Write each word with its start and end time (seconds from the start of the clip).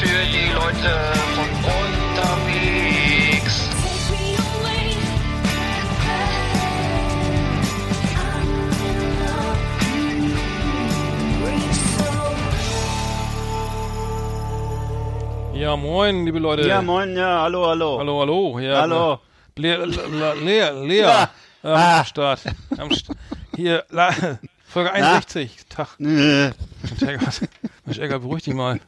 Für 0.00 0.24
die 0.32 0.48
Leute 0.52 0.92
von 1.34 1.48
unterwegs. 1.78 3.56
Ja, 15.54 15.76
moin, 15.76 16.24
liebe 16.24 16.38
Leute. 16.38 16.66
Ja, 16.66 16.80
moin, 16.80 17.16
ja, 17.16 17.42
hallo, 17.42 17.66
hallo. 17.66 17.98
Hallo, 17.98 18.20
hallo. 18.20 18.58
Ja, 18.60 18.80
Hallo. 18.82 19.20
Lea, 19.56 19.76
Lea, 19.84 20.32
Lea, 20.42 20.70
Lea 20.86 21.00
Ja. 21.00 21.30
am 21.62 21.72
Ah. 21.74 22.04
Start. 22.04 22.40
Am 22.78 22.90
St 22.90 23.10
hier, 23.56 23.84
La 23.90 24.10
Folge 24.72 24.92
61. 24.92 25.56
Tag. 25.68 25.88
Äh, 25.98 26.04
Mensch, 26.04 26.52
Eggert, 27.02 27.40
Mensch, 27.84 27.98
Eggert, 27.98 28.22
beruhig 28.22 28.44
dich 28.44 28.54
mal. 28.54 28.78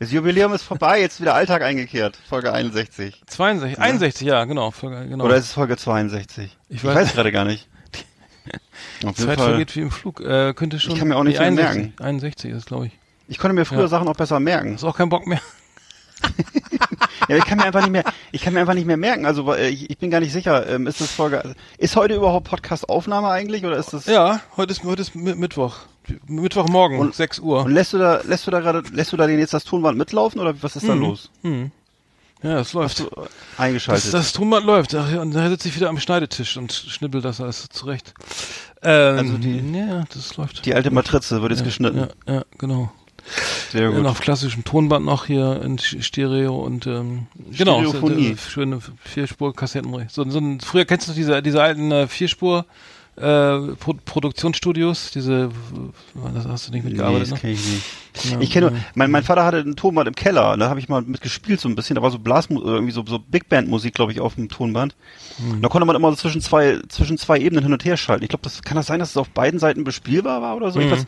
Das 0.00 0.10
Jubiläum 0.10 0.52
ist 0.54 0.62
vorbei, 0.62 1.00
jetzt 1.00 1.20
wieder 1.20 1.34
Alltag 1.34 1.62
eingekehrt. 1.62 2.16
Folge 2.28 2.52
61. 2.52 3.22
62, 3.26 3.78
61, 3.78 4.26
ja, 4.26 4.44
genau. 4.44 4.70
Folge, 4.70 5.06
genau. 5.08 5.24
Oder 5.24 5.36
ist 5.36 5.44
es 5.44 5.52
Folge 5.52 5.76
62? 5.76 6.56
Ich 6.68 6.76
Ich 6.76 6.82
weiß- 6.82 6.94
weiß, 6.94 7.12
gerade 7.14 7.32
gar 7.32 7.44
nicht. 7.44 7.68
Auf 9.04 9.16
Zeit 9.16 9.38
Fall. 9.38 9.50
vergeht 9.50 9.74
wie 9.76 9.80
im 9.80 9.90
Flug. 9.90 10.20
Äh, 10.20 10.54
könnte 10.54 10.80
schon. 10.80 10.92
Ich 10.92 10.98
kann 10.98 11.08
mir 11.08 11.16
auch 11.16 11.24
nicht 11.24 11.38
nee, 11.38 11.46
viel 11.50 11.58
61, 11.64 12.00
61 12.00 12.50
ist, 12.52 12.66
glaube 12.66 12.86
ich. 12.86 12.92
Ich 13.28 13.38
konnte 13.38 13.54
mir 13.54 13.64
früher 13.64 13.80
Ja. 13.82 13.88
Sachen 13.88 14.08
auch 14.08 14.16
besser 14.16 14.40
merken. 14.40 14.74
Hast 14.74 14.84
auch 14.84 14.96
keinen 14.96 15.08
Bock 15.08 15.26
mehr. 15.26 15.40
Ja, 17.28 17.36
ich 17.36 17.44
kann 17.46 17.56
mir 17.58 17.64
einfach 17.64 17.80
nicht 17.80 17.90
mehr, 17.90 18.04
ich 18.32 18.42
kann 18.42 18.52
mir 18.52 18.60
einfach 18.60 18.74
nicht 18.74 18.86
mehr 18.86 18.96
merken. 18.98 19.24
Also 19.24 19.50
äh, 19.54 19.68
ich, 19.68 19.88
ich 19.88 19.96
bin 19.98 20.10
gar 20.10 20.20
nicht 20.20 20.32
sicher. 20.32 20.68
Ähm, 20.68 20.86
ist 20.86 21.00
das 21.00 21.10
Folge? 21.10 21.54
Ist 21.78 21.96
heute 21.96 22.14
überhaupt 22.14 22.48
Podcast-Aufnahme 22.48 23.28
eigentlich 23.28 23.64
oder 23.64 23.76
ist 23.78 23.92
das? 23.94 24.04
Ja, 24.06 24.40
heute 24.56 24.72
ist, 24.72 24.84
heute 24.84 25.00
ist 25.02 25.14
Mi- 25.14 25.34
Mittwoch. 25.34 25.76
Mittwochmorgen, 26.26 26.98
Und- 26.98 27.14
6 27.14 27.38
Uhr. 27.40 27.64
Und 27.64 27.72
lässt 27.72 27.94
du 27.94 27.98
da, 27.98 28.20
lässt 28.26 28.46
du 28.46 28.50
da 28.50 28.60
gerade, 28.60 28.82
lässt 28.92 29.12
du 29.12 29.16
da 29.16 29.26
den 29.26 29.38
jetzt 29.38 29.54
das 29.54 29.64
Tonband 29.64 29.96
mitlaufen 29.96 30.38
oder 30.40 30.54
was 30.62 30.76
ist 30.76 30.86
da 30.86 30.92
los? 30.92 31.30
ja, 32.42 32.58
es 32.60 32.74
läuft. 32.74 33.00
Hast 33.00 33.00
du 33.00 33.04
äh, 33.06 33.10
Das, 33.24 33.30
eingeschaltet? 33.58 34.12
das 34.14 34.32
Tonband 34.34 34.66
läuft. 34.66 34.94
Ach, 34.94 35.10
ja, 35.10 35.22
Und 35.22 35.30
da 35.32 35.48
sitze 35.48 35.68
ich 35.68 35.76
wieder 35.76 35.88
am 35.88 35.98
Schneidetisch 35.98 36.58
und 36.58 36.72
schnippel 36.74 37.22
das 37.22 37.40
alles 37.40 37.68
zurecht. 37.70 38.12
Ähm, 38.82 39.18
Also 39.18 39.38
die- 39.38 39.78
Ja, 39.78 40.04
das 40.12 40.36
läuft. 40.36 40.66
die 40.66 40.74
alte 40.74 40.90
Matrize 40.90 41.40
wird 41.40 41.52
jetzt 41.52 41.64
geschnitten. 41.64 42.06
Ja, 42.26 42.34
ja, 42.34 42.42
genau. 42.58 42.92
Sehr 43.70 43.82
Ja, 43.82 43.90
gut. 43.90 44.06
auf 44.06 44.20
klassischem 44.20 44.64
Tonband 44.64 45.04
noch 45.04 45.26
hier 45.26 45.60
in 45.62 45.78
Stereo 45.78 46.56
und 46.56 46.86
ähm, 46.86 47.26
genau, 47.56 47.82
Stereophonie. 47.82 48.32
äh, 48.32 48.36
schöne 48.36 48.78
Vierspur-Kassetten. 49.04 50.08
So, 50.08 50.28
so 50.28 50.38
ein, 50.38 50.60
früher 50.60 50.84
kennst 50.84 51.08
du 51.08 51.12
diese, 51.12 51.42
diese 51.42 51.62
alten 51.62 51.90
äh, 51.90 52.06
Vierspur 52.06 52.66
äh, 53.16 53.20
Pro 53.78 53.94
Produktionsstudios, 54.04 55.12
diese, 55.12 55.50
das 56.34 56.48
hast 56.48 56.66
du 56.66 56.72
nicht 56.72 56.82
Nee, 56.84 56.90
mitgearbeitet, 56.90 57.22
das 57.30 57.30
ne? 57.34 57.38
kenn 57.38 57.50
ich 57.52 57.64
nicht. 57.64 58.32
Ja, 58.32 58.40
ich 58.40 58.50
kenne, 58.50 58.66
ja. 58.66 58.72
mein, 58.96 59.10
mein 59.12 59.22
Vater 59.22 59.44
hatte 59.44 59.58
ein 59.58 59.76
Tonband 59.76 60.08
im 60.08 60.16
Keller, 60.16 60.52
und 60.52 60.58
da 60.58 60.68
habe 60.68 60.80
ich 60.80 60.88
mal 60.88 61.02
mitgespielt 61.02 61.60
so 61.60 61.68
ein 61.68 61.76
bisschen, 61.76 61.94
da 61.94 62.02
war 62.02 62.10
so 62.10 62.18
Blasmusik, 62.18 62.66
irgendwie 62.66 62.92
so, 62.92 63.04
so 63.06 63.20
Big 63.20 63.48
Band 63.48 63.68
Musik, 63.68 63.94
glaube 63.94 64.10
ich, 64.10 64.18
auf 64.20 64.34
dem 64.34 64.48
Tonband. 64.48 64.96
Hm. 65.36 65.62
Da 65.62 65.68
konnte 65.68 65.86
man 65.86 65.94
immer 65.94 66.10
so 66.10 66.16
zwischen 66.16 66.40
zwei, 66.40 66.80
zwischen 66.88 67.16
zwei 67.16 67.38
Ebenen 67.38 67.62
hin 67.62 67.72
und 67.72 67.84
her 67.84 67.96
schalten. 67.96 68.24
Ich 68.24 68.30
glaube, 68.30 68.42
das 68.42 68.62
kann 68.62 68.76
das 68.76 68.86
sein, 68.86 68.98
dass 68.98 69.10
es 69.10 69.16
auf 69.16 69.28
beiden 69.30 69.60
Seiten 69.60 69.84
bespielbar 69.84 70.42
war 70.42 70.56
oder 70.56 70.72
so? 70.72 70.80
Mhm. 70.80 70.86
Irgendwas 70.86 71.06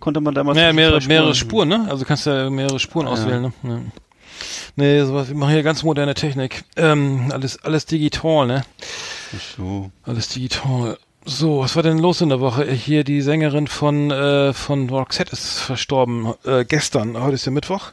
konnte 0.00 0.20
man 0.20 0.34
damals. 0.34 0.58
Ja, 0.58 0.72
mehrere, 0.72 1.00
zwei 1.00 1.08
mehrere 1.08 1.34
Spuren, 1.34 1.68
ne? 1.68 1.86
Also 1.88 2.04
kannst 2.04 2.26
ja 2.26 2.50
mehrere 2.50 2.78
Spuren 2.78 3.06
auswählen, 3.06 3.42
ne? 3.42 3.52
Ja. 3.62 3.80
Nee, 4.76 5.02
sowas, 5.04 5.28
wir 5.28 5.36
machen 5.36 5.52
hier 5.52 5.62
ganz 5.62 5.82
moderne 5.82 6.14
Technik. 6.14 6.64
Ähm, 6.76 7.30
alles, 7.32 7.62
alles 7.64 7.86
digital, 7.86 8.46
ne? 8.46 8.64
So. 9.56 9.90
Alles 10.04 10.28
digital. 10.28 10.98
So, 11.24 11.60
was 11.60 11.74
war 11.74 11.82
denn 11.82 11.98
los 11.98 12.20
in 12.20 12.28
der 12.28 12.40
Woche? 12.40 12.70
Hier 12.70 13.02
die 13.02 13.20
Sängerin 13.20 13.66
von 13.66 14.10
äh, 14.10 14.52
von 14.52 14.88
Roxette 14.88 15.32
ist 15.32 15.58
verstorben 15.58 16.34
äh, 16.44 16.64
gestern. 16.64 17.20
Heute 17.20 17.34
ist 17.34 17.46
ja 17.46 17.52
Mittwoch. 17.52 17.92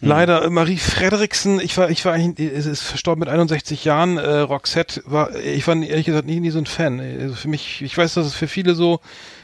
Leider 0.00 0.44
äh, 0.44 0.50
Marie 0.50 0.78
Frederiksen. 0.78 1.60
Ich 1.60 1.76
war 1.78 1.90
ich 1.90 2.04
war 2.04 2.12
eigentlich, 2.12 2.50
es 2.52 2.66
ist 2.66 2.82
verstorben 2.82 3.20
mit 3.20 3.28
61 3.28 3.84
Jahren. 3.84 4.18
Äh, 4.18 4.38
Roxette 4.38 5.02
war 5.06 5.34
ich 5.36 5.66
war 5.68 5.76
ehrlich 5.76 6.06
gesagt 6.06 6.26
nie, 6.26 6.40
nie 6.40 6.50
so 6.50 6.58
ein 6.58 6.66
Fan. 6.66 6.98
Also 6.98 7.34
für 7.34 7.48
mich, 7.48 7.82
ich 7.82 7.96
weiß, 7.96 8.14
dass 8.14 8.26
es 8.26 8.34
für 8.34 8.48
viele 8.48 8.74
so 8.74 9.00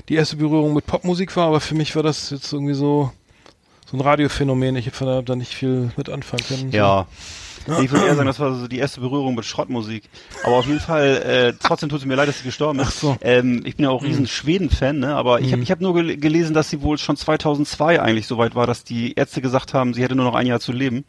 die 0.09 0.15
erste 0.15 0.37
Berührung 0.37 0.75
mit 0.75 0.87
Popmusik 0.87 1.35
war, 1.37 1.49
aber 1.49 1.61
für 1.61 1.75
mich 1.75 1.95
war 1.97 2.03
das 2.03 2.31
jetzt 2.31 2.53
irgendwie 2.53 2.75
so 2.75 3.13
so 3.93 3.99
ein 3.99 4.01
Radiophänomen. 4.01 4.77
Ich 4.77 4.87
habe 4.87 5.23
da 5.25 5.37
nicht 5.37 5.55
viel 5.55 5.93
mit 5.97 6.09
anfangen 6.09 6.45
können. 6.47 6.71
So. 6.71 6.77
Ich 7.81 7.91
würde 7.91 8.07
eher 8.07 8.15
sagen, 8.15 8.27
das 8.27 8.41
war 8.41 8.55
so 8.55 8.69
die 8.69 8.79
erste 8.79 9.01
Berührung 9.01 9.35
mit 9.35 9.45
Schrottmusik. 9.45 10.05
Aber 10.45 10.57
auf 10.57 10.67
jeden 10.67 10.81
Fall, 10.81 11.23
äh, 11.23 11.53
trotzdem 11.63 11.89
tut 11.89 12.01
es 12.01 12.07
mir 12.07 12.15
leid, 12.15 12.29
dass 12.29 12.39
sie 12.39 12.45
gestorben 12.45 12.81
ist. 12.81 12.89
Ach 12.89 12.93
so. 12.93 13.17
Ähm, 13.21 13.63
ich 13.65 13.77
bin 13.77 13.85
ja 13.85 13.91
auch 13.91 14.03
riesen 14.03 14.27
Schweden-Fan, 14.27 14.99
ne? 14.99 15.15
aber 15.15 15.41
ich 15.41 15.53
habe 15.53 15.63
ich 15.63 15.71
hab 15.71 15.81
nur 15.81 15.95
gel 15.95 16.17
gelesen, 16.17 16.55
dass 16.55 16.71
sie 16.71 16.83
wohl 16.83 16.99
schon 16.99 17.17
2002 17.17 18.01
eigentlich 18.01 18.27
so 18.27 18.39
weit 18.39 18.55
war, 18.55 18.67
dass 18.67 18.85
die 18.85 19.15
Ärzte 19.15 19.41
gesagt 19.41 19.75
haben, 19.75 19.95
sie 19.95 20.03
hätte 20.03 20.17
nur 20.17 20.25
noch 20.25 20.35
ein 20.35 20.47
Jahr 20.47 20.61
zu 20.61 20.73
leben. 20.73 21.05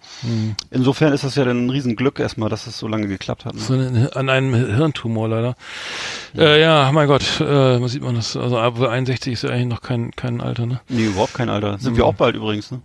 Insofern 0.70 1.14
ist 1.14 1.24
das 1.24 1.36
ja 1.36 1.46
dann 1.46 1.66
ein 1.66 1.70
Riesenglück 1.70 2.20
erstmal, 2.20 2.50
dass 2.50 2.68
es 2.68 2.78
so 2.78 2.88
lange 2.88 3.08
geklappt 3.08 3.46
hat. 3.46 3.56
Ne? 3.56 3.62
So 3.62 3.74
eine, 3.74 4.16
an 4.16 4.30
einem 4.30 4.54
Hirntumor 4.54 5.28
leider. 5.28 5.56
Ja, 6.34 6.44
äh, 6.44 6.62
ja 6.62 6.92
mein 6.92 7.08
Gott, 7.08 7.40
äh, 7.40 7.80
man 7.80 7.90
sieht 7.90 8.04
man 8.04 8.16
das. 8.16 8.36
Also 8.38 8.58
ab 8.58 8.80
61 8.80 9.34
ist 9.34 9.44
ja 9.44 9.50
eigentlich 9.50 9.68
noch 9.68 9.82
kein, 9.82 10.12
kein 10.12 10.42
Alter, 10.42 10.66
ne? 10.66 10.82
Nee, 10.90 11.06
überhaupt 11.06 11.34
kein 11.34 11.50
Alter. 11.50 11.78
Sind 11.80 11.98
wir 11.98 12.06
auch 12.06 12.16
bald 12.16 12.36
übrigens, 12.36 12.72
ne? 12.72 12.82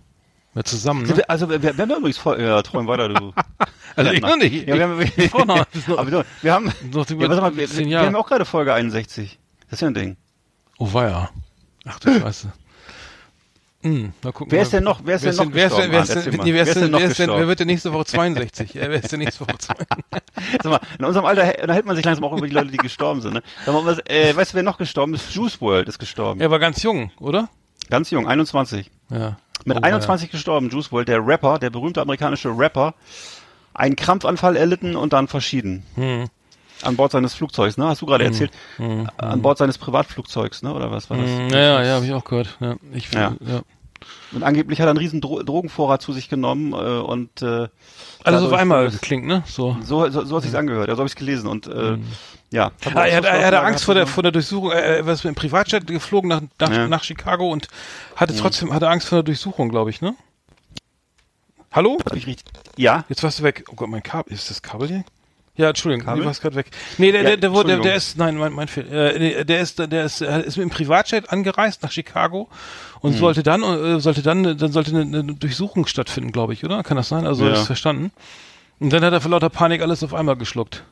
Ja, 0.59 0.63
zusammen, 0.65 1.05
ne? 1.07 1.29
also 1.29 1.49
wir, 1.49 1.63
wir 1.63 1.69
haben 1.77 1.89
ja 1.89 1.97
übrigens 1.97 2.17
voll, 2.17 2.41
ja, 2.41 2.61
träum 2.61 2.85
weiter, 2.87 3.07
du. 3.09 3.33
Also 3.95 4.11
ich 4.11 4.21
noch 4.21 4.35
nicht. 4.37 4.67
Ja, 4.67 4.75
wir 4.75 4.83
haben, 4.83 5.01
Ich- 5.01 5.17
ich 5.17 5.33
noch- 5.33 5.47
aber 5.97 6.11
wir, 6.11 6.25
wir 6.41 6.53
haben, 6.53 6.71
Noch 6.91 7.09
über 7.09 7.23
ja, 7.23 7.29
warte 7.29 7.41
mal, 7.41 7.55
wir, 7.55 7.69
wir 7.77 7.99
haben 8.01 8.15
auch 8.15 8.27
gerade 8.27 8.43
Folge 8.45 8.73
61. 8.73 9.39
Das 9.69 9.73
ist 9.77 9.81
ja 9.81 9.87
ein 9.87 9.93
Ding. 9.93 10.17
Oh 10.77 10.91
weia. 10.93 11.29
Ach 11.85 11.97
du 11.99 12.19
Scheiße. 12.19 12.51
Hm, 13.81 14.11
mal 14.21 14.33
gucken. 14.33 14.51
Wer 14.51 14.61
ist 14.63 14.73
denn 14.73 14.83
noch- 14.83 14.99
wer 15.05 15.15
ist 15.15 15.23
denn 15.25 15.35
noch 15.37 15.53
wer 15.53 15.67
ist 15.67 15.77
denn, 15.77 15.91
wer 15.91 16.01
ist 16.01 16.07
gestorben? 16.09 16.43
denn, 16.43 16.53
wer 16.53 16.61
ist 17.07 17.17
denn, 17.19 17.29
wer 17.29 17.47
wird 17.47 17.59
denn 17.61 17.67
nächste 17.67 17.93
Woche 17.93 18.05
62? 18.05 18.73
Ja, 18.73 18.81
wer 18.89 19.01
ist 19.03 19.11
denn 19.11 19.19
nächste 19.19 19.39
Woche 19.47 19.57
62? 19.57 20.21
Sag 20.61 20.65
mal, 20.71 20.79
in 20.99 21.05
unserem 21.05 21.25
Alter 21.25 21.45
hä- 21.45 21.61
unterhält 21.61 21.85
man 21.85 21.95
sich 21.95 22.03
langsam 22.03 22.25
auch 22.25 22.37
über 22.37 22.45
die 22.47 22.53
Leute, 22.53 22.71
die 22.71 22.77
gestorben 22.77 23.21
sind. 23.21 23.33
Ne? 23.35 23.43
Sag 23.65 23.73
mal, 23.73 23.85
was, 23.85 23.99
äh, 24.09 24.35
weißt 24.35 24.51
du, 24.51 24.55
wer 24.57 24.63
noch 24.63 24.77
gestorben 24.77 25.13
ist? 25.13 25.33
Juice 25.33 25.61
World 25.61 25.87
ist 25.87 25.97
gestorben. 25.99 26.41
Er 26.41 26.51
war 26.51 26.59
ganz 26.59 26.83
jung, 26.83 27.11
oder? 27.21 27.47
Ganz 27.89 28.09
jung, 28.11 28.27
21. 28.27 28.91
Ja. 29.09 29.37
Mit 29.65 29.77
Oh, 29.77 29.81
21 29.81 30.31
gestorben, 30.31 30.69
Juice 30.69 30.91
World, 30.91 31.07
der 31.07 31.25
Rapper, 31.25 31.59
der 31.59 31.69
berühmte 31.69 32.01
amerikanische 32.01 32.49
Rapper, 32.57 32.93
einen 33.73 33.95
Krampfanfall 33.95 34.55
erlitten 34.55 34.95
und 34.95 35.13
dann 35.13 35.27
verschieden. 35.27 35.83
Hm. 35.95 36.25
An 36.81 36.95
Bord 36.95 37.11
seines 37.11 37.33
Flugzeugs, 37.33 37.77
ne? 37.77 37.87
Hast 37.87 38.01
du 38.01 38.05
gerade 38.05 38.23
erzählt? 38.23 38.51
An 39.17 39.41
Bord 39.41 39.57
seines 39.57 39.77
Privatflugzeugs, 39.77 40.61
ne? 40.63 40.73
Oder 40.73 40.91
was 40.91 41.09
war 41.09 41.17
das? 41.17 41.29
Ja, 41.29 41.37
Hm, 41.37 41.49
ja, 41.49 41.59
ja, 41.59 41.83
ja 41.83 41.93
habe 41.95 42.05
ich 42.05 42.13
auch 42.13 42.23
gehört. 42.23 42.57
Ja, 42.61 42.75
ich, 42.93 43.13
Ja. 43.13 43.35
ja. 43.45 43.61
Und 44.31 44.43
angeblich 44.43 44.79
hat 44.79 44.87
er 44.87 44.91
einen 44.91 44.97
riesen 44.99 45.19
Dro 45.19 45.43
Drogenvorrat 45.43 46.01
zu 46.01 46.13
sich 46.13 46.29
genommen 46.29 46.71
äh, 46.71 46.75
und 46.75 47.41
äh, 47.41 47.67
dadurch- 48.23 48.45
auf 48.45 48.53
einmal 48.53 48.89
klingt, 48.91 49.25
ne? 49.27 49.43
So. 49.45 49.75
So, 49.83 50.09
so, 50.09 50.23
so 50.23 50.37
hat 50.37 50.43
sich's 50.43 50.55
angehört, 50.55 50.87
ja, 50.87 50.95
so 50.95 50.99
habe 50.99 51.09
ich 51.09 51.17
gelesen 51.17 51.47
und 51.49 51.67
äh, 51.67 51.97
ja. 52.51 52.71
Ah, 52.95 53.05
er, 53.05 53.17
hat, 53.17 53.25
er 53.25 53.45
hatte 53.47 53.61
Angst 53.61 53.83
vor 53.85 53.93
der, 53.95 54.07
vor 54.07 54.23
der 54.23 54.31
Durchsuchung. 54.31 54.71
Er, 54.71 54.83
er 54.99 55.07
ist 55.07 55.23
mit 55.23 55.33
dem 55.33 55.35
Privatjet 55.35 55.85
geflogen 55.87 56.29
nach, 56.29 56.41
nach, 56.59 56.71
Ja. 56.71 56.87
nach 56.87 57.03
Chicago 57.03 57.49
und 57.51 57.67
hatte 58.15 58.35
trotzdem 58.35 58.73
hatte 58.73 58.89
Angst 58.89 59.07
vor 59.07 59.17
der 59.17 59.23
Durchsuchung, 59.23 59.69
glaube 59.69 59.89
ich, 59.89 60.01
ne? 60.01 60.15
Hallo? 61.71 61.97
Ja, 62.77 63.05
Jetzt 63.09 63.21
warst 63.23 63.39
du 63.39 63.43
weg. 63.43 63.63
Oh 63.69 63.75
Gott, 63.75 63.89
mein 63.89 64.01
Kabel. 64.01 64.33
Ist 64.33 64.49
das 64.49 64.61
Kabel 64.61 64.87
hier? 64.87 65.03
Ja, 65.55 65.69
Entschuldigung, 65.69 66.05
Kabel? 66.05 66.21
du 66.21 66.27
warst 66.27 66.41
gerade 66.41 66.55
weg. 66.55 66.71
Nee, 66.97 67.11
der, 67.11 67.21
Ja, 67.21 67.27
der, 67.29 67.37
der, 67.37 67.51
wurde, 67.51 67.73
der, 67.73 67.79
der 67.79 67.95
ist, 67.95 68.17
nein, 68.17 68.37
mein, 68.37 68.53
mein 68.53 68.67
Fehler. 68.69 69.13
Äh, 69.15 69.19
nee, 69.19 69.43
der 69.43 69.59
ist, 69.59 69.77
der 69.77 70.05
ist, 70.05 70.21
er 70.21 70.43
ist 70.43 70.55
mit 70.57 70.63
dem 70.63 70.69
Privatjet 70.69 71.29
angereist 71.31 71.83
nach 71.83 71.91
Chicago 71.91 72.47
und 73.01 73.11
Hm. 73.13 73.19
sollte 73.19 73.43
dann, 73.43 73.61
äh, 73.63 73.99
sollte 73.99 74.21
dann, 74.23 74.57
dann 74.57 74.71
sollte 74.71 74.91
eine, 74.91 75.01
eine 75.19 75.33
Durchsuchung 75.35 75.85
stattfinden, 75.85 76.31
glaube 76.31 76.53
ich, 76.53 76.63
oder? 76.63 76.81
Kann 76.83 76.95
das 76.97 77.09
sein? 77.09 77.27
Also, 77.27 77.45
Ja. 77.45 77.53
ist 77.53 77.67
verstanden. 77.67 78.11
Und 78.79 78.91
dann 78.93 79.03
hat 79.03 79.11
er 79.11 79.19
vor 79.21 79.31
lauter 79.31 79.49
Panik 79.49 79.81
alles 79.81 80.01
auf 80.01 80.13
einmal 80.13 80.37
geschluckt. 80.37 80.83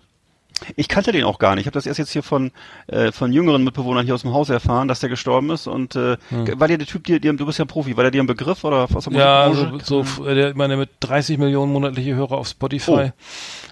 Ich 0.75 0.87
kannte 0.87 1.11
den 1.11 1.23
auch 1.23 1.39
gar 1.39 1.55
nicht. 1.55 1.61
Ich 1.61 1.67
habe 1.67 1.73
das 1.73 1.85
erst 1.85 1.99
jetzt 1.99 2.11
hier 2.11 2.23
von 2.23 2.51
äh, 2.87 3.11
von 3.11 3.31
jüngeren 3.31 3.63
Mitbewohnern 3.63 4.05
hier 4.05 4.15
aus 4.15 4.21
dem 4.23 4.33
Haus 4.33 4.49
erfahren, 4.49 4.87
dass 4.87 4.99
der 4.99 5.09
gestorben 5.09 5.49
ist. 5.51 5.67
Und 5.67 5.95
äh, 5.95 6.17
war 6.31 6.67
dir 6.67 6.77
der 6.77 6.87
Typ, 6.87 7.03
dir, 7.03 7.19
dir, 7.19 7.33
du 7.33 7.45
bist 7.45 7.59
ja 7.59 7.65
Profi, 7.65 7.95
war 7.95 8.03
der 8.03 8.11
dir 8.11 8.23
ein 8.23 8.27
Begriff 8.27 8.63
oder 8.63 8.87
was? 8.89 9.07
Ja, 9.11 9.51
so, 9.53 10.03
so 10.03 10.25
der, 10.25 10.55
meine, 10.55 10.77
mit 10.77 10.89
30 11.01 11.37
Millionen 11.37 11.71
monatliche 11.71 12.15
Hörer 12.15 12.37
auf 12.37 12.47
Spotify. 12.47 13.11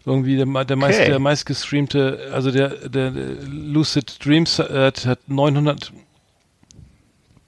Irgendwie 0.05 0.37
der, 0.37 0.65
der, 0.65 0.75
meist, 0.75 0.99
Okay. 0.99 1.09
der 1.09 1.19
meistgestreamte, 1.19 2.29
also 2.31 2.51
der, 2.51 2.69
der, 2.87 3.11
der 3.11 3.23
Lucid 3.47 4.23
Dreams 4.23 4.59
äh, 4.59 4.85
hat, 4.85 5.05
hat 5.05 5.19
900, 5.27 5.91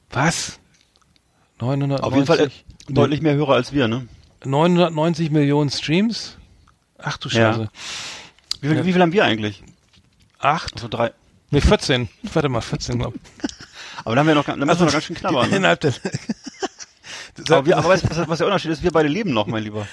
was? 0.10 0.60
990, 1.60 2.04
Auf 2.06 2.14
jeden 2.14 2.26
Fall 2.26 2.40
äh, 2.40 2.50
deutlich 2.90 3.22
mehr 3.22 3.36
Hörer 3.36 3.54
als 3.54 3.74
wir, 3.74 3.88
ne? 3.88 4.08
990 4.46 5.32
Millionen 5.32 5.70
Streams? 5.70 6.38
Ach 6.98 7.18
du 7.18 7.30
Ja. 7.30 7.68
Wie 8.62 8.68
viel, 8.70 8.86
wie 8.86 8.94
viel 8.94 9.02
haben 9.02 9.12
wir 9.14 9.24
eigentlich? 9.26 9.64
Acht? 10.40 10.74
Also 10.76 10.88
drei. 10.88 11.12
Nee, 11.52 11.62
14. 11.62 12.10
Warte 12.34 12.50
mal, 12.50 12.62
14, 12.62 13.00
glaub 13.00 13.16
ich. 13.16 13.22
Aber 14.06 14.16
dann 14.16 14.20
haben 14.20 14.28
wir 14.28 14.36
noch, 14.36 14.46
dann 14.46 14.60
müssen 14.60 14.80
wir 14.80 14.86
noch 14.86 14.92
ganz 14.92 15.04
schön 15.06 15.16
knabbern. 15.16 15.50
Ne? 15.50 15.56
Innerhalb 15.58 15.80
der, 15.82 15.94
Aber, 17.50 17.66
wir, 17.66 17.78
aber 17.78 17.90
weißt 17.90 18.04
du, 18.04 18.10
was, 18.10 18.28
was 18.28 18.38
der 18.40 18.48
Unterschied 18.48 18.72
ist? 18.72 18.82
Wir 18.84 18.92
beide 18.92 19.10
leben 19.10 19.32
noch, 19.34 19.46
mein 19.48 19.64
Lieber. 19.64 19.88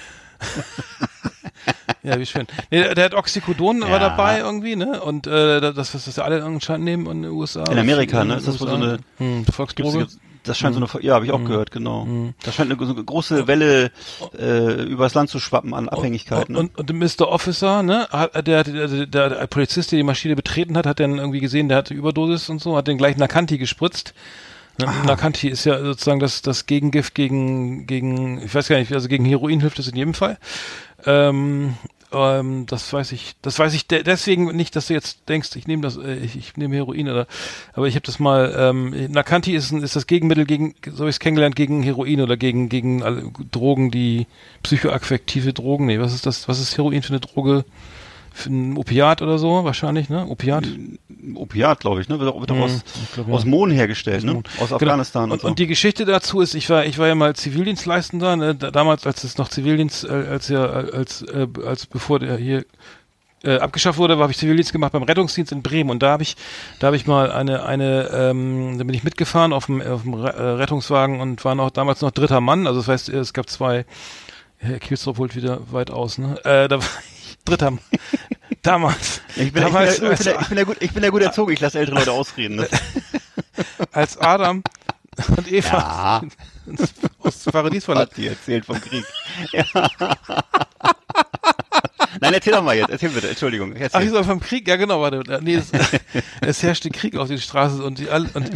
Ja, 2.03 2.19
wie 2.19 2.25
schön. 2.25 2.45
Nee, 2.71 2.93
der, 2.93 3.05
hat 3.05 3.13
Oxycodon 3.15 3.81
war 3.81 3.89
Ja. 3.89 3.99
dabei 3.99 4.39
irgendwie, 4.39 4.75
ne? 4.75 5.01
Und 5.01 5.25
äh, 5.27 5.59
das, 5.73 5.93
was 5.95 6.05
das 6.05 6.15
ja 6.17 6.23
alle 6.23 6.43
anscheinend 6.43 6.85
nehmen 6.85 7.07
in 7.07 7.23
den 7.23 7.31
USA. 7.31 7.63
In 7.71 7.79
Amerika, 7.79 8.23
ne? 8.23 8.33
In 8.33 8.39
Ist 8.39 8.47
das 8.47 8.59
wohl 8.59 8.67
USA. 8.67 8.79
so 8.79 8.83
eine- 8.85 8.99
hm, 9.17 9.37
Gibt's, 9.39 9.55
Volksdroge? 9.55 10.07
Das 10.45 10.57
scheint 10.57 10.75
so 10.75 10.81
eine, 10.81 11.03
ja, 11.03 11.15
habe 11.15 11.25
ich 11.25 11.31
auch 11.31 11.43
gehört, 11.43 11.71
genau. 11.71 12.07
Da 12.43 12.51
scheint 12.51 12.71
eine, 12.71 12.85
so 12.85 12.93
eine 12.93 13.03
große 13.03 13.47
Welle 13.47 13.91
äh, 14.37 14.83
übers 14.83 15.13
Land 15.13 15.29
zu 15.29 15.39
schwappen 15.39 15.73
an 15.73 15.89
Abhängigkeiten. 15.89 16.55
Und, 16.55 16.77
und, 16.77 16.91
und 16.91 16.99
Mr. 16.99 17.27
Officer, 17.27 17.83
ne, 17.83 18.07
hat, 18.11 18.47
der, 18.47 18.63
der, 18.63 18.87
der, 18.87 19.05
der 19.05 19.47
Polizist, 19.47 19.91
der 19.91 19.97
die 19.97 20.03
Maschine 20.03 20.35
betreten 20.35 20.77
hat, 20.77 20.85
hat 20.85 20.99
dann 20.99 21.17
irgendwie 21.17 21.39
gesehen, 21.39 21.67
der 21.67 21.79
hatte 21.79 21.93
Überdosis 21.93 22.49
und 22.49 22.61
so, 22.61 22.77
hat 22.77 22.87
den 22.87 22.97
gleich 22.97 23.17
Nakanti 23.17 23.57
gespritzt. 23.57 24.13
Ne, 24.77 24.87
Nakanti 25.05 25.47
ist 25.47 25.65
ja 25.65 25.79
sozusagen 25.81 26.19
das, 26.19 26.41
das 26.41 26.65
Gegengift 26.65 27.15
gegen, 27.15 27.87
gegen, 27.87 28.41
ich 28.43 28.53
weiß 28.53 28.67
gar 28.67 28.77
nicht, 28.77 28.93
also 28.93 29.07
gegen 29.07 29.25
Heroin 29.25 29.61
hilft 29.61 29.79
es 29.79 29.87
in 29.87 29.95
jedem 29.95 30.13
Fall. 30.13 30.37
Ähm, 31.05 31.75
ähm, 32.15 32.65
das 32.65 32.91
weiß 32.91 33.11
ich, 33.11 33.35
das 33.41 33.59
weiß 33.59 33.73
ich 33.73 33.87
de 33.87 34.03
deswegen 34.03 34.55
nicht, 34.55 34.75
dass 34.75 34.87
du 34.87 34.93
jetzt 34.93 35.27
denkst, 35.29 35.55
ich 35.55 35.67
nehme 35.67 35.83
das, 35.83 35.97
äh, 35.97 36.15
ich, 36.15 36.35
ich 36.35 36.57
nehme 36.57 36.75
Heroin 36.75 37.09
oder, 37.09 37.27
aber 37.73 37.87
ich 37.87 37.95
habe 37.95 38.05
das 38.05 38.19
mal, 38.19 38.53
ähm, 38.57 39.11
Nakanti 39.11 39.55
ist, 39.55 39.71
ist 39.71 39.95
das 39.95 40.07
Gegenmittel 40.07 40.45
gegen, 40.45 40.75
so 40.85 40.99
habe 40.99 41.09
ich 41.09 41.15
es 41.15 41.19
kennengelernt, 41.19 41.55
gegen 41.55 41.83
Heroin 41.83 42.21
oder 42.21 42.37
gegen, 42.37 42.69
gegen 42.69 43.33
Drogen, 43.51 43.91
die 43.91 44.27
psychoaffektive 44.63 45.53
Drogen, 45.53 45.85
nee, 45.85 45.99
was 45.99 46.13
ist 46.13 46.25
das, 46.25 46.47
was 46.47 46.59
ist 46.59 46.77
Heroin 46.77 47.01
für 47.01 47.09
eine 47.09 47.19
Droge? 47.19 47.65
Ein 48.45 48.75
Opiat 48.77 49.21
oder 49.21 49.37
so, 49.37 49.63
wahrscheinlich, 49.63 50.09
ne? 50.09 50.25
Opiat? 50.27 50.65
Opiat, 51.35 51.79
glaube 51.79 52.01
ich, 52.01 52.09
ne? 52.09 52.19
Wird 52.19 52.29
auch, 52.33 52.39
wird 52.39 52.51
auch 52.51 52.55
Mhm, 52.55 52.61
aus, 52.63 52.83
glaub, 53.13 53.27
ja. 53.27 53.33
aus 53.33 53.45
Mohn 53.45 53.71
hergestellt, 53.71 54.23
ne? 54.23 54.41
Aus 54.59 54.69
Genau. 54.69 54.75
Afghanistan 54.75 55.23
und, 55.25 55.31
und, 55.33 55.41
so. 55.41 55.47
und 55.47 55.59
die 55.59 55.67
Geschichte 55.67 56.05
dazu 56.05 56.41
ist, 56.41 56.53
ich 56.53 56.69
war, 56.69 56.85
ich 56.85 56.97
war 56.97 57.07
ja 57.07 57.15
mal 57.15 57.35
Zivildienstleistender, 57.35 58.35
ne, 58.35 58.55
da, 58.55 58.71
damals, 58.71 59.05
als 59.07 59.23
es 59.23 59.37
noch 59.37 59.47
Zivildienst, 59.47 60.03
äh, 60.03 60.09
als 60.29 60.49
ja, 60.49 60.65
als, 60.65 61.21
äh, 61.21 61.47
als 61.65 61.85
bevor 61.85 62.19
der 62.19 62.37
hier 62.37 62.65
äh, 63.43 63.57
abgeschafft 63.59 63.99
wurde, 63.99 64.17
habe 64.17 64.31
ich 64.31 64.37
Zivildienst 64.37 64.71
gemacht 64.73 64.91
beim 64.91 65.03
Rettungsdienst 65.03 65.51
in 65.51 65.61
Bremen 65.61 65.89
und 65.89 66.01
da 66.03 66.09
habe 66.11 66.23
ich, 66.23 66.35
da 66.79 66.87
habe 66.87 66.95
ich 66.97 67.05
mal 67.07 67.31
eine, 67.31 67.63
eine, 67.63 68.09
ähm, 68.11 68.77
da 68.77 68.83
bin 68.83 68.95
ich 68.95 69.03
mitgefahren 69.03 69.53
auf 69.53 69.67
dem, 69.67 69.81
auf 69.81 70.01
dem 70.01 70.13
äh, 70.13 70.27
Rettungswagen 70.27 71.19
und 71.21 71.45
war 71.45 71.55
noch 71.55 71.69
damals 71.69 72.01
noch 72.01 72.11
dritter 72.11 72.41
Mann, 72.41 72.67
also 72.67 72.79
das 72.79 72.87
heißt, 72.89 73.09
es 73.09 73.33
gab 73.33 73.49
zwei, 73.49 73.85
Herr 74.57 74.79
Kielstrop 74.79 75.19
holt 75.19 75.35
wieder 75.35 75.59
weit 75.71 75.91
aus, 75.91 76.17
ne? 76.17 76.37
Äh, 76.43 76.67
da 76.67 76.79
war 76.79 76.87
dritter 77.45 77.71
Mann. 77.71 77.79
damals. 78.61 79.21
ich, 79.35 79.53
bin, 79.53 79.63
damals, 79.63 79.99
ja, 79.99 80.11
ich, 80.11 80.17
bin, 80.17 80.27
ja- 80.27 80.41
ich, 80.41 80.47
bin 80.47 80.57
ja 80.57 80.63
gut, 80.63 80.77
ich 80.79 80.91
bin 80.91 81.03
ja 81.03 81.09
gut 81.09 81.21
erzogen, 81.21 81.53
ich 81.53 81.59
lasse 81.59 81.79
ältere 81.79 81.95
Leute 81.97 82.11
ausreden. 82.11 82.55
Ne? 82.57 82.67
als 83.91 84.17
Adam 84.17 84.63
und 85.37 85.51
Eva 85.51 86.21
aus 87.19 87.43
dem 87.43 87.51
Paradies 87.53 87.85
verlassen. 87.85 88.09
Hat 88.11 88.17
die 88.17 88.27
erzählt 88.27 88.65
vom 88.65 88.81
Krieg. 88.81 89.05
Ja. 89.51 89.63
Nein, 92.19 92.33
erzähl 92.33 92.53
doch 92.53 92.63
mal 92.63 92.75
jetzt, 92.75 92.89
erzähl 92.89 93.09
bitte, 93.09 93.29
Entschuldigung. 93.29 93.73
Ach, 93.75 93.81
Erzähl. 93.81 94.03
ich 94.03 94.09
soll 94.09 94.23
vom 94.23 94.39
Krieg, 94.39 94.67
ja 94.67 94.75
genau, 94.75 95.01
warte. 95.01 95.39
Nee, 95.41 95.55
es, 95.55 95.71
es 96.41 96.63
herrschte 96.63 96.89
Krieg 96.89 97.15
auf 97.17 97.27
den 97.27 97.37
Straßen 97.37 97.81
und, 97.81 97.99
die, 97.99 98.07
und 98.07 98.49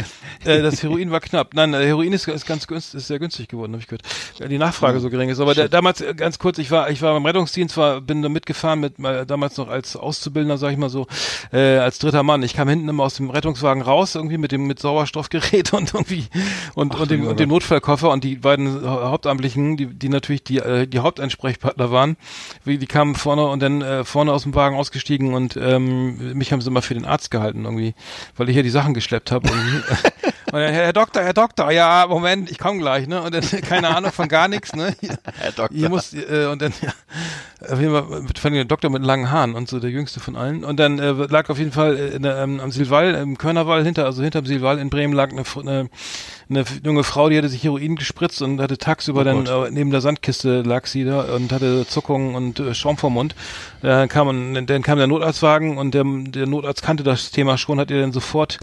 äh, 0.44 0.62
das 0.62 0.82
Heroin 0.82 1.10
war 1.10 1.20
knapp. 1.20 1.54
Nein, 1.54 1.74
äh, 1.74 1.84
Heroin 1.86 2.12
ist, 2.12 2.26
ist 2.28 2.46
ganz 2.46 2.66
günstig, 2.66 2.98
ist 2.98 3.08
sehr 3.08 3.18
günstig 3.18 3.48
geworden, 3.48 3.72
habe 3.72 3.82
ich 3.82 3.88
gehört. 3.88 4.02
Weil 4.38 4.48
die 4.48 4.58
Nachfrage 4.58 5.00
so 5.00 5.10
gering 5.10 5.28
ist. 5.28 5.40
Aber 5.40 5.54
der, 5.54 5.68
damals, 5.68 6.00
äh, 6.00 6.14
ganz 6.14 6.38
kurz, 6.38 6.58
ich 6.58 6.70
war, 6.70 6.90
ich 6.90 7.02
war 7.02 7.12
beim 7.12 7.26
Rettungsdienst, 7.26 7.76
war, 7.76 8.00
bin 8.00 8.22
da 8.22 8.28
mitgefahren 8.28 8.80
mit, 8.80 8.98
mal, 8.98 9.26
damals 9.26 9.56
noch 9.56 9.68
als 9.68 9.96
Auszubildender, 9.96 10.58
sag 10.58 10.72
ich 10.72 10.78
mal 10.78 10.90
so, 10.90 11.06
äh, 11.52 11.76
als 11.78 11.98
dritter 11.98 12.22
Mann. 12.22 12.42
Ich 12.42 12.54
kam 12.54 12.68
hinten 12.68 12.88
immer 12.88 13.04
aus 13.04 13.14
dem 13.14 13.30
Rettungswagen 13.30 13.82
raus, 13.82 14.14
irgendwie 14.14 14.38
mit 14.38 14.52
dem, 14.52 14.66
mit 14.66 14.78
Sauerstoffgerät 14.78 15.72
und 15.72 15.94
irgendwie, 15.94 16.26
und, 16.74 16.94
und, 16.94 17.10
dem, 17.10 17.26
und 17.26 17.40
dem 17.40 17.48
Notfallkoffer 17.50 18.10
und 18.10 18.24
die 18.24 18.36
beiden 18.36 18.88
Hauptamtlichen, 18.88 19.76
die, 19.76 19.86
die 19.86 20.08
natürlich 20.08 20.44
die, 20.44 20.58
äh, 20.58 20.86
die 20.86 21.00
Hauptansprechpartner 21.00 21.90
waren, 21.90 22.16
wie, 22.64 22.78
die 22.78 22.86
kamen 22.86 23.14
vorne 23.14 23.49
und 23.50 23.60
dann 23.60 23.82
äh, 23.82 24.04
vorne 24.04 24.32
aus 24.32 24.42
dem 24.44 24.54
Wagen 24.54 24.76
ausgestiegen 24.76 25.34
und 25.34 25.56
ähm, 25.56 26.32
mich 26.34 26.52
haben 26.52 26.60
sie 26.60 26.68
immer 26.68 26.82
für 26.82 26.94
den 26.94 27.04
Arzt 27.04 27.30
gehalten 27.30 27.64
irgendwie, 27.64 27.94
weil 28.36 28.48
ich 28.48 28.54
hier 28.54 28.62
die 28.62 28.70
Sachen 28.70 28.94
geschleppt 28.94 29.30
habe. 29.30 29.48
und 30.52 30.52
dann, 30.52 30.72
Herr 30.72 30.92
Doktor, 30.92 31.22
Herr 31.22 31.32
Doktor, 31.32 31.70
ja, 31.70 32.06
Moment, 32.08 32.50
ich 32.50 32.58
komme 32.58 32.78
gleich, 32.78 33.06
ne? 33.06 33.22
Und 33.22 33.34
dann 33.34 33.42
keine 33.62 33.88
Ahnung 33.88 34.12
von 34.12 34.28
gar 34.28 34.48
nichts, 34.48 34.74
ne? 34.74 34.94
Herr 35.38 35.52
Doktor. 35.52 35.76
Hier 35.76 35.88
muss, 35.88 36.12
äh, 36.12 36.46
und 36.50 36.62
dann, 36.62 36.72
ja, 36.80 36.92
auf 37.68 37.78
jeden 37.78 37.92
Fall, 37.92 38.04
vor 38.04 38.44
allem 38.44 38.54
der 38.54 38.64
Doktor 38.64 38.90
mit 38.90 39.04
langen 39.04 39.30
Haaren 39.30 39.54
und 39.54 39.68
so, 39.68 39.80
der 39.80 39.90
jüngste 39.90 40.20
von 40.20 40.36
allen. 40.36 40.64
Und 40.64 40.78
dann 40.78 40.98
äh, 40.98 41.10
lag 41.10 41.50
auf 41.50 41.58
jeden 41.58 41.72
Fall 41.72 41.96
äh, 41.96 42.08
in 42.16 42.24
ähm, 42.24 42.60
am 42.60 42.70
Silval, 42.70 43.14
im 43.14 43.38
Körnerwall 43.38 43.84
hinter, 43.84 44.06
also 44.06 44.22
hinterm 44.22 44.46
Silval 44.46 44.78
in 44.78 44.90
Bremen 44.90 45.14
lag 45.14 45.30
eine, 45.30 45.44
eine, 45.56 45.90
eine 46.50 46.64
junge 46.84 47.04
Frau, 47.04 47.28
die 47.28 47.38
hatte 47.38 47.48
sich 47.48 47.62
Heroin 47.62 47.96
gespritzt 47.96 48.42
und 48.42 48.60
hatte 48.60 48.76
tagsüber 48.76 49.24
dann 49.24 49.46
äh, 49.46 49.70
neben 49.70 49.90
der 49.90 50.00
Sandkiste 50.00 50.62
lag 50.62 50.86
sie 50.86 51.04
da 51.04 51.34
und 51.34 51.52
hatte 51.52 51.86
Zuckungen 51.86 52.34
und 52.34 52.60
äh, 52.60 52.74
Schaum 52.74 52.96
vom 52.96 53.14
Mund. 53.14 53.34
Dann 53.82 54.08
kam, 54.08 54.66
dann 54.66 54.82
kam 54.82 54.98
der 54.98 55.06
Notarztwagen 55.06 55.78
und 55.78 55.94
der, 55.94 56.04
der 56.04 56.46
Notarzt 56.46 56.82
kannte 56.82 57.04
das 57.04 57.30
Thema 57.30 57.56
schon, 57.56 57.78
hat 57.78 57.90
ihr 57.90 58.00
dann 58.00 58.12
sofort 58.12 58.58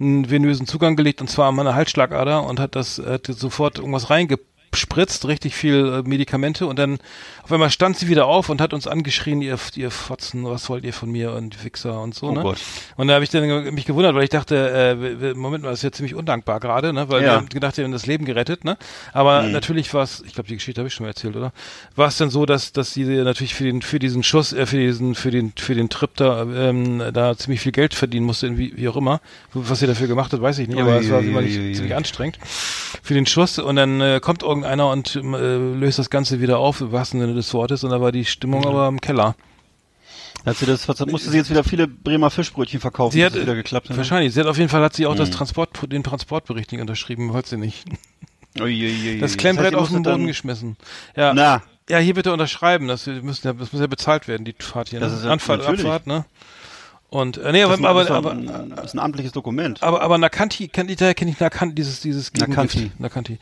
einen 0.00 0.30
venösen 0.30 0.66
Zugang 0.66 0.96
gelegt 0.96 1.20
und 1.20 1.28
zwar 1.28 1.48
an 1.48 1.54
meine 1.54 1.74
Halsschlagader 1.74 2.44
und 2.44 2.58
hat 2.58 2.74
das 2.74 3.00
hat 3.04 3.26
sofort 3.26 3.78
irgendwas 3.78 4.10
reingespritzt, 4.76 5.26
richtig 5.26 5.54
viel 5.54 6.02
äh, 6.04 6.08
Medikamente 6.08 6.66
und 6.66 6.78
dann 6.78 6.98
auf 7.42 7.52
einmal 7.52 7.70
stand 7.70 7.96
sie 7.96 8.08
wieder 8.08 8.26
auf 8.26 8.48
und 8.48 8.60
hat 8.60 8.72
uns 8.74 8.86
angeschrien, 8.86 9.40
ihr, 9.40 9.58
ihr 9.76 9.90
Fotzen, 9.90 10.44
was 10.44 10.68
wollt 10.68 10.84
ihr 10.84 10.92
von 10.92 11.10
mir 11.10 11.32
und 11.32 11.64
Wichser 11.64 12.00
und 12.00 12.14
so, 12.14 12.28
Oh 12.28 12.32
ne? 12.32 12.42
Gott. 12.42 12.58
Und 12.96 13.08
da 13.08 13.14
habe 13.14 13.24
ich 13.24 13.30
dann 13.30 13.72
mich 13.74 13.84
gewundert, 13.86 14.14
weil 14.14 14.24
ich 14.24 14.30
dachte, 14.30 14.56
äh, 15.22 15.34
Moment 15.34 15.62
mal, 15.64 15.70
das 15.70 15.78
ist 15.80 15.84
ja 15.84 15.92
ziemlich 15.92 16.14
undankbar 16.14 16.60
gerade, 16.60 16.92
ne? 16.92 17.08
Weil 17.08 17.22
Ja. 17.22 17.26
Mhm. 17.26 17.26
wir 17.26 17.36
haben 17.36 17.48
gedacht, 17.48 17.76
wir 17.76 17.84
haben 17.84 17.92
das 17.92 18.06
Leben 18.06 18.24
gerettet, 18.24 18.64
ne? 18.64 18.76
Aber 19.12 19.42
natürlich 19.44 19.92
war 19.94 20.02
es, 20.02 20.22
ich 20.26 20.34
glaube, 20.34 20.48
die 20.48 20.54
Geschichte 20.56 20.80
habe 20.80 20.88
ich 20.88 20.94
schon 20.94 21.04
mal 21.04 21.10
erzählt, 21.10 21.36
oder? 21.36 21.52
War 21.94 22.08
es 22.08 22.16
dann 22.16 22.30
so, 22.30 22.46
dass 22.46 22.72
dass 22.72 22.92
sie 22.92 23.04
natürlich 23.04 23.54
für 23.54 23.64
den 23.64 23.80
für 23.82 23.98
diesen 23.98 24.22
Schuss, 24.22 24.52
äh, 24.52 24.66
für 24.66 24.78
diesen 24.78 25.14
für 25.14 25.30
den 25.30 25.52
für 25.56 25.74
den 25.74 25.88
Trip 25.88 26.10
da 26.16 26.42
ähm, 26.42 27.02
da 27.12 27.36
ziemlich 27.36 27.60
viel 27.60 27.72
Geld 27.72 27.94
verdienen 27.94 28.26
musste, 28.26 28.56
wie, 28.58 28.76
wie 28.76 28.88
auch 28.88 28.96
immer. 28.96 29.20
Was 29.54 29.78
sie 29.78 29.86
dafür 29.86 30.08
gemacht 30.08 30.32
hat, 30.32 30.42
weiß 30.42 30.58
ich 30.58 30.68
nicht, 30.68 30.78
aber 30.80 31.00
es 31.00 31.10
war 31.10 31.20
ziemlich 31.20 31.94
anstrengend 31.94 32.38
für 33.02 33.14
den 33.14 33.26
Schuss 33.26 33.58
und 33.58 33.76
dann 33.76 34.00
äh, 34.00 34.20
kommt 34.20 34.42
irgendeiner 34.70 34.90
und 34.90 35.16
äh, 35.16 35.56
löst 35.78 35.98
das 35.98 36.10
Ganze 36.10 36.40
wieder 36.40 36.58
auf, 36.58 36.80
im 36.80 36.92
wahrsten 36.92 37.20
Sinne 37.20 37.34
des 37.34 37.52
Wortes, 37.54 37.84
und 37.84 37.90
da 37.90 38.00
war 38.00 38.12
die 38.12 38.24
Stimmung 38.24 38.66
aber 38.66 38.88
im 38.88 39.00
Keller. 39.00 39.34
Hat 40.44 40.56
sie 40.58 40.66
das, 40.66 40.86
musste 41.06 41.30
sie 41.30 41.38
jetzt 41.38 41.50
wieder 41.50 41.64
viele 41.64 41.88
Bremer 41.88 42.30
Fischbrötchen 42.30 42.78
verkaufen, 42.80 43.14
Sie 43.14 43.24
hat 43.24 43.34
es 43.34 43.42
wieder 43.42 43.54
geklappt 43.56 43.90
hat? 43.90 43.96
wahrscheinlich. 43.96 44.32
Sie 44.32 44.38
hat 44.40 44.46
auf 44.46 44.56
jeden 44.58 44.68
Fall 44.68 44.82
hat 44.82 44.94
sie 44.94 45.06
auch 45.06 45.14
Mhm. 45.14 45.18
das 45.18 45.30
Transport, 45.30 45.70
den 45.92 46.04
Transportbericht 46.04 46.70
nicht 46.70 46.80
unterschrieben, 46.80 47.32
wollte 47.32 47.48
sie 47.50 47.56
nicht. 47.56 47.84
Uiuiui. 48.60 49.18
Das 49.20 49.30
heißt, 49.32 49.38
Klemmbrett 49.38 49.70
sie 49.70 49.76
auf 49.76 49.88
den 49.90 50.02
Boden 50.02 50.26
geschmissen. 50.26 50.76
Ja. 51.16 51.34
Na, 51.34 51.62
Ja, 51.88 51.98
hier 51.98 52.14
bitte 52.14 52.32
unterschreiben. 52.32 52.88
Das 52.88 53.06
müssen 53.06 53.46
ja, 53.46 53.52
das 53.52 53.72
muss 53.72 53.80
ja 53.80 53.86
bezahlt 53.86 54.26
werden, 54.28 54.44
die 54.44 54.54
Fahrt 54.58 54.88
hier. 54.88 54.98
Das 55.00 55.12
ne? 55.12 55.18
ist 55.18 55.24
ja- 55.24 55.30
Anfahrt. 55.30 55.64
Abfahrt, 55.66 56.06
ne? 56.06 56.24
Und 57.08 57.38
äh, 57.38 57.52
nee, 57.52 57.62
das 57.62 57.70
aber 57.70 58.02
ist, 58.02 58.10
ein- 58.10 58.16
aber, 58.16 58.32
ist 58.32 58.48
aber, 58.50 58.60
ein, 58.62 58.72
das 58.74 58.84
ist 58.86 58.94
ein 58.94 58.98
amtliches 58.98 59.32
Dokument. 59.32 59.82
aber, 59.82 60.02
aber 60.02 60.18
Nakanti, 60.18 60.68
kennt 60.68 60.90
ihr, 60.90 61.14
kenne 61.14 61.30
ich 61.30 61.38
Nakanti, 61.40 61.74
dieses, 61.74 62.00
dieses 62.00 62.32
Nakanti. 62.34 62.90
Nakanti. 62.98 63.38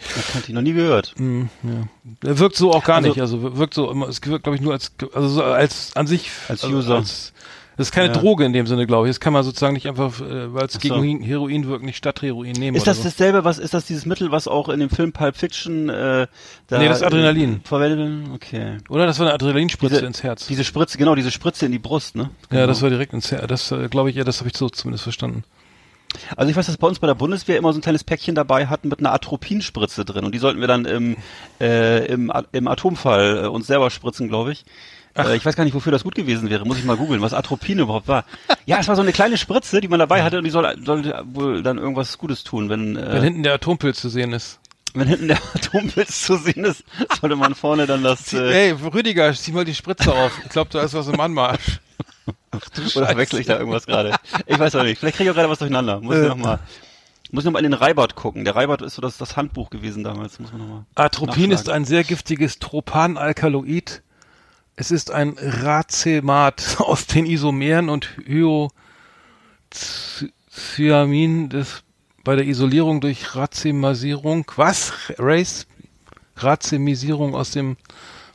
Ich 0.47 0.49
noch 0.51 0.63
nie 0.63 0.75
gehört. 0.75 1.15
Mhm, 1.19 1.49
ja. 1.63 2.39
Wirkt 2.39 2.57
so 2.57 2.73
auch 2.73 2.85
gar 2.85 2.97
Also- 2.97 3.09
nicht, 3.09 3.21
also 3.21 3.57
wirkt 3.57 3.75
so 3.75 3.91
immer, 3.91 4.09
es 4.09 4.21
wirkt 4.25 4.45
glaube 4.45 4.57
ich 4.57 4.63
nur 4.63 4.73
als, 4.75 4.93
also 5.15 5.29
so 5.29 5.43
als 5.43 5.97
an 5.97 6.07
sich. 6.07 6.31
Als 6.49 6.63
also 6.65 6.77
User. 6.77 6.97
Als, 6.97 7.33
das 7.77 7.89
ist 7.89 7.93
keine 7.93 8.09
Ja. 8.09 8.13
Droge 8.21 8.45
in 8.45 8.53
dem 8.53 8.67
Sinne, 8.67 8.87
glaube 8.87 9.07
ich. 9.09 9.11
Das 9.11 9.21
kann 9.21 9.33
man 9.33 9.43
sozusagen 9.45 9.75
nicht 9.75 9.87
einfach, 9.89 10.21
äh, 10.21 10.53
weil 10.55 10.67
es 10.67 10.75
so. 10.75 10.79
gegen 10.79 11.21
Heroin 11.23 11.67
wirkt, 11.67 11.85
nicht 11.85 11.97
statt 11.97 12.23
Heroin 12.23 12.53
nehmen 12.53 12.77
Ist 12.77 12.87
das 12.87 12.99
so. 12.99 13.05
dasselbe, 13.05 13.45
was 13.45 13.59
ist 13.59 13.75
das 13.75 13.87
dieses 13.87 14.07
Mittel, 14.07 14.31
was 14.31 14.47
auch 14.49 14.69
in 14.69 14.81
dem 14.81 14.91
Film 14.91 15.13
Pulp 15.13 15.37
Fiction 15.37 15.89
äh, 15.89 16.27
da 16.69 16.79
Nee, 16.79 16.89
das 16.89 16.99
ist 16.99 17.03
Adrenalin. 17.05 17.57
Äh, 17.65 17.69
verwendet 17.69 17.99
wird? 17.99 18.35
Okay. 18.35 18.79
Oder 18.89 19.07
das 19.07 19.19
war 19.19 19.27
eine 19.27 19.35
Adrenalinspritze 19.35 19.95
Diese- 19.97 20.07
ins 20.07 20.23
Herz. 20.23 20.47
Diese 20.47 20.65
Spritze, 20.65 20.99
genau, 20.99 21.15
diese 21.15 21.31
Spritze 21.31 21.67
in 21.67 21.73
die 21.73 21.79
Brust, 21.79 22.17
ne? 22.17 22.25
ja, 22.25 22.29
Genau. 22.51 22.67
das 22.67 22.83
war 22.83 22.91
direkt 22.91 23.13
ins 23.13 23.31
Herz. 23.31 23.45
Das 23.49 23.71
äh, 23.73 23.89
glaube 23.89 24.11
ich, 24.11 24.17
ja, 24.17 24.25
das 24.25 24.39
habe 24.41 24.49
ich 24.51 24.57
so 24.57 24.69
zumindest 24.69 25.03
verstanden. 25.03 25.45
Also 26.37 26.49
ich 26.49 26.57
weiß, 26.57 26.67
dass 26.67 26.77
bei 26.77 26.87
uns 26.87 27.01
bei 27.01 27.09
der 27.09 27.15
Bundeswehr 27.17 27.59
immer 27.59 27.73
so 27.73 27.79
ein 27.81 27.83
kleines 27.83 28.05
Päckchen 28.05 28.37
dabei 28.37 28.69
hatten 28.69 28.87
mit 28.89 29.01
einer 29.01 29.13
Atropinspritze 29.13 30.05
drin 30.05 30.25
und 30.25 30.33
die 30.33 30.39
sollten 30.39 30.61
wir 30.61 30.69
dann 30.69 30.85
im, 30.85 31.17
äh, 31.61 32.07
im, 32.07 32.31
im 32.53 32.69
Atomfall 32.69 33.43
äh, 33.45 33.47
uns 33.49 33.67
selber 33.67 33.91
spritzen, 33.91 34.29
glaube 34.29 34.53
ich. 34.53 34.65
Äh, 35.17 35.37
ich 35.37 35.45
weiß 35.47 35.55
gar 35.57 35.65
nicht, 35.65 35.75
wofür 35.75 35.93
das 35.93 36.03
gut 36.05 36.15
gewesen 36.15 36.51
wäre. 36.51 36.65
Muss 36.65 36.79
ich 36.79 36.85
mal 36.85 36.97
googeln, 36.97 37.21
was 37.23 37.35
Atropin 37.35 37.79
überhaupt 37.79 38.09
war. 38.09 38.25
Ja, 38.67 38.79
es 38.79 38.89
war 38.89 38.97
so 38.97 39.03
eine 39.03 39.13
kleine 39.13 39.37
Spritze, 39.39 39.81
die 39.81 39.89
man 39.89 39.99
dabei 40.01 40.23
hatte 40.23 40.39
und 40.39 40.45
die 40.45 40.51
soll, 40.51 40.77
sollte 40.85 41.23
wohl 41.33 41.63
dann 41.63 41.79
irgendwas 41.79 42.19
Gutes 42.19 42.43
tun, 42.45 42.69
wenn, 42.69 42.97
Wenn 42.97 43.05
äh, 43.17 43.21
hinten 43.21 43.43
der 43.43 43.55
Atompilz 43.55 44.01
zu 44.01 44.09
sehen 44.09 44.33
ist. 44.33 44.59
wenn 44.95 45.07
hinten 45.09 45.29
der 45.29 45.39
Atompilz 45.55 46.23
zu 46.23 46.37
sehen 46.37 46.65
ist, 46.65 46.85
sollte 47.21 47.37
man 47.37 47.55
vorne 47.55 47.87
dann 47.87 48.03
das 48.03 48.33
äh, 48.33 48.53
Hey, 48.53 48.71
Rüdiger, 48.73 49.33
zieh 49.35 49.53
mal 49.53 49.65
die 49.65 49.75
Spritze 49.75 50.13
auf. 50.13 50.33
Ich 50.45 50.51
glaube, 50.51 50.71
da 50.73 50.83
ist 50.83 50.95
was 50.95 51.07
im 51.09 51.21
Anmarsch. 51.21 51.81
oder 52.95 53.07
verwechsel 53.07 53.41
ich 53.41 53.47
da 53.47 53.59
irgendwas 53.59 53.87
gerade? 53.87 54.15
Ich 54.47 54.59
weiß 54.59 54.75
auch 54.77 54.83
nicht. 54.85 54.99
Vielleicht 54.99 55.17
kriege 55.17 55.29
ich 55.29 55.31
auch 55.31 55.37
gerade 55.37 55.51
was 55.51 55.59
durcheinander. 55.59 56.01
Muss 56.01 56.17
ich 56.17 56.23
Äh. 56.25 56.29
noch 56.29 56.37
mal 56.37 56.59
muss 57.33 57.43
ich 57.43 57.47
noch 57.47 57.53
mal 57.55 57.65
in 57.65 57.71
den 57.73 57.75
Reibart 57.75 58.15
gucken. 58.15 58.45
Der 58.45 58.55
Reibart 58.55 58.81
ist 58.81 58.95
so 58.95 59.03
das, 59.03 59.19
das 59.19 59.37
Handbuch 59.37 59.69
gewesen 59.69 60.05
damals. 60.05 60.39
Muss 60.39 60.53
man 60.53 60.61
noch 60.61 60.69
mal. 60.69 60.85
Atropin 60.95 61.51
ist 61.51 61.69
ein 61.69 61.85
sehr 61.85 62.05
giftiges 62.05 62.61
Tropanalkaloid. 62.61 64.03
Es 64.77 64.91
ist 64.91 65.11
ein 65.11 65.37
Racemat 65.39 66.77
aus 66.81 67.07
den 67.07 67.27
Isomeren 67.27 67.89
und 67.89 68.09
Hyocyamin 69.71 71.49
des 71.49 71.83
bei 72.25 72.37
der 72.37 72.47
Isolierung 72.47 73.03
durch 73.03 73.37
Racemisierung. 73.37 74.51
Was? 74.57 74.95
Race? 75.19 75.67
Racemisierung 76.37 77.35
aus 77.35 77.51
dem 77.51 77.77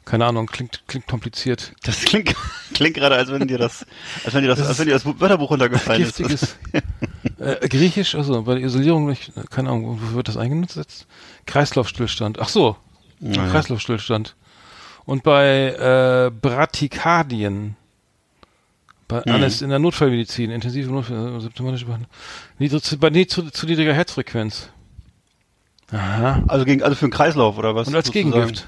keine 0.06 0.26
Ahnung, 0.26 0.48
klingt 0.48 0.84
klingt 0.88 1.06
kompliziert. 1.08 1.74
Das 1.84 2.02
klingt, 2.02 2.34
klingt 2.74 2.96
gerade, 2.96 3.16
als 3.16 3.32
wenn 3.32 3.48
dir 3.48 3.60
das, 3.60 3.86
als 4.24 4.34
wenn 4.34 4.42
dir 4.42 4.48
das, 4.48 4.58
Das 4.60 4.68
als 4.70 4.80
wenn 4.80 4.88
dir 4.88 4.94
das 4.94 5.06
Wörterbuch 5.06 5.52
runtergefallen 5.52 6.04
ist. 6.04 6.58
Äh, 7.38 7.70
Griechisch, 7.70 8.16
also 8.16 8.42
bei 8.44 8.56
der 8.56 8.64
Isolierung 8.64 9.06
durch 9.06 9.32
keine 9.50 9.70
Ahnung, 9.70 10.02
wofür 10.02 10.16
wird 10.16 10.28
das 10.28 10.36
eingenutzt 10.36 10.76
jetzt? 10.76 11.08
Kreislaufstillstand. 11.46 12.38
Ach 12.40 12.50
so. 12.50 12.76
Naja. 13.22 13.50
Kreislaufstillstand. 13.50 14.36
Und 15.10 15.24
bei 15.24 15.70
äh, 15.70 16.30
Bradykardien, 16.30 17.76
bei 19.08 19.24
Mhm. 19.26 19.32
alles 19.32 19.64
in 19.64 19.72
der 19.72 19.80
Notfallmedizin, 19.80 20.52
intensive 20.52 20.92
Notfall, 20.92 21.42
symptomatische 21.42 21.86
Behandlung, 21.86 22.12
niedrig, 22.60 22.84
bei 23.00 23.10
nie, 23.10 23.26
zu, 23.26 23.50
zu 23.50 23.66
niedriger 23.66 23.92
Herzfrequenz. 23.92 24.70
Aha. 25.92 26.44
Also 26.48 26.64
gegen, 26.64 26.84
also 26.84 26.96
für 26.96 27.08
den 27.08 27.12
Kreislauf 27.12 27.58
oder 27.58 27.74
was? 27.74 27.88
Und 27.88 27.96
als 27.96 28.06
sozusagen? 28.06 28.32
Gegengift. 28.32 28.68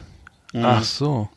Mhm. 0.52 0.66
Ach 0.66 0.84
so. 0.84 1.30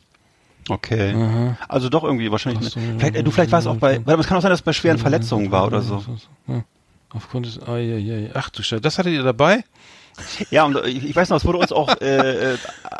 Okay. 0.69 1.55
Also 1.67 1.89
doch 1.89 2.03
irgendwie 2.03 2.31
wahrscheinlich. 2.31 2.69
So. 2.71 2.79
Vielleicht, 2.79 3.15
äh, 3.15 3.21
du 3.23 3.29
vielleicht 3.29 3.51
warst 3.51 3.67
auch 3.67 3.75
bei, 3.75 4.03
weil 4.07 4.19
es 4.19 4.25
kann 4.25 4.39
auch 4.39 4.41
sein, 4.41 4.49
dass 4.49 4.61
es 4.61 4.65
bei 4.65 4.73
schweren 4.73 4.97
Verletzungen 4.97 5.51
war 5.51 5.67
oder 5.67 5.83
so. 5.83 6.03
Ja. 6.47 6.63
Aufgrund 7.09 7.45
des, 7.45 7.59
ah, 7.59 7.77
ja, 7.77 7.97
ja, 7.97 8.17
ja. 8.17 8.29
ach 8.33 8.49
du 8.49 8.63
Scheiße, 8.63 8.81
das 8.81 8.97
hattet 8.97 9.13
ihr 9.13 9.21
dabei? 9.21 9.63
Ja, 10.51 10.63
und 10.65 10.75
äh, 10.77 10.87
ich, 10.87 11.15
weiß 11.15 11.29
noch, 11.29 11.37
es 11.37 11.45
wurde 11.45 11.57
uns 11.59 11.71
auch 11.71 11.89
äh, 12.01 12.53
äh, 12.53 12.57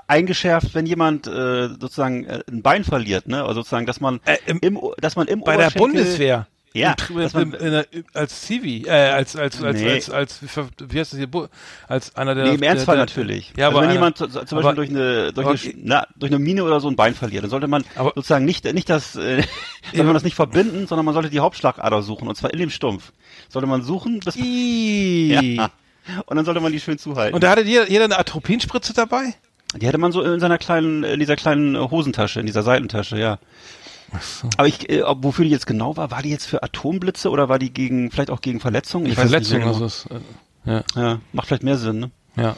eingeschärft, 0.08 0.74
wenn 0.74 0.86
jemand 0.86 1.28
äh, 1.28 1.70
sozusagen 1.70 2.26
äh, 2.26 2.42
ein 2.50 2.62
Bein 2.62 2.84
verliert, 2.84 3.28
ne? 3.28 3.42
Also 3.42 3.56
sozusagen, 3.62 3.86
dass 3.86 4.00
man 4.02 4.20
Äh, 4.26 4.38
im- 4.46 4.60
im, 4.62 4.80
dass 5.00 5.16
man 5.16 5.28
im 5.28 5.42
Bei 5.42 5.58
der 5.58 5.70
Bundeswehr. 5.72 6.48
Ja, 6.78 6.94
Im, 7.10 7.20
im, 7.22 7.54
in 7.54 7.72
der, 7.72 7.86
als 8.14 8.42
Zivi, 8.42 8.84
äh, 8.86 8.90
als, 8.92 9.38
als, 9.38 9.64
als, 9.64 9.80
Nee. 9.80 9.92
als, 9.94 10.10
als, 10.10 10.40
wie 10.90 11.00
heißt 11.00 11.14
das 11.14 11.18
hier, 11.20 11.30
als 11.88 12.14
einer 12.18 12.36
der. 12.36 12.44
Nee, 12.48 12.56
im 12.56 12.60
der, 12.60 12.70
Ernstfall 12.72 12.98
der, 12.98 13.06
natürlich. 13.06 13.54
Ja, 13.56 13.68
also 13.68 13.78
aber 13.78 13.84
wenn 13.84 13.92
einer- 13.92 13.94
jemand 13.94 14.18
zu- 14.18 14.28
zum 14.28 14.42
Beispiel 14.42 14.58
aber- 14.60 14.74
durch 14.74 14.90
eine 14.90 15.32
durch, 15.32 15.48
eine, 15.68 15.74
na, 15.82 16.08
durch 16.18 16.34
eine 16.34 16.40
Mine 16.40 16.66
oder 16.66 16.82
so 16.82 16.90
ein 16.90 16.98
Bein 16.98 17.16
verliert, 17.16 17.44
dann 17.44 17.50
sollte 17.50 17.68
man 17.70 17.86
Aber- 17.96 18.12
sozusagen 18.14 18.44
nicht 18.44 18.66
nicht 18.74 18.90
das 18.90 19.16
äh, 19.16 19.44
sollte 19.94 20.04
man 20.04 20.16
das 20.16 20.24
nicht 20.26 20.36
verbinden, 20.36 20.86
sondern 20.86 21.06
man 21.06 21.14
sollte 21.14 21.30
die 21.30 21.40
Hauptschlagader 21.40 22.02
suchen 22.02 22.28
und 22.28 22.36
zwar 22.36 22.52
in 22.52 22.60
dem 22.60 22.70
Stumpf. 22.70 23.14
Sollte 23.48 23.68
man 23.70 23.82
suchen, 23.82 24.20
bis 24.20 24.36
Ih. 24.36 25.32
ja. 25.56 25.70
Und 26.26 26.36
dann 26.36 26.46
sollte 26.46 26.60
man 26.60 26.72
die 26.72 26.80
schön 26.80 26.98
zuhalten. 26.98 27.36
Und 27.36 27.44
da 27.44 27.52
hatte 27.52 27.62
jeder, 27.62 27.90
jeder 27.90 28.06
eine 28.06 28.18
Atropinspritze 28.18 28.94
dabei? 28.94 29.36
die 29.78 29.88
hatte 29.88 29.98
man 29.98 30.12
so 30.12 30.22
in 30.22 30.40
seiner 30.40 30.58
kleinen 30.58 31.04
in 31.04 31.20
dieser 31.20 31.36
kleinen 31.36 31.78
Hosentasche, 31.78 32.40
in 32.40 32.46
dieser 32.46 32.64
Seitentasche, 32.64 33.18
ja. 33.18 33.40
Aber 34.58 34.68
ich, 34.68 34.90
äh, 34.90 35.04
wofür 35.18 35.44
die 35.44 35.52
jetzt 35.52 35.68
genau 35.68 35.98
war, 35.98 36.12
war 36.12 36.22
die 36.22 36.30
jetzt 36.30 36.46
für 36.46 36.64
Atomblitze 36.64 37.30
oder 37.30 37.50
war 37.50 37.60
die 37.60 37.74
gegen, 37.74 38.12
vielleicht 38.12 38.30
auch 38.30 38.40
gegen 38.40 38.60
Verletzungen? 38.60 39.08
Ich 39.08 39.18
weiß 39.18 39.32
nicht 39.32 39.66
also 39.66 39.86
es, 39.86 40.06
äh, 40.06 40.72
ja, 40.72 40.84
Ja, 40.96 41.20
macht 41.34 41.48
vielleicht 41.48 41.64
mehr 41.64 41.78
Sinn, 41.78 42.00
ne? 42.00 42.12
ja. 42.38 42.56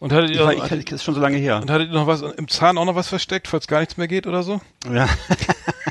Und 0.00 0.12
hattet 0.12 0.30
ihr, 0.30 0.48
ich, 0.50 0.72
ich, 0.72 0.92
ist 0.92 1.04
schon 1.04 1.14
so 1.14 1.20
lange 1.20 1.36
her. 1.36 1.60
und 1.60 1.70
hattet 1.70 1.88
ihr 1.88 1.94
noch 1.94 2.06
was 2.06 2.22
im 2.22 2.48
Zahn 2.48 2.78
auch 2.78 2.84
noch 2.84 2.94
was 2.94 3.08
versteckt, 3.08 3.48
falls 3.48 3.66
gar 3.66 3.80
nichts 3.80 3.96
mehr 3.96 4.08
geht 4.08 4.26
oder 4.26 4.42
so? 4.42 4.60
Ja. 4.90 5.08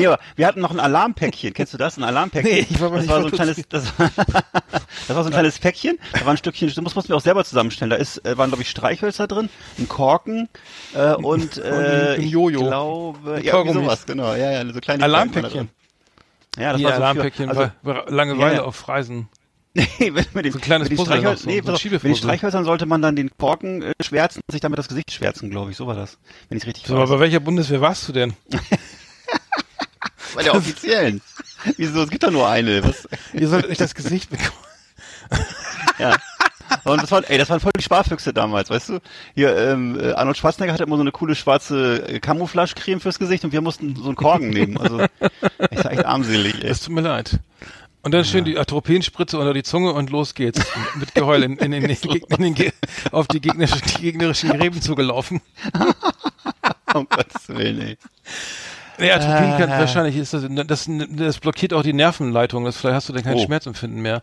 nee, 0.00 0.06
aber 0.06 0.18
wir 0.36 0.46
hatten 0.46 0.60
noch 0.60 0.70
ein 0.70 0.80
Alarmpäckchen. 0.80 1.52
Kennst 1.54 1.72
du 1.74 1.78
das? 1.78 1.96
Ein 1.98 2.04
Alarmpäckchen? 2.04 2.52
Nee, 2.52 2.66
ich 2.68 2.80
war 2.80 2.90
mal 2.90 2.96
das 2.96 3.02
nicht 3.06 3.10
war 3.14 3.20
so 3.20 3.26
ein 3.28 3.32
kleines, 3.32 3.62
das, 3.68 3.98
war- 3.98 4.10
das 5.06 5.16
war 5.16 5.22
so 5.22 5.28
ein 5.28 5.32
kleines 5.32 5.58
Päckchen. 5.58 5.98
Da 6.12 6.20
war 6.24 6.32
ein 6.32 6.36
Stückchen, 6.36 6.68
das 6.68 6.80
muss 6.82 6.94
man 6.94 7.04
mir 7.08 7.14
auch 7.16 7.20
selber 7.20 7.44
zusammenstellen. 7.44 7.90
Da 7.90 7.96
ist, 7.96 8.24
äh, 8.24 8.36
waren 8.38 8.50
glaube 8.50 8.62
ich 8.62 8.70
Streichhölzer 8.70 9.26
drin, 9.28 9.48
ein 9.78 9.88
Korken 9.88 10.48
äh, 10.94 11.14
und 11.14 11.56
äh, 11.64 12.14
ein 12.16 12.20
ich 12.22 12.30
Jojo. 12.30 12.66
glaube, 12.66 13.30
Mit 13.34 13.44
ja, 13.44 13.52
sowas, 13.72 14.06
genau. 14.06 14.34
Ja, 14.34 14.50
ja, 14.50 14.72
so 14.72 14.80
kleine 14.80 15.04
Alarmpäckchen. 15.04 15.68
Ja, 16.58 16.72
das 16.72 16.78
Die 16.78 16.84
war 16.84 16.90
so 16.92 16.96
für- 16.96 17.02
Alarmpäckchen 17.04 17.48
also, 17.48 17.70
bei 17.82 17.92
bei 17.94 18.10
Langeweile 18.10 18.50
Ja, 18.50 18.56
ja. 18.60 18.62
auf 18.64 18.88
Reisen. 18.88 19.28
Nee, 19.72 20.10
mit, 20.10 20.34
mit 20.34 20.44
den, 20.44 20.50
So 20.52 20.58
ein 20.58 20.62
kleines 20.62 20.88
mit 20.90 20.98
den 20.98 21.04
Streichhölzern, 21.06 21.36
so- 21.36 21.48
nee, 21.48 21.62
so 21.64 21.72
auf, 21.72 21.84
mit 21.84 22.02
den. 22.02 22.16
Streichhölzern 22.16 22.64
sollte 22.64 22.86
man 22.86 23.02
dann 23.02 23.14
den 23.14 23.30
Korken 23.38 23.82
äh, 23.82 23.92
schwärzen 24.02 24.40
und 24.44 24.50
sich 24.50 24.60
damit 24.60 24.80
das 24.80 24.88
Gesicht 24.88 25.12
schwärzen, 25.12 25.48
glaube 25.48 25.70
ich. 25.70 25.76
So 25.76 25.86
war 25.86 25.94
das, 25.94 26.18
wenn 26.48 26.58
ich 26.58 26.66
richtig 26.66 26.86
So, 26.88 26.94
aber 26.94 27.04
weiß. 27.04 27.10
bei 27.10 27.20
welcher 27.20 27.38
Bundeswehr 27.38 27.80
warst 27.80 28.08
du 28.08 28.12
denn? 28.12 28.34
Bei 30.34 30.42
der 30.42 30.54
offiziellen. 30.54 31.20
Wieso? 31.76 32.02
Es 32.02 32.10
gibt 32.10 32.22
doch 32.22 32.30
nur 32.30 32.48
eine. 32.48 32.82
Was? 32.84 33.08
Ihr 33.32 33.48
solltet 33.48 33.70
euch 33.70 33.78
das 33.78 33.94
Gesicht 33.94 34.30
bekommen. 34.30 34.50
Ja. 35.98 36.16
Und 36.84 37.02
das 37.02 37.10
waren, 37.10 37.24
ey, 37.24 37.36
das 37.36 37.50
waren 37.50 37.58
voll 37.60 37.72
die 37.76 37.82
Sparfüchse 37.82 38.32
damals, 38.32 38.70
weißt 38.70 38.90
du? 38.90 39.00
Hier, 39.34 39.56
ähm, 39.56 39.98
äh, 39.98 40.12
Arnold 40.12 40.36
Schwarzenegger 40.36 40.72
hatte 40.72 40.84
immer 40.84 40.96
so 40.96 41.02
eine 41.02 41.10
coole 41.10 41.34
schwarze 41.34 42.08
äh, 42.08 42.20
Camouflage-Creme 42.20 43.00
fürs 43.00 43.18
Gesicht 43.18 43.44
und 43.44 43.52
wir 43.52 43.60
mussten 43.60 43.96
so 43.96 44.04
einen 44.06 44.14
Korken 44.14 44.50
nehmen. 44.50 44.78
Also, 44.78 45.00
ich 45.70 45.84
war 45.84 45.90
echt 45.92 46.06
armselig, 46.06 46.62
ey. 46.62 46.70
Es 46.70 46.80
tut 46.80 46.94
mir 46.94 47.00
leid. 47.00 47.40
Und 48.02 48.12
dann 48.12 48.24
schön 48.24 48.44
die 48.44 48.56
Atropinspritze 48.56 49.36
unter 49.38 49.52
die 49.52 49.64
Zunge 49.64 49.92
und 49.92 50.10
los 50.10 50.34
geht's. 50.34 50.64
Mit 50.94 51.12
Geheul 51.14 51.42
in, 51.42 51.56
in, 51.58 51.72
in, 51.72 51.82
den 51.82 51.96
Geg- 51.96 52.32
in 52.34 52.42
den 52.42 52.54
Ge 52.54 52.72
auf 53.10 53.26
die, 53.26 53.40
gegnerischen, 53.40 53.82
die 53.98 54.02
gegnerischen 54.02 54.50
Gräben 54.50 54.80
zugelaufen. 54.80 55.40
Um 56.94 57.06
Gottes 57.08 57.48
Willen, 57.48 57.80
ey. 57.82 57.98
Nee, 59.00 59.10
Atropin 59.12 59.56
kann, 59.58 59.70
wahrscheinlich 59.70 60.16
ist 60.16 60.34
das, 60.34 60.44
das, 60.66 60.88
das 61.10 61.38
blockiert 61.38 61.72
auch 61.74 61.82
die 61.82 61.92
Nervenleitung. 61.92 62.64
Das, 62.64 62.76
vielleicht 62.76 62.94
hast 62.96 63.08
du 63.08 63.12
dann 63.12 63.22
kein 63.24 63.36
Oh. 63.36 63.44
Schmerzempfinden 63.44 64.00
mehr. 64.00 64.22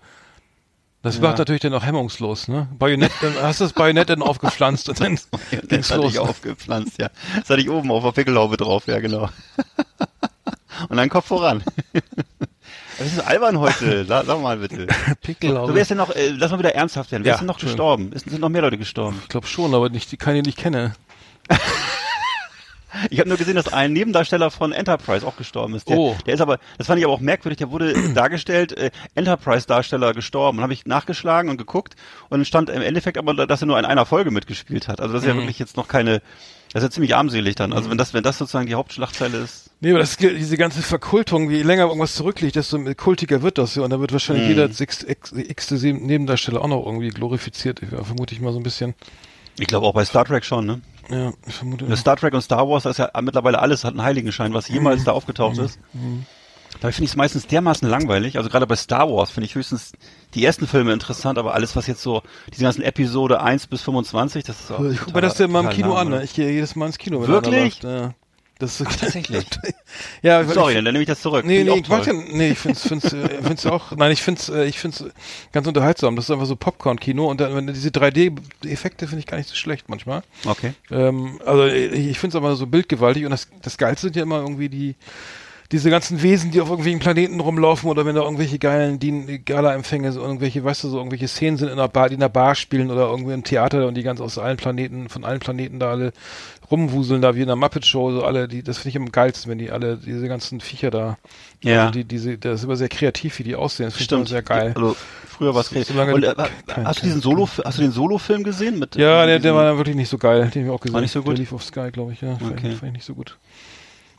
Das 1.04 1.20
macht 1.22 1.38
natürlich 1.38 1.62
dann 1.62 1.74
auch 1.74 1.84
hemmungslos, 1.86 2.48
ne? 2.50 2.68
Bajonett, 2.78 3.12
dann 3.22 3.34
hast 3.42 3.62
du 3.62 3.66
das 3.66 3.74
Bajonett 3.74 4.10
dann 4.10 4.22
aufgepflanzt 4.22 4.90
und 4.90 5.00
dann 5.00 5.16
Das 5.52 5.68
ging's 5.68 5.90
hatte 5.92 6.02
los. 6.02 6.14
ich 6.14 6.20
aufgepflanzt, 6.20 7.00
ja. 7.00 7.10
Das 7.40 7.50
hatte 7.50 7.62
ich 7.62 7.70
oben 7.70 7.92
auf 7.92 8.04
der 8.04 8.12
Pickelhaube 8.12 8.58
drauf, 8.58 8.88
ja, 8.88 9.00
genau. 9.00 9.30
Und 10.90 10.98
dann 10.98 11.10
Kopf 11.10 11.26
voran. 11.26 11.64
Das 13.00 13.08
ist 13.08 13.20
albern 13.26 13.58
heute. 13.60 14.06
Sag, 14.06 14.28
mal 14.28 14.58
bitte. 14.58 14.86
Pickelhaube. 15.22 15.70
So, 15.70 15.76
wer 15.76 15.82
ist 15.82 15.90
denn 15.90 15.98
noch, 15.98 16.12
äh, 16.16 16.30
lass 16.30 16.52
mal 16.52 16.60
wieder 16.60 16.76
ernsthaft 16.76 17.12
werden. 17.12 17.24
Wer 17.24 17.30
Ja, 17.30 17.36
ist 17.36 17.40
denn 17.40 17.48
noch 17.48 17.58
gestorben? 17.58 18.12
Es 18.14 18.24
sind 18.24 18.40
noch 18.40 18.50
mehr 18.50 18.62
Leute 18.62 18.78
gestorben. 18.78 19.18
Ich 19.24 19.30
glaube 19.30 19.48
schon, 19.48 19.74
aber 19.74 19.90
nicht, 19.90 20.12
die 20.12 20.18
keine, 20.18 20.44
die 20.44 20.52
ich 20.52 20.56
kenne. 20.56 20.94
Ich 23.10 23.20
habe 23.20 23.30
nur 23.30 23.38
gesehen, 23.38 23.56
dass 23.56 23.72
ein 23.72 23.94
Nebendarsteller 23.94 24.51
von 24.51 24.72
Enterprise 24.72 25.25
auch 25.25 25.38
gestorben 25.38 25.75
ist. 25.75 25.88
Der, 25.89 25.98
Oh. 25.98 26.16
der 26.25 26.34
ist 26.34 26.42
aber, 26.42 26.60
das 26.77 26.88
fand 26.88 27.00
ich 27.00 27.06
aber 27.06 27.13
auch 27.13 27.20
merkwürdig, 27.20 27.58
der 27.58 27.72
wurde 27.72 27.94
dargestellt, 28.13 28.77
äh, 28.77 28.92
Enterprise-Darsteller 29.16 30.13
gestorben. 30.13 30.58
Und 30.60 30.63
habe 30.63 30.74
ich 30.74 30.86
nachgeschlagen 30.86 31.50
und 31.50 31.58
geguckt 31.58 31.96
und 32.30 32.46
stand 32.48 32.70
im 32.70 32.82
Endeffekt 32.82 33.18
aber, 33.18 33.34
dass 33.48 33.62
er 33.62 33.68
nur 33.68 33.80
in 33.80 33.86
einer 33.86 34.06
Folge 34.06 34.32
mitgespielt 34.32 34.88
hat. 34.88 35.00
Also 35.01 35.13
das 35.13 35.24
ist 35.24 35.27
ja 35.27 35.34
Mhm. 35.34 35.39
wirklich 35.39 35.60
jetzt 35.60 35.77
noch 35.77 35.88
keine, 35.88 36.22
das 36.74 36.84
ist 36.84 36.88
ja 36.88 36.89
ziemlich 36.92 37.16
armselig 37.16 37.56
dann. 37.56 37.74
Also 37.74 37.89
wenn 37.89 37.98
das, 37.98 38.13
wenn 38.13 38.24
das 38.24 38.38
sozusagen 38.38 38.68
die 38.68 38.75
Hauptschlagzeile 38.75 39.38
ist. 39.38 39.70
Nee, 39.80 39.92
aber 39.92 40.00
das, 40.00 40.18
diese 40.18 40.58
ganze 40.58 40.82
Verkultung, 40.82 41.50
wie 41.50 41.62
länger 41.62 41.84
irgendwas 41.86 42.16
zurückliegt, 42.16 42.56
desto 42.56 42.80
kultiger 42.96 43.42
wird 43.44 43.58
das 43.60 43.75
ja. 43.75 43.84
Und 43.84 43.92
da 43.92 44.00
wird 44.00 44.12
wahrscheinlich 44.12 44.46
Mhm. 44.46 44.50
jeder 44.50 44.70
x, 44.80 45.04
x, 45.04 45.32
x 45.34 45.72
Nebendarsteller 45.72 46.62
auch 46.62 46.68
noch 46.68 46.84
irgendwie 46.86 47.10
glorifiziert. 47.10 47.82
Ja, 47.92 48.04
vermute 48.04 48.34
ich 48.34 48.42
mal 48.42 48.51
so 48.54 48.60
ein 48.60 48.63
bisschen. 48.63 48.96
Ich 49.60 49.68
glaube 49.68 49.86
auch 49.88 49.94
bei 49.94 50.06
Star 50.06 50.25
Trek 50.25 50.46
schon, 50.46 50.66
ne? 50.66 50.82
Ja, 51.10 51.32
ich 51.46 51.56
vermute. 51.56 51.86
Bei 51.86 51.96
Star 51.96 52.18
Trek 52.18 52.34
und 52.34 52.42
Star 52.42 52.68
Wars, 52.68 52.84
das 52.84 52.94
ist 52.94 52.98
ja 52.98 53.22
mittlerweile 53.22 53.60
alles, 53.60 53.84
hat 53.84 53.92
einen 53.92 54.04
Heiligenschein, 54.04 54.54
was 54.54 54.68
jemals 54.68 55.04
da 55.04 55.12
aufgetaucht 55.14 55.58
ist. 55.58 55.80
Dabei 56.80 56.92
finde 56.92 57.06
ich 57.06 57.12
es 57.12 57.16
meistens 57.16 57.48
dermaßen 57.48 57.90
langweilig. 57.90 58.38
Also 58.38 58.50
gerade 58.50 58.68
bei 58.68 58.76
Star 58.76 59.10
Wars 59.10 59.32
finde 59.32 59.46
ich 59.46 59.56
höchstens 59.56 59.94
die 60.34 60.46
ersten 60.46 60.68
Filme 60.68 60.94
interessant, 60.94 61.40
aber 61.40 61.54
alles, 61.54 61.76
was 61.76 61.88
jetzt 61.88 62.02
so, 62.02 62.22
diese 62.54 62.64
ganzen 62.64 62.82
Episode 62.82 63.42
1 63.42 63.68
bis 63.68 63.82
25, 63.82 64.44
das 64.44 64.60
ist 64.60 64.72
auch 64.72 64.84
Ich 64.84 65.00
gucke 65.00 65.14
mir 65.14 65.22
das 65.22 65.38
ja 65.38 65.48
mal 65.48 65.64
im 65.64 65.70
Kino 65.70 65.96
an. 65.96 66.10
Ne? 66.10 66.24
Ich 66.24 66.34
gehe 66.34 66.52
jedes 66.52 66.76
Mal 66.76 66.88
ins 66.88 66.98
Kino. 66.98 67.22
wenn 67.22 67.28
Wirklich? 67.30 67.54
einer 67.54 67.64
läuft. 67.64 67.84
Ja. 67.84 68.14
Das 68.60 68.82
ist 68.82 68.88
tatsächlich? 69.00 69.46
ja, 70.22 70.42
ich- 70.42 70.50
Sorry, 70.50 70.74
dann 70.74 70.84
nehme 70.86 71.00
ich 71.00 71.08
das 71.08 71.22
zurück. 71.22 71.46
Nee, 71.46 71.64
nee, 71.64 71.72
ich 71.72 71.82
ich 71.82 71.90
mag 71.90 72.04
den, 72.04 72.26
nee, 72.38 72.50
ich 72.52 72.58
find's, 72.58 72.88
find's, 72.88 73.14
äh, 73.14 73.42
find's 73.42 73.66
auch, 73.66 73.92
nein, 73.96 74.12
ich 74.12 74.24
find's, 74.24 74.50
äh, 74.50 74.66
ich 74.66 74.80
find's 74.80 75.04
ganz 75.52 75.68
unterhaltsam. 75.68 76.16
Das 76.16 76.26
ist 76.26 76.32
einfach 76.32 76.46
so 76.48 76.56
Popcorn-Kino 76.56 77.30
und 77.30 77.40
dann, 77.40 77.68
diese 77.68 77.90
3D-Effekte 77.90 79.08
finde 79.08 79.20
ich 79.20 79.28
gar 79.28 79.38
nicht 79.38 79.50
so 79.50 79.56
schlecht 79.56 79.90
manchmal. 79.90 80.24
Okay. 80.46 80.74
Ähm, 80.92 81.40
also 81.46 81.66
ich, 81.66 82.08
ich 82.08 82.20
finde 82.20 82.36
es 82.38 82.44
aber 82.44 82.56
so 82.56 82.68
bildgewaltig 82.68 83.26
und 83.26 83.32
das, 83.32 83.48
das 83.62 83.78
Geilste 83.78 84.08
sind 84.08 84.16
ja 84.16 84.24
immer 84.24 84.40
irgendwie 84.40 84.70
die, 84.70 84.96
diese 85.74 85.90
ganzen 85.90 86.22
Wesen, 86.22 86.52
die 86.52 86.62
auf 86.62 86.70
irgendwelchen 86.70 87.02
Planeten 87.02 87.42
rumlaufen 87.42 87.90
oder 87.90 88.06
wenn 88.06 88.16
da 88.16 88.22
irgendwelche 88.22 88.58
geilen 88.58 89.00
die 89.00 89.44
Gala-Empfänge, 89.44 90.14
so 90.14 90.22
irgendwelche, 90.22 90.64
weißt 90.64 90.86
du, 90.86 90.88
so 90.90 90.98
irgendwelche 90.98 91.28
Szenen 91.28 91.58
sind 91.58 91.68
in 91.68 91.74
einer 91.74 91.90
Bar, 91.90 92.08
die 92.08 92.14
in 92.14 92.22
der 92.22 92.30
Bar 92.30 92.56
spielen 92.56 92.90
oder 92.90 93.10
irgendwie 93.10 93.34
im 93.34 93.44
Theater 93.44 93.86
und 93.86 93.96
die 93.96 94.04
ganz 94.04 94.22
aus 94.22 94.38
allen 94.38 94.56
Planeten, 94.56 95.10
von 95.10 95.26
allen 95.26 95.40
Planeten 95.42 95.78
da 95.80 95.90
alle 95.92 96.14
rumwuseln, 96.70 97.22
da 97.22 97.36
wie 97.36 97.42
in 97.42 97.48
der 97.48 97.56
Muppet-Show, 97.56 98.12
so 98.12 98.24
alle, 98.24 98.48
die, 98.48 98.62
das 98.64 98.78
finde 98.78 98.90
ich 98.90 98.98
am 98.98 99.12
geilsten, 99.12 99.50
wenn 99.52 99.58
die 99.58 99.72
alle, 99.72 99.98
diese 99.98 100.28
ganzen 100.28 100.60
Viecher 100.60 100.92
da, 100.92 101.18
Ja. 101.64 101.82
also 101.88 101.92
die, 101.94 102.04
diese, 102.04 102.38
das 102.38 102.60
ist 102.60 102.64
immer 102.66 102.76
sehr 102.76 102.90
kreativ, 102.90 103.40
wie 103.40 103.44
die 103.44 103.56
aussehen, 103.56 103.86
das 103.88 103.96
finde 103.96 104.04
ich 104.16 104.20
immer 104.20 104.28
sehr 104.28 104.42
geil. 104.42 104.74
Also, 104.76 104.96
früher 105.28 105.54
war 105.56 105.62
es 105.62 105.70
So- 105.70 105.78
Und, 105.78 106.22
du 106.24 106.28
äh, 106.28 106.36
kein- 106.68 106.86
hast 106.86 107.02
du 107.02 107.06
diesen 107.06 107.22
Solo, 107.22 107.48
hast 107.64 107.78
du 107.78 107.82
den 107.84 107.92
Solo-Film 107.92 108.44
gesehen? 108.44 108.80
Mit, 108.80 108.96
Ja, 108.96 109.22
mit 109.22 109.30
der, 109.30 109.40
der 109.40 109.56
war 109.56 109.78
wirklich 109.78 109.96
nicht 109.96 110.10
so 110.10 110.18
geil. 110.18 110.50
Den 110.54 110.64
habe 110.64 110.66
ich 110.66 110.70
auch 110.70 110.82
gesehen. 110.82 110.94
War 110.96 111.02
nicht 111.02 111.12
so 111.12 111.22
gut? 111.24 111.34
Der 111.34 111.38
lief 111.40 111.54
auf 111.54 111.64
Sky, 111.64 111.90
glaube 111.92 112.12
ich, 112.14 112.22
ja. 112.22 112.34
Okay. 112.34 112.72
fand 112.72 112.84
ich 112.84 112.92
nicht 112.94 113.06
so 113.06 113.14
gut. 113.14 113.38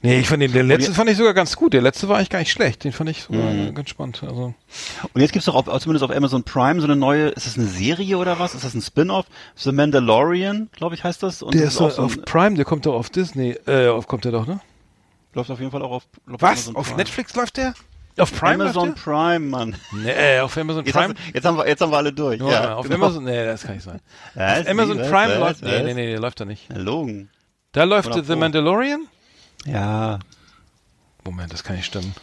Nee, 0.00 0.20
ich 0.20 0.28
fand 0.28 0.42
den, 0.42 0.52
den 0.52 0.68
letzten 0.68 0.94
fand 0.94 1.10
ich 1.10 1.16
sogar 1.16 1.34
ganz 1.34 1.56
gut. 1.56 1.72
Der 1.72 1.82
letzte 1.82 2.08
war 2.08 2.16
eigentlich 2.16 2.30
gar 2.30 2.38
nicht 2.38 2.52
schlecht. 2.52 2.84
Den 2.84 2.92
fand 2.92 3.10
ich 3.10 3.22
sogar 3.24 3.50
Mhm. 3.50 3.74
ganz 3.74 3.90
spannend. 3.90 4.22
Also, 4.22 4.54
Und 5.12 5.20
jetzt 5.20 5.32
gibt's 5.32 5.46
doch 5.46 5.54
auf, 5.56 5.64
zumindest 5.80 6.04
auf 6.04 6.16
Amazon 6.16 6.44
Prime 6.44 6.80
so 6.80 6.86
eine 6.86 6.94
neue, 6.94 7.28
ist 7.30 7.46
das 7.46 7.58
eine 7.58 7.66
Serie 7.66 8.16
oder 8.18 8.38
was? 8.38 8.54
Ist 8.54 8.62
das 8.64 8.74
ein 8.74 8.80
Spin-off? 8.82 9.26
The 9.56 9.72
Mandalorian, 9.72 10.68
glaube 10.72 10.94
ich, 10.94 11.02
heißt 11.02 11.22
das. 11.24 11.42
Und 11.42 11.54
der 11.54 11.62
das 11.64 11.72
ist 11.72 11.78
so 11.78 12.02
auf 12.02 12.16
ein, 12.16 12.24
Prime, 12.24 12.54
der 12.54 12.64
kommt 12.64 12.86
doch 12.86 12.94
auf 12.94 13.10
Disney. 13.10 13.56
Äh, 13.66 13.88
auf, 13.88 14.06
kommt 14.06 14.24
der 14.24 14.32
doch, 14.32 14.46
ne? 14.46 14.60
läuft 15.34 15.50
auf 15.50 15.58
jeden 15.60 15.70
Fall 15.70 15.82
auch 15.82 15.90
auf, 15.90 16.02
auf 16.30 16.40
Was? 16.42 16.50
Amazon 16.50 16.76
Auf 16.76 16.86
Prime. 16.86 16.96
Netflix 16.98 17.34
läuft 17.34 17.56
der? 17.58 17.74
Auf 18.18 18.32
Prime 18.34 18.64
Amazon 18.64 18.94
Prime, 18.94 19.38
Mann. 19.40 19.76
Nee, 19.92 20.40
auf 20.40 20.56
Amazon 20.56 20.84
Jetzt, 20.84 20.94
Prime. 20.94 21.14
hast, 21.14 21.34
jetzt, 21.34 21.44
haben 21.44 21.56
wir, 21.56 21.68
jetzt 21.68 21.80
haben 21.80 21.92
wir 21.92 21.96
alle 21.96 22.12
durch. 22.12 22.40
Ja, 22.40 22.50
ja, 22.50 22.74
auf 22.74 22.88
genau. 22.88 23.04
Amazon, 23.06 23.24
nee, 23.24 23.44
das 23.44 23.62
kann 23.62 23.74
nicht 23.76 23.84
sein. 23.84 24.00
Was? 24.34 24.66
Amazon 24.66 24.98
was, 24.98 25.08
Prime 25.08 25.28
was, 25.34 25.38
läuft, 25.38 25.62
nee, 25.62 25.82
nee, 25.84 25.94
nee, 25.94 26.06
der 26.10 26.18
läuft 26.20 26.40
da 26.40 26.44
nicht. 26.44 26.68
Erlogen. 26.70 27.30
Da 27.72 27.84
läuft 27.84 28.12
The? 28.24 28.34
Mandalorian? 28.34 29.06
Ja. 29.64 30.18
Moment, 31.24 31.52
das 31.52 31.62
kann 31.64 31.76
nicht 31.76 31.86
stimmen. 31.86 32.14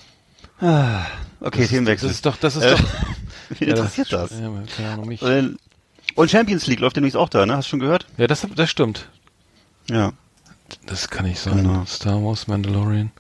Ah, 0.61 1.05
Okay, 1.41 1.61
Das 1.61 1.69
Themenwechsel. 1.69 2.09
ist 2.09 2.25
doch, 2.25 2.37
das 2.37 2.55
ist 2.55 2.63
Äh, 2.63 2.71
doch. 2.71 2.83
Wie 3.59 3.65
interessiert 3.65 4.11
das? 4.11 4.31
Ja, 4.31 4.49
keine 4.75 4.89
Ahnung, 4.89 5.07
mich. 5.07 5.21
Und 5.21 6.31
Champions 6.31 6.65
League 6.67 6.79
läuft 6.79 6.95
demnächst 6.95 7.17
auch 7.17 7.29
da, 7.29 7.45
ne? 7.45 7.57
Hast 7.57 7.65
du 7.65 7.69
schon 7.71 7.79
gehört? 7.81 8.07
Ja, 8.17 8.25
das, 8.27 8.47
das 8.55 8.69
stimmt. 8.69 9.09
Ja. 9.89 10.13
Das 10.85 11.09
kann 11.09 11.25
nicht 11.25 11.39
sein. 11.39 11.57
Genau. 11.57 11.85
Star 11.85 12.23
Wars, 12.23 12.47
Mandalorian. 12.47 13.11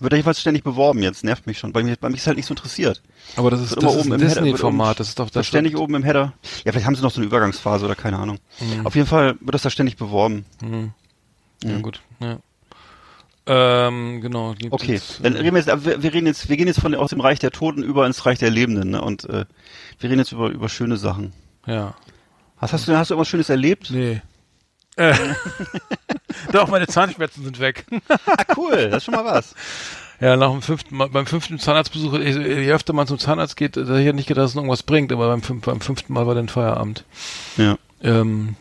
Wird 0.00 0.14
jedenfalls 0.14 0.40
ständig 0.40 0.64
beworben 0.64 1.02
jetzt, 1.02 1.22
nervt 1.24 1.46
mich 1.46 1.58
schon. 1.58 1.72
Bei 1.74 1.82
mir, 1.82 1.94
bei 1.96 2.08
mich 2.08 2.20
ist 2.20 2.26
halt 2.26 2.38
nicht 2.38 2.46
so 2.46 2.54
interessiert. 2.54 3.02
Aber 3.36 3.50
das 3.50 3.60
ist, 3.60 3.70
Wird 3.72 3.82
das 3.82 3.94
ist 3.96 4.00
oben 4.00 4.12
ein 4.14 4.18
Disney-Format. 4.20 4.98
Das 4.98 5.08
ist 5.08 5.18
doch 5.18 5.26
Das 5.26 5.32
das. 5.34 5.46
ständig 5.46 5.76
oben 5.76 5.94
im 5.94 6.02
Header. 6.02 6.32
Ja, 6.64 6.72
vielleicht 6.72 6.86
haben 6.86 6.96
sie 6.96 7.02
noch 7.02 7.10
so 7.12 7.20
eine 7.20 7.26
Übergangsphase 7.26 7.84
oder 7.84 7.94
keine 7.94 8.18
Ahnung. 8.18 8.38
Auf 8.84 8.94
jeden 8.96 9.06
Fall 9.06 9.36
wird 9.40 9.54
das 9.54 9.62
da 9.62 9.68
ständig 9.70 9.96
beworben. 9.98 10.46
Mhm. 10.62 10.92
Ja, 11.62 11.78
gut. 11.80 12.00
Ja. 12.20 12.38
Ähm, 13.52 14.20
genau. 14.20 14.54
Okay, 14.70 14.94
das, 14.94 15.18
dann 15.20 15.34
reden 15.34 15.54
wir 15.54 15.58
jetzt, 15.58 15.68
aber 15.68 15.84
wir, 15.84 16.14
reden 16.14 16.28
jetzt, 16.28 16.48
wir 16.48 16.56
gehen 16.56 16.68
jetzt 16.68 16.80
von 16.80 16.94
aus 16.94 17.10
dem 17.10 17.20
Reich 17.20 17.40
der 17.40 17.50
Toten 17.50 17.82
über 17.82 18.06
ins 18.06 18.24
Reich 18.24 18.38
der 18.38 18.48
Lebenden, 18.48 18.90
ne? 18.90 19.02
Und 19.02 19.24
äh, 19.24 19.44
wir 19.98 20.08
reden 20.08 20.20
jetzt 20.20 20.30
über 20.30 20.50
über 20.50 20.68
schöne 20.68 20.96
Sachen. 20.96 21.32
Ja. 21.66 21.94
Hast, 22.58 22.72
hast 22.72 22.86
du 22.86 22.96
hast 22.96 23.10
du 23.10 23.14
irgendwas 23.14 23.26
Schönes 23.26 23.50
erlebt? 23.50 23.90
Nee. 23.90 24.22
Äh. 24.94 25.14
Doch, 26.52 26.68
meine 26.68 26.86
Zahnschmerzen 26.86 27.42
sind 27.42 27.58
weg. 27.58 27.86
Ah, 28.08 28.44
cool, 28.56 28.88
das 28.88 28.98
ist 28.98 29.04
schon 29.06 29.14
mal 29.14 29.24
was. 29.24 29.54
Ja, 30.20 30.36
nach 30.36 30.50
dem 30.50 30.60
fünften 30.60 30.98
beim 30.98 31.24
fünften 31.24 31.58
Zahnarztbesuch, 31.58 32.18
je 32.18 32.70
öfter 32.74 32.92
man 32.92 33.06
zum 33.06 33.18
Zahnarzt 33.18 33.56
geht, 33.56 33.78
da 33.78 33.80
hätte 33.80 34.00
ich 34.00 34.12
nicht 34.12 34.28
gedacht, 34.28 34.44
dass 34.44 34.50
es 34.50 34.56
irgendwas 34.56 34.82
bringt, 34.82 35.12
aber 35.12 35.34
beim, 35.34 35.60
beim 35.60 35.80
fünften 35.80 36.12
Mal 36.12 36.26
war 36.26 36.34
dann 36.34 36.50
Feierabend. 36.50 37.06
Ja. 37.56 37.78
Ähm, 38.02 38.54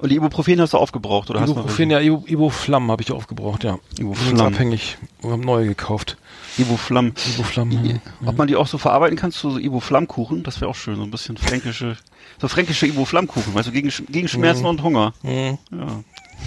Und 0.00 0.08
die 0.10 0.16
Ibuprofen 0.16 0.60
hast 0.60 0.72
du 0.72 0.78
aufgebraucht 0.78 1.30
oder 1.30 1.40
Ibuprofen, 1.42 1.88
ja, 1.90 2.00
Ibu, 2.00 2.24
Ibuflam 2.26 2.90
habe 2.90 3.02
ich 3.02 3.12
aufgebraucht, 3.12 3.62
ja. 3.64 3.78
Ibuflam. 3.98 4.40
Abhängig. 4.40 4.98
Wir 5.22 5.30
haben 5.30 5.42
neue 5.42 5.66
gekauft. 5.66 6.16
hast 6.48 6.58
du 6.58 6.62
Ibuflam? 6.62 7.12
Ibuflam, 7.34 7.70
ja. 7.70 7.94
Ob 8.26 8.36
man 8.36 8.48
die 8.48 8.56
auch 8.56 8.66
so 8.66 8.76
verarbeiten 8.76 9.16
kann 9.16 9.30
zu 9.30 9.50
so 9.52 9.58
Ibuflammkuchen? 9.58 10.42
Das 10.42 10.60
wäre 10.60 10.70
auch 10.70 10.74
schön, 10.74 10.96
so 10.96 11.02
ein 11.04 11.10
bisschen 11.12 11.36
fränkische, 11.36 11.96
so 12.40 12.48
fränkische 12.48 12.86
Ibuflammkuchen, 12.88 13.54
weißt 13.54 13.68
du, 13.68 13.72
gegen, 13.72 13.90
gegen 14.08 14.26
Schmerzen 14.28 14.66
und 14.66 14.82
Hunger. 14.82 15.14
Mhm. 15.22 15.58
Ja. 15.70 16.02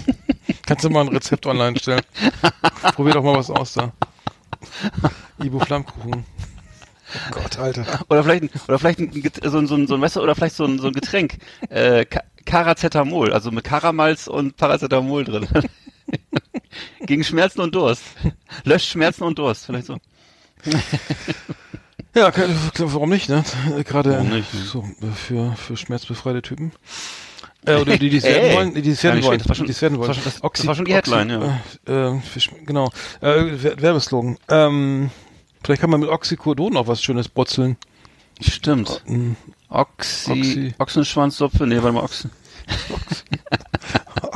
Kannst 0.65 0.83
du 0.83 0.89
mal 0.89 1.01
ein 1.01 1.07
Rezept 1.07 1.45
online 1.45 1.79
stellen? 1.79 2.01
Probier 2.95 3.13
doch 3.13 3.23
mal 3.23 3.37
was 3.37 3.49
aus 3.49 3.73
da. 3.73 3.93
Ibu 5.41 5.59
Flammkuchen. 5.59 6.25
Oh 7.15 7.31
Gott, 7.31 7.57
Alter. 7.57 7.85
Oder 8.09 8.23
vielleicht, 8.23 8.43
ein- 8.43 8.49
oder 8.67 8.77
vielleicht 8.79 8.99
so, 9.45 9.57
ein- 9.57 9.67
so, 9.67 9.75
ein- 9.75 9.87
so 9.87 9.93
ein 9.93 9.99
Messer 10.01 10.21
oder 10.21 10.35
vielleicht 10.35 10.55
so 10.57 10.65
ein, 10.65 10.77
so 10.79 10.87
ein 10.87 10.93
Getränk. 10.93 11.37
Äh, 11.69 12.05
Ka- 12.47 12.63
Paracetamol, 12.63 13.33
also 13.33 13.51
mit 13.51 13.63
Karamalz 13.63 14.27
und 14.27 14.57
Paracetamol 14.57 15.23
drin. 15.25 15.47
Gegen 17.05 17.23
Schmerzen 17.23 17.61
und 17.61 17.75
Durst. 17.75 18.03
Löscht 18.63 18.89
Schmerzen 18.89 19.23
und 19.23 19.37
Durst, 19.37 19.65
vielleicht 19.65 19.87
so. 19.87 19.97
Ja, 22.15 22.31
warum 22.79 23.09
nicht, 23.09 23.29
ne? 23.29 23.43
Gerade 23.83 24.11
Warum 24.13 24.29
nicht, 24.29 24.51
ne? 24.53 24.59
so 24.61 24.83
für, 25.15 25.53
für 25.55 25.77
schmerzbefreite 25.77 26.41
Typen. 26.41 26.71
Äh, 27.65 27.75
oder 27.75 27.97
die, 27.97 28.09
die 28.09 28.17
es 28.17 28.23
werden 28.23 28.43
Ey, 28.49 28.55
wollen, 28.55 28.73
die 28.81 28.89
es 28.89 29.03
werden 29.03 29.23
wollen, 29.23 29.41
das 29.45 29.57
die 29.57 29.65
es 29.65 29.81
werden 29.81 29.93
das 29.93 29.99
wollen. 29.99 30.07
war 30.07 30.13
schon- 30.15 30.23
das- 30.23 30.41
das 30.41 30.65
war 30.67 30.75
schon 30.75 30.85
die 30.85 30.93
Headline, 30.95 31.29
ja. 31.29 32.15
Äh, 32.15 32.19
für, 32.21 32.39
genau. 32.65 32.89
Äh, 33.21 33.43
Wer- 33.61 33.81
Werbeslogan. 33.81 34.37
Ähm, 34.49 35.11
vielleicht 35.63 35.81
kann 35.81 35.89
man 35.91 35.99
mit 35.99 36.09
Oxycodon 36.09 36.75
auch 36.77 36.87
was 36.87 37.03
Schönes 37.03 37.27
brutzeln. 37.29 37.77
Stimmt. 38.41 39.03
Oxy, 39.69 40.31
Oxy. 40.31 40.73
Ochsenschwanzsuppe, 40.77 41.67
nee, 41.67 41.77
warte 41.77 41.91
mal, 41.93 42.03
Ochsen. 42.03 42.31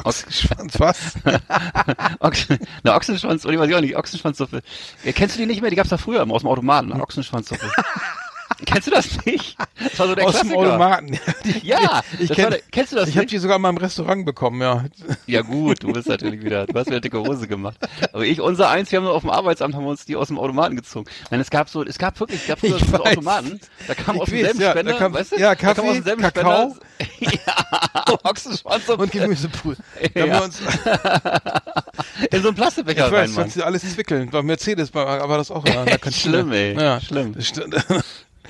Oxyschwanz, 0.04 0.80
was? 0.80 1.13
Ochsen, 2.20 2.60
na, 2.84 2.96
Ochsenschwanz, 2.96 3.46
oder 3.46 3.60
weiß 3.60 3.70
ich 3.70 3.76
auch 3.76 3.82
nicht, 3.82 3.96
Ochsenschwanzsuppe. 3.96 4.62
Ja, 5.04 5.12
kennst 5.12 5.36
du 5.36 5.39
die 5.39 5.46
nicht 5.46 5.62
mehr? 5.62 5.70
Die 5.70 5.76
gab's 5.76 5.89
da 5.89 5.98
früher 5.98 6.30
aus 6.30 6.41
dem 6.41 6.50
Automaten? 6.50 6.91
Ochsenschwanzsuppe. 6.94 7.65
kennst 8.65 8.88
du 8.88 8.91
das 8.91 9.26
nicht? 9.26 9.58
Das 9.84 9.97
war 10.00 10.08
so 10.08 10.15
der 10.15 10.26
Aus 10.26 10.34
dem 10.39 10.50
Klassiker. 10.50 10.60
Automaten. 10.69 11.19
Ja, 11.63 12.02
ich 12.19 12.28
das 12.30 12.36
kenn, 12.38 12.50
der- 12.52 12.60
kennst 12.71 12.91
du 12.91 12.95
das 12.97 13.10
Ich 13.10 13.17
habe 13.17 13.26
die 13.28 13.38
sogar 13.38 13.56
in 13.58 13.62
meinem 13.62 13.78
Restaurant 13.78 14.26
bekommen, 14.26 14.62
ja. 14.62 14.86
Ja 15.28 15.41
gut, 15.41 15.84
du 15.84 15.91
bist 15.93 16.08
natürlich 16.08 16.43
wieder, 16.43 16.65
du 16.67 16.78
hast 16.80 16.88
wieder 16.88 17.00
dicke 17.02 17.19
Hose 17.19 17.47
gemacht. 17.47 17.78
Aber 18.13 18.24
ich, 18.26 18.41
unser 18.41 18.69
eins, 18.69 18.91
wir 18.91 19.00
haben 19.00 19.08
auf 19.08 19.21
dem 19.21 19.30
Arbeitsamt, 19.32 19.76
haben 19.76 19.84
wir 19.84 19.89
uns 19.91 20.06
die 20.06 20.15
aus 20.15 20.28
dem 20.28 20.38
Automaten 20.39 20.76
gezogen. 20.76 21.10
Nein, 21.30 21.39
es 21.39 21.50
gab 21.50 21.69
so, 21.69 21.84
es 21.84 21.97
gab 21.97 22.19
wirklich, 22.19 22.41
es 22.41 22.47
gab 22.47 22.60
so, 22.60 22.67
Ich. 22.76 22.93
Automaten, 22.93 23.60
da 23.88 23.93
kam 23.95 24.15
Ich 24.15 24.21
aus 24.21 24.30
demselben 24.30 24.62
ja, 24.62 24.71
Spender, 24.71 24.91
da 24.93 24.97
kam- 25.00 25.13
weißt 25.13 25.32
du? 25.34 25.36
ja, 25.39 25.50
da 25.50 25.56
Kaffee, 25.56 26.02
Kakao. 26.02 26.76
Ja, 27.19 28.06
Ochsenschwanz 28.24 28.88
und, 28.89 29.00
Und 29.00 29.12
Gemüsebrühe. 29.12 29.76
Da 30.13 30.21
haben 30.21 30.30
Ja. 30.30 30.39
wir 30.39 30.43
uns, 30.43 30.60
in 32.32 32.41
so 32.41 32.47
einen 32.50 32.56
Plastikbecher 32.58 33.08
ich 33.08 33.13
rein, 33.13 33.21
weiß, 33.24 33.32
Mann. 33.32 33.45
das 33.45 33.56
ist 33.56 33.62
alles 33.63 33.93
zwickeln. 33.93 34.30
Bei 34.30 34.41
Mercedes 34.43 34.93
war, 34.93 35.28
war 35.28 35.38
das 35.38 35.50
auch 35.52 35.63
der 35.63 35.86
Kantine. 35.97 36.12
Schlimm, 36.12 36.52
ey. 36.52 36.74
Ja. 36.76 37.00
Schlimm. 37.02 37.36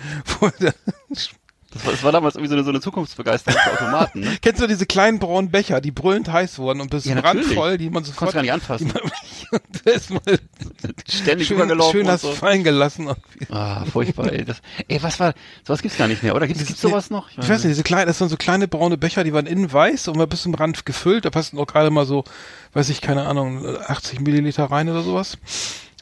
Das 1.74 1.86
war, 1.86 1.92
das 1.94 2.04
war 2.04 2.12
damals 2.12 2.36
irgendwie 2.36 2.50
so 2.50 2.56
eine, 2.56 2.66
so 2.66 2.70
eine 2.70 2.82
Zukunftsbegeisterung 2.82 3.58
für 3.58 3.72
Automaten, 3.72 4.20
ne? 4.20 4.38
Kennst 4.42 4.62
du 4.62 4.68
diese 4.68 4.86
kleinen 4.86 5.20
braunen 5.20 5.52
Becher, 5.52 5.80
die 5.80 5.92
brüllend 5.92 6.30
heiß 6.30 6.60
wurden 6.60 6.82
und 6.82 6.90
bis 6.90 7.06
Ja, 7.06 7.18
randvoll, 7.18 7.78
die 7.78 7.86
man 7.86 8.04
Konntest 8.04 8.16
sofort 8.16 8.32
du 8.32 8.36
gar 8.36 8.42
nicht 8.42 8.52
anfassen. 8.52 8.92
da 9.86 9.92
ist 9.92 10.10
mal 10.10 10.20
Ständig 11.10 11.48
schön, 11.48 11.56
übergelaufen 11.56 12.02
schön 12.02 12.08
hast 12.10 12.24
so. 12.24 12.34
fallen 12.34 12.66
gelassen. 12.66 13.10
Ah, 13.50 13.86
furchtbar, 13.86 14.34
ey. 14.34 14.44
Das, 14.44 14.58
ey, 14.90 15.02
was 15.02 15.18
war, 15.22 15.34
sowas 15.66 15.82
gibt's 15.82 15.98
gar 15.98 16.10
nicht 16.10 16.24
mehr, 16.24 16.36
oder? 16.36 16.46
Gibt's, 16.46 16.66
gibt's 16.66 16.82
sowas 16.82 17.10
noch? 17.10 17.30
Ich 17.30 17.38
weiß 17.38 17.64
nicht, 17.64 17.64
diese 17.72 17.84
kleinen, 17.84 18.08
das 18.08 18.18
sind 18.18 18.28
so 18.28 18.36
kleine 18.36 18.68
braune 18.68 18.98
Becher, 18.98 19.24
die 19.24 19.32
waren 19.32 19.46
innen 19.46 19.72
weiß 19.72 20.10
und 20.10 20.18
mal 20.18 20.28
bis 20.28 20.42
zum 20.42 20.54
Rand 20.54 20.86
gefüllt. 20.86 21.24
Da 21.24 21.30
passen 21.30 21.58
auch 21.58 21.68
gerade 21.68 21.90
mal 21.90 22.06
so, 22.06 22.26
weiß 22.74 22.90
ich, 22.90 23.00
keine 23.00 23.28
Ahnung, 23.28 23.66
80 23.88 24.20
Milliliter 24.20 24.66
rein 24.66 24.90
oder 24.90 25.04
sowas. 25.04 25.38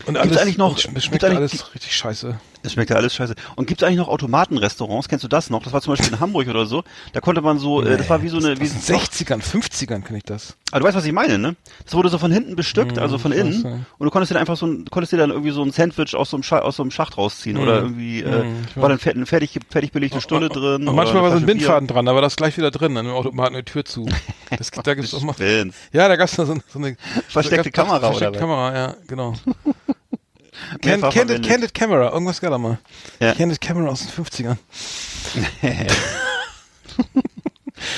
Und 0.07 0.17
alles 0.17 0.35
eigentlich 0.37 0.57
noch- 0.57 0.79
schmeckt 0.79 1.23
alles 1.25 1.75
richtig 1.75 1.95
scheiße. 1.95 2.39
Das 2.61 2.73
schmeckt 2.73 2.89
ja 2.89 2.97
alles 2.97 3.13
scheiße. 3.15 3.35
Und 3.55 3.67
gibt's 3.67 3.83
eigentlich 3.83 3.97
noch 3.97 4.09
Automatenrestaurants? 4.09 5.07
Kennst 5.07 5.23
du 5.23 5.27
das 5.29 5.49
noch? 5.49 5.63
Das 5.63 5.71
war 5.71 5.81
zum 5.81 5.93
Beispiel 5.93 6.13
in 6.13 6.19
Hamburg 6.19 6.47
oder 6.49 6.65
so. 6.65 6.83
Da 7.13 7.21
konnte 7.21 7.41
man 7.41 7.57
so, 7.57 7.81
äh, 7.81 7.97
das 7.97 8.09
war 8.09 8.21
wie 8.21 8.27
so 8.29 8.37
eine, 8.37 8.59
wie 8.59 8.65
in 8.65 8.71
60ern, 8.71 9.41
50ern 9.41 10.01
kann 10.01 10.15
ich 10.17 10.23
das. 10.23 10.57
Ah, 10.71 10.79
du 10.79 10.85
weißt, 10.85 10.95
was 10.97 11.05
ich 11.05 11.13
meine, 11.13 11.37
ne? 11.39 11.55
Das 11.85 11.93
wurde 11.95 12.09
so 12.09 12.17
von 12.17 12.31
hinten 12.31 12.55
bestückt, 12.55 12.99
also 12.99 13.17
von 13.17 13.31
weiß, 13.31 13.39
innen. 13.39 13.63
ja. 13.63 13.71
Und 13.97 14.05
du 14.05 14.11
konntest 14.11 14.29
dir 14.29 14.33
dann 14.35 14.41
einfach 14.41 14.57
so 14.57 14.67
ein, 14.67 14.85
konntest 14.91 15.13
dir 15.13 15.17
dann 15.17 15.29
irgendwie 15.31 15.51
so 15.51 15.63
ein 15.63 15.71
Sandwich 15.71 16.15
aus 16.15 16.29
so 16.29 16.37
einem, 16.37 16.43
Scha 16.43 16.59
aus 16.59 16.75
so 16.75 16.83
einem 16.83 16.91
Schacht 16.91 17.17
rausziehen. 17.17 17.57
Oder 17.57 17.77
irgendwie, 17.81 18.21
äh, 18.23 18.43
Mhm, 18.43 18.65
ich 18.69 18.77
war 18.77 18.89
dann 18.89 18.99
fer- 18.99 19.11
eine 19.15 19.25
fertig, 19.25 19.57
fertig 19.69 19.91
belegte 19.91 20.19
Stulle 20.21 20.49
drin. 20.49 20.87
Und 20.87 20.95
manchmal 20.95 21.23
war 21.23 21.29
so 21.31 21.37
ein 21.37 21.43
eine 21.43 21.45
Bindfaden 21.45 21.87
dran, 21.87 22.05
da 22.05 22.13
war 22.13 22.21
das 22.21 22.35
gleich 22.35 22.57
wieder 22.57 22.71
drin, 22.71 22.93
dann 22.95 23.05
im 23.05 23.13
Automaten 23.13 23.55
die 23.55 23.63
Tür 23.63 23.85
zu. 23.85 24.07
Das, 24.55 24.69
da 24.83 24.93
gibt's 24.93 25.13
auch 25.13 25.21
mal. 25.23 25.35
Ja, 25.93 26.07
da 26.07 26.15
gab's 26.17 26.35
da 26.35 26.45
so, 26.45 26.55
so 26.67 26.79
eine 26.79 26.97
Versteckte 27.29 27.71
Kamera, 27.71 27.99
versteckte? 27.99 28.39
Kamera, 28.39 28.75
ja, 28.75 28.95
genau. 29.07 29.33
Can, 30.81 31.01
Candid. 31.01 31.43
Candid 31.47 31.73
Camera, 31.73 32.11
irgendwas 32.11 32.41
gab 32.41 32.51
da 32.51 32.57
mal. 32.57 32.79
Ja. 33.19 33.33
Candid 33.33 33.59
Camera 33.61 33.89
aus 33.89 34.05
den 34.05 34.25
50ern. 34.25 34.57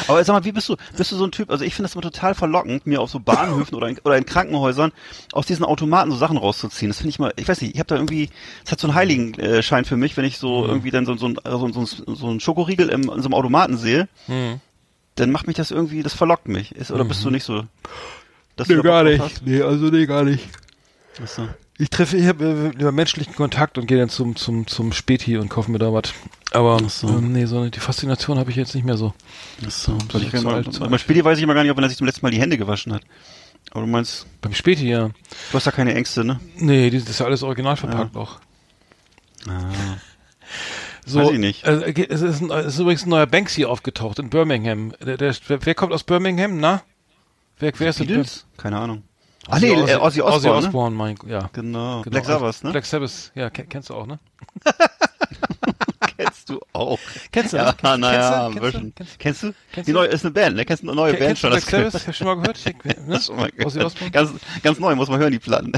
Aber 0.07 0.23
sag 0.23 0.33
mal, 0.33 0.43
wie 0.45 0.51
bist 0.51 0.69
du? 0.69 0.75
Bist 0.95 1.11
du 1.11 1.15
so 1.15 1.23
ein 1.25 1.31
Typ? 1.31 1.49
Also 1.49 1.65
ich 1.65 1.73
finde 1.73 1.87
das 1.87 1.95
immer 1.95 2.03
total 2.03 2.35
verlockend, 2.35 2.85
mir 2.85 3.01
auf 3.01 3.09
so 3.09 3.19
Bahnhöfen 3.19 3.73
oder 3.75 3.87
in, 3.87 3.97
oder 4.03 4.15
in 4.15 4.25
Krankenhäusern 4.27 4.91
aus 5.33 5.47
diesen 5.47 5.65
Automaten 5.65 6.11
so 6.11 6.17
Sachen 6.17 6.37
rauszuziehen. 6.37 6.89
Das 6.91 6.97
finde 6.97 7.09
ich 7.09 7.17
mal, 7.19 7.33
ich 7.35 7.47
weiß 7.47 7.61
nicht, 7.61 7.73
ich 7.73 7.79
habe 7.79 7.87
da 7.87 7.95
irgendwie, 7.95 8.29
es 8.63 8.71
hat 8.71 8.79
so 8.79 8.87
einen 8.87 8.95
heiligen 8.95 9.33
äh, 9.39 9.63
für 9.63 9.97
mich, 9.97 10.17
wenn 10.17 10.25
ich 10.25 10.35
Mhm. 10.35 10.39
so 10.39 10.65
irgendwie 10.67 10.91
dann 10.91 11.05
so, 11.07 11.15
so, 11.17 11.33
so, 11.43 11.71
so, 11.85 12.13
so, 12.13 12.27
einen 12.29 12.39
Schokoriegel 12.39 12.89
im, 12.89 13.01
in 13.03 13.07
so 13.07 13.27
einem 13.27 13.33
Automaten 13.33 13.77
sehe, 13.77 14.07
Mhm. 14.27 14.59
dann 15.15 15.31
macht 15.31 15.47
mich 15.47 15.55
das 15.55 15.71
irgendwie, 15.71 16.03
das 16.03 16.13
verlockt 16.13 16.47
mich. 16.47 16.75
Ist, 16.75 16.91
oder 16.91 17.03
bist 17.03 17.23
du 17.25 17.31
nicht 17.31 17.43
so? 17.43 17.63
Dass 18.55 18.67
Nee, 18.67 18.81
gar 18.81 19.03
nicht. 19.03 19.41
Nee, 19.43 19.61
also 19.63 19.85
nee, 19.85 20.05
gar 20.05 20.23
nicht. 20.23 20.47
hast? 21.19 21.41
Ach 21.81 21.83
so. 21.83 21.83
Ich 21.83 21.89
treffe 21.89 22.17
ich 22.17 22.27
hab, 22.27 22.41
äh, 22.41 22.69
lieber 22.69 22.91
menschlichen 22.91 23.33
Kontakt 23.35 23.77
und 23.77 23.87
gehe 23.87 23.97
dann 23.97 24.09
zum, 24.09 24.35
zum, 24.35 24.67
zum 24.67 24.91
Späti 24.93 25.37
und 25.37 25.49
kaufe 25.49 25.71
mir 25.71 25.79
da 25.79 25.91
was. 25.91 26.13
Aber 26.51 26.79
Ach 26.85 26.89
so. 26.89 27.07
ähm, 27.07 27.31
nee, 27.33 27.45
so 27.45 27.67
die 27.69 27.79
Faszination 27.79 28.37
habe 28.37 28.49
ich 28.51 28.55
jetzt 28.55 28.75
nicht 28.75 28.83
mehr 28.85 28.97
so. 28.97 29.13
Achso, 29.65 29.97
soll 30.11 30.21
ich 30.21 30.33
ich 30.33 30.39
zu 30.39 30.45
mal, 30.45 30.55
alt, 30.55 30.79
beim. 30.79 30.97
Spiel 30.99 31.23
weiß 31.23 31.37
ich 31.37 31.43
immer 31.43 31.53
gar 31.53 31.63
nicht, 31.63 31.71
ob 31.71 31.79
er 31.79 31.89
sich 31.89 31.97
zum 31.97 32.07
letzten 32.07 32.25
Mal 32.25 32.31
die 32.31 32.39
Hände 32.39 32.57
gewaschen 32.57 32.93
hat. 32.93 33.01
Aber 33.71 33.81
du 33.81 33.87
meinst, 33.87 34.25
Beim 34.41 34.53
Späti, 34.53 34.89
ja. 34.89 35.07
du 35.07 35.13
hast 35.53 35.65
da 35.67 35.71
keine 35.71 35.93
Ängste, 35.93 36.23
ne? 36.23 36.39
Nee, 36.57 36.89
das 36.89 37.03
ist 37.09 37.19
ja 37.19 37.25
alles 37.25 37.41
original 37.43 37.77
verpackt 37.77 38.15
auch. 38.17 38.39
So, 41.05 41.19
Weiß 41.19 41.31
ich 41.31 41.39
nicht. 41.39 41.63
Ge- 41.63 42.07
es, 42.09 42.21
ist 42.21 42.41
ein, 42.41 42.51
es 42.51 42.73
ist 42.75 42.79
übrigens 42.79 43.05
ein 43.05 43.09
neuer 43.09 43.25
Banksy 43.25 43.65
aufgetaucht 43.65 44.19
in 44.19 44.29
Birmingham. 44.29 44.93
Der, 45.03 45.17
der, 45.17 45.35
wer, 45.47 45.75
kommt 45.75 45.93
aus 45.93 46.03
Birmingham? 46.03 46.59
Na? 46.59 46.83
Wer, 47.57 47.71
wer 47.77 47.89
ist 47.89 47.99
denn 47.99 48.07
Beatles? 48.07 48.45
Keine 48.57 48.77
Ahnung. 48.77 49.03
Ah 49.47 49.59
nee, 49.59 49.71
Ozzy, 49.71 49.91
äh, 49.91 49.95
Ozzy 49.95 50.21
Ozzy 50.21 50.21
Osbourne, 50.21 50.61
ne? 50.61 50.67
Osbourne, 50.67 50.95
mein, 50.95 51.15
ja. 51.27 51.49
Genau. 51.53 52.01
Genau. 52.01 52.11
Black 52.11 52.25
Sabbath, 52.25 52.63
ne? 52.63 52.71
Black 52.71 52.85
Sabbath, 52.85 53.31
ja, 53.35 53.49
ken- 53.49 53.67
kennst 53.69 53.89
du 53.89 53.95
auch, 53.95 54.05
ne? 54.05 54.19
kennst 56.17 56.49
du 56.49 56.59
auch. 56.73 56.99
Kennst 57.31 57.53
du 57.53 57.57
Ja, 57.57 57.65
das? 57.71 57.77
Kennst- 57.77 57.99
naja, 57.99 58.21
kennst 58.21 58.35
ein 58.37 58.53
du- 58.55 58.61
bisschen. 58.61 58.93
kennst 58.95 59.13
du- 59.13 59.17
Kennst 59.17 59.43
du? 59.43 59.53
kennst 59.73 59.87
Die 59.87 59.93
neue 59.93 60.07
ist 60.07 60.23
eine 60.23 60.31
Band, 60.31 60.55
ne? 60.57 60.65
Kennst 60.65 60.83
du 60.83 60.87
eine 60.87 60.95
neue 60.95 61.13
Band 61.13 61.23
Kennst 61.25 61.41
schon? 61.41 61.49
Black 61.49 61.63
Sabbath? 61.63 61.93
Hast 61.95 62.07
du 62.07 62.13
schon 62.13 62.27
mal 62.27 62.35
gehört? 62.35 62.59
Ich, 62.65 62.83
ne? 63.07 63.19
Schon 63.21 63.35
mal 63.37 63.51
Ozzy 63.65 63.79
Osbourne? 63.81 64.11
ganz, 64.11 64.31
ganz 64.61 64.79
neu, 64.79 64.95
muss 64.95 65.09
man 65.09 65.19
hören, 65.19 65.31
die 65.31 65.39
Platten. 65.39 65.71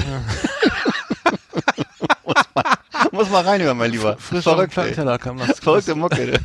muss, 2.24 2.34
mal, 2.54 2.64
muss 3.12 3.30
mal 3.30 3.42
reinhören, 3.44 3.78
mein 3.78 3.90
Lieber. 3.92 4.16
Frisch 4.18 4.44
Verrückt. 4.44 4.74
Plattenteller 4.74 5.18
kam 5.18 5.38
das. 5.38 5.58
Verrückte 5.60 5.94
Mucke. 5.94 6.38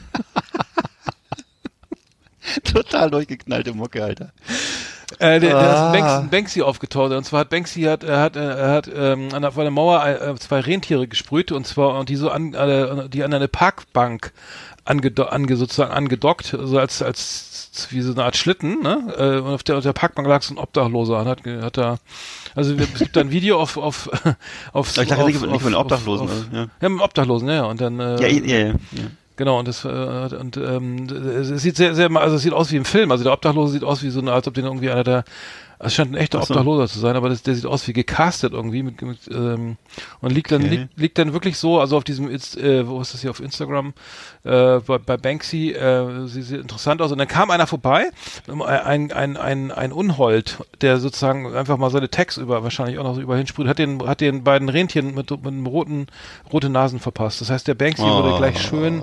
Total 2.64 3.12
durchgeknallte 3.12 3.74
Mucke, 3.74 4.04
Alter. 4.04 4.32
Äh, 5.18 5.40
der, 5.40 5.58
Ah. 5.58 5.88
ist 5.92 6.00
Banksy, 6.00 6.28
Banksy 6.30 6.62
aufgetaucht. 6.62 7.12
Und 7.14 7.24
zwar 7.24 7.40
hat 7.42 7.50
Banksy 7.50 7.82
hat, 7.84 8.04
er 8.04 8.20
hat, 8.22 8.36
er 8.36 8.70
hat 8.72 8.90
ähm, 8.94 9.30
an 9.34 9.42
der, 9.42 9.52
vor 9.52 9.64
der 9.64 9.72
Mauer 9.72 10.06
äh, 10.06 10.36
zwei 10.36 10.60
Rentiere 10.60 11.08
gesprüht 11.08 11.52
und 11.52 11.66
zwar 11.66 11.98
und 11.98 12.10
die 12.10 12.16
so 12.16 12.30
an, 12.30 12.54
äh, 12.54 13.10
die 13.10 13.24
an 13.24 13.34
eine 13.34 13.48
Parkbank 13.48 14.32
angedo 14.86 15.24
ange, 15.24 15.56
sozusagen 15.56 15.92
angedockt, 15.92 16.56
so 16.62 16.78
als 16.80 17.02
als 17.02 17.88
wie 17.92 18.02
so 18.02 18.12
eine 18.12 18.24
Art 18.24 18.38
Schlitten. 18.38 18.82
Ne? 18.82 19.14
Äh, 19.18 19.40
und 19.42 19.54
auf 19.54 19.64
der, 19.64 19.78
auf 19.78 19.84
der 19.84 19.94
Parkbank 19.94 20.28
lag 20.28 20.42
so 20.44 20.54
ein 20.54 20.58
Obdachloser 20.58 21.20
und 21.22 21.28
hat, 21.28 21.42
hat 21.46 21.78
da 21.78 21.98
also 22.56 22.74
es 22.76 22.94
gibt 23.00 23.16
da 23.16 23.22
ein 23.22 23.32
Video 23.32 23.60
auf 23.60 23.78
auf 23.78 24.10
auf 24.74 24.90
Ich 24.90 24.96
dachte 25.08 25.18
auf, 25.18 25.28
nicht, 25.28 25.42
nicht 25.42 25.52
auf, 25.52 25.62
von 25.62 25.72
den 25.72 25.76
auf- 25.76 25.86
Obdachlosen. 25.86 26.28
auf, 26.28 26.34
also, 26.34 26.46
ja. 26.56 26.68
ja, 26.82 26.90
mit 26.90 27.02
Obdachlosen, 27.02 27.48
ja, 27.48 27.54
ja. 27.56 27.64
Und 27.66 27.82
dann 27.82 28.00
äh, 28.00 28.22
Ja, 28.22 28.28
ja, 28.28 28.58
ja, 28.58 28.68
ja. 28.68 28.74
Genau, 29.40 29.58
und 29.58 29.70
das 29.70 29.86
äh, 29.86 29.88
und 29.88 30.58
ähm, 30.58 31.08
es 31.10 31.48
sieht 31.62 31.78
sehr, 31.78 31.96
sehr, 31.96 32.12
also 32.12 32.36
es 32.36 32.42
sieht 32.42 32.52
aus 32.52 32.74
wie 32.74 32.76
im 32.76 32.84
Film. 32.84 33.10
Also 33.10 33.24
der 33.24 33.32
Obdachlose 33.32 33.72
sieht 33.72 33.86
aus 33.86 34.04
wie 34.04 34.10
so 34.10 34.20
eine, 34.20 34.34
als 34.34 34.46
ob 34.50 34.54
den 34.54 34.66
irgendwie 34.66 34.92
einer 34.92 35.06
der, 35.06 35.24
es 35.82 35.96
scheint 35.96 36.12
ein 36.12 36.16
echter 36.16 36.42
so. 36.42 36.54
Obdachloser 36.54 36.88
zu 36.88 37.00
sein, 37.00 37.16
aber 37.16 37.30
das, 37.30 37.42
der 37.42 37.56
sieht 37.56 37.66
aus 37.66 37.88
wie 37.88 37.94
gecastet 37.94 38.52
irgendwie 38.52 38.84
mit, 38.84 39.02
mit 39.02 39.20
ähm, 39.32 39.78
und 40.20 40.32
liegt 40.32 40.52
dann 40.52 40.62
Okay. 40.62 40.70
liegt, 40.70 40.98
liegt 40.98 41.18
dann 41.18 41.32
wirklich 41.32 41.58
so, 41.58 41.80
also 41.80 41.96
auf 41.96 42.04
diesem, 42.04 42.30
äh, 42.30 42.86
wo 42.86 43.00
ist 43.00 43.14
das 43.14 43.22
hier 43.22 43.30
auf 43.30 43.40
Instagram, 43.40 43.94
äh, 44.44 44.80
bei, 44.80 44.98
bei 44.98 45.16
Banksy, 45.16 45.72
äh, 45.72 46.28
sieht, 46.28 46.44
sieht 46.46 46.62
interessant 46.62 47.02
aus. 47.02 47.14
Und 47.14 47.18
dann 47.18 47.30
kam 47.30 47.50
einer 47.50 47.66
vorbei, 47.66 48.10
ein 48.48 49.12
ein 49.14 49.38
ein 49.38 49.72
ein 49.72 49.92
Unhold, 49.94 50.58
der 50.82 51.00
sozusagen 51.00 51.56
einfach 51.56 51.78
mal 51.78 51.90
seine 51.90 52.10
Tags 52.10 52.36
über 52.36 52.62
wahrscheinlich 52.62 53.00
auch 53.00 53.04
noch 53.04 53.16
so 53.16 53.22
über 53.22 53.38
hinsprüht, 53.38 53.68
hat 53.68 53.80
den 53.80 54.06
hat 54.06 54.20
den 54.20 54.44
beiden 54.44 54.68
Rentieren 54.68 55.16
mit, 55.16 55.32
mit 55.32 55.48
einem 55.48 55.66
roten 55.66 56.08
rote 56.52 56.70
Nasen 56.70 57.00
verpasst. 57.00 57.40
Das 57.40 57.50
heißt, 57.50 57.68
der 57.70 57.76
Banksy 57.76 58.04
wurde 58.04 58.36
gleich 58.38 58.62
schön 58.62 59.02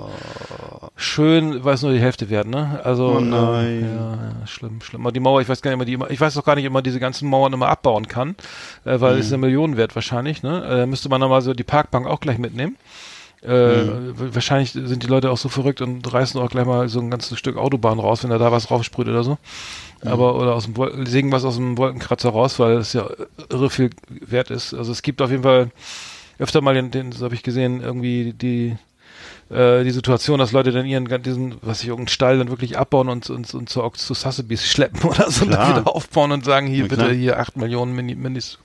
schön, 0.97 1.63
weiß 1.63 1.83
nur 1.83 1.93
die 1.93 1.99
Hälfte 1.99 2.29
wert, 2.29 2.47
ne? 2.47 2.81
Also 2.83 3.17
Oh 3.17 3.19
nein. 3.19 3.83
Äh, 3.83 3.95
ja, 3.95 4.15
ja, 4.41 4.47
schlimm, 4.47 4.81
schlimm. 4.81 5.01
Aber 5.01 5.11
die 5.11 5.19
Mauer, 5.19 5.41
ich 5.41 5.47
weiß 5.47 5.61
gar 5.61 5.71
nicht, 5.71 5.77
man 5.77 5.87
die 5.87 5.93
immer, 5.93 6.09
ich 6.09 6.19
weiß 6.19 6.33
doch 6.33 6.43
gar 6.43 6.55
nicht, 6.55 6.65
ob 6.67 6.73
man 6.73 6.83
diese 6.83 6.99
ganzen 6.99 7.29
Mauern 7.29 7.53
immer 7.53 7.67
abbauen 7.69 8.07
kann, 8.07 8.35
äh, 8.83 8.99
weil 8.99 9.13
Mhm. 9.13 9.19
es 9.19 9.27
ist 9.27 9.33
eine 9.33 9.41
Million 9.41 9.77
wert 9.77 9.95
wahrscheinlich, 9.95 10.43
ne? 10.43 10.63
Äh, 10.65 10.85
müsste 10.85 11.07
man 11.09 11.21
nochmal 11.21 11.41
so 11.41 11.53
die 11.53 11.63
Parkbank 11.63 12.07
auch 12.07 12.19
gleich 12.19 12.37
mitnehmen. 12.39 12.75
Äh, 13.43 13.83
Mhm. 13.83 14.33
Wahrscheinlich 14.33 14.71
sind 14.71 15.03
die 15.03 15.07
Leute 15.07 15.29
auch 15.29 15.37
so 15.37 15.47
verrückt 15.47 15.81
und 15.81 16.11
reißen 16.11 16.41
auch 16.41 16.49
gleich 16.49 16.65
mal 16.65 16.89
so 16.89 16.99
ein 16.99 17.11
ganzes 17.11 17.37
Stück 17.37 17.55
Autobahn 17.55 17.99
raus, 17.99 18.23
wenn 18.23 18.31
er 18.31 18.39
da 18.39 18.51
was 18.51 18.71
raufsprüht 18.71 19.07
oder 19.07 19.23
so. 19.23 19.37
Mhm. 20.03 20.09
Aber 20.09 20.35
oder 20.35 20.55
aus 20.55 20.65
dem 20.65 20.75
Wol- 20.75 21.05
sägen 21.07 21.31
was 21.31 21.45
aus 21.45 21.55
dem 21.57 21.77
Wolkenkratzer 21.77 22.29
raus, 22.31 22.57
weil 22.57 22.77
es 22.77 22.93
ja 22.93 23.07
irre 23.49 23.69
viel 23.69 23.91
wert 24.09 24.49
ist. 24.49 24.73
Also 24.73 24.91
es 24.91 25.03
gibt 25.03 25.21
auf 25.21 25.29
jeden 25.29 25.43
Fall 25.43 25.69
öfter 26.39 26.61
mal 26.61 26.73
den, 26.73 26.89
den 26.89 27.11
so 27.11 27.25
habe 27.25 27.35
ich 27.35 27.43
gesehen, 27.43 27.81
irgendwie 27.81 28.33
die 28.33 28.75
äh, 29.49 29.83
die 29.83 29.91
Situation, 29.91 30.39
dass 30.39 30.51
Leute 30.51 30.71
dann 30.71 30.85
ihren 30.85 31.05
diesen, 31.23 31.55
was 31.61 31.81
ich 31.81 31.87
irgendeinen 31.87 32.09
Stall 32.09 32.37
dann 32.37 32.49
wirklich 32.49 32.77
abbauen 32.77 33.09
und, 33.09 33.29
und, 33.29 33.53
und 33.53 33.69
zu, 33.69 33.89
zu 33.89 34.13
Sotheby's 34.13 34.65
schleppen 34.65 35.03
oder 35.09 35.31
so 35.31 35.45
und 35.45 35.51
dann 35.51 35.77
wieder 35.81 35.95
aufbauen 35.95 36.31
und 36.31 36.43
sagen, 36.45 36.67
hier 36.67 36.83
Ja, 36.83 36.87
bitte 36.87 37.11
hier 37.11 37.39
acht 37.39 37.55
Millionen 37.57 37.93
Mini, 37.93 38.15
Mindest, 38.15 38.59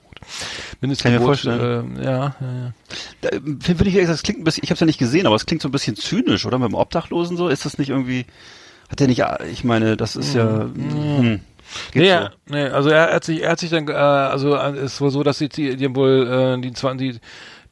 Mindestgebot. 0.81 1.01
Kann 1.03 1.13
ich 1.13 1.19
mir 1.19 1.25
vorstellen. 1.25 1.97
Äh, 1.97 2.03
ja, 2.03 2.35
ja, 2.39 2.53
ja. 2.63 2.73
Da, 3.21 3.29
Finde 3.61 3.85
ich, 3.85 4.07
das 4.07 4.23
klingt 4.23 4.39
ein 4.39 4.43
bisschen, 4.43 4.63
ich 4.63 4.69
habe 4.69 4.75
es 4.75 4.79
ja 4.81 4.85
nicht 4.85 4.99
gesehen, 4.99 5.25
aber 5.25 5.35
es 5.35 5.45
klingt 5.45 5.61
so 5.61 5.69
ein 5.69 5.71
bisschen 5.71 5.95
zynisch, 5.95 6.45
oder? 6.45 6.59
Mit 6.59 6.69
dem 6.69 6.75
Obdachlosen 6.75 7.37
so? 7.37 7.47
Ist 7.47 7.65
das 7.65 7.77
nicht 7.77 7.89
irgendwie, 7.89 8.25
hat 8.89 8.99
der 8.99 9.07
nicht, 9.07 9.23
ich 9.51 9.63
meine, 9.63 9.95
das 9.95 10.15
ist 10.15 10.35
ja, 10.35 10.63
hm, 10.63 11.39
geht 11.91 12.01
Nee, 12.03 12.11
so. 12.11 12.27
nee, 12.49 12.65
also 12.65 12.89
er 12.89 13.13
hat 13.13 13.23
sich, 13.23 13.41
er 13.41 13.51
hat 13.51 13.59
sich 13.59 13.69
dann, 13.69 13.87
äh, 13.87 13.93
also 13.93 14.55
es 14.55 14.99
war 15.01 15.09
so, 15.11 15.23
dass 15.23 15.37
sie, 15.37 15.49
die, 15.49 15.75
die 15.75 15.95
wohl, 15.95 16.57
äh, 16.57 16.61
die, 16.61 16.73
20, 16.73 17.13
die, 17.13 17.19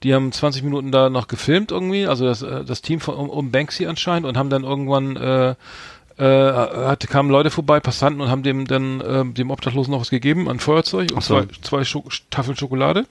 die 0.03 0.13
haben 0.13 0.31
20 0.31 0.63
Minuten 0.63 0.91
da 0.91 1.09
noch 1.09 1.27
gefilmt 1.27 1.71
irgendwie, 1.71 2.07
also 2.07 2.25
das, 2.25 2.41
äh, 2.41 2.63
das 2.65 2.81
Team 2.81 2.99
von 2.99 3.15
um, 3.15 3.29
um 3.29 3.51
Banksy 3.51 3.85
anscheinend 3.85 4.25
und 4.27 4.37
haben 4.37 4.49
dann 4.49 4.63
irgendwann, 4.63 5.15
äh, 5.15 5.55
äh, 6.17 6.85
hatte, 6.87 7.07
kamen 7.07 7.29
Leute 7.29 7.49
vorbei, 7.51 7.79
Passanten 7.79 8.21
und 8.21 8.29
haben 8.29 8.43
dem 8.43 8.67
dann 8.67 9.01
ähm, 9.05 9.33
dem 9.33 9.49
Obdachlosen 9.51 9.91
noch 9.91 10.01
was 10.01 10.09
gegeben 10.09 10.49
an 10.49 10.59
Feuerzeug 10.59 11.11
und 11.13 11.23
so. 11.23 11.41
zwei, 11.41 11.47
zwei 11.61 11.83
Scho 11.83 12.03
Tafeln 12.29 12.57
Schokolade, 12.57 13.05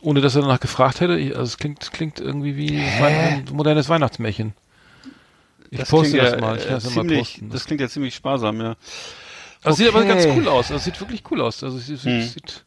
ohne 0.00 0.20
dass 0.20 0.34
er 0.36 0.42
danach 0.42 0.60
gefragt 0.60 1.00
hätte. 1.00 1.16
Ich, 1.18 1.30
also 1.30 1.44
es 1.44 1.58
klingt, 1.58 1.92
klingt 1.92 2.20
irgendwie 2.20 2.56
wie 2.56 2.78
ein 2.78 3.44
modernes 3.52 3.88
Weihnachtsmärchen. 3.88 4.54
Ich 5.70 5.78
Das 5.78 5.88
poste 5.88 6.16
das 6.16 6.32
ja, 6.32 6.40
mal. 6.40 6.56
Ich 6.58 6.66
äh, 6.66 6.70
lasse 6.72 6.86
mal 6.90 7.02
ziemlich, 7.02 7.18
posten. 7.18 7.50
das 7.50 7.64
klingt 7.64 7.80
ja 7.80 7.88
ziemlich 7.88 8.14
sparsam, 8.14 8.60
ja. 8.60 8.74
Das 9.62 9.76
sieht 9.76 9.88
aber 9.88 10.04
ganz 10.04 10.24
Okay. 10.24 10.34
cool 10.38 10.48
aus. 10.48 10.68
Das 10.68 10.84
sieht 10.84 10.98
wirklich 11.00 11.22
cool 11.30 11.40
aus. 11.42 11.62
Also 11.62 11.76
es 11.78 11.86
sieht, 11.86 12.00
Hm. 12.02 12.20
das 12.20 12.32
sieht 12.32 12.64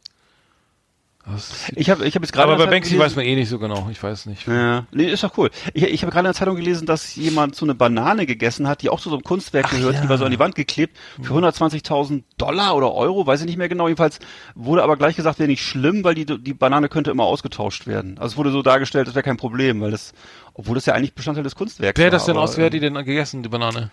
Ich 1.74 1.88
habe 1.88 2.04
ich 2.06 2.14
hab 2.14 2.22
jetzt 2.22 2.32
gerade 2.32 2.52
aber 2.52 2.64
bei 2.64 2.70
Banksy 2.70 2.90
gelesen- 2.90 3.04
weiß 3.06 3.16
man 3.16 3.24
eh 3.24 3.34
nicht 3.34 3.48
so 3.48 3.58
genau. 3.58 3.88
Ich 3.90 4.02
weiß 4.02 4.26
nicht. 4.26 4.46
Ja, 4.46 4.86
nee, 4.92 5.04
ist 5.10 5.24
doch 5.24 5.36
cool. 5.38 5.50
Ich, 5.72 5.82
ich 5.82 6.02
habe 6.02 6.10
gerade 6.12 6.26
in 6.26 6.32
der 6.32 6.34
Zeitung 6.34 6.56
gelesen, 6.56 6.86
dass 6.86 7.16
jemand 7.16 7.54
so 7.56 7.64
eine 7.64 7.74
Banane 7.74 8.26
gegessen 8.26 8.68
hat, 8.68 8.82
die 8.82 8.90
auch 8.90 9.00
zu 9.00 9.08
so 9.08 9.16
einem 9.16 9.24
Kunstwerk 9.24 9.70
gehört, 9.70 10.02
die 10.02 10.08
war 10.08 10.18
so 10.18 10.26
an 10.26 10.30
die 10.30 10.38
Wand 10.38 10.54
geklebt, 10.54 10.96
für 11.22 11.32
120.000 11.32 12.24
Dollar 12.36 12.76
oder 12.76 12.92
Euro, 12.92 13.26
weiß 13.26 13.40
ich 13.40 13.46
nicht 13.46 13.56
mehr 13.56 13.70
genau. 13.70 13.88
Jedenfalls 13.88 14.18
wurde 14.54 14.82
aber 14.82 14.96
gleich 14.98 15.16
gesagt, 15.16 15.38
wäre 15.38 15.48
nicht 15.48 15.64
schlimm, 15.64 16.04
weil 16.04 16.14
die, 16.14 16.26
die 16.26 16.52
Banane 16.54 16.88
könnte 16.90 17.10
immer 17.10 17.24
ausgetauscht 17.24 17.86
werden. 17.86 18.18
Also 18.18 18.34
es 18.34 18.36
wurde 18.36 18.50
so 18.50 18.60
dargestellt, 18.62 19.08
das 19.08 19.14
wäre 19.14 19.22
kein 19.22 19.38
Problem, 19.38 19.80
weil 19.80 19.92
das, 19.92 20.12
obwohl 20.52 20.74
das 20.74 20.84
ja 20.84 20.92
eigentlich 20.94 21.14
Bestandteil 21.14 21.44
des 21.44 21.54
Kunstwerks 21.54 21.98
Wer 21.98 22.06
war. 22.06 22.10
das 22.10 22.26
denn 22.26 22.36
aus? 22.36 22.58
Wer 22.58 22.66
hat 22.66 22.74
die 22.74 22.80
denn 22.80 22.94
gegessen, 22.94 23.42
die 23.42 23.48
Banane? 23.48 23.90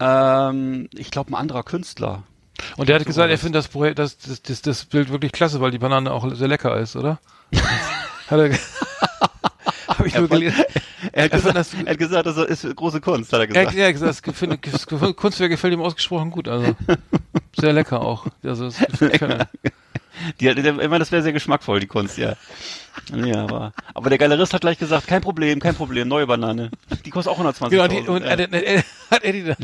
Ähm, 0.00 0.88
ich 0.94 1.10
glaube, 1.10 1.30
ein 1.30 1.34
anderer 1.34 1.62
Künstler. 1.62 2.22
Und 2.76 2.88
der 2.88 2.96
hat 2.98 3.06
gesagt, 3.06 3.30
er 3.30 3.38
findet 3.38 3.56
das, 3.60 3.68
Projekt- 3.68 3.98
das, 3.98 4.18
das, 4.18 4.42
das, 4.42 4.62
das 4.62 4.84
Bild 4.84 5.10
wirklich 5.10 5.32
klasse, 5.32 5.60
weil 5.60 5.70
die 5.70 5.78
Banane 5.78 6.12
auch 6.12 6.28
sehr 6.34 6.48
lecker 6.48 6.76
ist, 6.78 6.96
oder? 6.96 7.18
hat 8.28 8.38
er. 8.38 8.50
Hab 9.88 10.06
ich 10.06 10.14
nur 10.14 10.28
gelesen. 10.28 10.64
Er 11.12 11.24
hat, 11.24 11.32
Er 11.32 11.38
gesagt, 11.38 11.56
das- 11.56 11.74
er 11.74 11.90
hat 11.90 11.98
gesagt, 11.98 12.26
das 12.26 12.36
ist 12.36 12.76
große 12.76 13.00
Kunst, 13.00 13.32
hat 13.32 13.40
er 13.40 13.42
Er, 13.42 13.46
gesagt. 13.48 13.74
er 13.76 13.86
hat 13.86 13.92
gesagt, 13.92 14.10
das, 14.10 14.22
gefällt- 14.22 14.72
das 14.72 14.86
Kunstwerk 15.16 15.50
gefällt 15.50 15.72
ihm 15.74 15.80
ausgesprochen 15.82 16.30
gut. 16.30 16.48
Also 16.48 16.74
sehr 17.58 17.72
lecker 17.72 18.00
auch. 18.00 18.26
Also 18.42 18.66
gefällt 18.90 19.20
mir. 19.20 19.48
Die, 20.40 20.46
meine, 20.72 21.00
das 21.00 21.10
wäre 21.10 21.22
sehr 21.24 21.32
geschmackvoll, 21.32 21.80
die 21.80 21.88
Kunst, 21.88 22.16
ja. 22.18 22.34
Ja, 23.12 23.42
aber, 23.42 23.72
aber 23.92 24.08
der 24.08 24.18
Galerist 24.18 24.54
hat 24.54 24.60
gleich 24.60 24.78
gesagt, 24.78 25.08
kein 25.08 25.20
Problem, 25.20 25.58
kein 25.58 25.74
Problem, 25.74 26.06
neue 26.06 26.28
Banane. 26.28 26.70
Die 27.04 27.10
kostet 27.10 27.32
auch 27.32 27.36
120 27.38 27.76
Genau, 27.76 27.88
die, 27.88 28.08
und 28.08 28.24
hat, 28.24 28.38
er- 28.38 28.52
er- 28.52 28.84
hat 29.10 29.24
er 29.24 29.32
die 29.32 29.42
dann, 29.42 29.56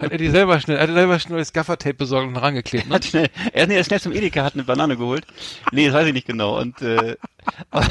hat 0.00 0.10
er 0.12 0.18
die 0.18 0.28
selber 0.30 0.58
schnell, 0.58 0.80
hat 0.80 0.88
er 0.88 0.94
selber 0.94 1.20
schnell 1.20 1.38
das 1.38 1.52
Gaffertape 1.52 1.94
besorgt 1.94 2.26
und 2.26 2.36
rangeklebt, 2.36 2.88
ne? 2.88 2.96
hat 2.96 3.04
schnell, 3.04 3.28
er, 3.52 3.68
nee, 3.68 3.74
er 3.74 3.80
ist 3.80 3.86
schnell 3.86 4.00
zum 4.00 4.10
Edeka, 4.12 4.42
hat 4.42 4.54
eine 4.54 4.64
Banane 4.64 4.96
geholt. 4.96 5.24
Nee, 5.70 5.86
das 5.86 5.94
weiß 5.94 6.08
ich 6.08 6.12
nicht 6.12 6.26
genau. 6.26 6.58
Und 6.58 6.82
äh, 6.82 7.16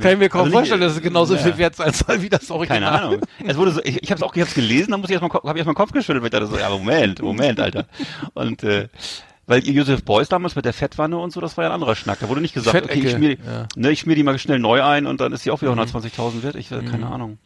Kann 0.00 0.12
ich 0.12 0.18
mir 0.18 0.28
kaum 0.28 0.42
Also 0.42 0.52
vorstellen, 0.52 0.80
dass 0.80 0.94
es 0.94 1.02
genauso 1.02 1.34
ja. 1.34 1.40
viel 1.40 1.58
wert 1.58 1.76
sein 1.76 1.92
soll 1.92 2.22
wie 2.22 2.28
das 2.28 2.50
Original. 2.50 2.80
keine 2.80 2.90
Ahnung. 2.90 3.20
Es 3.44 3.56
wurde 3.56 3.72
so, 3.72 3.80
ich, 3.82 4.02
ich 4.02 4.10
habe 4.10 4.18
es 4.18 4.22
auch 4.22 4.34
ich 4.34 4.42
hab's 4.42 4.54
gelesen, 4.54 4.90
dann 4.92 5.00
muss 5.00 5.10
ich 5.10 5.14
erstmal 5.14 5.30
habe 5.30 5.50
ich 5.50 5.56
erstmal 5.56 5.74
Kopf 5.74 5.92
geschüttelt, 5.92 6.22
weil 6.22 6.28
ich 6.28 6.32
dachte 6.32 6.46
so, 6.46 6.58
ja 6.58 6.68
Moment, 6.70 7.22
Moment, 7.22 7.60
Alter. 7.60 7.86
Und 8.34 8.62
äh, 8.64 8.88
weil 9.46 9.66
Joseph 9.68 10.04
Beuys 10.04 10.28
damals 10.28 10.56
mit 10.56 10.64
der 10.64 10.72
Fettwanne 10.72 11.18
und 11.18 11.32
so, 11.32 11.40
das 11.40 11.56
war 11.56 11.64
ja 11.64 11.70
ein 11.70 11.74
anderer 11.74 11.94
Schnack. 11.94 12.20
Da 12.20 12.28
wurde 12.28 12.40
nicht 12.40 12.54
gesagt, 12.54 12.74
okay, 12.76 12.94
ich 12.94 13.02
Fettecke, 13.02 13.16
schmier, 13.16 13.36
ja. 13.44 13.66
Mhm. 13.76 13.82
ne, 13.82 13.90
ich 13.90 14.00
schmier 14.00 14.16
die 14.16 14.22
mal 14.22 14.38
schnell 14.38 14.58
neu 14.58 14.82
ein 14.82 15.06
und 15.06 15.20
dann 15.20 15.32
ist 15.32 15.44
die 15.44 15.50
auch 15.50 15.60
wieder 15.60 15.72
120.000 15.72 16.42
wert. 16.42 16.54
Ich 16.56 16.70
äh, 16.72 16.82
keine 16.82 17.06
Ahnung. 17.06 17.38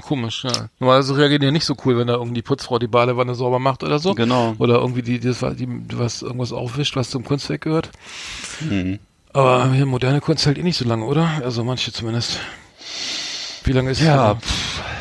Komisch, 0.00 0.44
ja. 0.44 0.68
Normalerweise 0.80 1.16
reagieren 1.16 1.42
die 1.42 1.50
nicht 1.52 1.64
so 1.64 1.76
cool, 1.84 1.96
wenn 1.98 2.06
da 2.06 2.14
irgendwie 2.14 2.34
die 2.34 2.42
Putzfrau 2.42 2.78
die 2.78 2.88
Badewanne 2.88 3.34
sauber 3.34 3.58
macht 3.58 3.84
oder 3.84 3.98
so. 3.98 4.14
Genau. 4.14 4.54
Oder 4.58 4.76
irgendwie 4.76 5.02
die, 5.02 5.20
die, 5.20 5.32
die 5.32 5.98
was 5.98 6.22
irgendwas 6.22 6.52
aufwischt, 6.52 6.96
was 6.96 7.10
zum 7.10 7.24
Kunstwerk 7.24 7.60
gehört. 7.60 7.90
Mhm. 8.60 8.98
Aber 9.34 9.72
hier 9.72 9.84
moderne 9.84 10.20
Kunst 10.20 10.46
hält 10.46 10.58
eh 10.58 10.62
nicht 10.62 10.78
so 10.78 10.84
lange, 10.84 11.04
oder? 11.04 11.28
Also 11.44 11.64
manche 11.64 11.92
zumindest. 11.92 12.38
Wie 13.64 13.72
lange 13.72 13.90
ist 13.90 14.00
Ja, 14.00 14.34
das? 14.34 14.42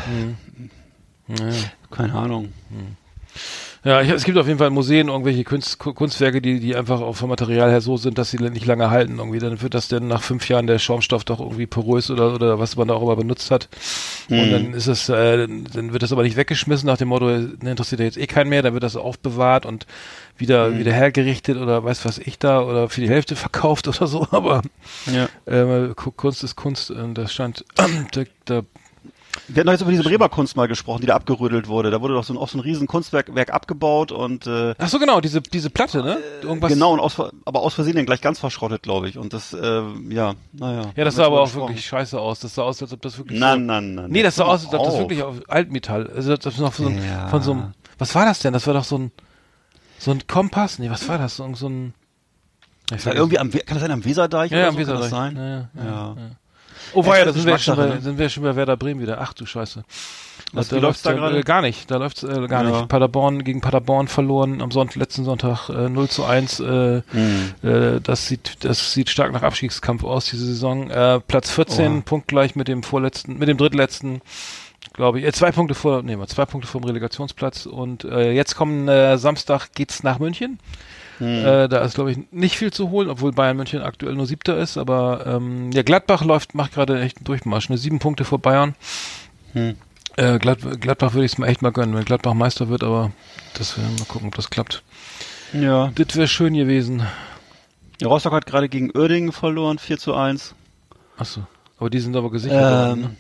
Hm. 0.08 0.38
Ja. 1.28 1.54
keine 1.92 2.14
Ahnung. 2.14 2.52
Ja, 3.86 4.02
ich, 4.02 4.10
es 4.10 4.24
gibt 4.24 4.38
auf 4.38 4.48
jeden 4.48 4.60
Fall 4.60 4.70
Museen 4.70 5.10
irgendwelche 5.10 5.44
Kunst, 5.44 5.78
Ku- 5.78 5.94
Kunstwerke, 5.94 6.42
die, 6.42 6.62
die 6.62 6.74
einfach 6.74 7.02
auch 7.02 7.18
vom 7.18 7.28
Material 7.30 7.70
her 7.70 7.82
so 7.82 7.98
sind, 7.98 8.18
dass 8.18 8.32
sie 8.32 8.38
nicht 8.38 8.66
lange 8.66 8.90
halten. 8.90 9.18
Irgendwie 9.18 9.40
dann 9.40 9.62
wird 9.62 9.74
das 9.74 9.90
dann 9.90 10.08
nach 10.08 10.22
fünf 10.24 10.48
Jahren 10.48 10.68
der 10.68 10.80
Schaumstoff 10.80 11.26
doch 11.26 11.42
irgendwie 11.42 11.66
porös 11.68 12.10
oder 12.10 12.34
oder 12.34 12.60
was 12.60 12.78
man 12.78 12.88
da 12.88 12.94
auch 12.94 13.02
immer 13.02 13.18
benutzt 13.18 13.52
hat. 13.52 13.68
Und 14.30 14.52
dann 14.52 14.74
ist 14.74 14.88
es, 14.88 15.10
äh, 15.10 15.48
dann 15.48 15.92
wird 15.92 16.02
das 16.02 16.14
aber 16.14 16.24
nicht 16.24 16.38
weggeschmissen 16.38 16.88
nach 16.88 16.98
dem 16.98 17.10
Motto, 17.10 17.26
ne, 17.28 17.50
interessiert 17.72 18.00
ja 18.00 18.06
jetzt 18.06 18.18
eh 18.18 18.26
keinen 18.28 18.50
mehr. 18.50 18.62
Dann 18.62 18.74
wird 18.74 18.84
das 18.84 18.96
aufbewahrt 18.96 19.66
und 19.66 19.86
wieder 20.38 20.78
wieder 20.80 20.94
hergerichtet 20.94 21.58
oder 21.58 21.84
weiß 21.84 22.06
was 22.06 22.20
ich 22.20 22.40
da 22.40 22.62
oder 22.62 22.88
für 22.88 23.02
die 23.02 23.10
Hälfte 23.10 23.36
verkauft 23.36 23.88
oder 23.90 24.08
so. 24.08 24.26
Aber 24.32 24.62
Ja. 25.14 25.28
äh, 25.46 25.90
Ku- 25.94 26.12
Kunst 26.12 26.42
ist 26.46 26.56
Kunst. 26.56 26.90
Und 26.90 27.16
das 27.18 27.34
stand 27.34 27.66
da, 28.14 28.24
da 28.46 28.62
Wir 29.48 29.60
hatten 29.62 29.68
doch 29.68 29.74
jetzt 29.74 29.82
über 29.82 29.92
diese 29.92 30.04
Bremer-Kunst 30.04 30.56
mal 30.56 30.68
gesprochen, 30.68 31.02
die 31.02 31.08
da 31.08 31.16
abgerüttelt 31.16 31.68
wurde. 31.68 31.92
Da 31.92 32.02
wurde 32.02 32.14
doch 32.14 32.24
so 32.24 32.34
ein, 32.34 32.38
auch 32.38 32.48
so 32.50 32.58
ein 32.58 32.62
riesen 32.62 32.88
Kunstwerk 32.88 33.34
Werk 33.36 33.52
abgebaut 33.54 34.12
und 34.12 34.48
äh, 34.48 34.74
Ach 34.78 34.88
so 34.88 35.00
genau, 35.00 35.22
diese 35.22 35.42
diese 35.42 35.70
Platte, 35.70 36.02
ne? 36.04 36.18
Irgendwas 36.42 36.72
genau, 36.72 36.94
und 36.94 37.00
aus, 37.00 37.20
aber 37.46 37.62
aus 37.62 37.74
Versehen 37.74 37.96
dann 37.96 38.06
gleich 38.06 38.22
ganz 38.22 38.40
verschrottet, 38.40 38.84
glaube 38.84 39.10
ich. 39.10 39.18
Und 39.18 39.34
das, 39.34 39.54
äh, 39.54 39.82
ja, 40.10 40.36
naja. 40.54 40.92
Ja, 40.96 41.04
das 41.04 41.16
sah 41.16 41.26
aber 41.26 41.42
auch 41.42 41.46
gesprochen. 41.46 41.70
wirklich 41.70 41.86
scheiße 41.86 42.20
aus. 42.20 42.40
Das 42.40 42.56
sah 42.56 42.62
aus, 42.64 42.82
als 42.82 42.94
ob 42.94 43.02
das 43.02 43.18
wirklich. 43.18 43.40
Nein, 43.40 43.60
so, 43.60 43.66
nein, 43.66 43.96
nein. 43.96 44.06
Nee, 44.12 44.24
das 44.24 44.36
sah 44.36 44.46
aus, 44.46 44.66
als 44.66 44.74
ob 44.74 44.86
das 44.86 44.98
wirklich 44.98 45.24
auf 45.24 45.36
Altmetall. 45.48 46.10
Also 46.16 46.36
das 46.38 46.54
ist 46.54 46.60
noch 46.60 46.74
so 46.74 46.88
ein, 46.88 47.04
Ja. 47.04 47.28
von 47.28 47.42
so 47.42 47.52
einem. 47.52 47.74
Was 47.98 48.14
war 48.16 48.26
das 48.26 48.40
denn? 48.40 48.54
Das 48.54 48.66
war 48.68 48.74
doch 48.74 48.84
so 48.84 48.98
ein 48.98 49.12
so 50.00 50.12
ein 50.12 50.26
Kompass. 50.28 50.80
Nee, 50.80 50.90
was 50.90 51.08
war 51.08 51.18
das? 51.18 51.38
So, 51.38 51.54
so 51.56 51.68
ein. 51.70 51.94
Ich 52.96 53.06
Ja, 53.06 53.14
irgendwie 53.14 53.40
am, 53.40 53.50
kann 53.52 53.62
das 53.70 53.80
sein 53.80 53.92
am 53.92 54.04
Weserdeich 54.06 54.52
ja, 54.52 54.58
oder 54.58 54.66
ja, 54.66 54.72
so? 54.72 54.78
am 54.78 54.86
Kann 54.86 54.96
das 54.96 55.12
Weserdeich. 55.12 55.34
sein? 55.36 55.70
Ja, 55.76 55.84
Ja. 55.84 56.16
ja. 56.16 56.16
Oh, 56.94 57.06
war 57.06 57.14
ja, 57.16 57.20
Ja, 57.20 57.26
da 57.26 57.32
das 57.32 57.42
sind 57.42 57.48
wir, 57.52 57.58
schon 57.58 57.76
bei, 57.76 58.00
sind 58.00 58.18
wir 58.18 58.30
schon 58.30 58.44
bei 58.44 58.56
Werder 58.56 58.78
Bremen 58.78 59.02
wieder. 59.02 59.20
Ach 59.22 59.34
du 59.34 59.46
Scheiße. 59.46 59.84
Was, 60.52 60.68
da 60.70 60.76
wie 60.76 60.80
läuft's 60.82 61.02
da 61.04 61.14
gerade? 61.14 61.40
Äh, 61.40 61.44
gar 61.44 61.62
nicht. 61.62 61.90
Da 61.90 61.98
läuft's 61.98 62.24
äh, 62.24 62.48
gar 62.48 62.64
Ja. 62.64 62.70
nicht. 62.72 62.88
Paderborn 62.88 63.44
gegen 63.44 63.62
Paderborn 63.62 64.08
verloren 64.08 64.62
am 64.62 64.72
Sonntag, 64.72 64.96
letzten 64.98 65.24
Sonntag 65.26 65.70
äh, 65.70 65.90
0 65.90 66.10
zu 66.10 66.26
1. 66.26 66.60
Äh, 66.60 67.02
Hm. 67.12 67.54
äh, 67.64 68.00
das 68.02 68.28
sieht, 68.28 68.64
das 68.64 68.94
sieht 68.94 69.10
stark 69.10 69.32
nach 69.32 69.42
Abstiegskampf 69.44 70.04
aus, 70.04 70.26
diese 70.26 70.46
Saison. 70.46 70.90
Äh, 70.90 71.20
Platz 71.22 71.50
14, 71.52 71.92
Oha. 71.98 72.02
punktgleich 72.06 72.56
mit 72.56 72.68
dem 72.68 72.84
vorletzten, 72.84 73.38
mit 73.40 73.48
dem 73.48 73.58
drittletzten, 73.58 74.22
glaube 74.94 75.20
ich. 75.20 75.26
Äh, 75.26 75.32
zwei 75.32 75.52
Punkte 75.52 75.76
vor, 75.76 76.04
nee, 76.04 76.16
mal 76.16 76.28
zwei 76.28 76.46
Punkte 76.46 76.68
vor 76.68 76.82
dem 76.82 76.86
Relegationsplatz. 76.88 77.66
Und 77.66 78.04
äh, 78.06 78.32
jetzt 78.32 78.56
kommen 78.56 78.88
äh, 78.88 79.18
Samstag 79.18 79.70
geht's 79.74 80.04
nach 80.04 80.20
München. 80.20 80.60
Hm. 81.20 81.46
Äh, 81.46 81.68
da 81.68 81.80
ist, 81.80 81.96
glaube 81.96 82.12
ich, 82.12 82.20
nicht 82.32 82.58
viel 82.58 82.72
zu 82.72 82.90
holen, 82.90 83.10
obwohl 83.10 83.32
Bayern 83.32 83.58
München 83.58 83.82
aktuell 83.82 84.16
nur 84.16 84.26
siebter 84.26 84.58
ist. 84.58 84.78
Aber 84.78 85.26
ähm, 85.28 85.72
ja, 85.72 85.84
Gladbach 85.84 86.24
läuft, 86.24 86.56
macht 86.56 86.74
gerade 86.74 87.00
echt 87.02 87.18
einen 87.18 87.26
Durchmarsch. 87.26 87.70
Ne? 87.70 87.78
Sieben 87.78 88.00
Punkte 88.00 88.26
vor 88.26 88.40
Bayern. 88.40 88.76
Hm. 89.54 89.76
Äh, 90.16 90.38
Glad, 90.40 90.82
Gladbach 90.82 91.14
würde 91.14 91.26
ich 91.26 91.34
es 91.34 91.38
mal 91.38 91.48
echt 91.48 91.62
mal 91.62 91.72
gönnen, 91.72 91.96
wenn 91.96 92.06
Gladbach 92.06 92.34
Meister 92.36 92.70
wird, 92.70 92.84
aber 92.84 93.12
das 93.56 93.78
wäre 93.78 93.88
mal 93.88 94.06
gucken, 94.08 94.28
ob 94.28 94.36
das 94.36 94.50
klappt. 94.50 94.84
Ja. 95.54 95.92
Das 95.96 96.16
wäre 96.16 96.28
schön 96.28 96.54
gewesen. 96.54 97.04
ja. 98.00 98.08
Rostock 98.08 98.34
hat 98.34 98.46
gerade 98.46 98.70
gegen 98.70 98.92
Uerdingen 98.96 99.32
verloren, 99.32 99.80
4 99.80 99.98
zu 99.98 100.14
1. 100.14 100.54
Achso. 101.18 101.42
Aber 101.80 101.90
die 101.90 102.00
sind 102.00 102.16
aber 102.16 102.30
gesichert. 102.32 102.60
worden, 102.90 103.02
ne? 103.02 103.16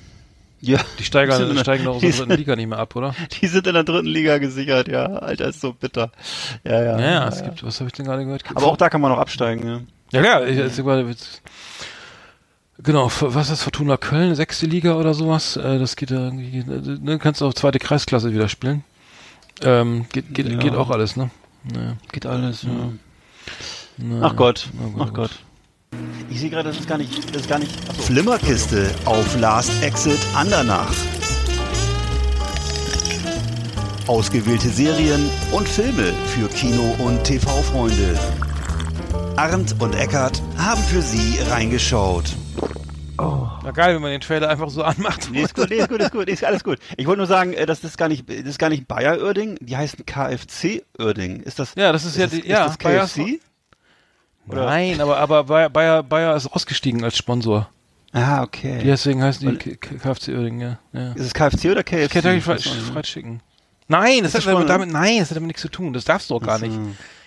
Ja. 0.65 0.77
Die 0.77 0.83
die 0.99 1.03
steigen, 1.03 1.29
doch 1.29 1.95
aus 1.95 2.01
der 2.01 2.11
sind- 2.13 2.19
dritten 2.29 2.37
Liga 2.39 2.55
nicht 2.55 2.67
mehr 2.69 2.79
ab, 2.79 2.95
oder? 2.95 3.13
Die 3.41 3.47
sind 3.47 3.67
in 3.67 3.73
der 3.73 3.83
dritten 3.83 4.07
Liga 4.07 4.37
gesichert, 4.37 4.87
ja. 4.87 5.05
Alter, 5.07 5.49
ist 5.49 5.59
so 5.59 5.73
bitter. 5.73 6.11
Ja, 6.63 6.81
ja. 6.81 6.99
Ja, 6.99 7.11
ja, 7.11 7.27
es 7.27 7.43
gibt, 7.43 7.63
was 7.65 7.79
habe 7.81 7.89
ich 7.89 7.93
denn 7.93 8.05
gerade 8.05 8.23
gehört? 8.23 8.43
Aber 8.55 8.67
auch 8.67 8.77
da 8.77 8.87
kann 8.89 9.01
man 9.01 9.11
noch 9.11 9.19
absteigen, 9.19 9.67
ja. 9.67 9.81
Ja, 10.13 10.21
klar, 10.21 10.47
ich, 10.47 10.57
ich, 10.57 10.79
ich, 10.79 11.41
genau, 12.81 13.11
was 13.19 13.43
ist 13.43 13.51
das, 13.51 13.63
Fortuna 13.63 13.97
Köln, 13.97 14.35
sechste 14.35 14.65
Liga 14.65 14.95
oder 14.95 15.13
sowas? 15.13 15.57
Äh, 15.57 15.79
das 15.79 15.95
geht 15.95 16.11
ja 16.11 16.17
irgendwie, 16.25 16.63
ne, 16.63 17.19
kannst 17.19 17.41
du 17.41 17.45
auch 17.47 17.53
zweite 17.53 17.79
Kreisklasse 17.79 18.31
wieder 18.33 18.47
spielen. 18.47 18.83
Ähm, 19.61 20.05
geht, 20.11 20.33
geht, 20.33 20.47
Ja. 20.49 20.57
geht 20.57 20.75
auch 20.75 20.89
alles, 20.89 21.15
ne? 21.15 21.29
Naja. 21.63 21.97
Geht 22.11 22.25
alles, 22.25 22.63
ja. 22.63 22.69
naja. 23.97 24.21
Ach 24.25 24.35
Gott, 24.35 24.69
Na 24.73 24.87
gut, 24.87 25.01
ach. 25.09 25.13
Gott. 25.13 25.31
Ich 26.29 26.39
sehe 26.39 26.49
gerade, 26.49 26.69
das 26.69 26.79
ist 26.79 26.87
gar 26.87 26.97
nicht, 26.97 27.29
das 27.33 27.41
ist 27.43 27.49
gar 27.49 27.59
nicht. 27.59 27.71
Achso. 27.89 28.01
Flimmerkiste 28.03 28.89
auf 29.05 29.39
Last 29.39 29.71
Exit 29.83 30.19
Andernach. 30.35 30.91
Ausgewählte 34.07 34.67
Serien 34.69 35.29
und 35.51 35.67
Filme 35.67 36.13
für 36.35 36.47
Kino- 36.49 36.95
und 36.99 37.23
TV-Freunde. 37.23 38.19
Arndt 39.37 39.75
und 39.79 39.95
Eckart 39.95 40.41
haben 40.57 40.81
für 40.83 41.01
Sie 41.01 41.39
reingeschaut. 41.49 42.25
Na 43.17 43.71
geil, 43.71 43.95
wenn 43.95 44.01
man 44.01 44.11
den 44.11 44.19
Trailer 44.19 44.49
einfach 44.49 44.69
so 44.69 44.83
anmacht. 44.83 45.29
Nee, 45.31 45.43
ist 45.43 45.55
gut, 45.55 45.69
nee, 45.69 45.77
ist 45.77 45.87
gut, 45.89 46.01
ist 46.01 46.11
gut, 46.11 46.27
ist 46.27 46.43
alles 46.43 46.63
gut. 46.65 46.79
Ich 46.97 47.07
wollte 47.07 47.19
nur 47.19 47.27
sagen, 47.27 47.53
äh, 47.53 47.65
das 47.65 47.81
ist 47.83 47.97
gar 47.97 48.09
nicht, 48.09 48.27
das 48.29 48.39
ist 48.45 48.59
gar 48.59 48.67
nicht 48.69 48.87
Bayer 48.89 49.19
Uerding, 49.21 49.55
die 49.61 49.77
heißen 49.77 50.05
KFC 50.05 50.83
Uerding. 50.99 51.39
Ist 51.39 51.59
das? 51.59 51.73
Ja, 51.77 51.93
das 51.93 52.03
ist 52.03 52.17
ja 52.17 52.23
das, 52.25 52.31
die- 52.33 52.39
ist 52.41 52.47
ja, 52.47 52.65
das 52.67 52.77
KFC? 52.77 53.39
Oder? 54.47 54.65
Nein, 54.65 54.99
aber, 55.01 55.17
aber 55.17 55.43
Bayer, 55.45 55.69
Bayer, 55.69 56.03
Bayer 56.03 56.35
ist 56.35 56.47
ausgestiegen 56.47 57.03
als 57.03 57.17
Sponsor. 57.17 57.69
Ah, 58.11 58.43
okay. 58.43 58.81
Deswegen 58.83 59.23
heißen 59.23 59.57
die 59.59 59.75
K- 59.75 59.97
KFC 59.97 60.29
Uerdingen, 60.29 60.59
ja. 60.93 60.99
ja. 60.99 61.11
Ist 61.13 61.25
es 61.25 61.33
KFC 61.33 61.65
oder 61.71 61.83
KFC? 61.83 62.11
Kentucky 62.11 62.37
Ich 62.37 62.43
Fried, 62.43 62.95
nicht. 62.95 63.05
Chicken. 63.05 63.41
Nein, 63.87 64.23
das, 64.23 64.33
Das 64.33 64.45
hat 64.45 64.69
damit, 64.69 64.91
nein, 64.91 65.19
das 65.19 65.29
hat 65.31 65.37
damit 65.37 65.47
nichts 65.47 65.61
zu 65.61 65.69
tun. 65.69 65.93
Das 65.93 66.05
darfst 66.05 66.29
du 66.29 66.35
auch 66.35 66.41
gar 66.41 66.59
nicht. 66.59 66.77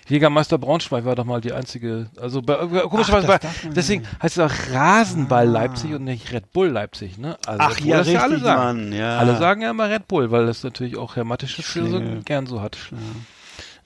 Jägermeister 0.09 0.57
Braunschweig 0.59 1.05
war 1.05 1.17
doch 1.17 1.25
mal 1.25 1.41
die 1.41 1.53
einzige, 1.53 2.09
also 2.21 2.41
bei, 2.41 2.55
äh, 2.55 2.83
komischerweise, 2.89 3.27
das 3.27 3.41
bei, 3.41 3.49
deswegen 3.75 4.05
heißt 4.23 4.39
es 4.39 4.45
auch 4.45 4.73
Rasenball 4.73 5.49
Leipzig 5.49 5.95
und 5.95 6.05
nicht 6.05 6.33
Red 6.33 6.53
Bull 6.53 6.69
Leipzig, 6.69 7.19
ne? 7.19 7.37
Also, 7.45 7.59
Ach 7.61 7.81
ja, 7.81 7.97
das 7.99 8.07
richtig, 8.07 8.23
alle 8.23 8.39
sagen. 8.39 8.91
Mann, 8.91 8.93
ja. 8.93 9.19
Alle 9.19 9.37
sagen 9.37 9.63
ja 9.63 9.71
immer 9.71 9.91
Red 9.91 10.07
Bull, 10.07 10.31
weil 10.31 10.47
das 10.47 10.63
natürlich 10.63 10.97
auch 10.97 11.17
Herr 11.17 11.25
Mattisches 11.25 11.73
so 11.73 12.01
gern 12.25 12.47
so 12.47 12.61
hat. 12.61 12.79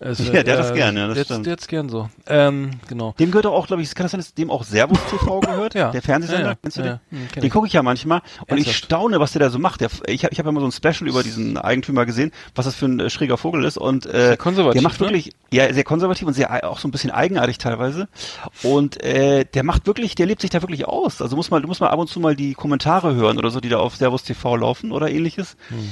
Es, 0.02 0.18
Ja, 0.18 0.42
der 0.42 0.54
hat 0.56 0.64
das 0.64 0.72
gern, 0.72 0.96
ja, 0.96 1.08
das 1.08 1.14
der, 1.18 1.24
stimmt. 1.24 1.44
Der 1.44 1.52
hat's 1.52 1.68
gern 1.68 1.90
so. 1.90 2.08
Ähm, 2.26 2.70
genau. 2.88 3.14
Dem 3.18 3.30
gehört 3.30 3.44
auch, 3.44 3.66
glaube 3.66 3.82
ich, 3.82 3.94
kann 3.94 4.04
das 4.04 4.12
sein, 4.12 4.20
dass 4.20 4.32
dem 4.32 4.50
auch 4.50 4.64
Servus 4.64 4.98
TV 5.10 5.40
gehört? 5.40 5.74
Ja. 5.74 5.90
Der 5.90 6.00
Fernsehsender, 6.00 6.40
Ja, 6.42 6.48
ja. 6.52 6.54
kennst 6.62 6.78
du 6.78 6.80
Ja, 6.82 7.00
den? 7.10 7.20
ja. 7.20 7.26
Den 7.34 7.44
ich. 7.44 7.52
gucke 7.52 7.66
ich 7.66 7.74
ja 7.74 7.82
manchmal 7.82 8.20
und 8.48 8.56
ich 8.58 8.66
Ernsthaft? 8.66 8.76
staune, 8.86 9.20
was 9.20 9.32
der 9.32 9.40
da 9.40 9.50
so 9.50 9.58
macht. 9.58 9.82
Der, 9.82 9.90
ich 10.06 10.24
habe 10.24 10.32
ich 10.32 10.38
hab 10.38 10.46
ja 10.46 10.52
mal 10.52 10.60
so 10.60 10.66
ein 10.66 10.72
Special 10.72 11.06
über 11.06 11.22
diesen 11.22 11.58
Eigentümer 11.58 12.06
gesehen, 12.06 12.32
was 12.54 12.64
das 12.64 12.74
für 12.74 12.86
ein 12.86 12.98
äh, 12.98 13.10
schräger 13.10 13.36
Vogel 13.36 13.62
ist 13.64 13.76
und 13.76 14.06
äh, 14.06 14.10
Sehr 14.28 14.36
konservativ, 14.38 14.80
der 14.80 14.88
macht 14.88 15.00
ne? 15.00 15.06
wirklich, 15.06 15.32
ja, 15.52 15.70
sehr 15.72 15.84
konservativ 15.84 16.26
und 16.26 16.32
sehr 16.32 16.50
ei- 16.50 16.64
auch 16.64 16.78
so 16.78 16.88
ein 16.88 16.92
bisschen 16.92 17.10
eigenartig 17.10 17.58
teilweise 17.58 18.08
und 18.62 19.02
äh, 19.04 19.44
der 19.44 19.64
macht 19.64 19.86
wirklich, 19.86 20.14
der 20.14 20.24
lebt 20.24 20.40
sich 20.40 20.48
da 20.48 20.62
wirklich 20.62 20.88
aus. 20.88 21.20
Also 21.20 21.36
muss 21.36 21.50
mal, 21.50 21.60
du 21.60 21.68
musst 21.68 21.82
mal 21.82 21.88
ab 21.90 21.98
und 21.98 22.08
zu 22.08 22.20
mal 22.20 22.34
die 22.34 22.54
Kommentare 22.54 23.14
hören 23.14 23.36
oder 23.36 23.50
so, 23.50 23.60
die 23.60 23.68
da 23.68 23.76
auf 23.76 23.96
Servus 23.96 24.22
TV 24.22 24.56
laufen 24.56 24.92
oder 24.92 25.10
ähnliches. 25.10 25.58
Hm. 25.68 25.90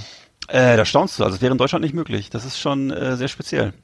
Äh, 0.49 0.79
da 0.79 0.87
staunst 0.87 1.19
du. 1.19 1.25
Also 1.25 1.37
das 1.37 1.43
wäre 1.43 1.53
in 1.53 1.59
Deutschland 1.59 1.83
nicht 1.85 1.95
möglich. 1.95 2.31
Das 2.31 2.47
ist 2.47 2.59
schon 2.59 2.91
äh, 2.91 3.17
sehr 3.17 3.29
speziell. 3.29 3.75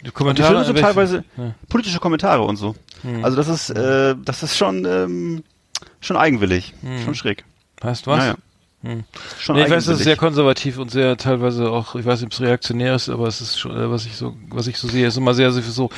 Die 0.00 0.04
die 0.04 0.10
Kommentare 0.10 0.64
sind 0.64 0.74
welche- 0.74 0.86
teilweise 0.86 1.24
Ja. 1.36 1.44
Hm. 1.44 1.54
politische 1.68 1.98
Kommentare 1.98 2.42
und 2.42 2.56
so. 2.56 2.74
Also 3.22 3.36
das 3.36 3.48
ist, 3.48 3.70
äh, 3.70 4.14
das 4.24 4.42
ist 4.42 4.56
schon, 4.56 4.84
ähm, 4.84 5.42
schon 6.00 6.16
eigenwillig, 6.16 6.74
schon 7.04 7.14
schräg. 7.14 7.44
Heißt 7.82 8.06
was? 8.06 8.18
Naja. 8.18 8.34
Hm. 8.82 9.04
Schon 9.38 9.56
Nee, 9.56 9.64
ich 9.64 9.70
weiß, 9.70 9.86
das 9.86 9.98
ist 9.98 10.04
sehr 10.04 10.16
konservativ 10.16 10.78
und 10.78 10.90
sehr 10.90 11.16
teilweise 11.16 11.70
auch, 11.70 11.94
ich 11.94 12.04
weiß 12.04 12.20
nicht, 12.20 12.26
ob 12.26 12.32
es 12.32 12.40
reaktionär 12.40 12.94
ist, 12.94 13.08
aber 13.08 13.26
es 13.26 13.40
ist 13.40 13.58
schon, 13.58 13.76
äh, 13.76 13.90
was 13.90 14.06
ich 14.06 14.16
so, 14.16 14.36
was 14.50 14.66
ich 14.66 14.76
so 14.78 14.86
sehe, 14.88 15.06
ist 15.06 15.16
immer 15.16 15.34
sehr, 15.34 15.50
sehr 15.52 15.62
so 15.62 15.90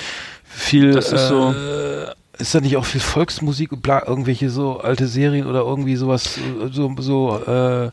viel. 0.45 0.93
Das 0.93 1.13
ist 1.13 1.29
so- 1.29 1.53
Äh, 1.53 2.13
ist 2.38 2.55
da 2.55 2.61
nicht 2.61 2.77
auch 2.77 2.85
viel 2.85 3.01
Volksmusik 3.01 3.72
und 3.72 3.83
bla, 3.83 4.07
irgendwelche 4.07 4.48
so 4.51 4.79
alte 4.81 5.07
Serien 5.07 5.46
oder 5.46 5.61
irgendwie 5.61 5.96
sowas, 5.96 6.38
so, 6.70 6.94
so, 6.98 7.37
äh, 7.38 7.90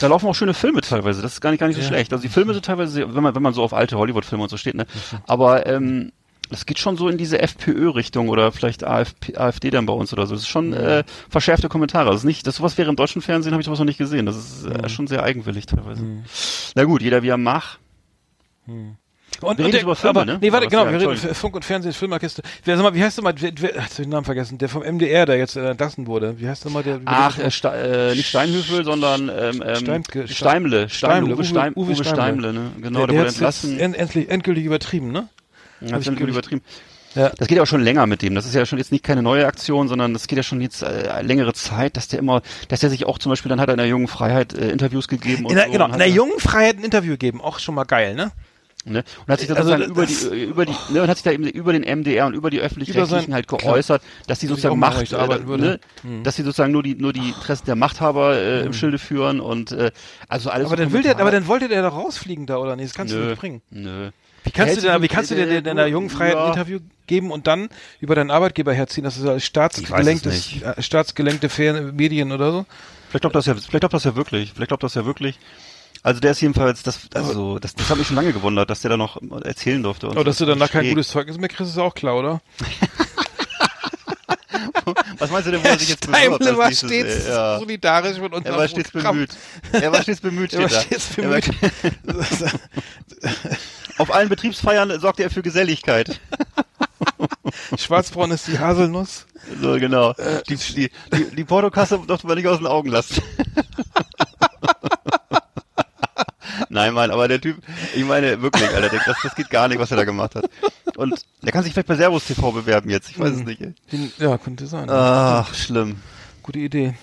Da 0.00 0.06
laufen 0.08 0.26
auch 0.26 0.34
schöne 0.34 0.54
Filme 0.54 0.80
teilweise. 0.80 1.22
Das 1.22 1.34
ist 1.34 1.40
gar 1.40 1.50
nicht, 1.50 1.60
gar 1.60 1.66
nicht 1.68 1.76
so 1.76 1.82
Ja. 1.82 1.88
schlecht. 1.88 2.12
Also 2.12 2.22
die 2.22 2.28
Filme 2.28 2.52
sind 2.54 2.64
teilweise, 2.64 2.92
sehr, 2.92 3.14
wenn 3.14 3.22
man, 3.22 3.34
wenn 3.34 3.42
man 3.42 3.52
so 3.54 3.62
auf 3.62 3.72
alte 3.74 3.96
Hollywood-Filme 3.98 4.42
und 4.44 4.50
so 4.50 4.56
steht, 4.56 4.74
ne. 4.74 4.86
Aber 5.26 5.66
ähm, 5.66 6.12
es 6.50 6.66
geht 6.66 6.78
schon 6.78 6.96
so 6.96 7.08
in 7.08 7.16
diese 7.18 7.40
FPÖ-Richtung 7.40 8.28
oder 8.28 8.52
vielleicht 8.52 8.84
AFP, 8.84 9.36
AfD 9.36 9.70
dann 9.70 9.86
bei 9.86 9.92
uns 9.92 10.12
oder 10.12 10.26
so. 10.26 10.34
Das 10.34 10.42
ist 10.42 10.48
schon 10.48 10.72
äh, 10.72 11.04
verschärfte 11.30 11.68
Kommentare. 11.68 12.10
Das 12.10 12.18
ist 12.18 12.24
nicht, 12.24 12.46
das 12.46 12.56
sowas 12.56 12.76
wäre 12.78 12.90
im 12.90 12.96
deutschen 12.96 13.22
Fernsehen, 13.22 13.52
habe 13.52 13.60
ich 13.62 13.66
sowas 13.66 13.78
noch 13.78 13.86
nicht 13.86 13.98
gesehen. 13.98 14.26
Das 14.26 14.36
ist 14.36 14.64
äh, 14.66 14.88
schon 14.88 15.06
sehr 15.06 15.22
eigenwillig 15.22 15.66
teilweise. 15.66 16.04
Na 16.74 16.84
gut, 16.84 17.02
jeder 17.02 17.22
wie 17.22 17.28
er 17.28 17.38
mag. 17.38 17.78
Und, 19.40 19.58
Wir 19.58 19.64
reden 19.64 19.64
und 19.66 19.72
der, 19.74 19.82
über 19.82 19.96
Filme, 19.96 20.20
aber, 20.20 20.24
ne? 20.24 20.38
Nee, 20.40 20.52
warte, 20.52 20.68
genau, 20.68 20.84
Ja, 20.84 20.90
wir 20.92 20.98
reden 21.00 21.10
Entschuldigung. 21.10 21.34
Funk 21.34 21.56
und 21.56 21.64
Fernsehen, 21.64 21.92
Filmerkiste. 21.92 22.42
Wer, 22.64 22.76
sag 22.76 22.82
mal, 22.82 22.94
wie 22.94 23.02
heißt 23.02 23.16
der 23.18 23.24
mal, 23.24 23.34
wer, 23.36 23.52
wer, 23.58 23.82
hast 23.82 23.98
du 23.98 24.02
den 24.02 24.10
Namen 24.10 24.24
vergessen? 24.24 24.58
Der 24.58 24.68
vom 24.68 24.82
MDR, 24.82 25.26
der 25.26 25.36
jetzt 25.36 25.56
äh, 25.56 25.70
entlassen 25.70 26.06
wurde. 26.06 26.38
Wie 26.40 26.48
heißt 26.48 26.64
der 26.64 26.70
mal, 26.72 26.82
der? 26.82 27.00
Ach, 27.04 27.38
äh, 27.38 27.50
Ste 27.50 27.68
äh, 27.68 28.14
nicht 28.14 28.28
Steinhöfel, 28.28 28.84
sondern 28.84 29.28
ähm, 29.28 29.62
ähm, 29.66 29.74
Steimke- 29.76 30.28
Steimle. 30.28 30.88
Steimle, 30.88 31.34
Uwe, 31.34 31.42
Uwe- 31.42 31.44
Steim, 31.46 31.72
Uwe 31.74 31.86
Uwe, 31.92 31.94
Steimle. 31.96 32.14
Steimle, 32.14 32.52
ne? 32.52 32.70
Genau, 32.80 32.98
der, 33.00 33.06
der, 33.08 33.16
wurde 33.16 33.26
hat's 33.26 33.34
entlassen. 33.36 33.78
End, 33.80 33.96
endlich, 33.96 34.30
endgültig 34.30 34.64
übertrieben, 34.64 35.12
ne? 35.12 35.28
Hat 35.90 35.98
ich 36.00 36.06
dann 36.06 36.14
gehört. 36.14 36.30
übertrieben. 36.30 36.62
Ja. 37.14 37.30
Das 37.38 37.46
geht 37.46 37.56
ja 37.56 37.62
auch 37.62 37.66
schon 37.68 37.80
länger 37.82 38.06
mit 38.08 38.22
dem. 38.22 38.34
Das 38.34 38.44
ist 38.44 38.54
ja 38.56 38.66
schon 38.66 38.78
jetzt 38.78 38.90
nicht 38.90 39.04
keine 39.04 39.22
neue 39.22 39.46
Aktion, 39.46 39.86
sondern 39.86 40.12
das 40.14 40.26
geht 40.26 40.36
ja 40.36 40.42
schon 40.42 40.60
jetzt 40.60 40.82
äh, 40.82 41.22
längere 41.22 41.52
Zeit, 41.52 41.96
dass 41.96 42.08
der 42.08 42.18
immer, 42.18 42.42
dass 42.68 42.80
der 42.80 42.90
sich 42.90 43.06
auch 43.06 43.18
zum 43.18 43.30
Beispiel, 43.30 43.50
dann 43.50 43.60
hat 43.60 43.68
er 43.68 43.74
in 43.74 43.78
der 43.78 43.86
jungen 43.86 44.08
Freiheit 44.08 44.52
äh, 44.52 44.70
Interviews 44.70 45.06
gegeben 45.06 45.44
und 45.44 45.50
In 45.52 45.56
der, 45.56 45.66
so. 45.66 45.72
genau, 45.72 45.84
in 45.86 45.92
der 45.98 46.08
er- 46.08 46.12
jungen 46.12 46.40
Freiheit 46.40 46.78
ein 46.78 46.82
Interview 46.84 47.16
geben, 47.16 47.40
auch 47.40 47.60
schon 47.60 47.76
mal 47.76 47.84
geil, 47.84 48.14
ne? 48.16 48.32
Ne? 48.86 49.02
Und 49.26 49.32
hat 49.32 49.38
sich 49.40 49.48
dann 49.48 49.56
Also 49.56 49.70
sozusagen 49.70 49.90
über 49.92 50.06
die, 50.06 50.14
äh, 50.14 50.44
über 50.44 50.66
die, 50.66 50.74
ne, 50.92 51.02
und 51.02 51.08
hat 51.08 51.16
sich 51.16 51.24
da 51.24 51.32
eben 51.32 51.44
über 51.44 51.72
den 51.72 51.82
MDR 51.82 52.26
und 52.26 52.34
über 52.34 52.50
die 52.50 52.60
öffentlich-rechtlichen 52.60 53.32
halt 53.32 53.48
klar. 53.48 53.60
geäußert, 53.60 54.02
dass 54.26 54.40
die 54.40 54.46
sozusagen 54.46 54.78
Macht, 54.78 55.12
äh, 55.12 55.46
würde. 55.46 55.80
ne, 56.02 56.22
dass 56.22 56.36
sie 56.36 56.42
sozusagen 56.42 56.72
nur 56.72 56.82
die, 56.82 56.94
nur 56.94 57.12
die 57.12 57.28
Interessen 57.30 57.66
der 57.66 57.76
Machthaber 57.76 58.36
äh, 58.36 58.64
im 58.64 58.72
Schilde 58.74 58.98
führen 58.98 59.40
und 59.40 59.72
äh, 59.72 59.90
also 60.28 60.50
alles. 60.50 60.66
Aber 60.66 60.76
so 60.76 60.82
dann 60.82 60.92
will 60.92 61.02
der, 61.02 61.18
aber 61.18 61.30
dann 61.30 61.46
wollte 61.46 61.68
der 61.68 61.82
doch 61.82 61.94
rausfliegen 61.96 62.46
da, 62.46 62.58
oder 62.58 62.76
nicht? 62.76 62.90
Das 62.90 62.94
kannst 62.94 63.14
du 63.14 63.18
Nö, 63.18 63.28
nicht 63.30 63.40
bringen. 63.40 63.62
nö. 63.70 64.10
Wie 64.44 64.50
kannst 64.50 64.76
du 64.76 64.80
denn, 64.82 65.02
wie 65.02 65.08
kannst 65.08 65.30
du 65.30 65.34
dir 65.34 65.46
denn 65.46 65.64
deiner 65.64 65.86
jungen 65.86 66.10
Freiheit 66.10 66.36
ein. 66.36 66.48
Interview 66.48 66.78
geben 67.06 67.30
und 67.30 67.46
dann 67.46 67.70
über 68.00 68.14
deinen 68.14 68.30
Arbeitgeber 68.30 68.74
herziehen? 68.74 69.04
Das 69.04 69.16
ist 69.16 69.24
als 69.26 69.44
staatsgelenktes, 69.44 70.62
äh, 70.62 70.82
staatsgelenkte 70.82 71.48
Medien 71.94 72.30
oder 72.30 72.52
so? 72.52 72.66
Vielleicht 73.08 73.22
glaubt 73.22 73.36
das 73.36 73.46
ja, 73.46 73.54
vielleicht 73.54 73.80
glaubt 73.80 73.94
das 73.94 74.04
ja 74.04 74.16
wirklich. 74.16 74.52
Vielleicht 74.52 74.68
glaubt 74.68 74.82
das 74.82 74.94
ja 74.94 75.06
wirklich. 75.06 75.38
Also 76.04 76.20
der 76.20 76.32
ist 76.32 76.40
jedenfalls, 76.42 76.82
das, 76.82 77.00
also 77.14 77.58
das, 77.58 77.74
das 77.74 77.88
hat 77.88 77.96
mich 77.96 78.06
schon 78.06 78.16
lange 78.16 78.32
gewundert, 78.34 78.68
dass 78.70 78.82
der 78.82 78.90
da 78.90 78.96
noch 78.98 79.16
erzählen 79.42 79.82
durfte. 79.82 80.08
und 80.10 80.24
dass 80.26 80.36
so. 80.38 80.44
du 80.44 80.52
danach 80.52 80.70
kein 80.70 80.82
Schräg. 80.84 80.94
gutes 80.94 81.08
Zeugnis 81.08 81.38
mehr 81.38 81.48
kriegst, 81.48 81.72
ist 81.72 81.78
auch 81.78 81.94
klar, 81.94 82.16
oder? 82.16 82.40
Was 85.18 85.30
meinst 85.30 85.46
du 85.46 85.52
denn, 85.52 85.64
wo 85.64 85.68
er 85.68 85.78
sich 85.78 85.88
jetzt? 85.88 86.04
Steimle 86.04 86.38
als 86.38 86.56
war 86.58 86.70
stets 86.70 87.24
Äh, 87.24 87.30
ja. 87.30 87.58
solidarisch 87.58 88.18
mit 88.18 88.34
unserem 88.34 88.54
Er 88.54 88.58
war 88.60 88.68
stets 88.68 88.90
Programm. 88.90 89.14
bemüht. 89.16 89.30
Er 89.72 89.92
war 89.92 90.02
stets 90.02 90.20
bemüht, 90.20 90.52
Er 90.52 90.60
war 90.60 90.68
da. 90.68 90.80
stets 90.82 91.06
bemüht. 91.08 91.50
Auf 93.98 94.12
allen 94.12 94.28
Betriebsfeiern 94.28 95.00
sorgte 95.00 95.22
er 95.22 95.30
für 95.30 95.40
Geselligkeit. 95.42 96.20
Schwarzbraun 97.78 98.30
ist 98.32 98.46
die 98.46 98.58
Haselnuss. 98.58 99.24
So, 99.62 99.72
genau. 99.78 100.10
Äh, 100.12 100.42
Die, 100.48 100.56
die, 100.56 100.90
die, 101.12 101.24
die 101.36 101.44
Portokasse 101.44 101.98
durfte 102.06 102.26
man 102.26 102.36
nicht 102.36 102.46
aus 102.48 102.58
den 102.58 102.66
Augen 102.66 102.90
lassen. 102.90 103.22
Nein, 106.68 106.94
Mann, 106.94 107.10
aber 107.10 107.28
der 107.28 107.40
Typ, 107.40 107.58
ich 107.94 108.04
meine 108.04 108.40
wirklich, 108.42 108.68
Alter, 108.68 108.88
das, 109.06 109.16
das 109.22 109.34
geht 109.34 109.50
gar 109.50 109.68
nicht, 109.68 109.78
was 109.78 109.90
er 109.90 109.96
da 109.96 110.04
gemacht 110.04 110.34
hat. 110.34 110.44
Und 110.96 111.14
der 111.42 111.52
kann 111.52 111.62
sich 111.64 111.72
vielleicht 111.72 111.88
bei 111.88 111.96
Servus 111.96 112.24
TV 112.26 112.52
bewerben 112.52 112.90
jetzt, 112.90 113.10
ich 113.10 113.18
weiß 113.18 113.34
es 113.36 113.44
nicht. 113.44 113.60
ey. 113.60 113.74
Ja, 114.18 114.38
könnte 114.38 114.66
sein. 114.66 114.88
Ach, 114.90 115.52
schlimm. 115.54 115.96
Gute 116.42 116.58
Idee. 116.58 116.94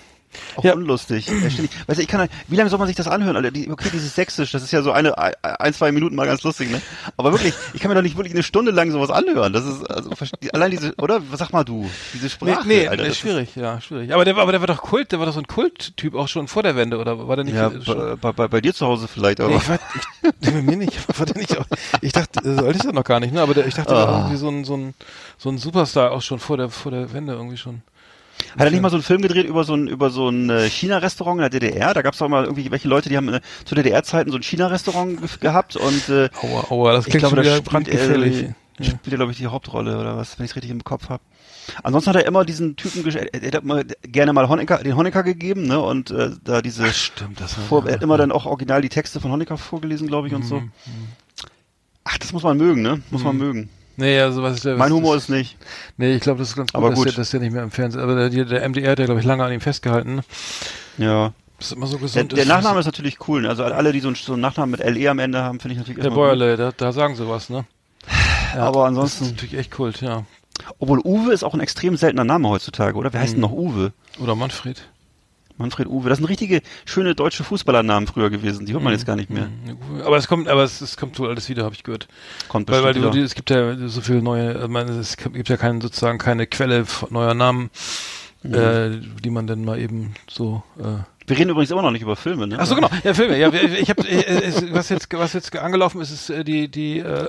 Auch 0.56 0.64
Ja. 0.64 0.74
unlustig. 0.74 1.30
Weißt 1.86 1.98
du, 1.98 2.02
ich 2.02 2.08
kann, 2.08 2.20
halt- 2.20 2.30
wie 2.48 2.56
lange 2.56 2.70
soll 2.70 2.78
man 2.78 2.88
sich 2.88 2.96
das 2.96 3.06
anhören, 3.08 3.36
Alter? 3.36 3.50
Okay, 3.70 3.90
dieses 3.92 4.14
Sächsisch, 4.14 4.50
das 4.52 4.62
ist 4.62 4.70
ja 4.72 4.82
so 4.82 4.92
eine, 4.92 5.16
ein, 5.42 5.74
zwei 5.74 5.92
Minuten 5.92 6.14
mal 6.16 6.26
ganz 6.26 6.42
lustig, 6.42 6.70
ne? 6.70 6.80
Aber 7.16 7.32
wirklich, 7.32 7.54
ich 7.74 7.80
kann 7.80 7.88
mir 7.90 7.94
doch 7.94 8.02
nicht 8.02 8.16
wirklich 8.16 8.34
eine 8.34 8.42
Stunde 8.42 8.70
lang 8.72 8.90
sowas 8.90 9.10
anhören. 9.10 9.52
Das 9.52 9.64
ist, 9.64 9.84
also, 9.90 10.10
allein 10.52 10.70
diese, 10.70 10.94
oder? 10.96 11.20
Was 11.30 11.38
sag 11.40 11.52
mal 11.52 11.64
du? 11.64 11.88
Diese 12.14 12.28
Sprache, 12.30 12.66
nee, 12.66 12.86
Alter. 12.88 13.02
nee 13.02 13.08
das 13.08 13.16
ist- 13.16 13.18
schwierig, 13.18 13.54
ja, 13.56 13.80
schwierig. 13.80 14.12
Aber 14.14 14.24
der, 14.24 14.36
war- 14.36 14.42
aber 14.42 14.52
der 14.52 14.60
war 14.60 14.66
doch 14.68 14.82
Kult, 14.82 15.12
der 15.12 15.18
war 15.18 15.26
doch 15.26 15.34
so 15.34 15.40
ein 15.40 15.46
Kulttyp 15.46 16.14
auch 16.14 16.28
schon 16.28 16.48
vor 16.48 16.62
der 16.62 16.76
Wende, 16.76 16.98
oder 16.98 17.28
war 17.28 17.36
der 17.36 17.44
nicht? 17.44 17.54
Ja, 17.54 17.68
äh, 17.68 17.82
schon- 17.84 18.18
bei, 18.18 18.32
bei, 18.32 18.48
bei, 18.48 18.60
dir 18.60 18.74
zu 18.74 18.86
Hause 18.86 19.08
vielleicht, 19.08 19.40
aber. 19.40 19.50
Nee, 19.50 19.56
ich 19.56 19.68
war, 19.68 19.78
ich, 20.40 20.50
bei 20.52 20.62
mir 20.62 20.76
nicht, 20.76 20.96
war 21.18 21.26
der 21.26 21.36
nicht 21.36 21.56
auch, 21.58 21.66
ich 22.00 22.12
dachte, 22.12 22.40
so 22.56 22.64
alt 22.66 22.76
ist 22.76 22.84
er 22.84 22.92
noch 22.92 23.04
gar 23.04 23.20
nicht, 23.20 23.32
ne, 23.34 23.40
aber 23.42 23.54
der, 23.54 23.66
ich 23.66 23.74
dachte, 23.74 23.94
der 23.94 23.98
war 24.06 24.08
Ah. 24.08 24.18
irgendwie 24.18 24.36
so 24.36 24.48
ein, 24.48 24.64
so 24.64 24.76
ein, 24.76 24.94
so 25.38 25.48
ein 25.50 25.58
Superstar 25.58 26.10
auch 26.12 26.22
schon 26.22 26.38
vor 26.38 26.56
der, 26.56 26.68
vor 26.70 26.90
der 26.92 27.12
Wende 27.12 27.32
irgendwie 27.34 27.56
schon. 27.56 27.82
Hat 28.58 28.66
er 28.66 28.70
nicht 28.70 28.80
mal 28.82 28.90
so 28.90 28.96
einen 28.96 29.02
Film 29.02 29.22
gedreht 29.22 29.46
über 29.46 29.64
so 29.64 29.74
ein, 29.74 29.88
über 29.88 30.10
so 30.10 30.28
ein 30.28 30.50
äh, 30.50 30.68
China-Restaurant 30.68 31.38
in 31.38 31.50
der 31.50 31.60
DDR? 31.60 31.94
Da 31.94 32.02
gab 32.02 32.14
es 32.14 32.18
doch 32.18 32.28
mal 32.28 32.44
irgendwie 32.44 32.70
welche 32.70 32.88
Leute, 32.88 33.08
die 33.08 33.16
haben 33.16 33.28
äh, 33.28 33.40
zu 33.64 33.74
DDR-Zeiten 33.74 34.30
so 34.30 34.36
ein 34.36 34.42
China-Restaurant 34.42 35.20
ge 35.20 35.28
gehabt 35.40 35.76
und 35.76 36.08
äh, 36.08 36.28
Aua, 36.42 36.70
aua, 36.70 36.92
das 36.92 37.06
ich 37.06 37.10
klingt 37.10 37.20
glaube, 37.20 37.36
schon 37.36 37.44
wieder 37.44 37.56
spielt 37.56 37.70
brandgefährlich. 37.70 38.42
er, 38.78 38.84
spielt 38.84 39.06
er, 39.06 39.16
glaube 39.16 39.32
ich, 39.32 39.38
die 39.38 39.46
Hauptrolle 39.46 39.98
oder 39.98 40.16
was, 40.16 40.38
wenn 40.38 40.44
ich 40.44 40.50
es 40.52 40.56
richtig 40.56 40.70
im 40.70 40.84
Kopf 40.84 41.08
habe. 41.08 41.22
Ansonsten 41.82 42.10
hat 42.10 42.16
er 42.16 42.26
immer 42.26 42.44
diesen 42.44 42.76
Typen, 42.76 43.06
er, 43.08 43.34
er 43.34 43.52
hat 43.52 43.64
mal, 43.64 43.84
gerne 44.02 44.32
mal 44.32 44.48
Honecker, 44.48 44.78
den 44.78 44.96
Honecker 44.96 45.22
gegeben, 45.22 45.66
ne, 45.66 45.80
und 45.80 46.10
äh, 46.10 46.30
da 46.42 46.60
diese, 46.60 46.92
Stimmt, 46.92 47.40
das 47.40 47.54
vor, 47.54 47.86
er 47.86 47.94
hat 47.94 48.02
immer 48.02 48.16
dann 48.18 48.32
auch 48.32 48.46
original 48.46 48.82
die 48.82 48.88
Texte 48.88 49.20
von 49.20 49.30
Honecker 49.30 49.56
vorgelesen, 49.56 50.08
glaube 50.08 50.28
ich, 50.28 50.34
und 50.34 50.44
so. 50.44 50.60
Mhm, 50.60 50.72
Ach, 52.04 52.18
das 52.18 52.32
muss 52.32 52.42
man 52.42 52.56
mögen, 52.56 52.82
ne? 52.82 53.00
Muss 53.10 53.22
man 53.22 53.36
mögen. 53.36 53.70
Nee, 53.96 54.20
also 54.20 54.42
was 54.42 54.54
ist 54.56 54.64
der, 54.64 54.76
Mein 54.76 54.90
was 54.90 54.96
Humor 54.96 55.16
ist, 55.16 55.24
ist 55.24 55.28
nicht. 55.28 55.56
Nee, 55.96 56.14
ich 56.14 56.20
glaube, 56.20 56.38
das 56.38 56.48
ist 56.50 56.56
ganz 56.56 56.72
gut, 56.72 56.78
Aber 56.78 56.90
dass, 56.90 56.98
gut. 56.98 57.06
Der, 57.08 57.12
dass 57.14 57.30
der 57.30 57.40
nicht 57.40 57.52
mehr 57.52 57.62
im 57.62 57.70
Fernsehen, 57.70 58.00
aber 58.02 58.28
der, 58.28 58.44
der 58.44 58.68
MDR 58.68 58.92
hat 58.92 58.98
ja, 58.98 59.04
glaube 59.04 59.20
ich, 59.20 59.26
lange 59.26 59.44
an 59.44 59.52
ihm 59.52 59.60
festgehalten? 59.60 60.22
Ja. 60.98 61.32
Das 61.58 61.66
ist 61.70 61.76
immer 61.76 61.86
so 61.86 61.96
Der, 61.98 62.02
gesund. 62.02 62.36
der. 62.36 62.46
Nachname 62.46 62.80
ist 62.80 62.86
natürlich 62.86 63.28
cool. 63.28 63.42
Ne? 63.42 63.48
Also 63.48 63.62
alle, 63.64 63.92
die 63.92 64.00
so 64.00 64.08
einen, 64.08 64.16
so 64.16 64.32
einen 64.32 64.42
Nachnamen 64.42 64.70
mit 64.72 64.80
LE 64.84 65.10
am 65.10 65.18
Ende 65.20 65.42
haben, 65.42 65.60
finde 65.60 65.74
ich 65.74 65.78
natürlich 65.78 66.02
Der. 66.02 66.10
Bäuerle, 66.10 66.56
da, 66.56 66.72
da 66.76 66.92
sagen 66.92 67.14
sie 67.16 67.28
was, 67.28 67.50
ne? 67.50 67.64
Ja, 68.56 68.64
Aber 68.64 68.80
Das 68.80 68.88
ansonsten, 68.88 69.24
ist 69.26 69.30
natürlich 69.32 69.54
echt 69.54 69.70
Kult, 69.70 70.00
ja. 70.02 70.24
obwohl 70.78 70.98
Uwe 71.04 71.32
ist 71.32 71.42
auch 71.44 71.54
ein 71.54 71.60
extrem 71.60 71.96
seltener 71.96 72.24
Name 72.24 72.48
heutzutage, 72.48 72.96
oder? 72.98 73.12
Wer 73.12 73.20
heißt 73.20 73.32
denn 73.32 73.38
Mhm. 73.40 73.42
noch 73.46 73.52
Uwe? 73.52 73.92
Oder 74.18 74.34
Manfred. 74.34 74.82
Manfred 75.62 75.88
Uwe. 75.88 76.08
Das 76.10 76.18
sind 76.18 76.26
richtige 76.28 76.60
schöne 76.84 77.14
deutsche 77.14 77.42
Fußballernamen 77.44 78.06
früher 78.06 78.28
gewesen. 78.30 78.66
Die 78.66 78.74
hört 78.74 78.82
man 78.82 78.92
jetzt 78.92 79.06
gar 79.06 79.16
nicht 79.16 79.30
mehr. 79.30 79.46
Mhm. 79.46 80.02
Aber 80.04 80.16
es 80.18 80.28
kommt, 80.28 80.48
aber 80.48 80.62
es, 80.64 80.80
es 80.82 80.96
kommt 80.96 81.18
wohl 81.18 81.28
alles 81.30 81.48
wieder, 81.48 81.64
habe 81.64 81.74
ich 81.74 81.82
gehört. 81.82 82.08
Kommt 82.48 82.68
Weil, 82.70 82.82
weil 82.82 82.92
bestimmt 82.92 83.14
du, 83.14 83.16
wieder. 83.16 83.24
es 83.26 83.34
gibt 83.34 83.48
ja 83.50 83.88
so 83.88 84.00
viele 84.02 84.20
neue, 84.22 84.68
meine, 84.68 84.90
es 84.92 85.16
gibt 85.16 85.48
ja 85.48 85.56
keinen, 85.56 85.80
sozusagen 85.80 86.18
keine 86.18 86.46
Quelle 86.46 86.84
neuer 87.10 87.34
Namen, 87.34 87.70
Mhm. 88.44 88.54
äh, 88.54 88.90
die 89.22 89.30
man 89.30 89.46
dann 89.46 89.64
mal 89.64 89.78
eben 89.78 90.14
so. 90.28 90.64
Äh. 90.78 91.04
Wir 91.26 91.38
reden 91.38 91.50
übrigens 91.50 91.70
immer 91.70 91.82
noch 91.82 91.90
nicht 91.90 92.02
über 92.02 92.16
Filme, 92.16 92.46
ne? 92.46 92.56
Ach 92.58 92.66
so 92.66 92.74
genau, 92.74 92.90
ja 93.04 93.14
Filme. 93.14 93.38
Ja, 93.38 93.52
ich 93.52 93.88
habe, 93.90 94.02
was 94.72 94.88
jetzt, 94.88 95.08
was 95.12 95.32
jetzt 95.32 95.56
angelaufen 95.56 96.00
ist, 96.00 96.10
ist 96.10 96.30
äh, 96.30 96.44
die 96.44 96.68
die 96.68 96.98
äh, 96.98 97.28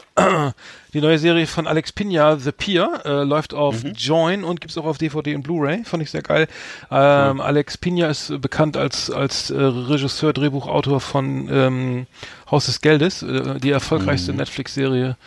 die 0.93 1.01
neue 1.01 1.17
Serie 1.19 1.47
von 1.47 1.67
Alex 1.67 1.91
Pina, 1.91 2.37
The 2.37 2.51
Pier, 2.51 3.01
äh, 3.05 3.23
läuft 3.23 3.53
auf 3.53 3.83
Mhm. 3.83 3.93
Join 3.93 4.43
und 4.43 4.61
gibt's 4.61 4.77
auch 4.77 4.85
auf 4.85 4.97
DVD 4.97 5.35
und 5.35 5.43
Blu-ray. 5.43 5.83
Fand 5.83 6.01
ich 6.03 6.11
sehr 6.11 6.21
geil. 6.21 6.47
Ähm, 6.91 7.41
Alex 7.41 7.77
Pina 7.77 8.07
ist 8.07 8.29
äh, 8.29 8.37
bekannt 8.37 8.77
als 8.77 9.09
als 9.11 9.49
äh, 9.49 9.61
Regisseur, 9.61 10.33
Drehbuchautor 10.33 10.99
von 10.99 11.49
ähm, 11.51 12.07
Haus 12.49 12.65
des 12.67 12.81
Geldes, 12.81 13.23
äh, 13.23 13.59
die 13.59 13.71
erfolgreichste 13.71 14.31
Mhm. 14.31 14.37
Netflix-Serie 14.39 15.17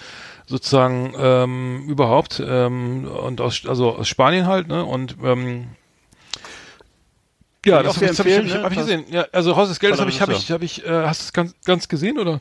sozusagen 0.49 1.13
ähm, 1.19 1.85
überhaupt 1.89 2.41
ähm, 2.47 3.09
und 3.09 3.41
aus 3.41 3.63
also 3.67 3.97
aus 3.97 4.07
Spanien 4.09 4.47
halt 4.47 4.69
ne 4.69 4.85
und 4.85 5.17
ähm, 5.25 5.67
ja, 7.67 7.83
das 7.83 7.97
habe 7.97 8.07
ich, 8.07 8.19
hab 8.19 8.27
ich, 8.27 8.55
hab 8.55 8.71
ich 8.71 8.79
ne? 8.79 8.85
gesehen. 8.85 9.05
Ja, 9.11 9.27
also 9.33 9.57
Haus 9.57 9.69
des 9.69 9.81
Geldes 9.81 10.01
habe 10.01 10.11
ich, 10.11 10.21
habe 10.21 10.33
ich, 10.33 10.51
habe 10.51 10.65
ich, 10.65 10.85
äh, 10.85 10.89
hast 10.89 11.21
du 11.21 11.25
es 11.25 11.33
ganz, 11.33 11.55
ganz 11.65 11.89
gesehen 11.89 12.19
oder? 12.19 12.41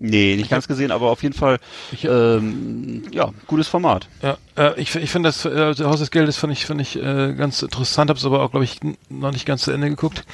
Nee, 0.00 0.34
nicht 0.36 0.50
ganz 0.50 0.66
gesehen, 0.66 0.90
aber 0.90 1.10
auf 1.10 1.22
jeden 1.22 1.34
Fall, 1.34 1.60
ähm, 2.02 3.04
ja, 3.12 3.30
gutes 3.46 3.68
Format. 3.68 4.08
Ja, 4.22 4.36
äh, 4.56 4.78
ich, 4.80 4.94
ich 4.96 5.08
finde 5.08 5.28
das 5.28 5.44
äh, 5.44 5.74
Haus 5.84 6.00
des 6.00 6.10
Geldes 6.10 6.36
fand 6.36 6.52
ich, 6.52 6.66
fand 6.66 6.80
ich 6.80 6.96
äh, 6.96 7.32
ganz 7.34 7.62
interessant, 7.62 8.10
habe 8.10 8.18
es 8.18 8.24
aber 8.24 8.42
auch, 8.42 8.50
glaube 8.50 8.64
ich, 8.64 8.80
noch 9.08 9.30
nicht 9.30 9.46
ganz 9.46 9.62
zu 9.62 9.70
Ende 9.70 9.88
geguckt. 9.88 10.24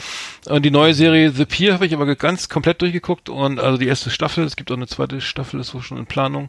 Und 0.46 0.64
die 0.64 0.70
neue 0.70 0.94
Serie 0.94 1.30
The 1.30 1.44
Pier 1.44 1.74
habe 1.74 1.84
ich 1.84 1.92
aber 1.92 2.16
ganz 2.16 2.48
komplett 2.48 2.80
durchgeguckt 2.80 3.28
und 3.28 3.60
also 3.60 3.76
die 3.76 3.86
erste 3.86 4.08
Staffel, 4.08 4.44
es 4.44 4.56
gibt 4.56 4.72
auch 4.72 4.76
eine 4.76 4.86
zweite 4.86 5.20
Staffel, 5.20 5.60
ist 5.60 5.74
wohl 5.74 5.82
schon 5.82 5.98
in 5.98 6.06
Planung. 6.06 6.48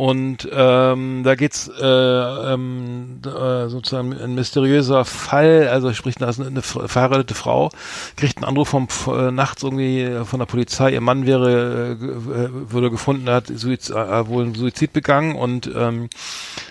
Und 0.00 0.48
ähm, 0.52 1.24
da 1.24 1.34
geht's 1.34 1.66
äh, 1.66 1.84
ähm, 1.84 3.20
äh, 3.26 3.68
sozusagen 3.68 4.12
ein 4.16 4.36
mysteriöser 4.36 5.04
Fall, 5.04 5.66
also 5.66 5.92
sprich, 5.92 6.14
da 6.14 6.28
ist 6.28 6.38
eine, 6.38 6.50
eine 6.50 6.62
ver- 6.62 6.86
verheiratete 6.86 7.34
Frau, 7.34 7.70
kriegt 8.14 8.36
einen 8.36 8.44
Anruf 8.44 8.68
vom 8.68 8.86
äh, 9.08 9.32
nachts 9.32 9.64
irgendwie 9.64 10.02
äh, 10.02 10.24
von 10.24 10.38
der 10.38 10.46
Polizei, 10.46 10.92
ihr 10.92 11.00
Mann 11.00 11.26
wäre 11.26 11.96
äh, 12.00 12.04
äh, 12.04 12.48
wurde 12.70 12.92
gefunden, 12.92 13.26
er 13.26 13.34
hat 13.34 13.48
Suiz, 13.48 13.90
äh, 13.90 14.28
wohl 14.28 14.44
einen 14.44 14.54
Suizid 14.54 14.92
begangen 14.92 15.34
und 15.34 15.68
ähm, 15.74 16.08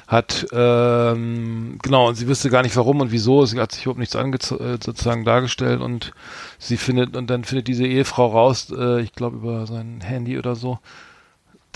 hat 0.08 0.48
ähm, 0.54 1.80
genau 1.84 2.08
und 2.08 2.16
sie 2.16 2.30
wüsste 2.30 2.50
gar 2.50 2.62
nicht 2.64 2.78
warum 2.78 3.02
und 3.02 3.12
wieso, 3.12 3.46
sie 3.46 3.60
hat 3.60 3.74
sich 3.74 3.84
überhaupt 3.84 4.00
nichts 4.00 4.16
ange 4.16 4.38
äh, 4.38 4.78
sozusagen 4.82 5.26
dargestellt 5.26 5.82
und 5.82 6.14
sie 6.60 6.78
findet 6.78 7.18
und 7.18 7.30
dann 7.30 7.44
findet 7.44 7.68
diese 7.68 7.86
Ehefrau 7.86 8.28
raus, 8.28 8.72
äh, 8.72 9.02
ich 9.02 9.12
glaube 9.12 9.36
über 9.36 9.68
sein 9.68 10.00
Handy 10.02 10.38
oder 10.38 10.56
so, 10.56 10.80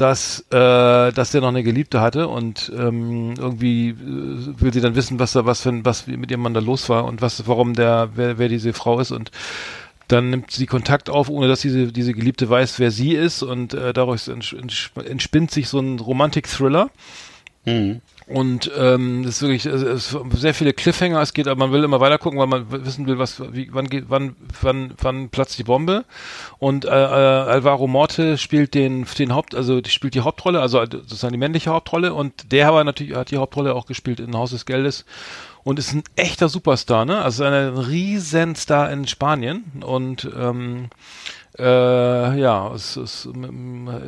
dass, 0.02 0.40
äh, 0.50 1.12
dass 1.12 1.30
der 1.30 1.42
noch 1.42 1.50
eine 1.50 1.62
Geliebte 1.62 2.02
hatte 2.02 2.28
und 2.28 2.72
ähm, 2.76 3.36
irgendwie 3.38 3.90
äh, 3.90 3.96
will 4.60 4.74
sie 4.74 4.82
dann 4.82 4.96
wissen, 4.96 5.20
was 5.20 5.34
da, 5.34 5.46
was 5.46 5.62
für 5.62 5.86
was 5.86 6.08
mit 6.08 6.32
ihrem 6.32 6.42
Mann 6.42 6.56
da 6.56 6.60
los 6.60 6.90
war 6.90 7.06
und 7.06 7.22
was, 7.22 7.48
warum 7.48 7.76
der, 7.76 8.10
wer, 8.16 8.40
wer 8.40 8.50
diese 8.50 8.74
Frau 8.74 9.00
ist 9.00 9.12
und 9.12 9.30
dann 10.08 10.32
nimmt 10.32 10.50
sie 10.50 10.66
Kontakt 10.66 11.12
auf, 11.12 11.30
ohne 11.30 11.48
dass 11.48 11.62
diese, 11.62 11.92
diese 11.92 12.14
Geliebte 12.14 12.50
weiß, 12.50 12.80
wer 12.80 12.90
sie 12.90 13.14
ist 13.14 13.44
und 13.44 13.76
äh, 13.76 13.94
ents 13.94 14.28
entspinnt 15.06 15.52
sich 15.52 15.70
so 15.70 15.80
ein 15.80 16.00
Romantik-Thriller. 16.00 16.90
Mhm. 17.66 18.02
Und 18.34 18.72
ähm, 18.78 19.24
das 19.24 19.36
ist 19.36 19.42
wirklich 19.42 19.66
es 19.66 19.82
ist 19.82 20.18
sehr 20.36 20.54
viele 20.54 20.72
Cliffhanger. 20.72 21.22
Es 21.22 21.34
geht, 21.34 21.48
aber 21.48 21.60
man 21.60 21.72
will 21.72 21.84
immer 21.84 22.00
weiter 22.00 22.18
gucken, 22.18 22.40
weil 22.40 22.48
man 22.48 22.72
wissen 22.86 23.06
will, 23.06 23.18
was, 23.18 23.42
wie, 23.54 23.70
wann 23.74 23.90
geht, 23.90 24.06
wann, 24.08 24.36
wann, 24.62 24.94
wann 25.02 25.30
platzt 25.30 25.60
die 25.60 25.64
Bombe. 25.64 26.06
Und 26.58 26.86
äh, 26.86 26.90
äh, 26.90 26.92
Alvaro 26.92 27.88
Morte 27.88 28.38
spielt 28.38 28.74
den, 28.74 29.06
den 29.18 29.36
Haupt, 29.36 29.54
also 29.54 29.82
die 29.82 29.90
spielt 29.90 30.16
die 30.16 30.22
Hauptrolle, 30.22 30.62
also 30.62 30.80
sozusagen 30.80 31.34
die 31.34 31.40
männliche 31.40 31.72
Hauptrolle. 31.72 32.14
Und 32.14 32.52
der 32.54 32.70
aber 32.70 32.84
natürlich 32.84 33.16
hat 33.16 33.32
die 33.32 33.38
Hauptrolle 33.38 33.76
auch 33.76 33.86
gespielt 33.86 34.22
in 34.22 34.36
Haus 34.36 34.52
des 34.52 34.66
Geldes 34.66 35.06
und 35.64 35.78
ist 35.78 35.94
ein 35.94 36.04
echter 36.16 36.50
Superstar, 36.50 37.06
ne? 37.06 37.22
Also 37.22 37.44
ein 37.44 37.78
Riesenstar 37.78 38.92
in 38.92 39.08
Spanien 39.08 39.64
und 39.86 40.30
ähm, 40.36 40.90
äh, 41.62 42.40
ja, 42.40 42.72
es 42.74 42.98
ist, 42.98 43.30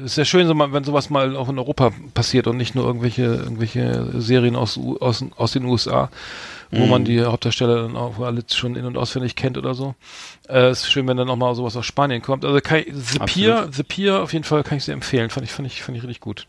ist 0.03 0.15
sehr 0.15 0.25
schön, 0.25 0.49
wenn 0.49 0.83
sowas 0.83 1.11
mal 1.11 1.35
auch 1.35 1.49
in 1.49 1.59
Europa 1.59 1.91
passiert 2.15 2.47
und 2.47 2.57
nicht 2.57 2.73
nur 2.73 2.85
irgendwelche 2.85 3.23
irgendwelche 3.23 4.19
Serien 4.19 4.55
aus 4.55 4.79
aus, 4.99 5.23
aus 5.37 5.51
den 5.51 5.65
USA, 5.65 6.09
wo 6.71 6.87
man 6.87 7.05
die 7.05 7.21
Hauptdarsteller 7.23 7.83
dann 7.83 7.95
auch 7.95 8.19
alle 8.19 8.43
schon 8.51 8.75
in 8.75 8.85
und 8.85 8.97
auswendig 8.97 9.35
kennt 9.35 9.59
oder 9.59 9.75
so. 9.75 9.93
Äh, 10.49 10.69
es 10.69 10.81
ist 10.81 10.91
schön, 10.91 11.07
wenn 11.07 11.17
dann 11.17 11.29
auch 11.29 11.35
mal 11.35 11.53
sowas 11.53 11.77
aus 11.77 11.85
Spanien 11.85 12.23
kommt. 12.23 12.43
Also 12.43 12.59
kann 12.59 12.79
ich, 12.79 12.85
The 12.87 13.19
Absolut. 13.19 13.25
Pier, 13.27 13.69
The 13.71 13.83
Pier 13.83 14.23
auf 14.23 14.33
jeden 14.33 14.45
Fall 14.45 14.63
kann 14.63 14.79
ich 14.79 14.85
sehr 14.85 14.95
empfehlen. 14.95 15.29
Fand 15.29 15.45
ich 15.45 15.51
fand 15.51 15.67
ich 15.67 15.83
fand 15.83 15.95
ich 15.95 16.03
richtig 16.03 16.21
gut. 16.21 16.47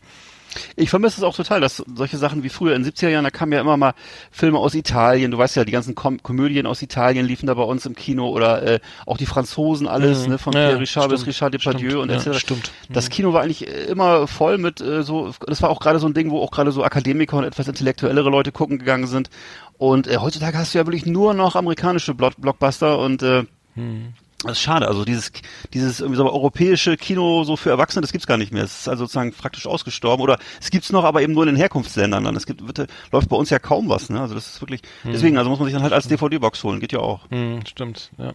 Ich 0.75 0.89
vermisse 0.89 1.17
es 1.17 1.23
auch 1.23 1.35
total, 1.35 1.61
dass 1.61 1.83
solche 1.95 2.17
Sachen 2.17 2.43
wie 2.43 2.49
früher 2.49 2.75
in 2.75 2.83
den 2.83 2.91
70er 2.91 3.09
Jahren, 3.09 3.23
da 3.23 3.29
kamen 3.31 3.51
ja 3.51 3.61
immer 3.61 3.77
mal 3.77 3.93
Filme 4.31 4.57
aus 4.59 4.73
Italien, 4.75 5.31
du 5.31 5.37
weißt 5.37 5.55
ja, 5.55 5.65
die 5.65 5.71
ganzen 5.71 5.95
Kom 5.95 6.21
Komödien 6.23 6.65
aus 6.65 6.81
Italien 6.81 7.25
liefen 7.25 7.47
da 7.47 7.53
bei 7.53 7.63
uns 7.63 7.85
im 7.85 7.95
Kino 7.95 8.29
oder 8.29 8.63
äh, 8.63 8.79
auch 9.05 9.17
die 9.17 9.25
Franzosen 9.25 9.87
alles, 9.87 10.23
Mhm. 10.25 10.31
ne, 10.33 10.37
von 10.37 10.53
Ja, 10.53 10.67
Pierre 10.67 10.79
Richard 10.81 11.09
bis 11.09 11.21
stimmt, 11.21 11.27
Richard 11.35 11.53
Depardieu 11.53 11.89
stimmt, 11.89 12.01
und 12.03 12.09
ja, 12.09 12.15
etc. 12.17 12.39
stimmt. 12.39 12.71
Das 12.89 13.09
Kino 13.09 13.33
war 13.33 13.41
eigentlich 13.41 13.67
immer 13.67 14.27
voll 14.27 14.57
mit 14.57 14.81
äh, 14.81 15.03
so, 15.03 15.31
das 15.47 15.61
war 15.61 15.69
auch 15.69 15.79
gerade 15.79 15.99
so 15.99 16.07
ein 16.07 16.13
Ding, 16.13 16.31
wo 16.31 16.39
auch 16.41 16.51
gerade 16.51 16.71
so 16.71 16.83
Akademiker 16.83 17.37
und 17.37 17.43
etwas 17.43 17.67
intellektuellere 17.67 18.29
Leute 18.29 18.51
gucken 18.51 18.77
gegangen 18.79 19.07
sind. 19.07 19.29
Und 19.77 20.07
äh, 20.07 20.17
heutzutage 20.17 20.57
hast 20.57 20.73
du 20.73 20.77
ja 20.77 20.85
wirklich 20.85 21.05
nur 21.05 21.33
noch 21.33 21.55
amerikanische 21.55 22.13
Block 22.13 22.33
Blockbuster 22.37 22.97
und 22.99 23.21
äh, 23.23 23.43
Hm. 23.75 24.13
Das 24.47 24.57
ist 24.57 24.63
schade. 24.63 24.87
Also 24.87 25.05
dieses, 25.05 25.31
dieses 25.73 25.99
irgendwie 25.99 26.17
so 26.17 26.31
europäische 26.31 26.97
Kino 26.97 27.43
so 27.43 27.55
für 27.55 27.69
Erwachsene, 27.69 28.01
das 28.01 28.11
gibt's 28.11 28.27
gar 28.27 28.37
nicht 28.37 28.51
mehr. 28.51 28.63
Es 28.63 28.81
ist 28.81 28.87
also 28.87 29.05
sozusagen 29.05 29.31
praktisch 29.33 29.67
ausgestorben. 29.67 30.23
Oder 30.23 30.37
es 30.61 30.69
gibt's 30.69 30.91
noch, 30.91 31.03
aber 31.03 31.21
eben 31.21 31.33
nur 31.33 31.43
in 31.43 31.47
den 31.47 31.55
Herkunftsländern 31.55 32.23
dann. 32.23 32.35
Es 32.35 32.45
gibt, 32.45 32.65
wird, 32.65 32.89
läuft 33.11 33.29
bei 33.29 33.35
uns 33.35 33.49
ja 33.49 33.59
kaum 33.59 33.89
was. 33.89 34.09
Ne? 34.09 34.19
Also 34.19 34.35
das 34.35 34.47
ist 34.47 34.61
wirklich. 34.61 34.81
Deswegen, 35.03 35.37
also 35.37 35.49
muss 35.49 35.59
man 35.59 35.65
sich 35.67 35.73
dann 35.73 35.83
halt 35.83 35.93
als 35.93 36.07
DVD-Box 36.07 36.63
holen. 36.63 36.79
Geht 36.79 36.91
ja 36.91 36.99
auch. 36.99 37.29
Hm, 37.29 37.65
stimmt, 37.65 38.11
ja. 38.17 38.33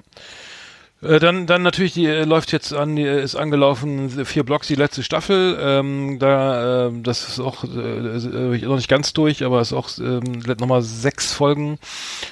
Äh, 1.02 1.18
Dann, 1.18 1.46
dann 1.46 1.62
natürlich, 1.62 1.94
die 1.94 2.06
äh, 2.06 2.24
läuft 2.24 2.52
jetzt 2.52 2.74
an, 2.74 2.94
die 2.96 3.04
ist 3.04 3.34
angelaufen, 3.34 4.24
vier 4.26 4.44
Blocks, 4.44 4.66
die 4.66 4.74
letzte 4.74 5.02
Staffel. 5.02 5.58
Ähm, 5.60 6.18
da, 6.18 6.88
äh, 6.88 6.92
das 7.02 7.28
ist 7.28 7.40
auch 7.40 7.64
äh, 7.64 7.68
äh, 7.68 8.66
noch 8.66 8.76
nicht 8.76 8.88
ganz 8.88 9.12
durch, 9.12 9.44
aber 9.44 9.60
ist 9.60 9.72
auch 9.72 9.88
ähm, 9.98 10.42
nochmal 10.58 10.82
sechs 10.82 11.32
Folgen. 11.32 11.78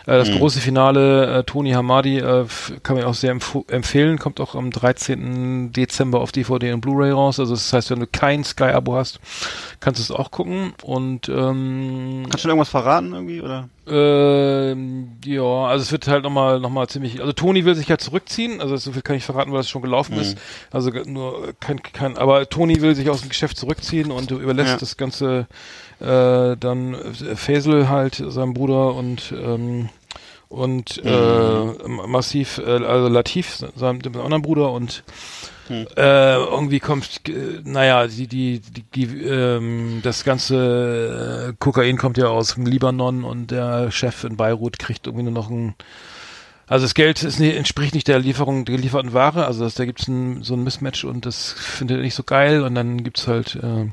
Äh, 0.07 0.19
das 0.19 0.31
große 0.31 0.61
Finale, 0.61 1.39
äh, 1.39 1.45
Tony 1.45 1.73
Hamadi, 1.73 2.19
äh, 2.19 2.45
kann 2.83 2.97
man 2.97 3.05
auch 3.07 3.15
sehr 3.15 3.31
empf 3.31 3.57
empfehlen, 3.69 4.19
kommt 4.19 4.41
auch 4.41 4.55
am 4.55 4.71
13. 4.71 5.73
Dezember 5.73 6.21
auf 6.21 6.33
DVD 6.33 6.73
und 6.73 6.83
Blu-ray 6.83 7.11
raus. 7.11 7.41
Also 7.41 7.55
das 7.55 7.73
heißt, 7.73 7.91
wenn 7.91 8.01
du 8.01 8.07
kein 8.07 8.45
Sky-Abo 8.45 8.95
hast, 8.97 9.21
kannst 9.81 9.99
du 9.99 10.03
es 10.03 10.11
auch 10.11 10.31
gucken. 10.31 10.75
Und 10.83 11.29
ähm, 11.29 12.27
Kannst 12.29 12.45
du 12.45 12.49
irgendwas 12.49 12.69
verraten 12.69 13.15
irgendwie? 13.15 13.41
Oder? 13.41 13.69
Ähm, 13.91 15.13
ja, 15.25 15.43
also 15.43 15.83
es 15.83 15.93
wird 15.93 16.07
halt 16.09 16.23
nochmal 16.25 16.61
noch 16.61 16.71
mal 16.71 16.89
ziemlich, 16.89 17.21
also 17.21 17.33
Toni 17.33 17.65
will 17.65 17.75
sich 17.75 17.89
ja 17.89 17.99
zurückziehen, 17.99 18.61
also 18.61 18.77
so 18.77 18.93
viel 18.93 19.03
kann 19.03 19.17
ich 19.17 19.25
verraten, 19.25 19.51
weil 19.53 19.59
das 19.59 19.69
schon 19.69 19.83
gelaufen 19.83 20.15
Mhm. 20.15 20.21
ist. 20.21 20.39
Also 20.71 20.91
nur 20.91 21.55
kein, 21.61 21.83
kein, 21.83 22.17
aber 22.19 22.49
Toni 22.49 22.81
will 22.81 22.95
sich 22.95 23.11
aus 23.11 23.21
dem 23.21 23.29
Geschäft 23.29 23.57
zurückziehen 23.57 24.11
und 24.11 24.31
überlässt 24.31 24.71
Ja. 24.73 24.77
das 24.79 24.97
Ganze 24.97 25.47
äh, 26.01 26.57
dann 26.57 26.95
äh, 26.95 27.37
Faisal 27.37 27.89
halt, 27.89 28.23
seinem 28.29 28.55
Bruder 28.55 28.95
und 28.95 29.33
ähm, 29.33 29.89
und 30.49 31.03
Mhm. 31.05 31.11
äh, 31.11 32.07
massiv, 32.07 32.59
äh, 32.59 32.85
also 32.85 33.09
Latif, 33.09 33.63
seinem 33.77 34.01
anderen 34.17 34.43
Bruder 34.43 34.73
und 34.73 35.05
Hm. 35.69 35.87
äh, 35.99 36.37
irgendwie 36.37 36.81
kommt, 36.81 37.29
äh, 37.29 37.61
naja, 37.63 38.07
die, 38.07 38.27
die, 38.27 38.61
die, 38.61 38.85
die 38.85 39.25
ähm, 39.27 40.01
das 40.03 40.25
ganze 40.25 41.51
äh, 41.51 41.55
Kokain 41.59 41.99
kommt 41.99 42.17
ja 42.17 42.29
aus 42.29 42.55
dem 42.55 42.65
Libanon 42.65 43.23
und 43.23 43.51
der 43.51 43.91
Chef 43.91 44.25
in 44.25 44.39
Beirut 44.39 44.79
kriegt 44.79 45.07
irgendwie 45.07 45.25
nur 45.25 45.33
noch 45.35 45.51
ein, 45.51 45.75
also 46.69 46.87
das 46.87 46.95
Geld 46.95 47.23
ist 47.23 47.39
nicht, 47.39 47.55
entspricht 47.55 47.95
nicht 47.95 48.09
der 48.09 48.19
Lieferung 48.19 48.65
der 48.65 48.77
gelieferten 48.77 49.13
Ware, 49.13 49.47
also 49.47 49.65
das, 49.65 49.75
da 49.75 49.85
gibt's 49.85 50.09
ein, 50.09 50.43
so 50.43 50.55
ein 50.55 50.65
Mismatch 50.65 51.05
und 51.05 51.27
das 51.27 51.53
findet 51.53 51.99
er 51.99 52.03
nicht 52.03 52.15
so 52.15 52.23
geil 52.23 52.63
und 52.63 52.75
dann 52.75 53.05
gibt's 53.05 53.29
halt 53.29 53.57
äh, 53.57 53.89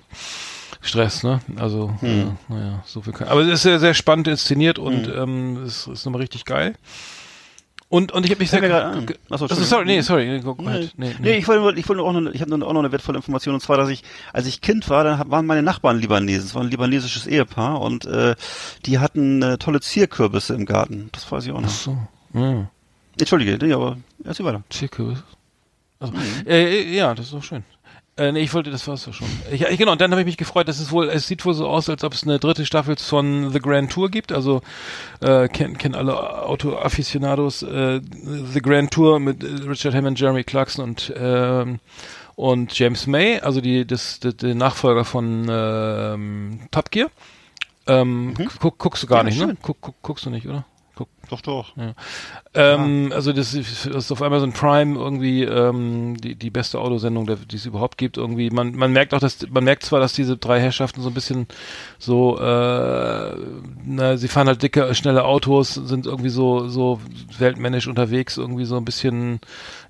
Stress, 0.86 1.24
ne? 1.24 1.40
Also, 1.58 1.94
äh, 2.02 2.26
naja, 2.48 2.84
so 2.86 3.02
viel 3.02 3.14
kann. 3.14 3.28
Aber 3.28 3.42
es 3.42 3.48
ist 3.50 3.64
sehr, 3.64 3.80
sehr 3.80 3.94
spannend 3.94 4.28
inszeniert 4.28 4.80
und 4.80 5.08
ähm, 5.08 5.64
es 5.64 5.88
ist 5.88 6.06
nochmal 6.06 6.22
richtig 6.22 6.46
geil. 6.46 6.76
Und, 7.88 8.12
und 8.12 8.26
ich 8.26 8.32
habe 8.32 8.40
mich 8.40 8.50
sehr. 8.50 8.62
Achso, 9.30 9.46
also, 9.46 9.64
sorry, 9.64 9.86
nee, 9.86 10.02
sorry. 10.02 10.28
Nee, 10.28 10.40
go, 10.40 10.56
go 10.56 10.64
Nee, 10.64 10.70
ahead. 10.70 10.94
nee, 10.98 11.16
nee, 11.20 11.38
ich 11.38 11.48
wollte, 11.48 11.62
nur- 11.62 11.78
ich 11.78 11.88
wollte 11.88 12.02
auch 12.02 12.14
noch, 12.14 12.32
ich 12.34 12.42
habe 12.42 12.54
auch 12.56 12.74
noch 12.74 12.80
eine 12.80 12.92
wertvolle 12.92 13.18
Information 13.18 13.54
und 13.54 13.62
zwar, 13.62 13.78
dass 13.78 13.90
ich, 13.90 14.04
als 14.34 14.48
ich 14.48 14.60
Kind 14.62 14.90
war, 14.90 15.04
dann 15.04 15.20
hab- 15.20 15.30
waren 15.30 15.46
meine 15.46 15.62
Nachbarn 15.62 16.00
Libanesen. 16.00 16.46
Es 16.48 16.56
war 16.56 16.64
ein 16.64 16.70
libanesisches 16.72 17.28
Ehepaar 17.28 17.80
und 17.82 18.06
äh, 18.06 18.36
die 18.86 18.98
hatten 19.00 19.42
äh, 19.44 19.58
tolle 19.60 19.82
Zierkürbisse 19.82 20.56
im 20.56 20.66
Garten. 20.66 21.10
Das 21.12 21.32
weiß 21.32 21.46
ich 21.46 21.52
auch 21.52 21.62
noch. 21.62 21.70
So, 21.70 21.96
ja. 22.34 22.68
Entschuldige, 23.20 23.64
nee, 23.66 23.72
aber 23.74 23.98
erzähl 24.24 24.46
weiter. 24.46 24.64
Zirkus. 24.70 25.20
Also, 26.00 26.14
äh, 26.46 26.82
äh, 26.82 26.96
ja, 26.96 27.14
das 27.14 27.28
ist 27.28 27.34
doch 27.34 27.44
schön. 27.44 27.64
Äh, 28.18 28.32
nee, 28.32 28.40
ich 28.40 28.54
wollte, 28.54 28.72
das 28.72 28.88
war's 28.88 29.04
doch 29.04 29.14
schon. 29.14 29.28
Ich, 29.52 29.62
ich, 29.62 29.78
genau, 29.78 29.92
und 29.92 30.00
dann 30.00 30.12
habe 30.12 30.22
ich 30.22 30.26
mich 30.26 30.38
gefreut, 30.38 30.70
dass 30.70 30.80
es 30.80 30.90
wohl, 30.92 31.10
es 31.10 31.28
sieht 31.28 31.44
wohl 31.44 31.54
so 31.54 31.68
aus, 31.68 31.90
als 31.90 32.02
ob 32.06 32.14
es 32.14 32.24
eine 32.24 32.40
dritte 32.40 32.66
Staffel 32.66 32.96
von 32.96 33.52
The 33.52 33.60
Grand 33.60 33.92
Tour 33.92 34.10
gibt. 34.10 34.32
Also 34.32 34.62
äh, 35.20 35.50
kennen 35.50 35.78
kennen 35.78 35.96
alle 35.96 36.44
Auto-Aficionados 36.46 37.64
äh, 37.64 38.00
The 38.54 38.62
Grand 38.62 38.92
Tour 38.92 39.20
mit 39.20 39.44
äh, 39.44 39.48
Richard 39.68 39.94
Hammond, 39.94 40.18
Jeremy 40.18 40.46
Clarkson 40.46 40.84
und 40.86 41.14
ähm, 41.18 41.80
und 42.38 42.78
James 42.78 43.06
May, 43.08 43.40
also 43.40 43.60
die 43.62 43.86
das, 43.86 44.20
das 44.22 44.38
der 44.38 44.56
Nachfolger 44.56 45.04
von 45.06 45.48
ähm, 45.50 46.60
Top 46.72 46.92
Gear. 46.92 47.10
Ähm, 47.88 48.34
guck, 48.60 48.78
guckst 48.78 49.04
du 49.04 49.08
gar 49.08 49.20
Ja, 49.20 49.24
nicht, 49.24 49.38
ne? 49.40 49.48
schön. 49.48 49.58
Guck, 49.62 49.78
guck, 49.82 50.02
guckst 50.02 50.26
du 50.26 50.30
nicht, 50.30 50.48
oder? 50.48 50.66
Guck, 50.96 51.10
Doch, 51.30 51.42
doch. 51.42 51.74
ähm, 52.54 53.12
also 53.14 53.34
das 53.34 53.54
ist, 53.54 53.86
das 53.86 54.06
ist 54.06 54.12
auf 54.12 54.22
Amazon 54.22 54.54
Prime 54.54 54.98
irgendwie 54.98 55.44
ähm, 55.44 56.16
die, 56.16 56.36
die 56.36 56.50
beste 56.50 56.80
Autosendung, 56.80 57.28
die 57.50 57.56
es 57.56 57.66
überhaupt 57.66 57.98
gibt. 57.98 58.18
Irgendwie 58.18 58.50
man 58.50 58.74
man 58.76 58.94
merkt 58.94 59.14
auch, 59.14 59.20
dass 59.20 59.46
man 59.50 59.66
merkt 59.66 59.84
zwar, 59.84 60.00
dass 60.00 60.14
diese 60.14 60.38
drei 60.38 60.62
Herrschaften 60.62 61.02
so 61.02 61.10
ein 61.10 61.14
bisschen 61.14 61.48
so, 62.00 62.38
äh, 62.40 63.32
na, 63.86 64.16
sie 64.16 64.28
fahren 64.30 64.48
halt 64.48 64.64
dicke, 64.64 64.96
schnelle 64.96 65.26
Autos, 65.26 65.74
sind 65.74 66.06
irgendwie 66.06 66.30
so 66.30 66.70
so 66.70 67.02
weltmännisch 67.40 67.88
unterwegs, 67.88 68.38
irgendwie 68.38 68.66
so 68.66 68.78
ein 68.78 68.86
bisschen 68.86 69.42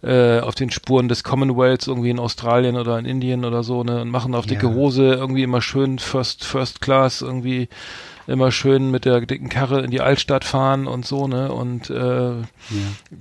äh, 0.02 0.40
auf 0.40 0.56
den 0.56 0.72
Spuren 0.72 1.08
des 1.08 1.24
Commonwealths 1.24 1.86
irgendwie 1.88 2.10
in 2.10 2.20
Australien 2.20 2.78
oder 2.78 2.98
in 2.98 3.06
Indien 3.06 3.46
oder 3.46 3.62
so, 3.62 3.84
ne, 3.84 4.02
und 4.02 4.10
machen 4.10 4.34
auf 4.34 4.48
dicke 4.48 4.68
Ja. 4.68 4.74
Hose 4.74 5.04
irgendwie 5.14 5.44
immer 5.44 5.62
schön 5.62 6.00
First 6.00 6.44
First 6.46 6.82
Class 6.82 7.22
irgendwie 7.22 7.70
immer 8.28 8.52
schön 8.52 8.92
mit 8.92 9.06
der 9.06 9.22
dicken 9.22 9.50
Karre 9.50 9.82
in 9.82 9.92
die 9.92 10.02
Altstadt 10.02 10.44
fahren 10.44 10.88
und 10.88 11.06
so, 11.06 11.28
ne? 11.28 11.52
Und 11.52 11.90
äh, 11.90 12.32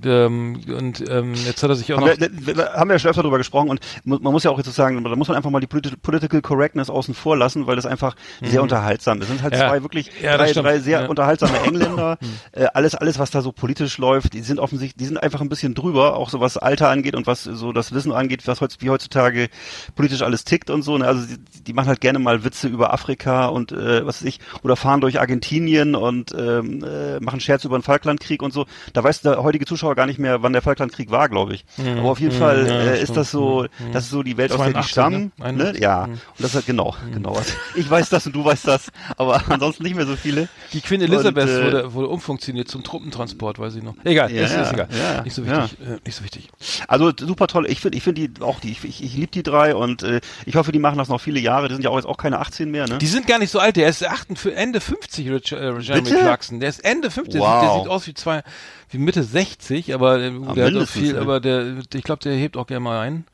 ähm, 0.03 0.61
und 0.67 1.03
ähm, 1.09 1.33
jetzt 1.33 1.61
hat 1.63 1.69
er 1.69 1.75
sich 1.75 1.93
auch 1.93 1.97
Haben 1.97 2.07
noch 2.09 2.19
wir, 2.19 2.29
wir, 2.31 2.57
wir 2.57 2.73
haben 2.73 2.89
ja 2.89 2.99
schon 2.99 3.09
öfter 3.11 3.21
darüber 3.23 3.37
gesprochen 3.37 3.69
und 3.69 3.79
man 4.03 4.21
muss 4.21 4.43
ja 4.43 4.51
auch 4.51 4.57
jetzt 4.57 4.65
so 4.67 4.71
sagen, 4.71 5.03
da 5.03 5.15
muss 5.15 5.27
man 5.27 5.37
einfach 5.37 5.49
mal 5.49 5.59
die 5.59 5.67
Politi 5.67 5.95
Political 5.95 6.41
Correctness 6.41 6.89
außen 6.89 7.13
vor 7.13 7.37
lassen, 7.37 7.67
weil 7.67 7.75
das 7.75 7.85
einfach 7.85 8.15
sehr 8.41 8.61
unterhaltsam 8.63 9.19
ist. 9.19 9.25
Es 9.25 9.29
sind 9.29 9.41
halt 9.43 9.53
Mhm. 9.53 9.59
Ja. 9.59 9.69
zwei 9.69 9.81
wirklich 9.83 10.09
Ja, 10.21 10.37
drei, 10.37 10.51
drei 10.53 10.79
sehr 10.79 10.99
Ja. 10.99 11.03
Mhm. 11.05 11.09
unterhaltsame 11.09 11.57
Engländer. 11.65 12.17
äh, 12.51 12.65
alles, 12.73 12.95
alles, 12.95 13.19
was 13.19 13.31
da 13.31 13.41
so 13.41 13.51
politisch 13.51 13.97
läuft, 13.97 14.33
die 14.33 14.41
sind 14.41 14.59
offensichtlich, 14.59 14.97
die 14.97 15.05
sind 15.05 15.17
einfach 15.21 15.41
ein 15.41 15.49
bisschen 15.49 15.73
drüber, 15.75 16.15
auch 16.17 16.29
so 16.29 16.39
was 16.39 16.57
Alter 16.57 16.89
angeht 16.89 17.15
und 17.15 17.27
was 17.27 17.43
so 17.43 17.71
das 17.73 17.93
Wissen 17.93 18.11
angeht, 18.11 18.47
was 18.47 18.61
heutz, 18.61 18.77
wie 18.79 18.89
heutzutage 18.89 19.49
politisch 19.95 20.21
alles 20.21 20.45
tickt 20.45 20.69
und 20.69 20.81
so. 20.81 20.97
Ne? 20.97 21.05
Also 21.05 21.25
die, 21.27 21.63
die 21.63 21.73
machen 21.73 21.87
halt 21.87 22.01
gerne 22.01 22.19
mal 22.19 22.43
Witze 22.43 22.67
über 22.67 22.93
Afrika 22.93 23.47
und 23.47 23.71
äh, 23.71 24.05
was 24.05 24.21
weiß 24.21 24.27
ich, 24.27 24.39
oder 24.63 24.75
fahren 24.75 24.94
durch 25.01 25.19
Argentinien 25.19 25.95
und 25.95 26.33
ähm, 26.37 26.83
äh, 26.83 27.19
machen 27.19 27.39
Scherze 27.39 27.67
über 27.67 27.77
den 27.77 27.83
Falklandkrieg 27.83 28.41
und 28.41 28.51
so. 28.53 28.65
Da 28.93 29.03
weiß 29.03 29.21
der 29.21 29.41
heutige 29.43 29.65
Zuschauer 29.65 29.95
gar 29.95 30.05
nicht 30.05 30.19
mehr, 30.19 30.41
wann 30.43 30.53
der 30.53 30.61
Falklandkrieg 30.61 31.11
war, 31.11 31.29
glaube 31.29 31.53
ich. 31.55 31.65
Aber 31.97 32.09
auf 32.11 32.19
jeden 32.19 32.31
Fall 32.33 32.63
Mhm. 32.63 32.69
ja, 32.69 32.79
äh, 32.79 32.93
ist 32.95 33.01
stimmt. 33.03 33.17
das 33.17 33.31
so, 33.31 33.65
das 33.93 34.03
ist 34.05 34.09
so 34.11 34.23
die 34.23 34.37
Welt, 34.37 34.51
aus 34.51 34.57
der 34.57 34.67
die 34.67 34.73
82, 34.73 34.91
stammen. 34.91 35.31
ne? 35.37 35.45
Ne? 35.45 35.45
81. 35.45 35.81
Ja, 35.81 36.03
und 36.05 36.19
das 36.39 36.55
ist 36.55 36.65
genau, 36.65 36.95
genau. 37.13 37.33
Also 37.33 37.53
ich 37.75 37.89
weiß 37.89 38.09
das 38.09 38.25
und 38.27 38.35
du 38.35 38.43
weißt 38.45 38.67
das, 38.67 38.91
aber 39.17 39.41
ansonsten 39.49 39.83
nicht 39.83 39.95
mehr 39.95 40.05
so 40.05 40.15
viele. 40.15 40.47
die 40.73 40.81
Queen 40.81 41.01
Elizabeth 41.01 41.43
Und, 41.49 41.49
äh, 41.49 41.63
wurde, 41.65 41.93
wurde 41.93 42.07
umfunktioniert 42.09 42.67
zum 42.67 42.83
Truppentransport, 42.83 43.59
weiß 43.59 43.75
ich 43.75 43.83
noch. 43.83 43.95
Egal, 44.03 44.31
Ja, 44.31 44.43
ist, 44.45 44.53
ist 44.55 44.73
egal. 44.73 44.87
ja, 44.91 45.21
nicht 45.23 45.33
so 45.33 45.45
wichtig. 45.45 45.77
Äh, 45.81 45.97
nicht 46.05 46.15
so 46.15 46.23
wichtig. 46.23 46.49
Also 46.87 47.11
super 47.17 47.47
toll. 47.47 47.65
Ich 47.69 47.79
finde, 47.81 47.97
ich 47.97 48.03
finde 48.03 48.27
die 48.27 48.41
auch 48.41 48.59
die. 48.59 48.71
Ich, 48.71 48.83
ich, 48.83 49.03
ich 49.03 49.13
liebe 49.15 49.31
die 49.31 49.43
drei 49.43 49.75
und 49.75 50.03
äh, 50.03 50.21
ich 50.45 50.55
hoffe, 50.55 50.71
die 50.71 50.79
machen 50.79 50.97
das 50.97 51.09
noch 51.09 51.19
viele 51.21 51.39
Jahre. 51.39 51.67
Die 51.67 51.73
sind 51.75 51.83
ja 51.83 51.89
auch 51.89 51.97
jetzt 51.97 52.05
auch 52.07 52.17
keine 52.17 52.39
18 52.39 52.69
mehr, 52.71 52.87
ne? 52.87 52.97
Die 52.97 53.05
sind 53.07 53.27
gar 53.27 53.39
nicht 53.39 53.51
so 53.51 53.59
alt. 53.59 53.75
Der 53.75 53.87
ist 53.89 54.05
8, 54.07 54.37
für 54.37 54.55
Ende 54.55 54.79
50, 54.85 55.29
Rich, 55.29 55.51
äh, 55.51 55.79
Jeremy 55.79 56.09
Bitte? 56.09 56.19
Clarkson. 56.19 56.59
Der 56.59 56.69
ist 56.69 56.83
Ende 56.83 57.11
50. 57.11 57.41
Wow. 57.41 57.61
Der 57.61 57.73
sieht 57.79 57.87
aus 57.89 58.07
wie 58.07 58.13
zwei, 58.13 58.43
wie 58.89 58.97
Mitte 58.97 59.23
60, 59.23 59.93
aber 59.93 60.19
äh, 60.19 60.31
der 60.55 60.67
hat 60.67 60.75
auch 60.75 60.87
viel, 60.87 61.13
ne? 61.13 61.19
aber 61.19 61.39
der, 61.39 61.77
ich 61.93 62.03
glaube, 62.03 62.21
der 62.23 62.35
hebt 62.35 62.57
auch 62.57 62.67
gerne 62.67 62.81
mal 62.81 62.99
ein. 62.99 63.25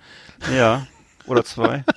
Ja. 0.55 0.87
Oder 1.27 1.43
zwei. 1.43 1.83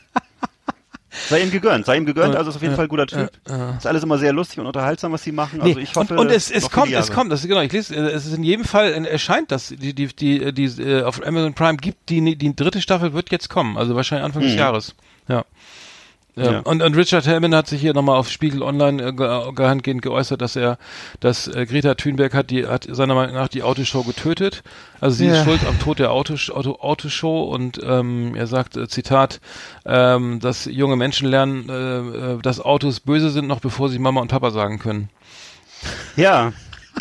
Sei 1.29 1.41
ihm 1.43 1.51
gegönnt, 1.51 1.87
sei 1.87 1.97
ihm 1.97 2.07
gegönnt, 2.07 2.35
also 2.35 2.51
ist 2.51 2.57
auf 2.57 2.63
jeden 2.63 2.73
Ja, 2.73 2.77
Fall 2.77 2.87
ein 2.87 2.89
guter 2.89 3.07
Typ. 3.07 3.31
Ist 3.79 3.87
alles 3.87 4.03
immer 4.03 4.19
sehr 4.19 4.33
lustig 4.33 4.59
und 4.59 4.67
unterhaltsam, 4.67 5.13
was 5.13 5.23
sie 5.23 5.33
machen. 5.33 5.61
Also 5.61 5.79
ich 5.79 5.95
hoffe, 5.95 6.15
und, 6.15 6.21
und 6.21 6.31
es, 6.31 6.51
es 6.51 6.71
kommt, 6.71 6.93
es 6.93 7.11
kommt, 7.13 7.31
das 7.31 7.43
ist 7.43 7.49
genau, 7.49 7.61
ich 7.61 7.73
lese, 7.73 7.95
äh, 7.95 8.11
es 8.11 8.27
ist 8.27 8.35
in 8.35 8.43
jedem 8.43 8.65
Fall 8.65 8.93
äh, 8.93 9.09
erscheint 9.09 9.53
das, 9.53 9.69
die, 9.69 9.95
die, 9.95 10.09
die, 10.09 10.53
die, 10.53 10.65
äh, 10.83 11.05
auf 11.05 11.25
Amazon 11.25 11.55
Prime 11.55 11.77
gibt, 11.77 12.09
die, 12.09 12.37
die 12.37 12.57
dritte 12.57 12.81
Staffel 12.81 13.13
wird 13.13 13.31
jetzt 13.31 13.49
kommen, 13.49 13.77
also 13.77 13.95
wahrscheinlich 13.95 14.25
Anfang 14.25 14.43
des 14.43 14.55
Jahres. 14.57 14.95
Ja. 15.29 15.45
Ja. 16.37 16.61
Und, 16.61 16.83
und 16.83 16.97
Richard 16.97 17.27
Hellman 17.27 17.55
hat 17.55 17.69
sich 17.69 17.81
hier 17.81 17.95
nochmal 17.95 18.17
auf 18.17 18.29
Spiegel 18.29 18.63
Online 18.65 19.01
äh, 19.01 19.13
ge 19.13 19.53
gehangehend 19.55 20.03
geäußert, 20.03 20.41
dass 20.41 20.57
er, 20.57 20.79
dass 21.21 21.47
äh, 21.47 21.65
Greta 21.65 21.95
Thunberg 21.95 22.35
hat 22.35 22.51
die, 22.51 22.67
hat 22.67 22.89
seiner 22.91 23.15
Meinung 23.15 23.37
nach 23.37 23.47
die 23.47 23.63
Autoshow 23.63 24.03
getötet. 24.03 24.65
Also 25.01 25.17
sie 25.19 25.27
Ja. 25.27 25.35
ist 25.35 25.45
schuld 25.45 25.65
am 25.65 25.79
Tod 25.79 26.01
der 26.01 26.11
Autos, 26.11 26.51
Auto, 26.51 26.79
Autoshow 26.81 27.45
und 27.45 27.81
ähm, 27.85 28.35
er 28.35 28.49
sagt, 28.49 28.77
äh, 28.77 28.89
Zitat, 28.89 29.41
ähm, 29.87 30.41
dass 30.41 30.65
junge 30.65 30.97
Menschen 30.97 31.29
lernen, 31.29 31.69
äh, 31.69 32.33
äh, 32.33 32.39
dass 32.43 32.61
Autos 32.61 32.99
böse 32.99 33.31
sind, 33.31 33.47
noch 33.47 33.61
bevor 33.61 33.89
sie 33.89 34.01
Mama 34.01 34.21
und 34.21 34.29
Papa 34.29 34.51
sagen 34.51 34.81
können. 34.81 35.11
Ja. 36.17 36.53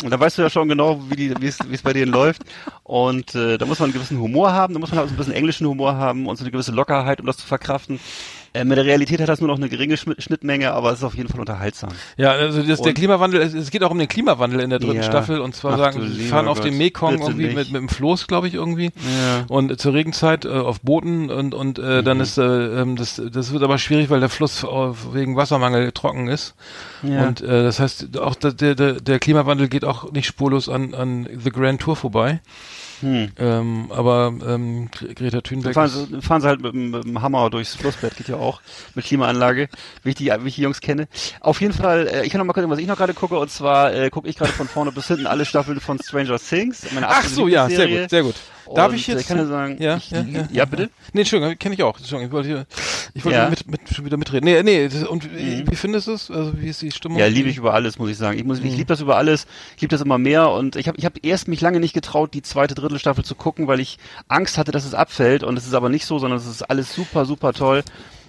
Und 0.02 0.10
da 0.10 0.18
weißt 0.18 0.38
du 0.38 0.42
ja 0.42 0.50
schon 0.50 0.68
genau, 0.68 1.00
wie 1.08 1.14
die, 1.14 1.34
wie 1.40 1.46
es, 1.46 1.58
wie 1.68 1.74
es 1.74 1.82
bei 1.82 1.92
denen 1.92 2.10
läuft. 2.12 2.42
Und 2.82 3.34
äh, 3.36 3.58
da 3.58 3.64
muss 3.66 3.78
man 3.78 3.86
einen 3.86 3.94
gewissen 3.94 4.18
Humor 4.18 4.52
haben, 4.52 4.74
da 4.74 4.80
muss 4.80 4.90
man 4.90 4.98
halt 4.98 5.08
so 5.08 5.14
ein 5.14 5.16
bisschen 5.16 5.32
englischen 5.32 5.66
Humor 5.68 5.94
haben 5.94 6.26
und 6.26 6.36
so 6.36 6.42
eine 6.44 6.50
gewisse 6.50 6.72
Lockerheit, 6.72 7.20
um 7.20 7.26
das 7.26 7.36
zu 7.36 7.46
verkraften. 7.46 8.00
Äh, 8.54 8.64
mit 8.64 8.78
der 8.78 8.84
Realität 8.84 9.20
hat 9.20 9.28
das 9.28 9.40
nur 9.40 9.48
noch 9.48 9.56
eine 9.56 9.68
geringe 9.68 9.96
Schnitt- 9.96 10.22
Schnittmenge, 10.22 10.70
aber 10.72 10.92
es 10.92 10.98
ist 10.98 11.04
auf 11.04 11.16
jeden 11.16 11.28
Fall 11.28 11.40
unterhaltsam. 11.40 11.90
Ja, 12.16 12.30
also 12.30 12.62
das, 12.62 12.80
der 12.80 12.94
Klimawandel, 12.94 13.42
es, 13.42 13.52
es 13.52 13.70
geht 13.70 13.82
auch 13.82 13.90
um 13.90 13.98
den 13.98 14.06
Klimawandel 14.08 14.60
in 14.60 14.70
der 14.70 14.78
dritten 14.78 14.96
Ja. 14.96 15.02
Staffel 15.02 15.40
und 15.40 15.54
zwar 15.56 15.74
Ach 15.74 15.78
sagen, 15.78 16.08
sie 16.08 16.24
fahren 16.28 16.46
auf 16.48 16.60
dem 16.60 16.78
Mekong 16.78 17.14
bitte 17.16 17.22
irgendwie 17.24 17.46
nicht. 17.46 17.56
mit, 17.56 17.72
mit 17.72 17.80
dem 17.82 17.88
Floß, 17.88 18.28
glaube 18.28 18.46
ich, 18.48 18.54
irgendwie. 18.54 18.86
Ja. 18.94 19.44
Und 19.48 19.78
zur 19.80 19.92
Regenzeit 19.92 20.44
äh, 20.44 20.48
auf 20.50 20.80
Booten 20.80 21.30
und 21.30 21.52
und 21.52 21.78
äh, 21.80 22.02
dann 22.04 22.18
Mhm. 22.18 22.22
ist 22.22 22.38
äh, 22.38 22.42
ähm, 22.80 22.94
das 22.96 23.20
das 23.32 23.52
wird 23.52 23.62
aber 23.64 23.76
schwierig, 23.78 24.08
weil 24.08 24.20
der 24.20 24.28
Fluss 24.28 24.62
wegen 24.62 25.36
Wassermangel 25.36 25.90
trocken 25.92 26.28
ist. 26.28 26.54
Ja. 27.02 27.26
Und 27.26 27.40
äh, 27.40 27.64
das 27.64 27.80
heißt, 27.80 28.16
auch 28.18 28.36
der, 28.36 28.52
der, 28.52 28.74
der 28.76 28.92
der 29.00 29.18
Klimawandel 29.18 29.68
geht 29.68 29.84
auch 29.84 30.12
nicht 30.12 30.26
spurlos 30.26 30.68
an 30.68 30.94
an 30.94 31.28
The 31.42 31.50
Grand 31.50 31.80
Tour 31.80 31.96
vorbei. 31.96 32.40
Hm. 33.00 33.32
Ähm, 33.38 33.92
aber 33.92 34.32
ähm, 34.46 34.88
Gre- 34.90 35.14
Greta 35.14 35.30
Dann 35.38 35.42
Thunberg 35.42 35.74
fahren 35.74 35.86
ist- 35.86 36.08
sie, 36.10 36.22
fahren 36.22 36.40
sie 36.40 36.48
halt 36.48 36.60
mit, 36.60 36.72
dem- 36.74 36.90
mit 36.90 37.04
dem 37.04 37.20
Hammer 37.22 37.50
durchs 37.50 37.74
Flussbett, 37.74 38.16
geht 38.16 38.28
ja 38.28 38.36
auch, 38.36 38.60
mit 38.94 39.04
Klimaanlage, 39.04 39.68
wie 40.02 40.10
ich 40.10 40.14
die, 40.14 40.26
wie 40.40 40.48
ich 40.48 40.54
die 40.56 40.62
Jungs 40.62 40.80
kenne. 40.80 41.08
Auf 41.40 41.60
jeden 41.60 41.72
Fall, 41.74 42.06
äh, 42.08 42.24
ich 42.24 42.30
kann 42.30 42.38
noch 42.38 42.46
mal 42.46 42.52
gucken, 42.52 42.70
was 42.70 42.78
ich 42.78 42.86
noch 42.86 42.96
gerade 42.96 43.14
gucke, 43.14 43.38
und 43.38 43.50
zwar 43.50 43.92
äh, 43.94 44.10
gucke 44.10 44.28
ich 44.28 44.36
gerade 44.36 44.52
von 44.52 44.68
vorne 44.68 44.92
bis 44.92 45.08
hinten 45.08 45.26
alle 45.26 45.44
Staffeln 45.44 45.80
von 45.80 45.98
Stranger 46.02 46.38
Things. 46.38 46.86
Ach 47.02 47.24
so, 47.24 47.48
ja, 47.48 47.68
sehr 47.68 47.88
gut, 47.88 48.10
sehr 48.10 48.22
gut. 48.22 48.34
Darf 48.74 48.92
ich 48.94 49.06
jetzt? 49.06 49.22
Ich 49.22 49.26
kann 49.28 49.38
ja 49.38 49.46
sagen, 49.46 49.76
ja, 49.80 49.96
ich, 49.96 50.10
ja, 50.10 50.20
ja, 50.22 50.48
ja, 50.50 50.64
bitte? 50.64 50.90
Nee, 51.12 51.20
Entschuldigung, 51.20 51.58
kenne 51.58 51.74
ich 51.74 51.82
auch. 51.82 51.98
Entschuldigung, 51.98 52.26
ich 52.28 52.32
wollte 52.32 52.48
hier, 52.48 52.66
ich 53.14 53.24
wollte 53.24 53.38
Ja. 53.38 53.48
mit, 53.50 53.68
mit, 53.70 53.80
schon 53.94 54.04
wieder 54.04 54.16
mitreden. 54.16 54.44
Nee, 54.44 54.62
nee, 54.62 54.88
das, 54.88 55.04
und 55.04 55.24
wie, 55.36 55.64
wie 55.70 55.76
findest 55.76 56.06
du 56.08 56.12
es? 56.12 56.30
Also, 56.30 56.52
wie 56.60 56.68
ist 56.68 56.80
die 56.82 56.90
Stimmung? 56.92 57.16
Mhm. 57.16 57.20
Ja, 57.20 57.26
liebe 57.26 57.48
ich 57.48 57.56
über 57.56 57.74
alles, 57.74 57.98
muss 57.98 58.10
ich 58.10 58.16
sagen. 58.16 58.38
Ich, 58.38 58.44
muss, 58.44 58.60
Mhm. 58.60 58.66
ich 58.66 58.72
liebe 58.76 58.86
das 58.88 59.00
über 59.00 59.16
alles. 59.16 59.46
Ich 59.76 59.82
liebe 59.82 59.90
das 59.90 60.00
immer 60.00 60.18
mehr. 60.18 60.50
Und 60.50 60.76
ich 60.76 60.88
habe 60.88 60.96
ich 60.98 61.04
hab 61.04 61.24
erst 61.24 61.48
mich 61.48 61.60
lange 61.60 61.80
nicht 61.80 61.92
getraut, 61.94 62.32
die 62.34 62.42
zweite 62.42 62.74
Drittelstaffel 62.74 63.24
zu 63.24 63.34
gucken, 63.34 63.66
weil 63.66 63.80
ich 63.80 63.98
Angst 64.28 64.56
hatte, 64.58 64.72
dass 64.72 64.84
es 64.84 64.94
abfällt. 64.94 65.42
Und 65.42 65.56
es 65.58 65.66
ist 65.66 65.74
aber 65.74 65.88
nicht 65.88 66.06
so, 66.06 66.18
sondern 66.18 66.38
es 66.38 66.46
ist 66.46 66.62
alles 66.62 66.94
super, 66.94 67.24
super 67.26 67.52
toll. 67.52 67.82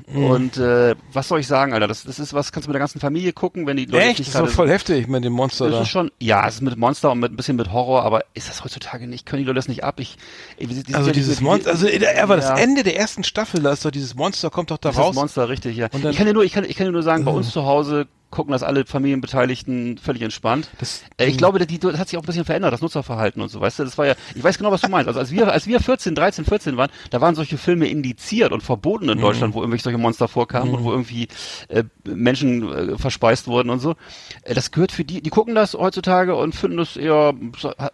Mhm. 0.08 0.24
Und 0.26 0.58
äh, 0.58 0.96
was 1.12 1.28
soll 1.28 1.40
ich 1.40 1.48
sagen, 1.48 1.74
Alter? 1.74 1.88
Das, 1.88 2.04
das 2.04 2.20
ist 2.20 2.34
was, 2.34 2.52
kannst 2.52 2.68
du 2.68 2.70
mit 2.70 2.76
der 2.76 2.80
ganzen 2.80 3.00
Familie 3.00 3.34
gucken, 3.34 3.66
wenn 3.66 3.76
die 3.78 3.86
Leute 3.86 4.04
Echt? 4.06 4.20
nicht 4.20 4.34
Das 4.36 4.42
ist 4.42 4.50
doch 4.50 4.56
voll 4.56 4.70
heftig 4.70 5.08
mit 5.08 5.24
dem 5.24 5.34
Monster 5.34 5.66
Das 5.66 5.76
da. 5.76 5.82
ist 5.82 5.90
schon, 5.90 6.12
ja, 6.20 6.48
es 6.48 6.56
ist 6.56 6.62
mit 6.62 6.78
Monster 6.78 7.12
und 7.12 7.20
mit 7.20 7.32
ein 7.32 7.36
bisschen 7.36 7.56
mit 7.56 7.72
Horror, 7.72 8.04
aber 8.04 8.24
ist 8.36 8.48
das 8.48 8.64
heutzutage 8.64 9.08
nicht? 9.08 9.26
Können 9.26 9.42
die 9.42 9.46
Leute 9.48 9.56
das 9.56 9.68
nicht 9.68 9.84
ab? 9.84 10.00
Ich, 10.00 10.18
ey, 10.58 10.66
wie- 10.70 10.74
die 10.76 10.82
sind 10.82 10.94
Also 10.96 11.08
ja 11.08 11.14
dieses 11.14 11.30
diese- 11.38 11.44
Monster, 11.44 11.72
also 11.72 11.88
äh, 11.88 12.20
aber 12.22 12.36
das 12.36 12.50
Ja. 12.50 12.58
Ende 12.58 12.84
der 12.84 12.98
ersten 12.98 13.24
Staffel, 13.24 13.62
da 13.64 13.72
ist 13.72 13.84
doch 13.84 13.90
dieses 13.92 14.14
Monster, 14.16 14.50
kommt 14.52 14.70
doch 14.70 14.78
da 14.78 14.90
Das 14.90 14.98
ist 14.98 15.04
raus. 15.04 15.16
Monster, 15.16 15.50
richtig, 15.50 15.76
ja. 15.76 15.88
Und 15.92 16.04
dann- 16.06 16.12
ich 16.12 16.18
kann 16.18 16.28
dir 16.28 16.34
nur, 16.34 16.44
ich 16.44 16.54
kann, 16.54 16.66
ich 16.66 16.76
kann 16.76 16.86
dir 16.86 16.92
nur 16.94 17.04
sagen, 17.04 17.26
bei 17.26 17.32
uns 17.32 17.50
zu 17.52 17.66
Hause 17.66 18.08
gucken 18.32 18.52
das 18.52 18.64
alle 18.64 18.86
Familienbeteiligten 18.86 19.98
völlig 19.98 20.22
entspannt. 20.22 20.70
Das- 20.80 21.04
äh, 21.18 21.26
ich 21.28 21.38
glaube, 21.38 21.66
die, 21.66 21.80
das 21.80 21.98
hat 21.98 22.10
sich 22.10 22.18
auch 22.18 22.24
ein 22.24 22.26
bisschen 22.26 22.46
verändert, 22.46 22.74
das 22.74 22.82
Nutzerverhalten 22.82 23.42
und 23.42 23.50
so, 23.50 23.62
weißt 23.62 23.80
du, 23.80 23.84
das 23.86 23.98
war 23.98 24.08
ja, 24.08 24.16
ich 24.36 24.44
weiß 24.44 24.58
genau, 24.58 24.72
was 24.72 24.82
du 24.82 24.90
meinst. 24.90 25.08
Also 25.08 25.20
als 25.20 25.32
wir, 25.32 25.52
als 25.52 25.68
wir 25.68 25.80
14, 25.80 26.16
13, 26.16 26.44
14 26.46 26.78
waren, 26.78 26.90
da 27.12 27.22
waren 27.22 27.36
solche 27.36 27.58
Filme 27.58 27.88
indiziert 27.88 28.52
und 28.52 28.62
verboten 28.62 29.06
Mhm. 29.06 29.12
in 29.12 29.20
Deutschland, 29.22 29.54
wo 29.54 29.60
irgendwelche 29.62 29.84
solche 29.84 29.98
Monster 29.98 30.28
vorkamen 30.28 30.74
und 30.74 30.84
wo 30.84 30.92
irgendwie 30.92 31.28
äh, 31.70 31.84
Menschen 32.04 32.72
äh, 32.94 32.98
verspeist 32.98 33.48
wurden 33.48 33.70
und 33.70 33.80
so. 33.80 33.96
Äh, 34.44 34.54
das 34.54 34.72
gehört 34.72 34.92
für 34.92 35.06
die, 35.06 35.22
die 35.22 35.30
gucken 35.30 35.56
das 35.56 35.74
heutzutage 35.74 36.36
und 36.36 36.56
finden 36.56 36.78
das 36.78 36.98
eher 36.98 37.34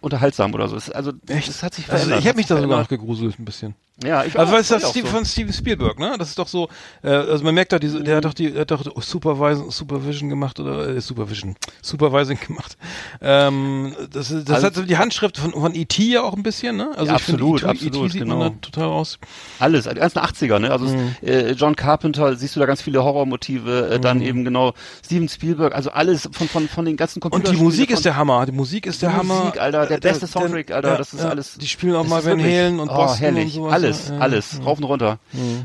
unterhaltsam 0.00 0.54
oder 0.54 0.68
so. 0.68 0.76
Es, 0.76 0.90
also, 0.90 1.12
Echt? 1.28 1.48
das 1.48 1.62
hat 1.62 1.74
sich 1.74 1.84
Also 1.88 1.96
verändert. 2.04 2.20
ich 2.20 2.28
habe 2.28 2.36
mich 2.36 2.46
da 2.46 2.60
sogar 2.60 2.80
noch 2.80 2.88
gegruselt 2.88 3.38
ein 3.38 3.44
bisschen. 3.44 3.74
Ja, 4.04 4.24
ich 4.24 4.38
Also 4.38 4.52
auch, 4.52 4.56
weißt 4.58 4.70
du, 4.70 4.74
ich 4.76 4.82
das 4.82 4.92
die 4.92 5.00
so. 5.02 5.06
von 5.06 5.24
Steven 5.24 5.52
Spielberg, 5.52 5.98
ne? 5.98 6.14
Das 6.18 6.28
ist 6.30 6.38
doch 6.38 6.48
so, 6.48 6.68
äh, 7.02 7.08
also 7.10 7.44
man 7.44 7.54
merkt 7.54 7.72
da 7.72 7.78
diese, 7.78 8.02
der 8.02 8.16
hat 8.16 8.24
doch 8.24 8.34
die, 8.34 8.50
der 8.50 8.60
hat 8.62 8.70
doch 8.70 9.02
Supervising, 9.02 9.70
Supervision 9.70 10.28
gemacht 10.28 10.58
oder 10.60 10.88
äh, 10.88 11.00
Supervision, 11.00 11.54
Supervising 11.82 12.38
gemacht. 12.46 12.76
Ähm, 13.20 13.94
das 14.12 14.28
das 14.28 14.50
Also- 14.50 14.66
hat 14.66 14.74
so 14.74 14.82
die 14.82 14.96
Handschrift 14.96 15.38
von, 15.38 15.52
von 15.52 15.74
E.T. 15.74 16.02
ja 16.02 16.22
auch 16.22 16.34
ein 16.34 16.42
bisschen, 16.42 16.76
ne? 16.76 16.90
Also 16.96 17.06
Ja, 17.10 17.16
ich 17.16 17.22
finde, 17.22 17.42
absolut, 17.42 17.62
E.T. 17.62 17.68
absolut, 17.70 18.12
sieht 18.12 18.22
genau. 18.22 18.36
man 18.38 18.52
da 18.52 18.58
total 18.60 18.84
aus. 18.88 19.18
Alles, 19.58 19.84
die 19.84 19.94
ganzen 19.94 20.18
80er, 20.18 20.58
ne? 20.58 20.70
Also 20.70 20.86
Mhm. 20.86 21.16
es, 21.22 21.28
äh, 21.28 21.52
John 21.52 21.76
Carpenter, 21.76 22.34
siehst 22.36 22.56
du 22.56 22.60
da 22.60 22.66
ganz 22.66 22.82
viele 22.82 23.02
Horrormotive, 23.04 23.90
äh, 23.92 24.00
dann 24.00 24.20
eben 24.22 24.44
genau 24.44 24.72
Steven 25.04 25.28
Spielberg, 25.28 25.74
also 25.74 25.90
alles 25.90 26.28
von 26.32 26.48
von 26.48 26.68
von 26.68 26.84
den 26.84 26.96
ganzen 26.96 27.18
Und 27.18 27.30
Computerspielen. 27.30 27.58
die 27.60 27.64
Musik 27.64 27.88
von, 27.90 27.96
ist 27.96 28.04
der 28.04 28.16
Hammer. 28.16 28.46
Die 28.46 28.52
Musik 28.52 28.86
ist 28.86 29.02
der 29.02 29.10
Die 29.10 29.16
Hammer. 29.16 29.44
Musik, 29.44 29.60
Alter, 29.60 29.86
der 29.86 29.98
Äh, 29.98 30.00
beste 30.00 30.26
Soundtrack, 30.26 30.70
Alter, 30.70 30.96
das 30.96 31.12
ist 31.14 31.24
alles- 31.24 31.54
Die 31.58 31.66
spielen 31.68 31.94
auch 31.94 32.06
mal 32.06 32.24
Van 32.24 32.40
Halen 32.42 32.80
und 32.80 32.88
oh, 32.88 32.94
Boston 32.94 33.18
herrlich. 33.20 33.44
und 33.44 33.52
sowas. 33.64 33.72
Alles, 33.74 33.91
Ja, 34.08 34.18
alles, 34.18 34.60
rauf 34.64 34.78
und 34.78 34.84
runter. 34.84 35.18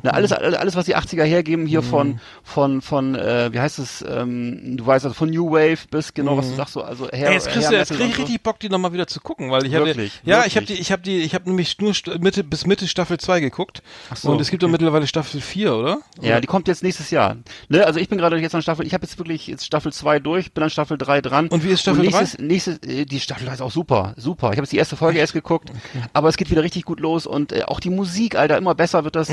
Na, 0.03 0.11
alles, 0.11 0.31
alles, 0.31 0.75
was 0.75 0.85
die 0.85 0.95
80er 0.95 1.23
hergeben, 1.23 1.65
hier 1.65 1.81
von, 1.81 2.19
von, 2.43 2.81
von, 2.81 3.15
äh, 3.15 3.51
wie 3.53 3.59
heißt 3.59 3.79
es, 3.79 4.03
ähm, 4.07 4.77
du 4.77 4.85
weißt, 4.85 5.05
also 5.05 5.13
von 5.13 5.29
New 5.29 5.51
Wave 5.51 5.87
bis 5.89 6.13
genau, 6.13 6.37
was 6.37 6.49
du 6.49 6.55
sagst, 6.55 6.73
so, 6.73 6.81
also 6.81 7.07
Hair, 7.11 7.27
Ey, 7.27 7.33
jetzt 7.33 7.49
kriegst 7.49 7.69
Hair 7.69 7.71
du, 7.71 7.77
jetzt 7.77 7.89
krieg 7.89 7.99
ich 7.99 8.05
und 8.05 8.15
so. 8.15 8.21
richtig 8.23 8.43
Bock, 8.43 8.59
die 8.59 8.69
nochmal 8.69 8.93
wieder 8.93 9.07
zu 9.07 9.19
gucken, 9.19 9.51
weil 9.51 9.65
ich 9.65 9.73
habe, 9.73 9.85
Wirklich, 9.85 10.21
ja, 10.23 10.45
ich 10.45 10.55
habe 10.55 10.65
die, 10.65 10.73
wirklich. 10.73 10.79
ich 10.81 10.91
habe 10.91 11.01
die, 11.01 11.17
ich 11.19 11.33
habe 11.33 11.49
nämlich 11.49 11.77
nur 11.79 11.93
Mitte 12.19 12.43
bis 12.43 12.65
Mitte 12.65 12.87
Staffel 12.87 13.17
2 13.17 13.39
geguckt. 13.39 13.81
Ach 14.09 14.17
so, 14.17 14.31
und 14.31 14.41
es 14.41 14.49
gibt 14.49 14.63
doch 14.63 14.67
okay. 14.67 14.73
mittlerweile 14.73 15.07
Staffel 15.07 15.41
4, 15.41 15.75
oder? 15.75 15.99
Ja, 16.21 16.39
die 16.41 16.47
kommt 16.47 16.67
jetzt 16.67 16.83
nächstes 16.83 17.09
Jahr. 17.11 17.37
Ne, 17.69 17.85
also 17.85 17.99
ich 17.99 18.09
bin 18.09 18.17
gerade 18.17 18.37
jetzt 18.37 18.55
an 18.55 18.61
Staffel, 18.61 18.85
ich 18.85 18.93
habe 18.93 19.05
jetzt 19.05 19.17
wirklich 19.17 19.47
jetzt 19.47 19.65
Staffel 19.65 19.91
2 19.93 20.19
durch, 20.19 20.51
bin 20.53 20.63
an 20.63 20.69
Staffel 20.69 20.97
3 20.97 21.21
dran. 21.21 21.47
Und 21.47 21.63
wie 21.63 21.69
ist 21.69 21.81
Staffel 21.81 22.01
nächstes, 22.03 22.37
Nächstes, 22.37 22.79
äh, 22.79 23.05
die 23.05 23.19
Staffel 23.19 23.47
ist 23.47 23.61
auch 23.61 23.71
super, 23.71 24.13
super. 24.17 24.47
Ich 24.51 24.57
habe 24.57 24.63
jetzt 24.63 24.71
die 24.71 24.77
erste 24.77 24.95
Folge 24.95 25.19
erst 25.19 25.33
geguckt, 25.33 25.71
aber 26.13 26.29
es 26.29 26.37
geht 26.37 26.49
wieder 26.51 26.63
richtig 26.63 26.85
gut 26.85 26.99
los 26.99 27.25
und 27.27 27.51
äh, 27.51 27.63
auch 27.63 27.79
die 27.79 27.89
Musik, 27.89 28.06
Alter, 28.35 28.57
immer 28.57 28.75
besser 28.75 29.03
wird 29.03 29.15
das. 29.15 29.29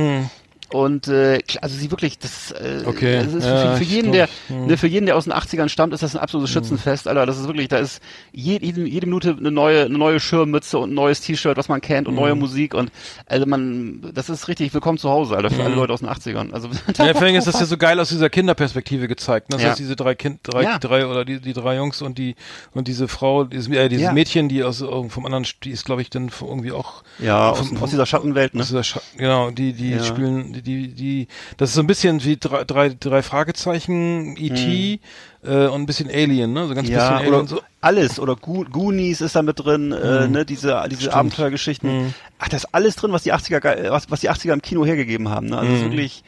Und 0.74 1.06
äh, 1.06 1.38
also 1.60 1.76
sie 1.76 1.92
wirklich, 1.92 2.18
das, 2.18 2.50
äh. 2.50 2.82
Okay, 2.84 3.22
das 3.22 3.32
ist 3.32 3.44
ja, 3.46 3.58
für, 3.76 3.76
für 3.78 3.84
jeden, 3.84 4.10
der, 4.10 4.28
ne, 4.48 4.76
für 4.76 4.88
jeden, 4.88 5.06
der 5.06 5.16
aus 5.16 5.22
den 5.22 5.32
80ern 5.32 5.68
stammt, 5.68 5.94
ist 5.94 6.02
das 6.02 6.16
ein 6.16 6.20
absolutes 6.20 6.50
Mhm. 6.50 6.54
Schützenfest, 6.54 7.06
Alter. 7.06 7.26
Das 7.26 7.38
ist 7.38 7.46
wirklich, 7.46 7.68
da 7.68 7.78
ist 7.78 8.00
jede, 8.32 8.66
jede, 8.66 9.06
Minute 9.06 9.36
eine 9.38 9.52
neue, 9.52 9.84
eine 9.84 9.96
neue 9.96 10.18
Schirmmütze 10.18 10.78
und 10.78 10.90
ein 10.90 10.94
neues 10.94 11.20
T-Shirt, 11.20 11.56
was 11.56 11.68
man 11.68 11.80
kennt 11.80 12.08
und 12.08 12.14
Mhm. 12.14 12.20
neue 12.20 12.34
Musik 12.34 12.74
und 12.74 12.90
also 13.26 13.46
man, 13.46 14.00
das 14.12 14.28
ist 14.28 14.48
richtig 14.48 14.74
willkommen 14.74 14.98
zu 14.98 15.08
Hause, 15.10 15.36
Alter, 15.36 15.50
für 15.50 15.62
alle 15.62 15.76
Leute 15.76 15.92
aus 15.92 16.00
den 16.00 16.08
80ern. 16.08 16.52
Also. 16.52 16.68
Ja, 16.98 17.12
vor 17.14 17.22
allem 17.22 17.36
ist 17.36 17.46
das 17.46 17.60
ja 17.60 17.66
so 17.66 17.76
geil 17.76 18.00
aus 18.00 18.08
dieser 18.08 18.28
Kinderperspektive 18.28 19.06
gezeigt. 19.06 19.50
Ne? 19.50 19.56
Das 19.56 19.62
Ja. 19.62 19.68
heißt, 19.70 19.78
diese 19.78 19.94
drei 19.94 20.16
Kind, 20.16 20.40
drei, 20.42 20.62
Ja. 20.64 20.78
drei 20.78 21.06
oder 21.06 21.24
die, 21.24 21.38
die 21.40 21.52
drei 21.52 21.76
Jungs 21.76 22.02
und 22.02 22.18
die 22.18 22.34
und 22.72 22.88
diese 22.88 23.06
Frau, 23.06 23.44
dieses, 23.44 23.68
äh, 23.68 23.88
dieses 23.88 24.06
Ja. 24.06 24.12
Mädchen, 24.12 24.48
die 24.48 24.64
aus 24.64 24.80
äh, 24.80 25.08
vom 25.08 25.24
anderen, 25.24 25.46
die 25.62 25.70
ist, 25.70 25.84
glaube 25.84 26.02
ich, 26.02 26.10
dann 26.10 26.30
irgendwie 26.40 26.72
auch 26.72 27.04
Ja, 27.20 27.50
aus, 27.50 27.68
vom- 27.68 27.80
aus 27.80 27.90
dieser 27.90 28.06
Schattenwelt, 28.06 28.54
ne? 28.54 28.62
aus 28.62 28.68
dieser 28.68 28.82
Scha 28.82 29.00
genau, 29.16 29.50
die 29.52 29.72
die 29.72 30.00
spielen, 30.00 30.52
die 30.52 30.62
die 30.64 30.88
die, 30.88 31.28
das 31.56 31.68
ist 31.70 31.74
so 31.76 31.80
ein 31.82 31.86
bisschen 31.86 32.24
wie 32.24 32.36
drei 32.36 32.64
drei, 32.64 32.88
drei 32.98 33.22
Fragezeichen, 33.22 34.36
E.T. 34.36 35.00
Äh, 35.44 35.66
und 35.66 35.82
ein 35.82 35.86
bisschen 35.86 36.08
Alien, 36.08 36.52
ne? 36.54 36.66
So 36.66 36.74
ganz 36.74 36.88
Mhm. 36.88 36.94
Ja, 36.94 37.00
bisschen 37.00 37.16
Alien 37.16 37.34
oder 37.34 37.46
so. 37.48 37.60
alles. 37.82 38.18
Oder 38.18 38.34
Go 38.34 38.64
Goonies 38.70 39.20
ist 39.20 39.36
da 39.36 39.42
mit 39.42 39.58
drin, 39.62 39.92
äh, 39.92 40.26
ne, 40.26 40.44
diese, 40.46 40.82
diese 40.88 41.02
Stimmt. 41.02 41.14
Abenteuergeschichten. 41.16 42.14
Ach, 42.38 42.48
das 42.48 42.64
ist 42.64 42.70
alles 42.74 42.96
drin, 42.96 43.12
was 43.12 43.22
die 43.24 43.32
80er, 43.34 43.60
ge- 43.60 43.90
was, 43.90 44.10
was 44.10 44.20
die 44.20 44.30
80er 44.30 44.54
im 44.54 44.62
Kino 44.62 44.84
hergegeben 44.86 45.28
haben, 45.28 45.48
ne? 45.48 45.58
Also 45.58 45.70
das 45.72 45.80
ist 45.80 45.84
wirklich, 45.90 46.24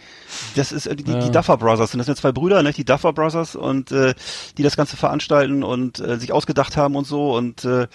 das 0.54 0.72
ist, 0.72 0.86
äh, 0.86 0.96
die, 0.96 1.04
die 1.04 1.30
Duffer 1.30 1.56
Brothers 1.56 1.90
sind, 1.92 1.98
das 1.98 2.06
sind 2.06 2.18
zwei 2.18 2.32
Brüder, 2.32 2.62
ne, 2.62 2.72
die 2.72 2.84
Duffer 2.84 3.12
Brothers 3.14 3.56
und, 3.56 3.90
äh, 3.90 4.14
die 4.58 4.62
das 4.62 4.76
Ganze 4.76 4.96
veranstalten 4.98 5.62
und, 5.64 5.98
äh, 5.98 6.18
sich 6.18 6.32
ausgedacht 6.32 6.76
haben 6.76 6.94
und 6.94 7.06
so 7.06 7.34
und, 7.34 7.64
äh, 7.64 7.86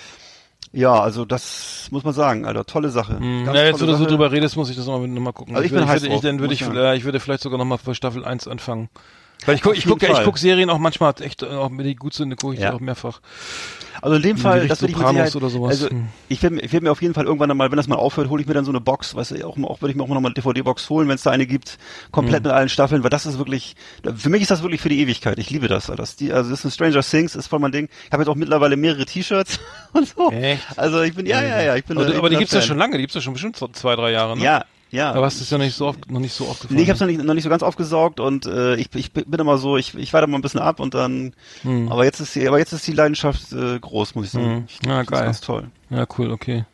ja, 0.73 0.99
also 0.99 1.25
das 1.25 1.87
muss 1.91 2.03
man 2.03 2.13
sagen, 2.13 2.45
Alter, 2.45 2.65
tolle 2.65 2.89
Sache. 2.89 3.13
Ganz 3.13 3.45
Ja, 3.47 3.65
jetzt, 3.65 3.81
wo 3.81 3.85
du 3.85 3.95
so 3.95 4.05
drüber 4.05 4.31
redest, 4.31 4.55
muss 4.55 4.69
ich 4.69 4.75
das 4.75 4.85
nochmal 4.85 5.07
noch 5.07 5.21
mal 5.21 5.33
gucken. 5.33 5.55
Also 5.55 5.65
ich 5.65 5.71
würde, 5.71 5.85
bin 5.85 5.89
heiß 5.89 6.01
würde, 6.01 6.07
ich, 6.07 6.13
drauf, 6.13 6.21
dann 6.23 6.39
würde 6.39 6.53
ich, 6.53 6.61
ich 6.61 6.73
ja, 6.73 6.93
ich 6.93 7.03
würde 7.03 7.19
vielleicht 7.19 7.43
sogar 7.43 7.57
nochmal 7.57 7.77
für 7.77 7.93
Staffel 7.93 8.23
1 8.23 8.47
anfangen. 8.47 8.89
Weil 9.45 9.55
ich 9.55 9.61
gucke, 9.61 9.75
ich 9.75 9.85
jeden 9.85 9.99
gucke, 9.99 10.11
ich 10.11 10.23
gucke 10.23 10.39
Serien 10.39 10.69
auch 10.69 10.77
manchmal 10.77 11.13
echt, 11.21 11.41
äh, 11.43 11.47
auch 11.47 11.71
wenn 11.71 11.83
die 11.83 11.95
gut 11.95 12.13
sind, 12.13 12.35
gucke 12.37 12.53
ich 12.53 12.59
Ja. 12.59 12.69
die 12.69 12.75
auch 12.75 12.79
mehrfach. 12.79 13.21
Also 14.03 14.15
in 14.15 14.23
dem 14.23 14.37
Fall, 14.37 14.67
das 14.67 14.81
würde 14.81 14.93
ich 14.93 14.97
Sicherheit, 14.97 15.35
oder 15.35 15.49
sowas. 15.49 15.69
also 15.71 15.89
Hm. 15.89 16.07
ich 16.27 16.41
werde 16.41 16.55
werd 16.71 16.81
mir 16.83 16.91
auf 16.91 17.01
jeden 17.03 17.13
Fall 17.13 17.25
irgendwann 17.25 17.55
mal, 17.55 17.69
wenn 17.69 17.77
das 17.77 17.87
mal 17.87 17.97
aufhört, 17.97 18.29
hole 18.29 18.41
ich 18.41 18.47
mir 18.47 18.55
dann 18.55 18.65
so 18.65 18.71
eine 18.71 18.81
Box, 18.81 19.13
weißt 19.13 19.31
du, 19.31 19.47
auch, 19.47 19.57
auch 19.63 19.81
würde 19.81 19.91
ich 19.91 19.95
mir 19.95 20.03
auch 20.03 20.07
noch 20.07 20.19
mal 20.21 20.29
eine 20.29 20.33
DVD-Box 20.33 20.89
holen, 20.89 21.07
wenn 21.07 21.15
es 21.15 21.21
da 21.23 21.29
eine 21.29 21.45
gibt, 21.45 21.77
komplett 22.11 22.37
Hm. 22.37 22.43
mit 22.45 22.51
allen 22.53 22.69
Staffeln, 22.69 23.03
weil 23.03 23.11
das 23.11 23.27
ist 23.27 23.37
wirklich, 23.37 23.75
für 24.15 24.29
mich 24.29 24.41
ist 24.41 24.49
das 24.49 24.63
wirklich 24.63 24.81
für 24.81 24.89
die 24.89 24.99
Ewigkeit. 25.01 25.37
Ich 25.37 25.49
liebe 25.51 25.67
das. 25.67 25.85
Das, 25.85 26.15
die, 26.15 26.31
also 26.33 26.49
das 26.49 26.59
ist 26.59 26.65
ein 26.65 26.71
Stranger 26.71 27.01
Things, 27.03 27.35
ist 27.35 27.47
voll 27.47 27.59
mein 27.59 27.71
Ding. 27.71 27.89
Ich 28.07 28.11
habe 28.11 28.23
jetzt 28.23 28.29
auch 28.29 28.35
mittlerweile 28.35 28.75
mehrere 28.75 29.05
T-Shirts 29.05 29.59
und 29.93 30.07
so. 30.07 30.31
Echt? 30.31 30.63
Also 30.77 31.01
ich 31.01 31.13
bin, 31.13 31.27
ja, 31.27 31.43
ja, 31.43 31.61
ja, 31.61 31.75
ich 31.75 31.85
bin. 31.85 31.97
Aber, 31.97 32.07
ich 32.09 32.15
aber 32.17 32.29
die 32.31 32.37
gibt's 32.37 32.53
ja 32.53 32.61
schon 32.61 32.77
lange, 32.79 32.93
die 32.97 33.03
gibt's 33.03 33.15
ja 33.15 33.21
schon 33.21 33.33
bestimmt 33.33 33.55
so 33.55 33.67
zwei, 33.67 33.95
drei 33.95 34.11
Jahre, 34.11 34.35
ne? 34.35 34.43
Ja, 34.43 34.65
ja. 34.91 35.11
Aber 35.11 35.25
hast 35.25 35.39
du 35.39 35.43
es 35.43 35.49
ja 35.49 35.57
nicht 35.57 35.75
so 35.75 35.87
oft, 35.87 36.11
noch 36.11 36.19
nicht 36.19 36.33
so 36.33 36.47
oft 36.47 36.69
Nee, 36.69 36.83
ich 36.83 36.89
habe 36.89 36.95
es 36.95 36.99
noch 36.99 37.07
nicht, 37.07 37.23
noch 37.23 37.33
nicht 37.33 37.43
so 37.43 37.49
ganz 37.49 37.63
aufgesaugt 37.63 38.19
und 38.19 38.45
äh, 38.45 38.75
ich, 38.75 38.93
ich 38.93 39.11
bin 39.11 39.39
immer 39.39 39.57
so, 39.57 39.77
ich, 39.77 39.95
ich 39.95 40.13
warte 40.13 40.27
mal 40.27 40.37
ein 40.37 40.41
bisschen 40.41 40.59
ab 40.59 40.79
und 40.79 40.93
dann. 40.93 41.33
Hm. 41.63 41.91
Aber 41.91 42.05
jetzt 42.05 42.19
ist 42.19 42.35
die, 42.35 42.47
aber 42.47 42.59
jetzt 42.59 42.73
ist 42.73 42.85
die 42.85 42.93
Leidenschaft 42.93 43.51
äh, 43.53 43.79
groß, 43.79 44.15
muss 44.15 44.25
ich 44.25 44.31
sagen. 44.31 44.55
Mhm. 44.55 44.63
Ich, 44.67 44.85
Ja, 44.85 44.97
das 44.97 45.01
ist 45.01 45.11
geil. 45.11 45.25
ganz 45.25 45.41
toll. 45.41 45.67
Ja, 45.89 46.05
cool, 46.17 46.31
okay. 46.31 46.65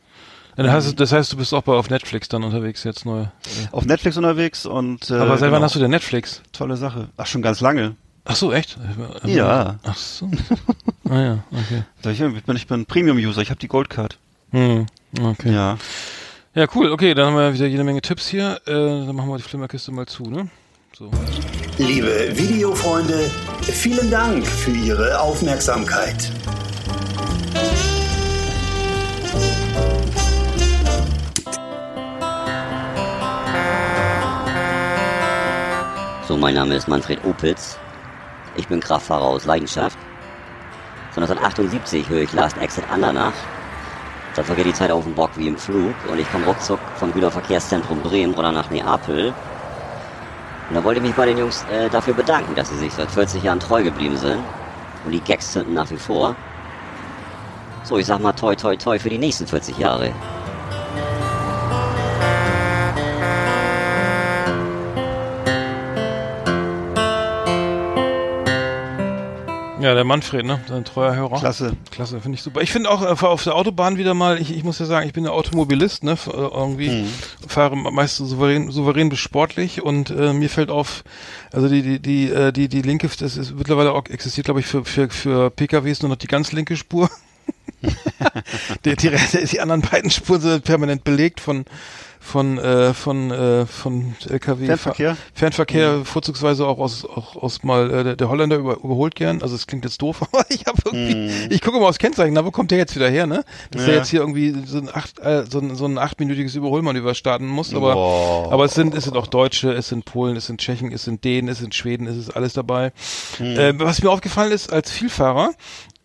Ja, 0.57 0.63
das, 0.63 0.73
heißt, 0.73 0.99
das 0.99 1.11
heißt, 1.11 1.33
du 1.33 1.37
bist 1.37 1.53
auch 1.53 1.61
bei 1.61 1.73
auf 1.73 1.91
Netflix 1.91 2.27
dann 2.29 2.43
unterwegs 2.43 2.83
jetzt 2.83 3.05
neu. 3.05 3.25
Auf 3.71 3.85
Netflix 3.85 4.17
unterwegs 4.17 4.65
und. 4.65 5.11
Äh, 5.11 5.15
Aber 5.15 5.37
seit 5.37 5.51
wann 5.51 5.57
genau. 5.57 5.61
hast 5.65 5.75
du 5.75 5.79
denn 5.79 5.91
Netflix? 5.91 6.41
Tolle 6.51 6.77
Sache. 6.77 7.09
Ach, 7.17 7.27
schon 7.27 7.43
ganz 7.43 7.61
lange. 7.61 7.95
Ach 8.25 8.35
so, 8.35 8.51
echt? 8.51 8.77
Ja. 9.23 9.77
Ach 9.83 9.95
so. 9.95 10.29
ah 11.09 11.19
ja, 11.19 11.43
okay. 11.51 11.83
Ich 12.11 12.19
bin, 12.45 12.55
ich 12.55 12.67
bin 12.67 12.85
Premium-User, 12.85 13.41
ich 13.41 13.51
habe 13.51 13.59
die 13.59 13.69
Goldcard. 13.69 14.17
Hm. 14.51 14.87
Okay. 15.21 15.53
Ja. 15.53 15.77
Ja, 16.57 16.65
cool. 16.73 16.91
Okay, 16.91 17.13
dann 17.13 17.27
haben 17.27 17.35
wir 17.35 17.53
wieder 17.53 17.67
jede 17.67 17.83
Menge 17.83 18.01
Tipps 18.01 18.27
hier. 18.27 18.59
Äh, 18.65 18.71
dann 18.71 19.15
machen 19.15 19.29
wir 19.29 19.37
die 19.37 19.43
Flimmerkiste 19.43 19.91
mal 19.91 20.07
zu, 20.07 20.23
ne? 20.23 20.49
So. 20.91 21.11
Liebe 21.77 22.35
Videofreunde, 22.35 23.29
vielen 23.61 24.09
Dank 24.09 24.43
für 24.43 24.71
Ihre 24.71 25.21
Aufmerksamkeit. 25.21 26.31
So, 36.27 36.37
mein 36.37 36.55
Name 36.55 36.73
ist 36.73 36.87
Manfred 36.87 37.23
Opitz. 37.23 37.77
Ich 38.55 38.67
bin 38.67 38.79
Kraftfahrer 38.79 39.25
aus 39.25 39.45
Leidenschaft. 39.45 39.99
So 41.13 41.21
1978 41.21 42.09
höre 42.09 42.23
ich 42.23 42.33
Last 42.33 42.57
Exit 42.57 42.89
Andernach. 42.89 43.33
Da 44.37 44.43
vergeht 44.43 44.67
die 44.67 44.73
Zeit 44.73 44.91
auf 44.91 45.03
dem 45.03 45.15
Bock 45.15 45.31
wie 45.35 45.47
im 45.47 45.57
Flug 45.57 45.95
und 46.11 46.19
ich 46.19 46.31
komme 46.31 46.45
ruckzuck 46.45 46.79
vom 46.97 47.11
Güterverkehrszentrum 47.11 48.01
Bremen 48.01 48.35
oder 48.35 48.51
nach 48.51 48.69
Neapel. 48.69 49.33
Und 50.69 50.75
da 50.75 50.83
wollte 50.83 50.99
ich 50.99 51.07
mich 51.07 51.15
bei 51.15 51.25
den 51.25 51.39
Jungs 51.39 51.65
äh, 51.71 51.89
dafür 51.89 52.13
bedanken, 52.13 52.53
dass 52.53 52.69
sie 52.69 52.77
sich 52.77 52.93
seit 52.93 53.09
40 53.09 53.41
Jahren 53.41 53.59
treu 53.59 53.81
geblieben 53.81 54.15
sind. 54.15 54.37
Und 55.05 55.11
die 55.11 55.21
Gags 55.21 55.53
zünden 55.53 55.73
nach 55.73 55.89
wie 55.89 55.97
vor. 55.97 56.35
So, 57.81 57.97
ich 57.97 58.05
sag 58.05 58.19
mal 58.19 58.33
toi 58.33 58.53
toi 58.53 58.75
toi 58.75 58.99
für 58.99 59.09
die 59.09 59.17
nächsten 59.17 59.47
40 59.47 59.75
Jahre. 59.79 60.11
Ja, 69.79 69.93
der 69.93 70.03
Manfred, 70.05 70.43
ne? 70.43 70.59
Ein 70.71 70.85
treuer 70.85 71.15
Hörer. 71.15 71.37
Klasse. 71.39 71.77
Klasse, 71.91 72.19
finde 72.19 72.35
ich 72.35 72.41
super. 72.41 72.61
Ich 72.61 72.71
finde 72.71 72.89
auch 72.89 73.03
äh, 73.03 73.25
auf 73.25 73.43
der 73.43 73.53
Autobahn 73.55 73.97
wieder 73.97 74.15
mal, 74.15 74.41
ich, 74.41 74.51
ich 74.55 74.63
muss 74.63 74.79
ja 74.79 74.87
sagen, 74.87 75.05
ich 75.05 75.13
bin 75.13 75.23
ja 75.23 75.29
Automobilist, 75.31 76.03
ne? 76.03 76.13
F- 76.13 76.27
äh, 76.27 76.31
Irgendwie 76.31 76.89
Mhm. 76.89 77.09
fahre 77.47 77.75
meist 77.75 78.15
so 78.17 78.25
souverän, 78.25 78.71
souverän 78.71 79.09
bis 79.09 79.19
sportlich 79.19 79.83
und 79.83 80.09
äh, 80.09 80.33
mir 80.33 80.49
fällt 80.49 80.71
auf, 80.71 81.03
also 81.51 81.67
die, 81.69 81.83
die, 81.83 81.99
die, 81.99 82.29
äh, 82.31 82.51
die, 82.51 82.69
die 82.69 82.81
linke, 82.81 83.07
das 83.19 83.37
ist 83.37 83.55
mittlerweile 83.55 83.93
auch 83.93 84.05
existiert, 84.07 84.45
glaube 84.45 84.61
ich, 84.61 84.65
für, 84.65 84.83
für, 84.83 85.09
für 85.09 85.51
PKWs 85.51 86.01
nur 86.01 86.09
noch 86.09 86.17
die 86.17 86.27
ganz 86.27 86.51
linke 86.51 86.75
Spur. 86.75 87.09
die, 88.85 88.95
die, 88.95 89.11
die 89.51 89.59
anderen 89.61 89.81
beiden 89.81 90.09
Spuren 90.09 90.41
sind 90.41 90.63
permanent 90.63 91.03
belegt 91.03 91.39
von 91.39 91.65
von 92.27 92.57
äh, 92.57 92.93
von 92.93 93.31
äh, 93.31 93.65
von 93.65 94.15
LKW 94.29 94.65
Fernverkehr? 94.65 95.15
Fernverkehr 95.33 96.01
vorzugsweise 96.03 96.67
auch 96.67 96.77
aus 96.79 97.05
auch 97.05 97.35
aus 97.37 97.63
mal 97.63 97.89
äh, 97.89 98.03
der, 98.03 98.15
der 98.17 98.29
Holländer 98.29 98.57
über, 98.57 98.75
überholt 98.83 99.15
gern 99.15 99.41
also 99.41 99.55
es 99.55 99.65
klingt 99.65 99.85
jetzt 99.85 100.01
doof 100.01 100.21
aber 100.33 100.43
ich 100.49 100.65
habe 100.65 100.77
irgendwie 100.85 101.53
ich 101.53 101.61
gucke 101.61 101.79
mal 101.79 101.87
aufs 101.87 101.99
Kennzeichen 101.99 102.33
na 102.33 102.43
wo 102.43 102.51
kommt 102.51 102.71
der 102.71 102.79
jetzt 102.79 102.95
wieder 102.95 103.09
her 103.09 103.27
ne 103.27 103.45
dass 103.71 103.83
Ja. 103.83 103.87
er 103.89 103.95
jetzt 103.99 104.09
hier 104.09 104.19
irgendwie 104.19 104.53
so 104.65 104.77
ein 104.79 104.89
acht 104.93 105.19
äh, 105.19 105.45
so 105.49 105.59
ein, 105.59 105.75
so 105.75 105.85
ein 105.85 105.97
achtminütiges 105.97 106.55
Überholmanöver 106.55 107.15
starten 107.15 107.47
muss 107.47 107.73
aber 107.73 107.93
Boah. 107.93 108.51
aber 108.51 108.65
es 108.65 108.73
sind 108.73 108.93
es 108.93 109.05
sind 109.05 109.15
auch 109.15 109.27
Deutsche 109.27 109.71
es 109.71 109.87
sind 109.87 110.03
Polen 110.03 110.35
es 110.35 110.47
sind 110.47 110.59
Tschechen 110.59 110.91
es 110.91 111.05
sind 111.05 111.23
Dänen 111.23 111.47
es 111.49 111.59
sind 111.59 111.73
Schweden 111.75 112.07
es 112.07 112.17
ist 112.17 112.31
alles 112.35 112.51
dabei 112.53 112.91
äh, 113.39 113.73
was 113.77 114.03
mir 114.03 114.09
aufgefallen 114.11 114.51
ist 114.51 114.73
als 114.73 114.91
Vielfahrer 114.91 115.51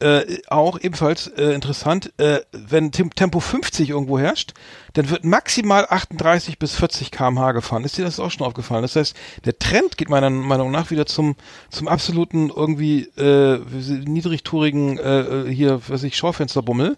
äh, 0.03 0.43
auch 0.49 0.81
ebenfalls 0.81 1.29
äh, 1.29 1.53
interessant, 1.53 2.13
äh, 2.19 2.41
wenn 2.53 2.91
Tem 2.91 3.15
Tempo 3.15 3.41
50 3.41 3.91
irgendwo 3.91 4.19
herrscht, 4.19 4.53
dann 4.95 5.09
wird 5.09 5.25
maximal 5.25 5.87
38 5.89 6.59
bis 6.59 6.75
40 6.75 7.11
km/h 7.11 7.53
gefahren. 7.53 7.85
Ist 7.85 7.97
dir 7.97 8.05
das 8.05 8.21
auch 8.21 8.31
schon 8.31 8.47
aufgefallen? 8.47 8.83
Das 8.83 8.97
heißt, 8.97 9.17
der 9.45 9.59
Trend 9.59 9.97
geht 9.97 10.11
meiner 10.11 10.29
Meinung 10.29 10.71
nach 10.71 10.91
wieder 10.91 11.07
zum 11.07 11.37
zum 11.71 11.89
absoluten 11.89 12.51
irgendwie 12.51 13.03
äh, 13.17 13.59
niedrigtourigen 13.59 14.99
äh, 14.99 15.21
äh, 15.21 15.55
hier, 15.55 15.81
was 15.87 16.03
ich 16.03 16.17
Schaufensterbummel 16.17 16.97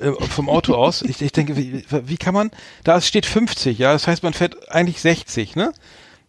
äh, 0.00 0.12
vom 0.28 0.48
Auto 0.48 0.74
aus. 0.74 1.02
Ich, 1.02 1.22
ich 1.22 1.32
denke, 1.32 1.56
wie, 1.56 1.84
wie 1.88 2.16
kann 2.16 2.34
man? 2.34 2.50
Da 2.84 3.00
steht 3.00 3.26
50, 3.26 3.78
ja, 3.78 3.92
das 3.92 4.06
heißt, 4.06 4.22
man 4.22 4.32
fährt 4.32 4.70
eigentlich 4.70 5.00
60, 5.00 5.56
ne? 5.56 5.72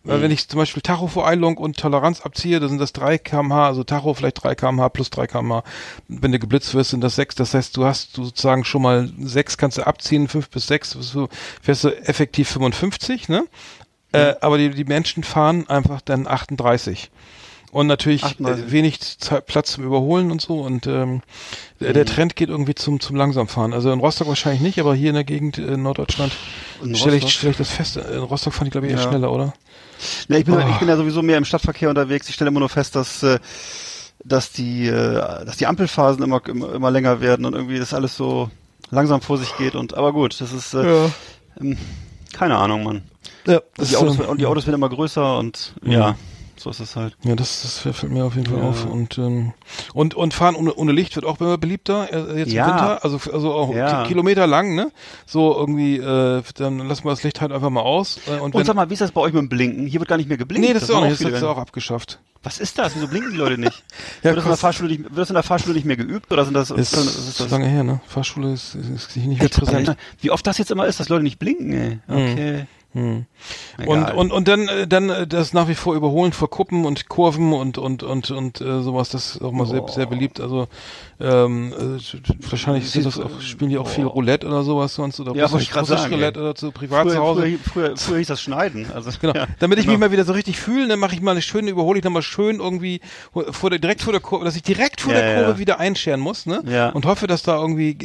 Weil 0.03 0.21
wenn 0.21 0.31
ich 0.31 0.47
zum 0.47 0.57
Beispiel 0.57 0.81
Tachovereilung 0.81 1.57
und 1.57 1.77
Toleranz 1.77 2.21
abziehe, 2.21 2.59
dann 2.59 2.69
sind 2.69 2.79
das 2.79 2.91
3 2.93 3.19
kmh, 3.19 3.67
also 3.67 3.83
Tacho 3.83 4.15
vielleicht 4.15 4.43
3 4.43 4.55
kmh 4.55 4.89
plus 4.89 5.11
3 5.11 5.27
kmh. 5.27 5.63
Wenn 6.07 6.31
du 6.31 6.39
geblitzt 6.39 6.73
wirst, 6.73 6.89
sind 6.89 7.01
das 7.01 7.15
6. 7.17 7.35
Das 7.35 7.53
heißt, 7.53 7.77
du 7.77 7.85
hast 7.85 8.15
sozusagen 8.15 8.63
schon 8.63 8.81
mal 8.81 9.11
6 9.19 9.57
kannst 9.57 9.77
du 9.77 9.85
abziehen, 9.85 10.27
5 10.27 10.49
bis 10.49 10.67
6, 10.67 10.91
so 10.91 11.29
fährst 11.61 11.83
du 11.83 11.89
effektiv 12.07 12.49
55, 12.49 13.29
ne? 13.29 13.45
Äh, 14.11 14.35
aber 14.41 14.57
die, 14.57 14.71
die 14.71 14.85
Menschen 14.85 15.23
fahren 15.23 15.69
einfach 15.69 16.01
dann 16.01 16.27
38. 16.27 17.11
Und 17.71 17.87
natürlich 17.87 18.23
38. 18.23 18.65
äh, 18.65 18.71
wenig 18.71 18.99
Zeit, 19.19 19.45
Platz 19.45 19.71
zum 19.73 19.85
Überholen 19.85 20.29
und 20.31 20.41
so. 20.41 20.59
Und 20.59 20.87
ähm, 20.87 21.21
der, 21.79 21.93
der 21.93 22.05
Trend 22.05 22.35
geht 22.35 22.49
irgendwie 22.49 22.75
zum, 22.75 22.99
zum 22.99 23.15
Langsamfahren. 23.15 23.73
Also 23.73 23.91
in 23.91 23.99
Rostock 23.99 24.27
wahrscheinlich 24.27 24.61
nicht, 24.61 24.79
aber 24.79 24.93
hier 24.93 25.09
in 25.09 25.15
der 25.15 25.23
Gegend 25.23 25.57
äh, 25.57 25.73
in 25.73 25.83
Norddeutschland 25.83 26.33
stelle 26.93 27.15
ich, 27.15 27.23
Rostock? 27.23 27.29
stell 27.29 27.51
ich 27.51 27.57
das 27.57 27.69
fest. 27.69 27.95
In 27.97 28.19
Rostock 28.19 28.53
fand 28.53 28.67
ich, 28.67 28.71
glaube 28.71 28.87
ich, 28.87 28.93
eher 28.93 28.99
Ja. 28.99 29.07
schneller, 29.07 29.31
oder? 29.31 29.53
Ja, 30.27 30.37
ich, 30.37 30.45
bin, 30.45 30.55
Oh. 30.55 30.59
ich 30.69 30.77
bin 30.79 30.87
ja 30.89 30.97
sowieso 30.97 31.21
mehr 31.21 31.37
im 31.37 31.45
Stadtverkehr 31.45 31.89
unterwegs. 31.89 32.27
Ich 32.27 32.35
stelle 32.35 32.49
immer 32.49 32.59
nur 32.59 32.69
fest, 32.69 32.95
dass 32.95 33.23
äh, 33.23 33.39
dass 34.23 34.51
die 34.51 34.87
äh, 34.87 35.13
dass 35.45 35.57
die 35.57 35.65
Ampelphasen 35.67 36.23
immer, 36.23 36.45
immer 36.47 36.73
immer 36.73 36.91
länger 36.91 37.21
werden 37.21 37.45
und 37.45 37.53
irgendwie 37.55 37.79
das 37.79 37.93
alles 37.93 38.15
so 38.17 38.49
langsam 38.89 39.21
vor 39.21 39.37
sich 39.37 39.55
geht 39.57 39.75
und 39.75 39.93
aber 39.95 40.11
gut, 40.13 40.39
das 40.41 40.51
ist 40.51 40.73
äh, 40.73 41.07
ähm, 41.59 41.77
keine 42.33 42.57
Ahnung, 42.57 42.83
Mann. 42.83 43.03
Ja, 43.47 43.61
Und 43.77 43.89
die, 43.89 43.95
Autos, 43.95 44.19
ähm, 44.19 44.25
und 44.25 44.41
die 44.41 44.45
Autos 44.45 44.65
werden 44.67 44.75
immer 44.75 44.89
größer 44.89 45.37
und 45.39 45.73
Ja. 45.83 45.91
ja, 45.91 46.15
so 46.61 46.69
ist 46.69 46.79
es 46.79 46.95
halt. 46.95 47.15
Ja, 47.23 47.35
das, 47.35 47.61
das 47.63 47.79
fällt 47.79 48.11
mir 48.11 48.23
auf 48.25 48.35
jeden 48.35 48.47
Fall 48.47 48.59
Ja. 48.59 48.69
auf. 48.69 48.85
Und, 48.85 49.17
ähm, 49.17 49.53
und, 49.93 50.13
und 50.15 50.33
fahren 50.33 50.55
ohne, 50.55 50.73
ohne 50.73 50.91
Licht 50.91 51.15
wird 51.15 51.25
auch 51.25 51.39
immer 51.39 51.57
beliebter, 51.57 52.11
äh, 52.11 52.39
jetzt 52.39 52.51
Ja. 52.51 52.65
im 52.65 52.71
Winter. 52.71 53.03
Also, 53.03 53.19
also 53.31 53.53
auch 53.53 53.73
Ja. 53.73 54.03
Ki- 54.03 54.09
Kilometer 54.09 54.47
lang, 54.47 54.75
ne? 54.75 54.91
So 55.25 55.55
irgendwie, 55.57 55.97
äh, 55.97 56.41
dann 56.55 56.79
lassen 56.87 57.03
wir 57.05 57.09
das 57.11 57.23
Licht 57.23 57.41
halt 57.41 57.51
einfach 57.51 57.69
mal 57.69 57.81
aus. 57.81 58.19
Äh, 58.27 58.31
und 58.35 58.41
Und 58.41 58.55
wenn, 58.55 58.65
sag 58.65 58.75
mal, 58.75 58.89
wie 58.89 58.93
ist 58.93 59.01
das 59.01 59.11
bei 59.11 59.21
euch 59.21 59.33
mit 59.33 59.41
dem 59.41 59.49
Blinken? 59.49 59.87
Hier 59.87 59.99
wird 59.99 60.09
gar 60.09 60.17
nicht 60.17 60.29
mehr 60.29 60.37
geblinkt. 60.37 60.67
nee, 60.67 60.73
das, 60.73 60.83
ist 60.83 60.91
auch 60.91 61.01
nicht, 61.03 61.23
das 61.23 61.33
hat 61.33 61.43
auch 61.43 61.57
abgeschafft. 61.57 62.19
Was 62.43 62.59
ist 62.59 62.79
das? 62.79 62.95
Wieso 62.95 63.07
blinken 63.07 63.31
die 63.31 63.37
Leute 63.37 63.59
nicht? 63.59 63.83
Ja, 64.23 64.29
wird, 64.31 64.37
das 64.37 64.43
in 64.45 64.49
der 64.49 64.57
Fahrschule 64.57 64.89
nicht, 64.89 65.03
wird 65.03 65.17
das 65.17 65.29
in 65.29 65.35
der 65.35 65.43
Fahrschule 65.43 65.75
nicht 65.75 65.85
mehr 65.85 65.95
geübt 65.97 66.31
oder 66.31 66.43
sind 66.45 66.53
das, 66.55 66.71
Ist, 66.71 66.93
ist, 66.93 67.05
ist, 67.29 67.39
das 67.39 67.49
lange 67.51 67.67
her, 67.67 67.83
ne? 67.83 68.01
Fahrschule 68.07 68.51
ist, 68.53 68.73
ist, 68.75 68.89
ist 68.89 69.15
nicht 69.17 69.39
mehr 69.39 69.49
präsent. 69.49 69.95
Wie 70.21 70.31
oft 70.31 70.45
das 70.47 70.57
jetzt 70.57 70.71
immer 70.71 70.85
ist, 70.87 70.99
dass 70.99 71.09
Leute 71.09 71.23
nicht 71.23 71.37
blinken, 71.39 71.73
ey. 71.73 71.99
Okay. 72.07 72.65
Hm. 72.93 73.25
Und, 73.85 74.11
und, 74.11 74.31
und 74.33 74.47
dann, 74.49 74.67
äh, 74.67 74.85
dann 74.85 75.09
äh, 75.09 75.25
das 75.25 75.53
nach 75.53 75.69
wie 75.69 75.75
vor 75.75 75.95
Überholen 75.95 76.33
vor 76.33 76.49
Kuppen 76.49 76.83
und 76.83 77.07
Kurven 77.07 77.53
und, 77.53 77.77
und, 77.77 78.03
und, 78.03 78.31
und 78.31 78.59
äh, 78.59 78.81
sowas, 78.81 79.09
das 79.09 79.35
ist 79.35 79.41
auch 79.41 79.53
mal 79.53 79.65
sehr, 79.65 79.87
sehr 79.87 80.05
beliebt. 80.05 80.41
Also 80.41 80.67
ähm, 81.21 81.73
äh, 81.73 82.49
wahrscheinlich 82.49 82.89
sind 82.89 83.05
das 83.05 83.19
auch, 83.19 83.39
spielen 83.41 83.69
die 83.69 83.77
auch 83.77 83.87
viel 83.87 84.05
Roulette 84.05 84.47
oder 84.47 84.63
sowas 84.63 84.95
sonst 84.95 85.19
oder 85.19 85.33
Ja, 85.35 85.45
grad 85.45 85.53
russisch 85.53 85.69
sagen, 85.71 86.13
Roulette 86.13 86.39
oder 86.39 86.55
zu 86.55 86.71
privat 86.71 87.03
früher, 87.03 87.11
zu 87.13 87.19
Hause. 87.19 87.41
früher, 87.41 87.59
früher, 87.89 87.97
früher 87.97 88.17
hieß 88.19 88.27
das 88.27 88.41
Schneiden. 88.41 88.87
Also, 88.93 89.11
Genau. 89.21 89.33
ja, 89.33 89.47
Damit 89.59 89.77
ich 89.79 89.85
genau. 89.85 89.97
mich 89.97 90.07
mal 90.07 90.11
wieder 90.11 90.25
so 90.25 90.33
richtig 90.33 90.59
fühle, 90.59 90.87
dann 90.87 90.99
mache 90.99 91.13
ich 91.15 91.21
mal 91.21 91.31
eine 91.31 91.41
schöne, 91.41 91.69
überhole 91.69 91.99
ich 91.99 92.03
dann 92.03 92.13
mal 92.13 92.21
schön 92.21 92.59
irgendwie 92.59 93.01
vor 93.51 93.69
der, 93.69 93.79
direkt 93.79 94.01
vor 94.01 94.13
der 94.13 94.21
Kurve, 94.21 94.45
dass 94.45 94.55
ich 94.55 94.63
direkt 94.63 95.01
vor 95.01 95.13
Ja, 95.13 95.19
der 95.21 95.31
ja. 95.33 95.43
Kurve 95.43 95.59
wieder 95.59 95.79
einscheren 95.79 96.19
muss, 96.19 96.45
ne? 96.45 96.61
Ja. 96.65 96.89
Und 96.89 97.05
hoffe, 97.05 97.27
dass 97.27 97.43
da 97.43 97.59
irgendwie 97.59 97.97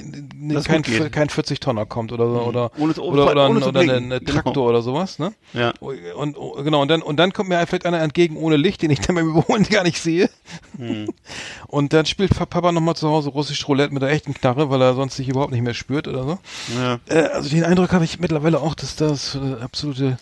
Dass 0.52 0.64
kein. 0.64 0.82
Mhm. 0.86 1.10
kein 1.10 1.28
40 1.30 1.60
Tonner 1.60 1.86
kommt 1.86 2.12
oder 2.12 2.26
so, 2.30 2.40
oder 2.42 2.70
Ohne 2.78 2.94
zu- 2.94 3.02
oder 3.02 3.30
oder, 3.30 3.48
ohne 3.48 3.60
ein, 3.60 3.62
oder 3.64 3.80
ein, 3.80 3.86
blinken. 3.86 4.12
ein 4.12 4.20
Genau. 4.24 4.32
Traktor 4.42 4.68
oder 4.68 4.82
sowas, 4.82 5.18
ne? 5.18 5.32
Ja. 5.52 5.72
Und, 5.80 6.36
und 6.36 6.64
genau 6.64 6.82
und 6.82 6.88
dann 6.88 7.02
und 7.02 7.16
dann 7.16 7.32
kommt 7.32 7.48
mir 7.48 7.64
vielleicht 7.66 7.86
einer 7.86 8.00
entgegen 8.00 8.36
ohne 8.36 8.56
Licht, 8.56 8.82
den 8.82 8.90
ich 8.90 9.00
dann 9.00 9.16
beim 9.16 9.28
Überholen 9.30 9.64
gar 9.64 9.82
nicht 9.84 9.98
sehe. 10.00 10.28
Hm. 10.76 11.08
Und 11.68 11.92
dann 11.92 12.06
spielt 12.06 12.36
Pa- 12.36 12.46
Papa 12.46 12.72
nochmal 12.72 12.96
zu 12.96 13.05
Hause 13.08 13.30
russisch 13.30 13.66
Roulette 13.68 13.92
mit 13.92 14.02
der 14.02 14.10
echten 14.10 14.34
Knarre, 14.34 14.70
weil 14.70 14.80
er 14.82 14.94
sonst 14.94 15.16
sich 15.16 15.28
überhaupt 15.28 15.52
nicht 15.52 15.62
mehr 15.62 15.74
spürt 15.74 16.08
oder 16.08 16.24
so. 16.24 16.38
Ja. 16.78 16.98
Äh, 17.08 17.28
also 17.28 17.48
den 17.48 17.64
Eindruck 17.64 17.92
habe 17.92 18.04
ich 18.04 18.20
mittlerweile 18.20 18.60
auch, 18.60 18.74
dass 18.74 18.96
das 18.96 19.34
äh, 19.34 19.62
absolute 19.62 20.18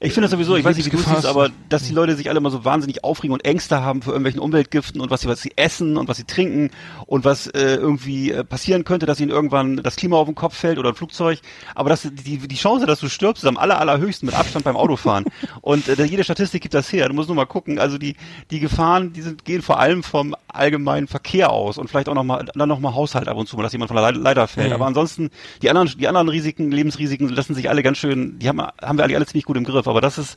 Ich 0.00 0.12
finde 0.12 0.22
das 0.22 0.32
sowieso, 0.32 0.56
ich 0.56 0.64
weiß 0.64 0.76
nicht, 0.76 0.86
wie 0.86 0.90
du 0.90 0.98
es 0.98 1.04
siehst, 1.06 1.26
aber 1.26 1.50
dass 1.68 1.84
die 1.84 1.94
Leute 1.94 2.16
sich 2.16 2.28
alle 2.28 2.40
mal 2.40 2.50
so 2.50 2.64
wahnsinnig 2.64 3.02
aufregen 3.02 3.32
und 3.32 3.44
Ängste 3.44 3.82
haben 3.82 4.02
vor 4.02 4.12
irgendwelchen 4.12 4.40
Umweltgiften 4.40 5.00
und 5.00 5.10
was 5.10 5.22
sie, 5.22 5.28
was 5.28 5.40
sie 5.40 5.52
essen 5.56 5.96
und 5.96 6.08
was 6.08 6.18
sie 6.18 6.24
trinken 6.24 6.70
und 7.06 7.24
was 7.24 7.46
äh, 7.46 7.76
irgendwie 7.76 8.30
äh, 8.30 8.44
passieren 8.44 8.84
könnte, 8.84 9.06
dass 9.06 9.20
ihnen 9.20 9.30
irgendwann 9.30 9.78
das 9.78 9.96
Klima 9.96 10.16
auf 10.16 10.26
den 10.26 10.34
Kopf 10.34 10.54
fällt 10.54 10.78
oder 10.78 10.90
ein 10.90 10.94
Flugzeug. 10.94 11.40
Aber 11.74 11.88
das, 11.88 12.02
die, 12.02 12.38
die 12.38 12.56
Chance, 12.56 12.84
dass 12.84 13.00
du 13.00 13.08
stirbst, 13.08 13.42
ist 13.42 13.48
am 13.48 13.56
aller, 13.56 13.80
allerhöchsten 13.80 14.26
mit 14.26 14.34
Abstand 14.34 14.64
beim 14.64 14.76
Autofahren. 14.76 15.24
und 15.62 15.88
äh, 15.88 16.04
jede 16.04 16.24
Statistik 16.24 16.62
gibt 16.62 16.74
das 16.74 16.92
her. 16.92 17.08
Du 17.08 17.14
musst 17.14 17.28
nur 17.28 17.36
mal 17.36 17.46
gucken. 17.46 17.78
Also 17.78 17.96
die, 17.96 18.16
die 18.50 18.60
Gefahren, 18.60 19.12
die 19.12 19.22
sind, 19.22 19.44
gehen 19.44 19.62
vor 19.62 19.80
allem 19.80 20.02
vom 20.02 20.36
allgemeinen 20.56 21.06
Verkehr 21.08 21.50
aus 21.50 21.78
und 21.78 21.88
vielleicht 21.88 22.08
auch 22.08 22.14
noch 22.14 22.24
mal, 22.24 22.44
dann 22.54 22.68
noch 22.68 22.80
mal 22.80 22.94
Haushalt 22.94 23.28
ab 23.28 23.36
und 23.36 23.46
zu 23.48 23.56
mal, 23.56 23.62
dass 23.62 23.72
jemand 23.72 23.88
von 23.88 23.96
der 23.96 24.04
Leit- 24.12 24.16
Leiter 24.16 24.48
fällt. 24.48 24.68
Mhm. 24.68 24.74
Aber 24.74 24.86
ansonsten, 24.86 25.30
die 25.62 25.70
anderen, 25.70 25.90
die 25.98 26.08
anderen 26.08 26.28
Risiken, 26.28 26.70
Lebensrisiken 26.72 27.28
lassen 27.28 27.54
sich 27.54 27.68
alle 27.70 27.82
ganz 27.82 27.98
schön, 27.98 28.38
die 28.38 28.48
haben, 28.48 28.60
haben 28.60 28.98
wir 28.98 29.04
alle, 29.04 29.14
alle 29.16 29.26
ziemlich 29.26 29.44
gut 29.44 29.56
im 29.56 29.64
Griff. 29.64 29.86
Aber 29.88 30.00
das 30.00 30.18
ist, 30.18 30.36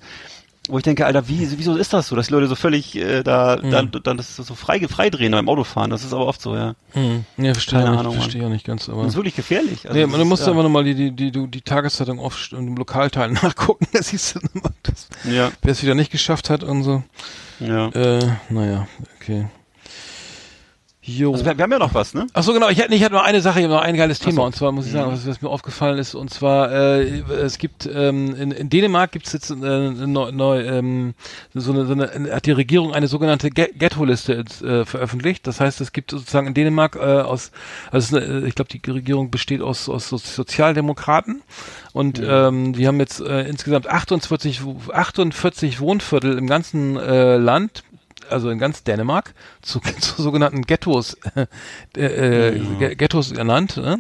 wo 0.68 0.78
ich 0.78 0.84
denke, 0.84 1.06
Alter, 1.08 1.28
wie, 1.28 1.48
wieso 1.58 1.76
ist 1.76 1.94
das 1.94 2.10
so, 2.10 2.16
dass 2.16 2.28
die 2.28 2.34
Leute 2.34 2.46
so 2.48 2.54
völlig 2.54 2.96
äh, 2.96 3.24
da 3.24 3.58
Mhm. 3.60 3.72
dann, 3.72 3.92
dann 4.04 4.18
das 4.18 4.36
so 4.36 4.54
frei, 4.54 4.80
freidrehen 4.88 5.32
beim 5.32 5.50
Autofahren? 5.50 5.90
Das 5.90 6.04
ist 6.04 6.14
aber 6.14 6.28
oft 6.28 6.40
so, 6.42 6.56
ja. 6.56 6.76
hm, 6.92 7.26
ja, 7.38 7.54
verstehe 7.54 7.80
Keine 7.80 7.94
ich, 7.94 8.00
Ahnung, 8.00 8.14
verstehe 8.14 8.42
ja 8.44 8.50
nicht 8.50 8.66
ganz, 8.66 8.88
aber 8.88 9.02
Das 9.02 9.14
ist 9.14 9.16
wirklich 9.16 9.36
gefährlich. 9.36 9.88
Also 9.88 9.98
nee, 9.98 10.06
man 10.06 10.22
ist, 10.22 10.28
musst 10.28 10.46
ja. 10.46 10.52
aber 10.52 10.62
nochmal 10.62 10.84
die, 10.84 10.94
die, 10.94 11.32
die, 11.32 11.48
die, 11.48 11.62
Tageszeitung 11.62 12.20
auf 12.20 12.52
im 12.52 12.76
Lokalteil 12.76 13.32
nachgucken, 13.44 13.88
da 13.94 14.04
siehst 14.04 14.36
du 14.36 14.40
nochmal, 14.54 14.74
Ja, 15.24 15.52
wer 15.64 15.72
es 15.72 15.82
wieder 15.82 15.96
nicht 15.96 16.12
geschafft 16.12 16.52
hat 16.52 16.64
und 16.64 16.84
so. 16.84 17.02
ja. 17.60 17.88
Äh, 17.88 18.20
naja, 18.50 18.88
okay. 19.20 19.48
Jo. 21.18 21.32
Also 21.34 21.46
wir, 21.46 21.58
wir 21.58 21.64
haben 21.64 21.72
ja 21.72 21.80
noch 21.80 21.94
was, 21.94 22.14
ne? 22.14 22.28
Ach 22.34 22.44
so, 22.44 22.54
genau. 22.54 22.70
Ich 22.70 22.80
hatte, 22.82 22.94
ich 22.94 23.04
hatte 23.04 23.16
noch 23.16 23.24
eine 23.24 23.42
Sache, 23.42 23.60
ich 23.60 23.66
habe 23.66 23.74
noch 23.76 23.82
ein 23.82 23.96
geiles 23.96 24.20
Thema. 24.20 24.44
Und 24.44 24.56
zwar 24.56 24.72
muss 24.72 24.86
ich 24.86 24.92
sagen, 24.92 25.12
was, 25.12 25.26
was 25.28 25.42
mir 25.42 25.50
aufgefallen 25.50 25.98
ist. 25.98 26.14
Und 26.16 26.30
zwar, 26.34 26.72
äh, 26.72 27.20
es 27.42 27.58
gibt, 27.58 27.90
ähm, 27.92 28.36
in, 28.36 28.52
in 28.52 28.70
Dänemark 28.70 29.12
gibt 29.12 29.28
es 29.28 29.34
jetzt 29.34 29.50
äh, 29.50 29.56
neu, 29.56 30.32
neu, 30.32 30.62
ähm, 30.62 31.14
so, 31.54 31.72
eine, 31.72 31.86
so 31.86 31.94
eine, 31.94 32.32
hat 32.34 32.46
die 32.46 32.52
Regierung 32.52 32.94
eine 32.94 33.08
sogenannte 33.08 33.50
Ge- 33.50 33.72
Ghetto-Liste 33.76 34.44
äh, 34.64 34.86
veröffentlicht. 34.86 35.48
Das 35.48 35.60
heißt, 35.60 35.82
es 35.82 35.92
gibt 35.94 36.12
sozusagen 36.12 36.48
in 36.48 36.54
Dänemark 36.54 36.96
äh, 36.96 37.00
aus, 37.00 37.52
also 37.92 38.18
eine, 38.18 38.46
ich 38.48 38.56
glaube, 38.56 38.70
die 38.70 38.92
Regierung 38.92 39.32
besteht 39.32 39.62
aus, 39.62 39.90
aus 39.90 40.10
so 40.10 40.18
Sozialdemokraten. 40.18 41.42
Und 41.94 42.22
ähm, 42.24 42.74
die 42.74 42.88
haben 42.88 43.00
jetzt 43.00 43.20
äh, 43.20 43.42
insgesamt 43.48 43.88
48, 43.90 44.64
Wo- 44.64 44.78
48 44.94 45.80
Wohnviertel 45.80 46.38
im 46.38 46.46
ganzen 46.48 46.98
äh, 46.98 47.38
Land 47.38 47.84
also 48.32 48.50
in 48.50 48.60
ganz 48.60 48.84
Dänemark, 48.84 49.34
zu, 49.62 49.80
zu 50.00 50.22
sogenannten 50.22 50.62
Ghettos, 50.64 51.18
äh, 51.36 51.46
äh, 52.02 52.60
Ge- 52.78 52.96
Ghettos 52.96 53.32
ernannt, 53.32 53.78
ne? 53.78 54.00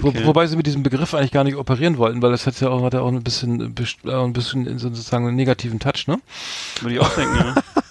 Wo, 0.00 0.08
Okay. 0.08 0.24
wobei 0.24 0.46
sie 0.46 0.56
mit 0.56 0.66
diesem 0.66 0.82
Begriff 0.82 1.14
eigentlich 1.14 1.32
gar 1.32 1.44
nicht 1.44 1.56
operieren 1.56 1.98
wollten, 1.98 2.20
weil 2.22 2.30
das 2.30 2.46
hat 2.46 2.60
ja 2.60 2.68
auch, 2.68 2.82
hat 2.84 2.94
ja 2.94 3.00
auch 3.00 3.08
ein 3.08 3.22
bisschen, 3.22 3.74
best- 3.74 4.04
äh, 4.04 4.12
ein 4.12 4.32
bisschen 4.32 4.78
sozusagen 4.78 5.26
einen 5.26 5.36
negativen 5.36 5.78
Touch, 5.78 6.06
ne? 6.06 6.18
Würde 6.80 6.94
ich 6.94 7.00
auch 7.00 7.14
denken, 7.14 7.36
ja. 7.36 7.54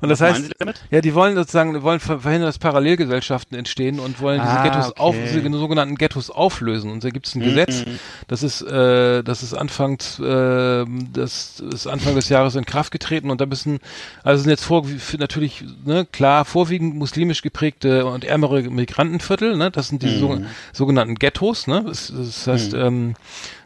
Und 0.00 0.08
das 0.08 0.20
meinen 0.20 0.44
heißt, 0.44 0.54
ja, 0.90 1.00
die 1.00 1.14
wollen 1.14 1.34
sozusagen, 1.36 1.82
wollen 1.82 2.00
ver- 2.00 2.20
verhindern, 2.20 2.48
dass 2.48 2.58
Parallelgesellschaften 2.58 3.56
entstehen 3.58 4.00
und 4.00 4.20
wollen 4.20 4.40
diese 4.42 4.58
Ah, 4.58 4.62
Ghettos 4.62 4.92
auf, 4.96 5.14
okay. 5.16 5.40
diese 5.42 5.58
sogenannten 5.58 5.96
Ghettos 5.96 6.30
auflösen. 6.30 6.90
Und 6.90 7.04
da 7.04 7.10
gibt 7.10 7.26
es 7.26 7.34
ein 7.34 7.40
Mhm. 7.40 7.44
Gesetz, 7.44 7.84
das 8.28 8.42
ist, 8.42 8.62
äh, 8.62 9.22
das 9.22 9.42
ist 9.42 9.54
Anfang, 9.54 9.98
äh, 10.20 10.84
das 11.12 11.60
ist 11.60 11.86
Anfang 11.86 12.14
des 12.14 12.28
Jahres 12.28 12.54
in 12.54 12.64
Kraft 12.64 12.92
getreten 12.92 13.30
und 13.30 13.40
da 13.40 13.46
müssen, 13.46 13.78
also 14.22 14.42
sind 14.42 14.50
jetzt 14.50 14.64
vor, 14.64 14.86
natürlich, 15.18 15.64
ne, 15.84 16.06
klar, 16.10 16.44
vorwiegend 16.44 16.94
muslimisch 16.96 17.42
geprägte 17.42 18.06
und 18.06 18.24
ärmere 18.24 18.62
Migrantenviertel, 18.62 19.56
ne, 19.56 19.70
das 19.70 19.88
sind 19.88 20.02
diese 20.02 20.14
Mhm. 20.14 20.18
so, 20.20 20.40
sogenannten 20.72 21.16
Ghettos, 21.16 21.66
ne, 21.66 21.84
das, 21.86 22.12
das 22.16 22.46
heißt, 22.46 22.74
ähm, 22.74 23.14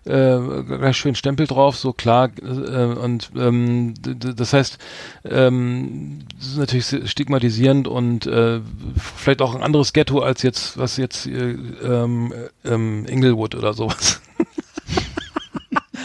äh, 0.07 0.92
schön 0.92 1.14
Stempel 1.14 1.46
drauf, 1.46 1.76
so 1.76 1.92
klar. 1.92 2.30
Äh, 2.40 2.84
und 2.84 3.30
ähm, 3.36 3.94
das 4.02 4.52
heißt, 4.52 4.78
ähm, 5.24 6.20
das 6.38 6.48
ist 6.48 6.59
natürlich 6.59 7.11
stigmatisierend 7.11 7.88
und 7.88 8.26
äh, 8.26 8.61
vielleicht 8.96 9.42
auch 9.42 9.55
ein 9.55 9.62
anderes 9.62 9.92
Ghetto 9.92 10.20
als 10.20 10.42
jetzt, 10.42 10.78
was 10.78 10.96
jetzt 10.96 11.26
äh, 11.26 11.52
ähm, 11.52 12.32
äh, 12.64 12.74
ähm, 12.74 13.07
Inglewood 13.07 13.55
oder 13.55 13.74
sowas. 13.74 14.20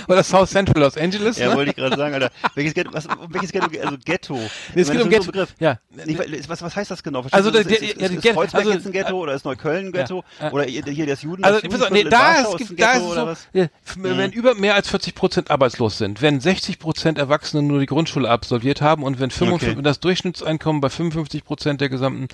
Oder 0.10 0.24
South 0.24 0.50
Central 0.50 0.82
Los 0.84 0.98
Angeles. 0.98 1.38
Ja, 1.38 1.50
ne? 1.50 1.56
wollte 1.56 1.72
ich 1.72 1.78
gerade 1.78 1.96
sagen, 1.96 2.14
Alter. 2.14 2.32
Welches 2.56 2.74
Ghetto, 2.74 2.92
was, 2.94 3.06
um 3.06 3.34
welches 3.34 3.52
Ghetto, 3.52 3.68
also 3.84 3.98
Ghetto. 4.04 4.34
Nee, 4.76 4.82
es 4.82 4.90
geht 4.92 5.02
um 5.02 5.08
ist 5.08 5.10
Ghetto. 5.10 5.24
so 5.24 5.32
Begriff. 5.32 5.56
Ja, 5.60 5.80
Ich, 6.06 6.50
was, 6.50 6.62
was 6.62 6.76
heißt 6.76 6.92
das 6.92 7.04
genau? 7.04 7.26
Also 7.32 7.52
Verstehst 7.52 7.82
du? 7.82 7.86
der- 7.86 7.90
ist, 7.90 7.98
der- 8.00 8.10
ja, 8.10 8.16
ist, 8.18 8.26
ist 8.26 8.34
Kreuzberg 8.34 8.62
also- 8.66 8.74
jetzt 8.76 8.86
ein 8.88 8.92
Ghetto 8.92 9.18
oder 9.20 9.34
ist 9.34 9.46
Neukölln 9.46 9.86
ein 9.88 9.92
Ghetto? 9.92 10.24
Ja. 10.42 10.52
Oder 10.52 10.64
hier, 10.66 11.06
das 11.06 11.22
Juden, 11.22 11.44
Also, 11.44 11.60
das 11.68 11.82
auf, 11.82 11.90
nee, 11.92 12.04
da, 12.04 12.34
ist, 12.42 12.62
ist 12.62 12.70
ein 12.72 12.76
da 12.78 12.94
ist 12.94 13.04
es 13.04 13.14
so, 13.14 13.60
ja, 13.60 13.68
wenn 13.98 14.32
über 14.32 14.56
mehr 14.56 14.76
als 14.76 14.90
40 14.90 15.16
Prozent 15.16 15.52
arbeitslos 15.52 15.98
sind, 15.98 16.22
wenn 16.22 16.40
60 16.40 16.80
Prozent 16.80 17.18
Erwachsene 17.18 17.62
nur 17.64 17.80
die 17.80 17.86
Grundschule 17.86 18.30
absolviert 18.30 18.82
haben 18.82 19.04
und 19.04 19.20
wenn 19.20 19.30
55, 19.32 19.74
Okay. 19.78 19.82
das 19.84 20.00
Durchschnittseinkommen 20.00 20.82
bei 20.82 20.90
55 20.90 21.44
Prozent 21.44 21.82
der 21.82 21.90
gesamten, 21.90 22.28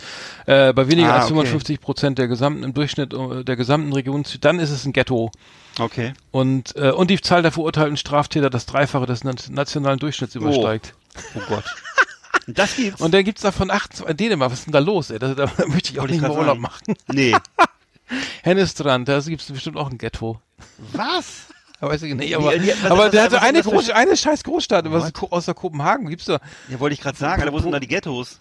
äh, 0.45 0.73
bei 0.73 0.87
weniger 0.89 1.09
Ah, 1.09 1.15
als 1.15 1.25
okay. 1.25 1.33
55 1.33 1.81
Prozent 1.81 2.17
der 2.19 2.27
gesamten, 2.27 2.63
im 2.63 2.73
Durchschnitt 2.73 3.13
äh, 3.13 3.43
der 3.43 3.55
gesamten 3.55 3.91
Region, 3.93 4.23
dann 4.41 4.59
ist 4.59 4.69
es 4.71 4.85
ein 4.85 4.93
Ghetto. 4.93 5.31
Okay. 5.79 6.13
Und, 6.31 6.75
äh, 6.77 6.91
und 6.91 7.09
die 7.09 7.19
Zahl 7.19 7.41
der 7.41 7.51
verurteilten 7.51 7.97
Straftäter 7.97 8.49
das 8.49 8.65
Dreifache 8.65 9.05
des 9.05 9.23
na- 9.23 9.33
nationalen 9.49 9.99
Durchschnitts 9.99 10.35
übersteigt. 10.35 10.93
Oh 11.35 11.41
Gott. 11.49 11.63
Und 12.47 12.57
das 12.57 12.75
gibt's? 12.75 13.01
Und 13.01 13.13
dann 13.13 13.23
gibt's 13.23 13.41
da 13.41 13.51
von 13.51 13.69
28, 13.71 14.09
in 14.09 14.17
Dänemark, 14.17 14.51
was 14.51 14.59
ist 14.59 14.65
denn 14.65 14.71
da 14.73 14.79
los, 14.79 15.09
ey? 15.09 15.19
Da, 15.19 15.33
da 15.33 15.45
möchte 15.67 15.91
ich 15.91 15.97
auch 15.99 16.03
Wollte 16.03 16.13
nicht 16.13 16.23
ich 16.23 16.27
mehr 16.29 16.37
Urlaub 16.37 16.59
machen. 16.59 16.95
nee. 17.11 17.35
Hennestrand, 18.43 19.07
da 19.09 19.19
gibt's 19.19 19.51
bestimmt 19.51 19.77
auch 19.77 19.89
ein 19.89 19.97
Ghetto. 19.97 20.39
Was? 20.93 21.47
Ja, 21.81 21.89
Weiß 21.89 22.03
ich 22.03 22.13
nicht, 22.15 22.35
aber, 22.35 22.57
die- 22.57 22.69
was- 22.69 22.91
aber 22.91 23.09
der 23.09 23.23
hatte 23.23 23.41
eine, 23.41 23.59
was- 23.59 23.65
groß, 23.65 23.89
eine 23.89 24.15
scheiß 24.15 24.43
Großstadt, 24.43 24.89
was 24.91 25.11
außer 25.15 25.53
Kopenhagen 25.53 26.07
gibt's 26.07 26.25
da. 26.25 26.39
Ja, 26.69 26.79
wollte 26.79 26.93
ich 26.93 27.01
gerade 27.01 27.17
sagen, 27.17 27.41
Alter, 27.41 27.53
wo 27.53 27.59
sind 27.59 27.71
da 27.71 27.79
die 27.79 27.87
Ghettos? 27.87 28.39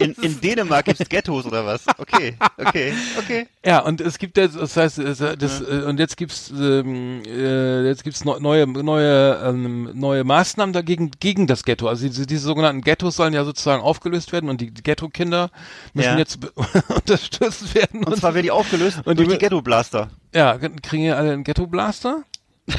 In, 0.00 0.12
in 0.22 0.40
Dänemark 0.40 0.84
gibt's 0.84 1.08
Ghettos 1.08 1.44
oder 1.44 1.66
was? 1.66 1.84
Okay, 1.98 2.36
okay, 2.56 2.92
okay. 3.18 3.48
Ja, 3.64 3.80
und 3.80 4.00
es 4.00 4.16
gibt 4.18 4.36
jetzt, 4.36 4.54
das 4.56 4.76
heißt, 4.76 4.98
es, 5.00 5.18
das, 5.18 5.60
äh, 5.60 5.82
und 5.86 5.98
jetzt 5.98 6.16
gibt's, 6.16 6.50
ähm, 6.50 7.22
äh, 7.26 7.84
jetzt 7.88 8.04
gibt's 8.04 8.24
neu- 8.24 8.38
neue, 8.38 8.66
neue, 8.68 9.42
ähm, 9.44 9.90
neue 9.94 10.22
Maßnahmen 10.22 10.72
dagegen, 10.72 11.10
gegen 11.18 11.48
das 11.48 11.64
Ghetto. 11.64 11.88
Also 11.88 12.06
diese, 12.06 12.26
diese 12.26 12.42
sogenannten 12.42 12.82
Ghettos 12.82 13.16
sollen 13.16 13.34
ja 13.34 13.44
sozusagen 13.44 13.82
aufgelöst 13.82 14.30
werden 14.30 14.48
und 14.48 14.60
die 14.60 14.72
Ghetto-Kinder 14.72 15.50
müssen 15.94 16.10
Ja. 16.12 16.18
jetzt 16.18 16.38
unterstützt 16.94 17.74
werden. 17.74 18.04
Und 18.04 18.16
zwar 18.18 18.34
werden 18.34 18.44
die 18.44 18.50
aufgelöst 18.52 18.98
Und 19.04 19.18
durch 19.18 19.26
die- 19.28 19.34
die 19.34 19.38
Ghetto-Blaster. 19.40 20.10
ja, 20.32 20.58
kriegen 20.82 21.02
ja 21.04 21.16
alle 21.16 21.32
einen 21.32 21.42
Ghetto-Blaster. 21.42 22.22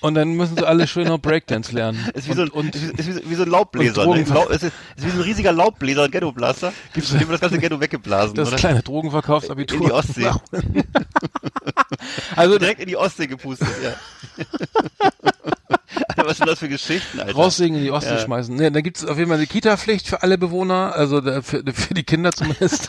Und 0.00 0.14
dann 0.14 0.32
müssen 0.32 0.56
sie 0.56 0.66
alle 0.66 0.86
schön 0.86 1.06
noch 1.08 1.18
Breakdance 1.18 1.72
lernen. 1.74 2.08
Ist 2.14 2.28
wie, 2.28 2.32
so 2.32 2.42
ein, 2.42 2.48
und, 2.48 2.74
ist, 2.74 3.28
wie, 3.28 3.34
so- 3.34 3.42
ein 3.42 3.48
Laubbläser. 3.50 4.06
Ne? 4.06 4.20
Ist, 4.20 4.62
ist 4.62 4.72
wie 4.96 5.10
so 5.10 5.16
ein 5.16 5.20
riesiger 5.22 5.52
Laubbläser, 5.52 6.04
ein 6.04 6.10
Ghetto-Blaster. 6.10 6.72
Gibt's- 6.94 7.10
Dem 7.10 7.28
das 7.28 7.40
ganze 7.40 7.58
Ghetto 7.58 7.78
weggeblasen, 7.80 8.34
das 8.34 8.48
oder? 8.48 8.56
kleine 8.56 8.82
Drogenverkaufsabitur. 8.82 9.78
In 9.78 9.84
die 9.86 9.92
Ostsee. 9.92 10.30
also 12.36 12.58
Direkt 12.58 12.80
in 12.80 12.88
die 12.88 12.96
Ostsee 12.96 13.26
gepustet, 13.26 13.68
ja. 13.82 14.44
Alter, 16.08 16.26
was 16.26 16.36
sind 16.38 16.48
das 16.48 16.58
für 16.58 16.68
Geschichten, 16.68 17.20
Alter? 17.20 17.34
raussägen 17.34 17.76
in 17.76 17.82
die 17.84 17.90
Ostsee 17.90 18.14
Ja. 18.14 18.18
schmeißen. 18.20 18.54
Nee, 18.54 18.70
da 18.70 18.80
gibt's 18.80 19.04
auf 19.04 19.18
jeden 19.18 19.28
Fall 19.28 19.38
eine 19.38 19.46
Kita-Pflicht 19.46 20.08
für 20.08 20.22
alle 20.22 20.38
Bewohner, 20.38 20.92
also 20.94 21.20
für, 21.42 21.62
für 21.72 21.94
die 21.94 22.04
Kinder 22.04 22.32
zumindest. 22.32 22.88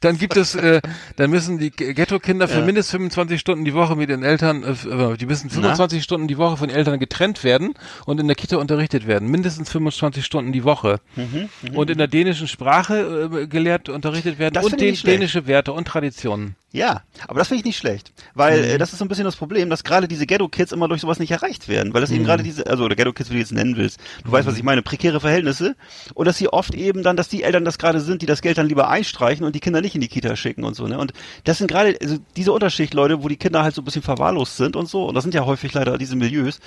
Dann 0.00 0.18
gibt 0.18 0.36
es, 0.36 0.54
äh, 0.54 0.80
dann 1.16 1.30
müssen 1.30 1.58
die 1.58 1.70
Ghetto-Kinder 1.70 2.48
für 2.48 2.58
Ja. 2.58 2.64
mindestens 2.64 2.92
25 2.92 3.40
Stunden 3.40 3.64
die 3.64 3.74
Woche 3.74 3.96
mit 3.96 4.08
den 4.10 4.22
Eltern, 4.22 4.62
äh, 4.62 5.12
äh, 5.12 5.16
die 5.16 5.26
müssen 5.26 5.50
25 5.50 6.02
Stunden 6.02 6.28
die 6.28 6.38
Woche 6.38 6.56
von 6.56 6.68
den 6.68 6.76
Eltern 6.76 6.98
getrennt 6.98 7.44
werden 7.44 7.74
und 8.06 8.20
in 8.20 8.26
der 8.26 8.36
Kita 8.36 8.56
unterrichtet 8.56 9.06
werden. 9.06 9.28
Mindestens 9.30 9.70
25 9.70 10.24
Stunden 10.24 10.52
die 10.52 10.64
Woche. 10.64 11.00
Mhm, 11.16 11.48
und 11.74 11.90
in 11.90 11.98
der 11.98 12.08
dänischen 12.08 12.48
Sprache 12.48 13.30
äh, 13.32 13.46
gelehrt, 13.46 13.88
unterrichtet 13.88 14.38
werden 14.38 14.54
Das 14.54 14.64
und 14.64 14.78
schlecht. 14.78 15.06
dänische 15.06 15.46
Werte 15.46 15.72
und 15.72 15.86
Traditionen. 15.88 16.56
Ja, 16.72 17.02
aber 17.28 17.38
das 17.38 17.46
finde 17.48 17.60
ich 17.60 17.64
nicht 17.66 17.76
schlecht, 17.76 18.12
weil 18.34 18.58
Mhm. 18.58 18.64
äh, 18.64 18.78
das 18.78 18.92
ist 18.92 18.98
so 18.98 19.04
ein 19.04 19.08
bisschen 19.08 19.24
das 19.24 19.36
Problem, 19.36 19.70
dass 19.70 19.84
gerade 19.84 20.08
diese 20.08 20.26
Ghetto-Kids 20.26 20.72
immer 20.72 20.88
durch 20.88 21.00
sowas 21.02 21.20
nicht 21.20 21.30
erreicht 21.30 21.68
werden, 21.68 21.94
weil 21.94 22.00
das 22.00 22.10
Mhm. 22.10 22.16
eben 22.16 22.24
gerade 22.24 22.42
diese, 22.42 22.66
also 22.66 22.84
oder 22.84 22.96
Ghetto-Kids, 22.96 23.30
wie 23.30 23.34
du 23.34 23.38
jetzt 23.40 23.52
nennen 23.52 23.76
willst, 23.76 24.00
du 24.24 24.32
weißt, 24.32 24.48
was 24.48 24.56
ich 24.56 24.64
meine, 24.64 24.82
prekäre 24.82 25.20
Verhältnisse 25.20 25.76
und 26.14 26.26
dass 26.26 26.36
sie 26.36 26.48
oft 26.48 26.74
eben 26.74 27.04
dann, 27.04 27.16
dass 27.16 27.28
die 27.28 27.44
Eltern 27.44 27.64
das 27.64 27.78
gerade 27.78 28.00
sind, 28.00 28.22
die 28.22 28.26
das 28.26 28.42
Geld 28.42 28.58
dann 28.58 28.66
lieber 28.66 28.88
einstreichen 28.88 29.46
und 29.46 29.54
die 29.54 29.60
Kinder 29.64 29.80
nicht 29.80 29.94
in 29.96 30.00
die 30.00 30.08
Kita 30.08 30.36
schicken 30.36 30.62
und 30.64 30.74
so, 30.76 30.86
ne? 30.86 30.98
Und 30.98 31.12
das 31.44 31.58
sind 31.58 31.66
gerade 31.66 31.96
also 32.00 32.18
diese 32.36 32.52
Unterschicht, 32.52 32.94
Leute, 32.94 33.22
wo 33.24 33.28
die 33.28 33.36
Kinder 33.36 33.62
halt 33.64 33.74
so 33.74 33.80
ein 33.82 33.84
bisschen 33.84 34.02
verwahrlost 34.02 34.56
sind 34.56 34.76
und 34.76 34.88
so, 34.88 35.06
und 35.06 35.14
das 35.14 35.24
sind 35.24 35.34
ja 35.34 35.44
häufig 35.44 35.72
leider 35.74 35.98
diese 35.98 36.14
Milieus. 36.16 36.60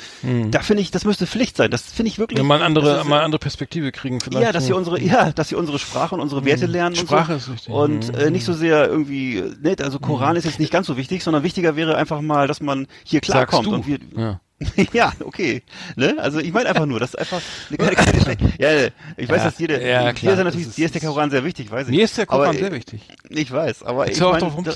Da 0.52 0.60
finde 0.60 0.82
ich, 0.82 0.92
das 0.92 1.06
müsste 1.06 1.26
Pflicht 1.28 1.56
sein. 1.56 1.72
Das 1.72 1.84
finde 1.84 2.10
ich 2.10 2.20
wirklich. 2.20 2.38
Ja, 2.38 2.44
Mhm. 2.44 2.48
mal 2.50 2.62
andere, 2.64 3.00
ist- 3.02 3.08
mal 3.08 3.22
andere 3.22 3.40
Perspektive 3.40 3.92
kriegen 3.94 4.20
vielleicht. 4.20 4.44
ja, 4.46 4.52
dass 4.52 4.66
sie 4.66 4.74
unsere, 4.74 5.00
ja, 5.02 5.32
dass 5.32 5.50
sie 5.50 5.56
unsere 5.56 5.80
Sprache 5.80 6.16
und 6.16 6.22
unsere 6.22 6.44
Werte 6.44 6.66
lernen 6.66 6.96
Sprache 6.96 7.34
und 7.34 7.38
ist 7.38 7.46
so. 7.46 7.54
wichtig. 7.54 7.74
Und 7.74 8.08
Mhm. 8.12 8.16
äh, 8.20 8.30
nicht 8.32 8.46
so 8.46 8.54
sehr 8.54 8.88
irgendwie, 8.90 9.44
ne, 9.62 9.76
also 9.82 10.00
Koran 10.00 10.36
ist 10.36 10.46
jetzt 10.46 10.60
nicht 10.60 10.72
ganz 10.72 10.88
so 10.88 10.98
wichtig, 10.98 11.24
sondern 11.24 11.44
wichtiger 11.44 11.76
wäre 11.76 11.96
einfach 11.96 12.22
mal, 12.22 12.48
dass 12.48 12.60
man 12.62 12.88
hier 13.04 13.22
klarkommt 13.22 13.68
und 13.68 13.86
wir, 13.88 14.00
Ja. 14.16 14.42
ja, 14.94 15.14
okay, 15.24 15.62
ne, 15.96 16.16
also 16.18 16.40
ich 16.40 16.52
meine 16.52 16.70
einfach 16.70 16.88
nur, 16.88 17.00
das 17.00 17.12
ist 17.14 17.20
einfach, 17.20 17.42
eine 17.70 17.78
keine, 17.96 18.38
ja, 18.58 18.88
ich 19.16 19.30
weiß, 19.30 19.38
Ja, 19.38 19.44
dass 19.46 19.56
dir 19.56 19.68
der, 19.68 19.82
ja, 19.86 20.04
dir 20.08 20.14
klar, 20.14 20.34
ist 20.34 20.40
natürlich, 20.40 20.56
das 20.66 20.70
ist- 20.70 20.78
dir 20.80 20.86
ist 20.88 20.96
der 20.96 21.02
Koran 21.02 21.30
sehr 21.30 21.44
wichtig, 21.44 21.70
weiß 21.70 21.88
ich. 21.88 21.96
Mir 21.96 22.04
ist 22.06 22.18
der 22.18 22.26
Koran 22.26 22.50
Aber, 22.50 22.58
sehr 22.58 22.72
wichtig. 22.72 23.02
Ich 23.30 23.52
weiß, 23.52 23.84
aber 23.84 24.10
ich 24.10 24.20
mein, 24.20 24.40
drauf 24.40 24.54
da- 24.64 24.74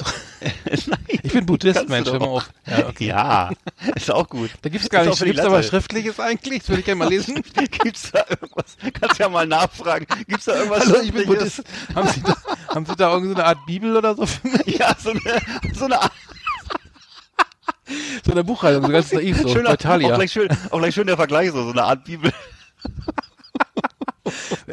Nein, 0.88 1.00
Ich 1.10 1.34
bin 1.34 1.46
Buddhist, 1.48 1.90
Mensch, 1.90 2.08
hör 2.10 2.20
mal 2.20 2.26
doch. 2.26 2.32
auf. 2.34 2.50
Ja, 2.68 2.88
okay. 2.88 3.06
Ja, 3.08 3.50
ist 3.96 4.12
auch 4.12 4.30
gut. 4.30 4.52
Da 4.62 4.70
gibt's 4.70 4.86
Ist 4.86 4.92
gar 4.92 5.02
auch 5.02 5.06
nicht, 5.08 5.24
gibt's 5.24 5.42
aber 5.42 5.56
Latte. 5.58 5.68
Schriftliches 5.70 6.20
eigentlich? 6.20 6.60
Das 6.60 6.70
würde 6.70 6.80
ich 6.82 6.86
gerne 6.86 7.00
mal 7.00 7.10
lesen. 7.10 7.42
Gibt's 7.84 8.12
da 8.12 8.24
irgendwas? 8.30 8.78
Kannst 9.00 9.20
ja 9.20 9.30
mal 9.30 9.48
nachfragen. 9.48 10.06
Gibt's 10.28 10.46
da 10.46 10.56
irgendwas? 10.56 10.86
Hallo, 10.86 11.02
ich 11.02 11.12
bin? 11.12 11.26
Buddhist. 11.26 11.64
Haben 11.96 12.08
Sie 12.10 12.22
da, 12.22 12.36
haben 12.70 12.86
Sie 12.86 12.96
da 12.96 13.12
irgendeine 13.14 13.46
Art 13.46 13.66
Bibel 13.66 13.96
oder 13.98 14.16
so 14.16 14.26
für 14.28 14.48
mich? 14.48 14.78
Ja, 14.78 14.96
so 14.98 15.10
eine, 15.12 15.20
so 15.76 15.86
eine 15.86 16.02
Art 16.02 16.12
So 18.26 18.32
eine 18.32 18.44
Buchhaltung, 18.44 18.86
so 18.86 18.92
ganz 18.92 19.12
naiv, 19.12 19.38
so 19.42 19.48
schöner, 19.48 19.70
bei 19.70 19.74
auch 19.74 19.78
Thalia. 19.78 20.16
gleich 20.16 20.32
schön, 20.32 20.50
auch 20.70 20.80
gleich 20.80 20.94
schön 20.94 21.08
der 21.08 21.18
Vergleich, 21.18 21.52
so, 21.52 21.64
so 21.64 21.72
eine 21.72 21.84
Art 21.84 22.04
Bibel. 22.04 22.32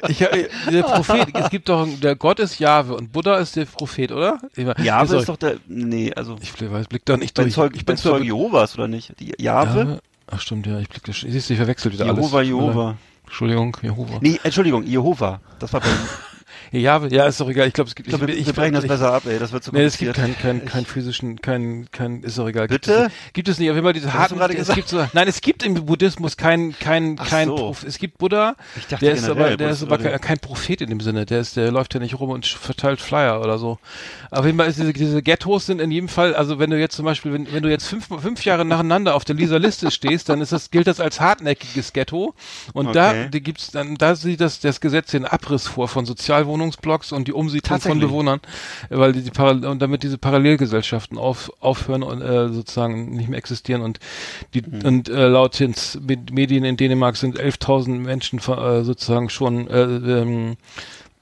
Ich, 0.08 0.20
äh, 0.20 0.48
der 0.70 0.82
Prophet, 0.82 1.28
es 1.34 1.50
gibt 1.50 1.68
doch, 1.68 1.86
der 2.00 2.14
Gott 2.16 2.38
ist 2.38 2.58
Jahwe 2.58 2.94
und 2.94 3.12
Buddha 3.12 3.38
ist 3.38 3.56
der 3.56 3.64
Prophet, 3.64 4.12
oder? 4.12 4.38
Jahwe 4.56 5.06
sorry, 5.08 5.20
ist 5.20 5.28
doch 5.28 5.36
der, 5.36 5.56
nee, 5.66 6.12
also, 6.14 6.36
Ich 6.40 6.52
weiß, 6.60 6.86
blick 6.86 7.04
da 7.04 7.16
nicht 7.16 7.36
durch. 7.36 7.54
Zeug, 7.54 7.72
ich 7.74 7.84
bin 7.84 7.96
zwar 7.96 8.12
Zeugen 8.12 8.24
Jehovas, 8.24 8.74
oder 8.74 8.88
nicht? 8.88 9.14
Die 9.18 9.32
Jahwe? 9.38 10.00
Ach 10.30 10.40
stimmt, 10.40 10.66
ja, 10.66 10.78
ich 10.78 10.88
blick 10.88 11.02
da, 11.04 11.12
siehst 11.12 11.48
du, 11.48 11.54
ich 11.54 11.58
verwechsel 11.58 11.92
wieder 11.92 12.04
Jehova, 12.04 12.38
alles. 12.38 12.48
Jehova. 12.48 12.96
Entschuldigung, 13.24 13.76
Jehova. 13.82 14.18
Nee, 14.20 14.38
Entschuldigung, 14.42 14.84
Jehova. 14.84 15.40
Das 15.58 15.72
war 15.72 15.80
bei, 15.80 15.88
Ja, 16.72 17.04
ja, 17.06 17.26
ist 17.26 17.40
doch 17.40 17.48
egal. 17.48 17.66
Ich 17.68 17.72
glaube, 17.74 17.88
es 17.88 17.94
gibt. 17.94 18.08
Ich 18.08 18.14
glaube, 18.14 18.26
wir, 18.32 18.46
wir 18.46 18.52
brechen 18.52 18.74
das 18.74 18.84
ich, 18.84 18.90
besser 18.90 19.12
ab, 19.12 19.24
ey. 19.26 19.38
Das 19.38 19.52
wird 19.52 19.64
zu 19.64 19.72
Nee, 19.72 19.84
es 19.84 19.96
gibt 19.98 20.14
kompliziert. 20.14 20.40
keinen 20.42 20.60
kein, 20.60 20.68
kein 20.68 20.84
physischen, 20.86 21.40
kein, 21.40 21.88
kein, 21.92 22.22
ist 22.22 22.38
doch 22.38 22.46
egal. 22.48 22.68
Gibt 22.68 22.86
Bitte? 22.86 23.06
es, 23.06 23.32
gibt 23.32 23.48
es 23.48 23.58
nicht. 23.58 23.70
Auf 23.70 23.76
jeden 23.76 23.84
Fall 23.86 23.92
diese 23.92 24.12
harten, 24.12 24.36
gerade 24.36 24.52
es 24.54 24.58
gesagt? 24.60 24.76
gibt 24.76 24.88
so, 24.88 25.06
nein, 25.12 25.28
es 25.28 25.40
gibt 25.40 25.62
im 25.62 25.74
Buddhismus 25.86 26.36
kein, 26.36 26.74
kein, 26.78 27.16
Ach 27.18 27.28
kein, 27.28 27.48
so. 27.48 27.74
Es 27.86 27.98
gibt 27.98 28.18
Buddha, 28.18 28.54
Ich 28.76 28.86
dachte 28.86 29.04
der 29.04 29.14
ist 29.14 29.22
generell, 29.26 29.46
aber, 29.46 29.56
der 29.56 29.70
ist 29.70 29.82
aber 29.82 29.98
kein, 29.98 30.20
kein 30.20 30.38
Prophet 30.38 30.80
in 30.80 30.90
dem 30.90 31.00
Sinne. 31.00 31.26
Der 31.26 31.40
ist, 31.40 31.56
der 31.56 31.70
läuft 31.72 31.94
ja 31.94 32.00
nicht 32.00 32.18
rum 32.18 32.30
und 32.30 32.46
verteilt 32.46 33.00
Flyer 33.00 33.40
oder 33.40 33.58
so. 33.58 33.78
Auf 34.30 34.44
jeden 34.44 34.58
Fall 34.58 34.68
ist 34.68 34.78
diese, 34.78 34.92
diese 34.92 35.22
Ghettos 35.22 35.66
sind 35.66 35.80
in 35.80 35.90
jedem 35.90 36.08
Fall, 36.08 36.34
also 36.34 36.58
wenn 36.58 36.70
du 36.70 36.78
jetzt 36.78 36.96
zum 36.96 37.04
Beispiel, 37.04 37.32
wenn, 37.32 37.52
wenn 37.52 37.62
du 37.62 37.70
jetzt 37.70 37.86
fünf, 37.86 38.06
fünf 38.20 38.44
Jahre 38.44 38.64
nacheinander 38.64 39.14
auf 39.14 39.24
der 39.24 39.36
dieser 39.36 39.58
Liste 39.58 39.90
stehst, 39.90 40.28
dann 40.28 40.40
ist 40.40 40.52
das, 40.52 40.70
gilt 40.70 40.86
das 40.86 41.00
als 41.00 41.20
hartnäckiges 41.20 41.92
Ghetto. 41.92 42.34
Und 42.74 42.94
da, 42.94 43.08
Okay. 43.08 43.28
die 43.30 43.40
gibt's 43.42 43.70
dann, 43.70 43.94
da 43.96 44.14
sieht 44.14 44.40
das, 44.40 44.60
das 44.60 44.80
Gesetz 44.80 45.12
den 45.12 45.24
Abriss 45.24 45.66
vor 45.66 45.88
von 45.88 46.04
Sozialwohnungsblocks 46.58 47.12
und 47.12 47.28
die 47.28 47.32
Umsiedlung 47.32 47.80
von? 47.80 47.98
Bewohnern, 48.00 48.40
weil 48.90 49.12
die, 49.12 49.22
die 49.22 49.30
Paral 49.30 49.64
und 49.64 49.80
damit 49.80 50.02
diese 50.02 50.18
Parallelgesellschaften 50.18 51.18
auf, 51.18 51.50
aufhören 51.60 52.02
und 52.02 52.20
äh, 52.20 52.48
sozusagen 52.48 53.10
nicht 53.16 53.28
mehr 53.28 53.38
existieren 53.38 53.82
und 53.82 53.98
die 54.54 54.62
Mhm. 54.62 54.84
und 54.84 55.08
äh, 55.08 55.28
laut 55.28 55.58
den 55.60 55.74
Medien 56.32 56.64
in 56.64 56.76
Dänemark 56.76 57.16
sind 57.16 57.40
11.000 57.40 57.90
Menschen 58.00 58.38
äh, 58.38 58.84
sozusagen 58.84 59.30
schon 59.30 59.68
äh, 59.68 59.82
ähm, 59.82 60.56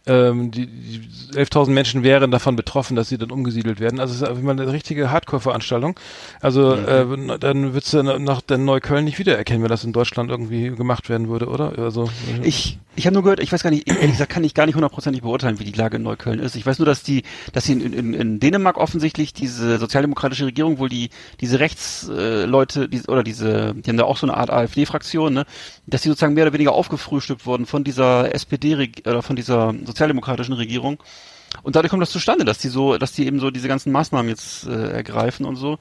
ähm, 0.08 0.52
die, 0.52 0.66
die 0.66 1.00
11.000 1.34 1.70
Menschen 1.70 2.02
wären 2.04 2.30
davon 2.30 2.54
betroffen, 2.54 2.94
dass 2.94 3.08
sie 3.08 3.18
dann 3.18 3.32
umgesiedelt 3.32 3.80
werden. 3.80 3.98
Also 3.98 4.14
es 4.14 4.22
ist 4.22 4.28
Fall 4.28 4.52
eine 4.52 4.72
richtige 4.72 5.10
Hardcore-Veranstaltung. 5.10 5.98
Also 6.40 6.76
Mhm. 6.76 7.30
äh, 7.30 7.38
dann 7.38 7.74
wird's 7.74 7.90
dann 7.90 8.22
nach 8.22 8.40
Neukölln 8.64 9.04
nicht 9.04 9.18
wiedererkennen, 9.18 9.62
wenn 9.64 9.68
das 9.68 9.82
in 9.84 9.92
Deutschland 9.92 10.30
irgendwie 10.30 10.70
gemacht 10.70 11.08
werden 11.08 11.28
würde, 11.28 11.48
oder? 11.48 11.72
Also 11.78 12.08
Ich, 12.44 12.78
ich 12.96 13.06
habe 13.06 13.14
nur 13.14 13.22
gehört, 13.22 13.40
ich 13.40 13.52
weiß 13.52 13.62
gar 13.62 13.70
nicht, 13.70 13.88
ehrlich 13.88 14.12
gesagt 14.12 14.32
kann 14.32 14.44
ich 14.44 14.54
gar 14.54 14.66
nicht 14.66 14.74
hundertprozentig 14.74 15.22
beurteilen, 15.22 15.60
wie 15.60 15.64
die 15.64 15.72
Lage 15.72 15.96
in 15.96 16.02
Neukölln 16.02 16.38
ist. 16.38 16.56
Ich 16.56 16.66
weiß 16.66 16.78
nur, 16.78 16.86
dass 16.86 17.02
die, 17.02 17.22
dass 17.52 17.64
sie 17.64 17.72
in, 17.72 17.92
in, 17.92 18.14
in 18.14 18.40
Dänemark 18.40 18.78
offensichtlich 18.78 19.32
diese 19.32 19.78
sozialdemokratische 19.78 20.46
Regierung 20.46 20.78
wohl 20.78 20.88
die, 20.88 21.10
diese 21.40 21.60
Rechtsleute, 21.60 22.84
äh, 22.84 22.88
die, 22.88 23.02
oder 23.02 23.22
diese, 23.22 23.74
die 23.74 23.90
haben 23.90 23.96
da 23.96 24.04
auch 24.04 24.16
so 24.16 24.26
eine 24.26 24.36
Art 24.36 24.50
AfD-Fraktion, 24.50 25.34
ne, 25.34 25.46
dass 25.86 26.02
die 26.02 26.08
sozusagen 26.08 26.34
mehr 26.34 26.44
oder 26.44 26.54
weniger 26.54 26.72
aufgefrühstückt 26.72 27.46
wurden 27.46 27.66
von 27.66 27.84
dieser 27.84 28.34
SPD 28.34 28.90
oder 29.06 29.22
von 29.22 29.36
dieser 29.36 29.74
sozialdemokratischen 29.84 30.54
Regierung. 30.54 30.98
Und 31.62 31.76
dadurch 31.76 31.90
kommt 31.90 32.02
das 32.02 32.10
zustande, 32.10 32.44
dass 32.44 32.58
die 32.58 32.68
so, 32.68 32.98
dass 32.98 33.12
die 33.12 33.26
eben 33.26 33.40
so 33.40 33.50
diese 33.50 33.68
ganzen 33.68 33.92
Maßnahmen 33.92 34.28
jetzt 34.28 34.66
äh, 34.66 34.90
ergreifen 34.90 35.46
und 35.46 35.56
so. 35.56 35.78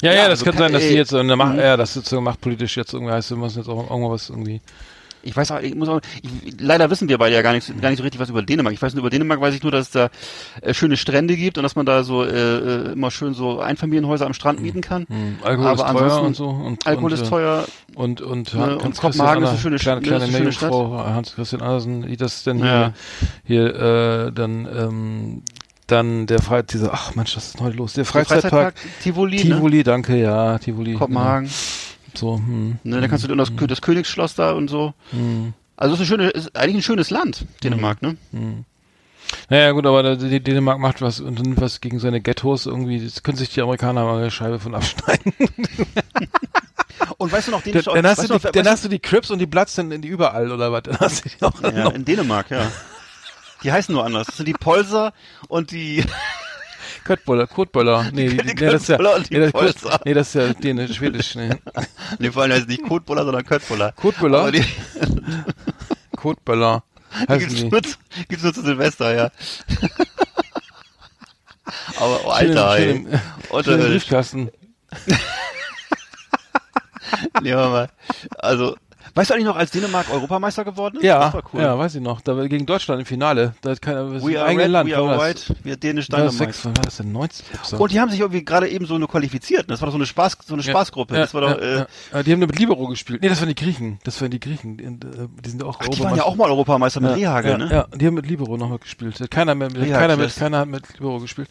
ja, 0.00 0.12
ja, 0.12 0.22
ja, 0.22 0.28
das 0.28 0.40
also 0.40 0.44
kann 0.46 0.58
sein, 0.58 0.72
dass 0.72 0.82
ey, 0.82 0.90
sie 0.90 0.96
jetzt 0.96 1.14
eine 1.14 1.36
Macht, 1.36 1.54
mhm. 1.54 1.60
ja, 1.60 1.76
das 1.76 1.94
sozusagen 1.94 2.24
machtpolitisch 2.24 2.76
jetzt 2.76 2.92
irgendwie 2.92 3.12
heißt, 3.12 3.30
wir 3.30 3.36
müssen 3.36 3.58
jetzt 3.58 3.68
auch 3.68 3.90
irgendwas 3.90 4.30
irgendwie. 4.30 4.60
Ich 5.22 5.36
weiß 5.36 5.50
auch, 5.52 5.60
ich 5.60 5.74
muss 5.74 5.88
auch, 5.88 6.00
ich, 6.22 6.60
leider 6.60 6.90
wissen 6.90 7.08
wir 7.08 7.16
beide 7.18 7.34
ja 7.34 7.42
gar 7.42 7.52
nicht, 7.52 7.68
gar 7.80 7.90
nicht 7.90 7.98
so 7.98 8.02
richtig 8.02 8.20
was 8.20 8.28
über 8.28 8.42
Dänemark. 8.42 8.74
Ich 8.74 8.82
weiß 8.82 8.94
nur, 8.94 9.00
über 9.02 9.10
Dänemark 9.10 9.40
weiß 9.40 9.54
ich 9.54 9.62
nur, 9.62 9.70
dass 9.72 9.86
es 9.86 9.90
da 9.92 10.08
äh, 10.60 10.74
schöne 10.74 10.96
Strände 10.96 11.36
gibt 11.36 11.58
und 11.58 11.62
dass 11.62 11.76
man 11.76 11.86
da 11.86 12.02
so 12.02 12.24
äh, 12.24 12.28
äh, 12.30 12.92
immer 12.92 13.10
schön 13.10 13.32
so 13.34 13.60
Einfamilienhäuser 13.60 14.26
am 14.26 14.34
Strand 14.34 14.60
mieten 14.60 14.80
kann. 14.80 15.06
Hm, 15.08 15.36
Alkohol 15.42 15.68
Aber 15.68 15.84
ist 15.86 15.92
teuer 15.98 16.22
und 16.22 16.36
so. 16.36 16.48
Und, 16.48 16.86
Alkohol 16.86 17.12
und, 17.12 17.18
ist 17.20 17.26
äh, 17.26 17.30
teuer. 17.30 17.64
Und, 17.94 18.20
und, 18.20 18.54
Ne, 18.54 18.78
und 18.78 18.82
Christian 18.82 19.12
Kopenhagen 19.12 19.44
ist 19.44 19.50
eine 19.50 19.58
schöne- 19.58 19.76
kleine, 19.76 20.00
kleine 20.00 20.24
eine 20.24 20.32
schöne 20.32 20.44
Meerjungfrau, 20.44 21.04
Hans 21.04 21.34
Christian 21.34 21.62
Andersen, 21.62 22.08
wie 22.08 22.16
das 22.16 22.42
denn 22.42 22.56
hier, 22.58 22.66
Ja. 22.66 22.92
hier, 23.44 23.74
äh, 24.28 24.32
dann, 24.32 24.66
ähm, 24.66 25.42
dann 25.86 26.26
der 26.26 26.40
Frei, 26.40 26.62
dieser, 26.62 26.92
ach 26.94 27.14
Mensch, 27.14 27.36
was 27.36 27.46
ist 27.48 27.58
denn 27.58 27.66
heute 27.66 27.76
los? 27.76 27.92
Der 27.92 28.04
Freizeitpark, 28.06 28.74
Tivoli, 29.02 29.36
Tivoli, 29.36 29.82
danke, 29.82 30.16
ja, 30.16 30.58
Tivoli. 30.58 30.92
ne? 30.92 30.98
Kopenhagen. 30.98 31.44
Genau. 31.48 31.54
So, 32.14 32.36
hm, 32.36 32.78
Ne, 32.84 33.00
da 33.00 33.08
kannst 33.08 33.24
du 33.24 33.28
dann 33.28 33.38
das, 33.38 33.50
das 33.56 33.80
Königsschloss 33.82 34.34
da 34.34 34.52
und 34.52 34.68
so. 34.68 34.94
hm, 35.10 35.54
Also 35.76 35.94
es 35.94 36.00
ist, 36.00 36.06
schöne, 36.08 36.30
ist 36.30 36.56
eigentlich 36.56 36.76
ein 36.76 36.82
schönes 36.82 37.10
Land, 37.10 37.46
Dänemark, 37.64 38.02
ne? 38.02 38.16
hm. 38.32 38.64
Naja, 39.48 39.70
gut, 39.72 39.86
aber 39.86 40.16
Dänemark 40.16 40.78
macht 40.78 41.00
was 41.00 41.20
und 41.20 41.40
nimmt 41.40 41.58
was 41.60 41.80
gegen 41.80 41.98
seine 41.98 42.20
Ghettos 42.20 42.66
irgendwie. 42.66 43.02
Das 43.02 43.22
können 43.22 43.38
sich 43.38 43.48
die 43.48 43.62
Amerikaner 43.62 44.04
mal 44.04 44.18
eine 44.18 44.30
Scheibe 44.30 44.58
von 44.60 44.74
abschneiden. 44.74 45.32
Und 47.18 47.32
weißt 47.32 47.48
du 47.48 47.52
noch, 47.52 47.62
Dann, 47.62 47.72
dänische, 47.72 47.90
dann, 47.92 48.06
hast, 48.06 48.18
weißt 48.18 48.30
du 48.30 48.38
die, 48.38 48.44
noch, 48.46 48.52
dann 48.52 48.68
hast 48.68 48.84
du 48.84 48.88
die 48.88 48.98
Crips 48.98 49.30
und 49.30 49.38
die 49.38 49.46
Bloods 49.46 49.74
dann 49.76 49.90
in 49.92 50.02
die 50.02 50.08
überall 50.08 50.50
oder 50.52 50.72
was? 50.72 50.82
Dann 50.82 50.98
hast 50.98 51.24
du 51.24 51.28
die 51.28 51.42
auch 51.42 51.60
ja, 51.62 51.88
in 51.90 52.04
Dänemark, 52.04 52.50
ja. 52.50 52.70
Die 53.62 53.70
heißen 53.70 53.94
nur 53.94 54.04
anders. 54.04 54.26
Das 54.26 54.36
sind 54.36 54.46
die 54.48 54.54
Polser 54.54 55.12
und 55.48 55.70
die 55.70 56.04
Köttböller, 57.04 57.46
Kotböller. 57.46 58.10
Nee, 58.12 58.28
die, 58.28 58.36
nee, 58.36 58.54
das 58.54 58.82
ist 58.82 58.88
ja, 58.88 58.96
Köttböller 58.96 59.24
nee, 59.30 59.38
das, 59.40 59.52
Polster. 59.52 60.00
nee, 60.04 60.14
das 60.14 60.28
ist 60.28 60.34
ja 60.34 60.52
dänisch, 60.54 60.96
schwedisch. 60.96 61.34
Nee. 61.34 61.50
Nee, 62.18 62.30
vor 62.30 62.42
allem 62.42 62.52
heißt 62.52 62.68
nicht 62.68 62.82
Kotbuller, 62.84 63.24
sondern 63.24 63.44
Köttbuller. 63.44 63.92
Kotböller? 63.92 64.52
Kotböller. 66.16 66.82
gibt's, 67.28 67.62
nur, 67.62 67.82
zu- 67.82 67.96
gibt's 68.28 68.44
nur 68.44 68.54
zu 68.54 68.62
Silvester, 68.62 69.14
ja. 69.14 69.30
Aber 71.96 72.20
oh, 72.24 72.30
Alter, 72.30 72.76
schön 72.76 73.06
ey. 73.06 73.18
schön 73.64 73.80
im. 73.80 73.86
Briefkasten. 73.90 74.50
Nee, 77.42 77.54
warte 77.54 77.70
mal. 77.70 77.88
Also, 78.38 78.76
weißt 79.14 79.30
du 79.30 79.34
eigentlich 79.34 79.46
noch, 79.46 79.56
als 79.56 79.70
Dänemark 79.70 80.10
Europameister 80.12 80.64
geworden 80.64 80.96
ist? 80.96 81.04
Ja, 81.04 81.18
das 81.20 81.34
war 81.34 81.42
cool. 81.52 81.60
ja, 81.60 81.78
weiß 81.78 81.94
ich 81.96 82.00
noch. 82.00 82.20
Da 82.20 82.36
war 82.36 82.46
gegen 82.48 82.66
Deutschland 82.66 83.00
im 83.00 83.06
Finale. 83.06 83.54
Da 83.60 83.70
hat 83.70 83.82
keiner, 83.82 84.10
das 84.10 84.24
We 84.24 84.42
ein 84.42 84.56
are 84.56 84.64
red, 84.64 84.68
Land. 84.68 84.90
we 84.90 84.96
are 84.96 85.18
white, 85.18 85.54
wir 85.62 85.76
Dänisch 85.76 86.08
Dynamite. 86.08 86.36
sechs, 86.36 86.64
war 86.64 86.72
das 86.72 86.96
denn? 86.96 87.12
90? 87.12 87.44
Upsa. 87.54 87.76
Und 87.76 87.92
die 87.92 88.00
haben 88.00 88.10
sich 88.10 88.20
irgendwie 88.20 88.44
gerade 88.44 88.68
eben 88.68 88.86
so 88.86 88.98
nur 88.98 89.08
qualifiziert. 89.08 89.68
ne? 89.68 89.72
Das 89.74 89.80
war 89.80 89.86
doch 89.86 89.92
so 89.92 89.98
eine 89.98 90.06
Spaß, 90.06 90.38
so 90.46 90.54
eine 90.54 90.62
Spaßgruppe. 90.62 91.14
Ja, 91.14 91.20
das 91.20 91.34
war 91.34 91.40
doch, 91.42 91.50
ja, 91.50 91.56
äh, 91.56 91.76
ja. 91.78 91.86
Ja, 92.12 92.22
Die 92.22 92.32
haben 92.32 92.38
nur 92.40 92.48
mit 92.48 92.58
Libero 92.58 92.86
gespielt. 92.88 93.22
Nee, 93.22 93.28
das 93.28 93.40
waren 93.40 93.48
die 93.48 93.54
Griechen. 93.54 93.98
Das 94.04 94.20
waren 94.20 94.30
die 94.30 94.40
Griechen. 94.40 94.76
Die, 94.78 94.84
äh, 94.84 95.48
sind 95.48 95.62
auch 95.62 95.78
ach, 95.80 95.88
die 95.88 96.02
waren 96.02 96.16
ja 96.16 96.24
auch 96.24 96.36
mal 96.36 96.48
Europameister 96.50 97.00
mit 97.00 97.16
Rehagel, 97.16 97.50
ja, 97.52 97.58
ne? 97.58 97.68
Ja, 97.70 97.86
die 97.96 98.06
haben 98.06 98.14
mit 98.14 98.26
Libero 98.26 98.56
noch 98.56 98.68
mal 98.68 98.78
gespielt. 98.78 99.18
Keiner, 99.30 99.54
mehr, 99.54 99.68
Rehagel, 99.70 99.92
keiner, 99.92 100.16
mit, 100.16 100.34
keiner 100.36 100.58
hat 100.58 100.68
mit 100.68 100.88
Libero 100.94 101.20
gespielt. 101.20 101.48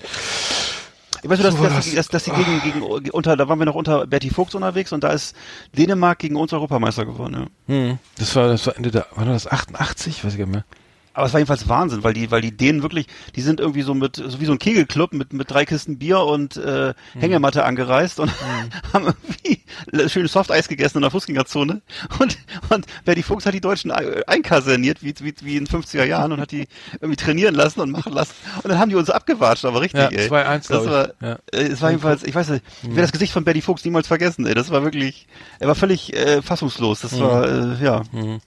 Ich 1.23 1.29
weiß 1.29 1.39
nur, 1.39 1.47
dass, 1.51 1.55
So 1.57 1.63
dass, 1.63 1.73
das. 1.73 1.85
die, 1.85 1.95
dass, 1.95 2.07
dass 2.07 2.23
die 2.23 2.31
gegen, 2.31 2.61
gegen, 2.61 3.09
unter, 3.11 3.37
da 3.37 3.47
waren 3.47 3.59
wir 3.59 3.65
noch 3.65 3.75
unter 3.75 4.07
Bertie 4.07 4.29
Fuchs 4.29 4.55
unterwegs 4.55 4.91
und 4.91 5.03
da 5.03 5.09
ist 5.09 5.35
Dänemark 5.77 6.19
gegen 6.19 6.35
uns 6.35 6.51
Europameister 6.53 7.05
geworden, 7.05 7.47
ja. 7.67 7.73
Hm. 7.73 7.99
Das 8.17 8.35
war, 8.35 8.47
das 8.47 8.65
war 8.65 8.75
Ende 8.75 8.91
der, 8.91 9.05
war 9.15 9.25
das 9.25 9.47
88? 9.47 10.23
Weiß 10.23 10.33
ich 10.33 10.39
gar 10.39 10.45
nicht 10.45 10.53
mehr. 10.53 10.65
Aber 11.13 11.25
es 11.25 11.33
war 11.33 11.39
jedenfalls 11.39 11.67
Wahnsinn, 11.67 12.03
weil 12.03 12.13
die, 12.13 12.31
weil 12.31 12.41
die 12.41 12.55
Dänen 12.55 12.83
wirklich, 12.83 13.07
die 13.35 13.41
sind 13.41 13.59
irgendwie 13.59 13.81
so 13.81 13.93
mit, 13.93 14.15
so 14.15 14.39
wie 14.39 14.45
so 14.45 14.53
ein 14.53 14.59
Kegelclub 14.59 15.11
mit, 15.13 15.33
mit 15.33 15.51
drei 15.51 15.65
Kisten 15.65 15.97
Bier 15.97 16.19
und 16.21 16.55
äh, 16.55 16.93
Hängematte 17.19 17.65
angereist 17.65 18.19
und 18.21 18.31
haben 18.93 19.07
irgendwie 19.07 19.61
schön 20.09 20.25
Softeis 20.27 20.69
gegessen 20.69 20.99
in 20.99 21.01
der 21.01 21.11
Fußgängerzone. 21.11 21.81
Und, 22.19 22.37
und 22.69 22.85
Bertie 23.03 23.23
Fuchs 23.23 23.45
hat 23.45 23.53
die 23.53 23.59
Deutschen 23.59 23.91
ein- 23.91 24.23
einkaserniert, 24.25 25.03
wie, 25.03 25.13
wie, 25.19 25.33
wie 25.41 25.57
in 25.57 25.67
50er 25.67 26.05
Jahren 26.05 26.31
und 26.31 26.39
hat 26.39 26.51
die 26.51 26.67
irgendwie 27.01 27.17
trainieren 27.17 27.55
lassen 27.55 27.81
und 27.81 27.91
machen 27.91 28.13
lassen. 28.13 28.33
Und 28.63 28.69
dann 28.69 28.79
haben 28.79 28.89
die 28.89 28.95
uns 28.95 29.09
abgewatscht, 29.09 29.65
aber 29.65 29.81
richtig, 29.81 29.99
Ja, 30.01 30.07
ey. 30.09 30.29
2-1, 30.29 30.45
Das 30.45 30.67
glaub 30.67 30.83
ich. 30.85 30.89
war, 30.91 31.09
Ja. 31.21 31.39
äh, 31.51 31.63
es 31.63 31.81
war 31.81 31.89
jedenfalls, 31.89 32.23
ich 32.23 32.33
weiß 32.35 32.49
nicht, 32.49 32.63
ich 32.83 32.87
werde 32.89 33.01
das 33.01 33.11
Gesicht 33.11 33.33
von 33.33 33.43
Bertie 33.43 33.61
Fuchs 33.61 33.83
niemals 33.83 34.07
vergessen, 34.07 34.45
ey. 34.45 34.53
Das 34.53 34.71
war 34.71 34.83
wirklich, 34.83 35.27
er 35.59 35.67
war 35.67 35.75
völlig 35.75 36.13
äh, 36.15 36.41
fassungslos. 36.41 37.01
Das 37.01 37.19
war, 37.19 37.45
äh, 37.79 37.83
ja, 37.83 38.03
Mhm. 38.13 38.39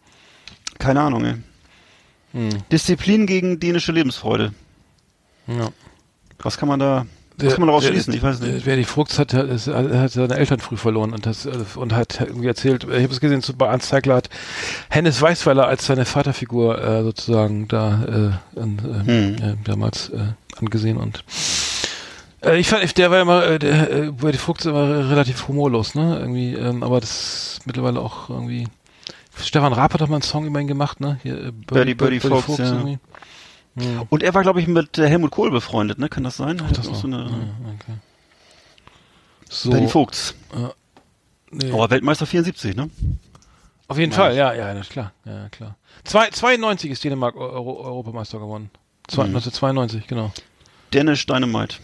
keine 0.79 1.03
Ahnung, 1.03 1.25
ey. 1.27 1.35
Hm. 2.35 2.51
Disziplin 2.70 3.26
gegen 3.26 3.59
dänische 3.61 3.93
Lebensfreude. 3.93 4.53
Ja. 5.47 5.68
Was 6.43 6.59
kann 6.59 6.68
man 6.68 6.78
da, 6.80 7.07
was 7.39 7.53
kann 7.53 7.61
man 7.61 7.68
daraus 7.68 7.85
schließen? 7.85 8.12
Ich 8.12 8.22
weiß 8.22 8.41
nicht. 8.41 8.66
Wer 8.66 8.76
die 8.76 8.85
Fuchs 8.85 9.18
hat, 9.18 9.32
hat, 9.35 9.49
ist- 9.49 9.68
hat 9.68 10.11
seine 10.11 10.37
Eltern 10.37 10.61
früh 10.61 10.76
verloren 10.76 11.12
und, 11.12 11.26
das, 11.26 11.47
und 11.47 11.93
hat 11.95 12.20
irgendwie 12.20 12.47
erzählt, 12.49 12.85
ich 12.85 12.91
habe 13.03 13.12
es 13.12 13.20
gesehen, 13.20 13.41
zu- 13.43 13.55
bei 13.57 13.66
Ernst 13.66 13.89
Zeigler 13.89 14.16
hat 14.16 14.28
Hennes 14.91 15.20
Weißweiler 15.22 15.66
als 15.66 15.87
seine 15.87 16.05
Vaterfigur 16.05 16.82
äh, 16.82 17.03
sozusagen 17.03 17.68
da 17.68 18.37
äh, 18.57 18.61
in, 18.61 18.78
äh, 18.78 19.07
Hm. 19.07 19.35
äh, 19.37 19.57
damals 19.64 20.11
äh, 20.11 20.18
angesehen 20.59 20.97
und 20.97 21.24
äh, 22.43 22.59
ich 22.59 22.68
fand, 22.68 22.99
der 22.99 23.11
war 23.11 23.20
immer, 23.22 23.47
äh, 23.47 23.59
der, 23.59 23.91
äh, 23.91 24.12
die 24.32 24.39
Fuchs 24.39 24.64
immer 24.66 25.09
relativ 25.09 25.49
humorlos, 25.49 25.95
ne? 25.95 26.18
Irgendwie, 26.20 26.55
ähm, 26.55 26.82
aber 26.82 27.01
das 27.01 27.11
ist 27.57 27.66
mittlerweile 27.66 28.01
auch 28.01 28.28
irgendwie. 28.28 28.66
Stefan 29.43 29.72
Raab 29.72 29.95
hat 29.95 30.01
doch 30.01 30.09
mal 30.09 30.16
einen 30.16 30.22
Song 30.22 30.47
über 30.47 30.61
ihn 30.61 30.66
gemacht, 30.66 31.01
ne? 31.01 31.18
Hier, 31.22 31.47
äh, 31.47 31.51
Birdie, 31.53 31.95
Birdie 31.95 32.20
Fuchs, 32.20 32.59
ja. 32.59 32.64
irgendwie. 32.72 32.99
Hm. 33.76 34.03
Und 34.09 34.22
er 34.22 34.32
war, 34.35 34.43
glaube 34.43 34.61
ich, 34.61 34.68
mit 34.68 34.99
äh, 34.99 35.09
Helmut 35.09 35.32
Kohl 35.32 35.51
befreundet, 35.51 35.99
ne? 35.99 36.09
Kann 36.09 36.22
das 36.24 36.37
sein? 36.37 36.62
Hat 36.64 36.76
Das 36.78 36.89
auch 36.89 36.95
so 36.95 37.07
eine, 37.09 37.18
Ja, 37.18 37.24
okay. 37.74 37.99
So, 39.49 39.70
Bertie 39.70 39.89
Vogts. 39.89 40.35
nee. 41.51 41.70
Aber 41.72 41.91
Weltmeister 41.91 42.26
74, 42.26 42.76
ne? 42.76 42.91
Auf 43.89 43.99
jeden 43.99 44.12
Fall, 44.12 44.35
ja, 44.37 44.55
ja, 44.55 44.72
das 44.72 44.87
ist 44.87 44.93
klar. 44.93 45.12
Ja, 45.24 45.32
ja, 45.43 45.49
klar. 45.51 45.76
Zwei, 46.05 46.30
92 46.30 46.91
ist 46.91 47.05
Dänemark 47.05 47.37
Euro, 47.37 47.80
Europameister 47.85 48.39
geworden. 48.39 48.70
Zwei, 49.09 49.24
Mhm. 49.24 49.37
1992, 49.37 50.07
genau. 50.07 50.32
Danish 50.91 51.26
Dynamite. 51.26 51.76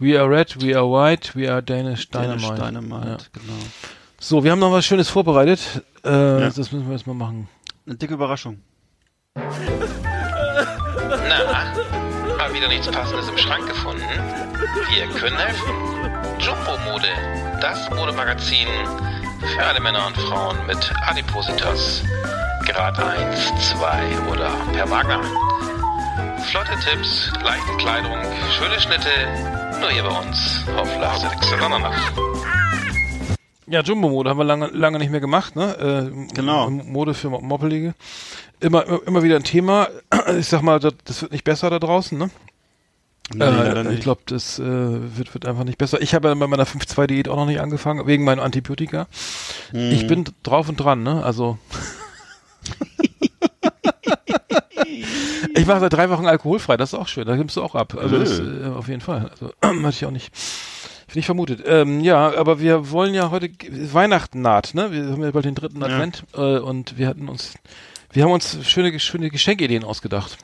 We 0.00 0.18
are 0.18 0.28
red, 0.28 0.60
we 0.62 0.76
are 0.76 0.86
white, 0.90 1.32
we 1.34 1.50
are 1.50 1.62
Danish 1.62 2.08
Dynamite. 2.08 2.40
Danish 2.56 2.58
Dynamite, 2.60 3.06
Ja. 3.08 3.16
genau. 3.40 3.58
So, 4.20 4.42
wir 4.42 4.50
haben 4.50 4.58
noch 4.58 4.72
was 4.72 4.84
Schönes 4.84 5.08
vorbereitet. 5.08 5.82
Äh, 6.08 6.40
Ja. 6.40 6.46
Das 6.46 6.56
müssen 6.72 6.86
wir 6.86 6.92
jetzt 6.96 7.06
mal 7.06 7.14
machen. 7.14 7.48
Eine 7.86 7.96
dicke 7.96 8.14
Überraschung. 8.14 8.58
Na, 9.34 9.44
mal 12.36 12.52
wieder 12.52 12.68
nichts 12.68 12.88
Passendes 12.90 13.28
im 13.28 13.36
Schrank 13.38 13.66
gefunden? 13.66 14.02
Wir 14.94 15.06
können 15.18 15.36
helfen. 15.36 15.72
Jumbo-Mode, 16.40 17.08
das 17.60 17.88
Modemagazin 17.90 18.68
für 19.54 19.64
alle 19.64 19.80
Männer 19.80 20.06
und 20.06 20.16
Frauen 20.16 20.56
mit 20.66 20.92
Adipositas. 21.06 22.02
Grad 22.66 22.98
1, 22.98 23.52
2 23.70 24.30
oder 24.30 24.50
per 24.72 24.90
Wagner. 24.90 25.20
Flotte 26.50 26.72
Tipps, 26.84 27.30
leichte 27.44 27.76
Kleidung, 27.78 28.16
schöne 28.58 28.80
Schnitte. 28.80 29.10
Nur 29.80 29.90
hier 29.90 30.02
bei 30.02 30.18
uns 30.18 30.64
auf 30.76 30.88
Exit 31.32 31.60
Andernach. 31.62 32.12
Ja, 33.70 33.82
Jumbo-Mode 33.82 34.30
haben 34.30 34.38
wir 34.38 34.44
lange, 34.44 34.68
lange 34.68 34.98
nicht 34.98 35.10
mehr 35.10 35.20
gemacht, 35.20 35.54
ne? 35.56 36.10
Äh, 36.10 36.34
Genau. 36.34 36.70
Mode 36.70 37.12
für 37.14 37.28
Mo- 37.30 37.40
Moppelige. 37.40 37.94
Immer, 38.60 38.84
immer, 39.06 39.22
wieder 39.22 39.36
ein 39.36 39.44
Thema. 39.44 39.88
Ich 40.38 40.46
sag 40.48 40.62
mal, 40.62 40.78
das, 40.80 40.94
das 41.04 41.22
wird 41.22 41.32
nicht 41.32 41.44
besser 41.44 41.68
da 41.70 41.78
draußen, 41.78 42.16
ne? 42.18 42.30
Nee, 43.34 43.44
äh, 43.44 43.92
ich 43.92 44.00
glaube, 44.00 44.22
das 44.26 44.58
äh, 44.58 44.62
wird, 44.64 45.34
wird 45.34 45.44
einfach 45.44 45.64
nicht 45.64 45.76
besser. 45.76 46.00
Ich 46.00 46.14
habe 46.14 46.28
ja 46.28 46.34
bei 46.34 46.46
meiner 46.46 46.64
5-2-Diät 46.64 47.28
auch 47.28 47.36
noch 47.36 47.44
nicht 47.44 47.60
angefangen, 47.60 48.06
wegen 48.06 48.24
meinem 48.24 48.40
Antibiotika. 48.40 49.06
Hm. 49.72 49.92
Ich 49.92 50.06
bin 50.06 50.24
drauf 50.42 50.68
und 50.70 50.76
dran, 50.78 51.02
ne? 51.02 51.22
Also. 51.22 51.58
ich 55.54 55.66
mache 55.66 55.80
seit 55.80 55.92
drei 55.92 56.08
Wochen 56.10 56.26
alkoholfrei, 56.26 56.76
das 56.76 56.92
ist 56.92 56.98
auch 56.98 57.08
schön, 57.08 57.26
da 57.26 57.36
nimmst 57.36 57.56
du 57.56 57.62
auch 57.62 57.74
ab. 57.74 57.94
Also 58.00 58.18
das, 58.18 58.38
äh, 58.38 58.66
auf 58.74 58.88
jeden 58.88 59.00
Fall. 59.00 59.30
Also 59.30 59.52
hatte 59.62 59.88
ich 59.90 60.06
auch 60.06 60.10
nicht. 60.10 60.30
Nicht 61.14 61.26
vermutet. 61.26 61.62
Ähm, 61.66 62.00
ja, 62.00 62.34
aber 62.36 62.60
wir 62.60 62.90
wollen 62.90 63.14
ja 63.14 63.30
heute 63.30 63.50
Weihnachten 63.70 64.42
naht, 64.42 64.74
ne? 64.74 64.92
Wir 64.92 65.06
haben 65.06 65.22
ja 65.22 65.30
bald 65.30 65.46
den 65.46 65.54
dritten 65.54 65.82
Advent 65.82 66.24
äh, 66.34 66.58
und 66.58 66.98
wir 66.98 67.08
hatten 67.08 67.28
uns, 67.28 67.54
wir 68.12 68.24
haben 68.24 68.32
uns 68.32 68.58
schöne, 68.68 68.98
schöne 69.00 69.30
Geschenkideen 69.30 69.84
ausgedacht. 69.84 70.36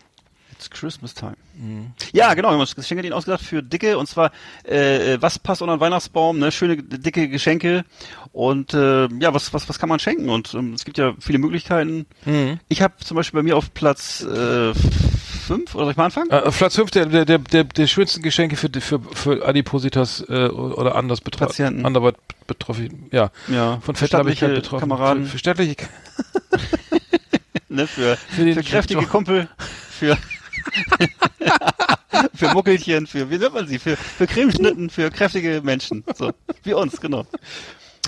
It's 0.53 0.71
Christmas 0.71 1.12
time. 1.12 1.37
Mhm. 1.55 1.93
Ja, 2.12 2.33
genau, 2.33 2.49
wir 2.49 2.53
haben 2.55 2.61
uns 2.61 2.75
Geschenke 2.75 3.15
ausgedacht 3.15 3.43
für 3.43 3.62
dicke 3.62 3.99
und 3.99 4.09
zwar 4.09 4.31
äh, 4.62 5.19
was 5.21 5.39
passt 5.39 5.61
unter 5.61 5.77
den 5.77 5.81
Weihnachtsbaum, 5.81 6.39
ne? 6.39 6.51
Schöne 6.51 6.83
dicke 6.83 7.29
Geschenke 7.29 7.85
und 8.33 8.73
äh, 8.73 9.09
ja, 9.21 9.35
was 9.35 9.53
was 9.53 9.69
was 9.69 9.79
kann 9.79 9.89
man 9.89 9.99
schenken 9.99 10.31
und 10.31 10.55
ähm, 10.55 10.73
es 10.73 10.85
gibt 10.85 10.97
ja 10.97 11.15
viele 11.19 11.39
Möglichkeiten. 11.39 12.07
Mhm. 12.25 12.61
Ich 12.69 12.81
habe 12.81 12.95
zum 12.99 13.17
Beispiel 13.17 13.41
bei 13.41 13.45
mir 13.45 13.57
auf 13.57 13.75
Platz 13.75 14.23
äh, 14.23 14.73
fünf 15.45 15.74
oder 15.74 15.84
soll 15.84 15.92
ich 15.92 15.97
mal 15.97 16.07
anfangen? 16.07 16.30
Äh, 16.30 16.51
Platz 16.51 16.76
5 16.76 16.90
der, 16.90 17.07
der, 17.07 17.24
der, 17.24 17.38
der, 17.38 17.64
der 17.64 17.86
schönsten 17.86 18.22
Geschenke 18.22 18.57
für, 18.57 18.68
für, 18.80 19.01
für 19.01 19.47
Adipositas 19.47 20.24
äh, 20.28 20.49
oder 20.49 20.97
anders 20.97 21.20
betroffen. 21.20 21.49
Patienten. 21.49 21.86
Anderweit 21.86 22.16
betroffen, 22.47 23.09
ja. 23.12 23.30
Ja, 23.49 23.78
Von 23.80 23.95
Fettleibigkeit 23.95 24.36
stattliche 24.36 24.61
betroffen. 24.61 24.80
Kameraden. 24.80 25.24
Für, 25.24 25.32
für 25.32 25.38
stattliche 25.38 25.76
ne, 27.68 27.86
für, 27.86 28.16
für, 28.16 28.45
den 28.45 28.64
kräftige 28.64 29.01
Job. 29.01 29.11
Kumpel, 29.11 29.49
für 29.90 30.16
für 32.34 32.53
Muckelchen, 32.53 33.07
für 33.07 33.30
wie 33.30 33.38
nennt 33.38 33.55
man 33.55 33.66
sie, 33.66 33.78
für 33.78 33.97
für 33.97 34.26
Cremeschnitten, 34.26 34.90
für 34.90 35.11
kräftige 35.11 35.61
Menschen, 35.62 36.05
so 36.16 36.32
wie 36.62 36.74
uns, 36.74 37.01
genau. 37.01 37.26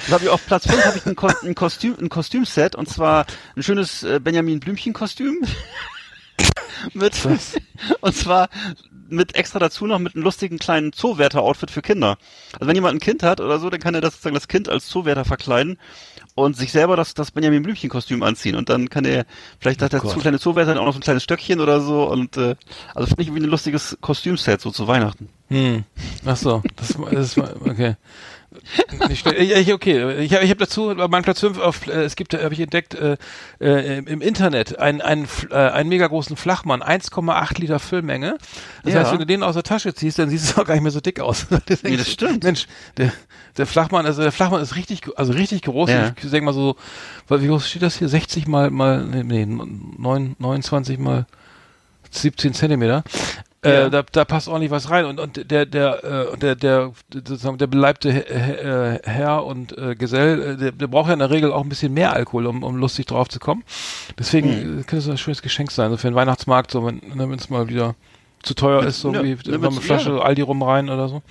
Dann 0.04 0.14
habe 0.14 0.24
ich 0.24 0.30
auf 0.30 0.44
Platz 0.46 0.66
5 0.66 0.84
habe 0.84 0.98
ich 0.98 1.06
ein, 1.06 1.16
Ko 1.16 1.30
ein 1.42 1.54
Kostüm 1.54 1.96
ein 1.98 2.08
Kostümset 2.08 2.74
und 2.74 2.88
zwar 2.88 3.26
ein 3.56 3.62
schönes 3.62 4.02
äh, 4.02 4.20
Benjamin 4.22 4.60
Blümchen 4.60 4.92
Kostüm 4.92 5.42
mit 6.94 7.14
und 8.00 8.14
zwar 8.16 8.48
mit 9.08 9.36
extra 9.36 9.58
dazu 9.58 9.86
noch 9.86 9.98
mit 9.98 10.14
einem 10.14 10.24
lustigen 10.24 10.58
kleinen 10.58 10.92
Zoowärter 10.92 11.42
Outfit 11.42 11.70
für 11.70 11.82
Kinder. 11.82 12.18
Also 12.54 12.66
wenn 12.66 12.74
jemand 12.74 12.96
ein 12.96 13.00
Kind 13.00 13.22
hat 13.22 13.40
oder 13.40 13.58
so, 13.58 13.70
dann 13.70 13.80
kann 13.80 13.94
er 13.94 14.00
das 14.00 14.14
sozusagen 14.14 14.34
das 14.34 14.48
Kind 14.48 14.68
als 14.68 14.88
Zoowärter 14.88 15.24
verkleiden 15.24 15.78
und 16.34 16.56
sich 16.56 16.72
selber 16.72 16.96
das, 16.96 17.14
das 17.14 17.30
Benjamin 17.30 17.62
Blümchen 17.62 17.90
Kostüm 17.90 18.22
anziehen 18.22 18.56
und 18.56 18.68
dann 18.68 18.90
kann 18.90 19.04
er, 19.04 19.24
vielleicht 19.60 19.82
hat 19.82 19.92
der 19.92 20.02
zu 20.02 20.18
kleine 20.18 20.38
Zoowärter 20.38 20.74
dann 20.74 20.82
auch 20.82 20.86
noch 20.86 20.92
so 20.92 20.98
ein 20.98 21.02
kleines 21.02 21.22
Stöckchen 21.22 21.60
oder 21.60 21.80
so 21.80 22.10
und 22.10 22.36
äh, 22.36 22.56
also 22.94 23.06
finde 23.06 23.22
ich 23.22 23.28
irgendwie 23.28 23.44
ein 23.44 23.50
lustiges 23.50 23.96
Kostümset 24.00 24.60
so 24.60 24.70
zu 24.70 24.88
Weihnachten. 24.88 25.28
Hm. 25.48 25.84
Ach 26.24 26.36
so, 26.36 26.62
das, 26.76 26.96
das 27.10 27.36
war 27.36 27.54
okay. 27.64 27.96
Nicht. 29.08 29.26
Ich, 29.26 29.72
okay, 29.72 30.20
ich 30.20 30.34
habe 30.34 30.44
ich 30.44 30.50
hab 30.50 30.58
dazu 30.58 30.94
bei 30.96 31.08
meinem 31.08 31.22
Platz 31.22 31.40
5 31.40 31.58
auf 31.58 31.86
äh, 31.86 32.04
es 32.04 32.16
gibt 32.16 32.34
habe 32.34 32.52
ich 32.54 32.60
entdeckt 32.60 32.94
äh, 32.94 33.16
äh, 33.60 33.98
im, 33.98 34.20
Internet 34.20 34.78
einen 34.78 35.00
einen 35.00 35.26
äh, 35.50 35.54
einen 35.54 35.88
mega 35.88 36.06
großen 36.06 36.36
Flachmann 36.36 36.82
1,8 36.82 37.60
Liter 37.60 37.78
Füllmenge. 37.78 38.38
Das 38.84 38.94
Ja. 38.94 39.00
heißt, 39.00 39.12
wenn 39.12 39.18
du 39.18 39.26
den 39.26 39.42
aus 39.42 39.54
der 39.54 39.62
Tasche 39.62 39.94
ziehst, 39.94 40.18
dann 40.18 40.28
siehst 40.28 40.56
du 40.56 40.60
auch 40.62 40.66
gar 40.66 40.74
nicht 40.74 40.82
mehr 40.82 40.92
so 40.92 41.00
dick 41.00 41.20
aus. 41.20 41.46
Denkst, 41.68 41.82
Nee, 41.82 41.96
das 41.96 42.10
stimmt. 42.10 42.44
Mensch, 42.44 42.66
der 42.96 43.12
der 43.56 43.66
Flachmann 43.66 44.04
also 44.06 44.22
der 44.22 44.32
Flachmann 44.32 44.60
ist 44.62 44.76
richtig 44.76 45.02
also 45.16 45.32
richtig 45.32 45.62
groß. 45.62 45.90
Ja. 45.90 46.12
Ich 46.22 46.30
sag 46.30 46.42
mal 46.42 46.52
so, 46.54 46.76
wie 47.28 47.46
groß 47.46 47.68
steht 47.68 47.82
das 47.82 47.96
hier 47.96 48.08
60 48.08 48.46
mal 48.46 48.70
mal 48.70 49.04
nee, 49.04 49.22
nee 49.22 49.46
9, 49.46 50.36
29 50.38 50.98
mal 50.98 51.26
17 52.10 52.54
Zentimeter. 52.54 53.02
Ja. 53.64 53.86
Äh, 53.86 53.90
da, 53.90 54.02
da 54.02 54.24
passt 54.24 54.48
ordentlich 54.48 54.70
was 54.70 54.90
rein 54.90 55.06
und, 55.06 55.18
und 55.18 55.50
der 55.50 55.66
der 55.66 56.04
äh, 56.32 56.36
der 56.38 56.54
der 56.54 56.92
sozusagen 57.12 57.58
der 57.58 57.66
beleibte 57.66 58.12
He- 58.12 58.24
He- 58.28 58.52
äh, 58.52 59.00
Herr 59.02 59.44
und 59.44 59.76
äh, 59.76 59.94
Gesell, 59.96 60.42
äh, 60.42 60.56
der, 60.56 60.72
der 60.72 60.86
braucht 60.86 61.08
ja 61.08 61.14
in 61.14 61.18
der 61.20 61.30
Regel 61.30 61.52
auch 61.52 61.62
ein 61.62 61.68
bisschen 61.68 61.92
mehr 61.94 62.12
Alkohol, 62.12 62.46
um, 62.46 62.62
um 62.62 62.76
lustig 62.76 63.06
drauf 63.06 63.28
zu 63.28 63.40
kommen. 63.40 63.64
Deswegen 64.18 64.50
Hm. 64.50 64.80
äh, 64.80 64.82
könnte 64.82 64.98
es 64.98 65.08
ein 65.08 65.18
schönes 65.18 65.42
Geschenk 65.42 65.70
sein, 65.72 65.90
so 65.90 65.96
für 65.96 66.08
den 66.08 66.14
Weihnachtsmarkt, 66.14 66.70
so 66.70 66.84
wenn 66.86 67.00
es 67.32 67.50
mal 67.50 67.68
wieder 67.68 67.94
zu 68.42 68.54
teuer 68.54 68.80
Mit- 68.80 68.90
ist, 68.90 69.00
so 69.00 69.12
ja, 69.12 69.20
irgendwie 69.22 69.50
ne, 69.50 69.56
eine 69.66 69.80
Flasche 69.80 70.10
ja. 70.10 70.18
Aldi 70.18 70.42
rum 70.42 70.62
rein 70.62 70.88
oder 70.88 71.08
so. 71.08 71.22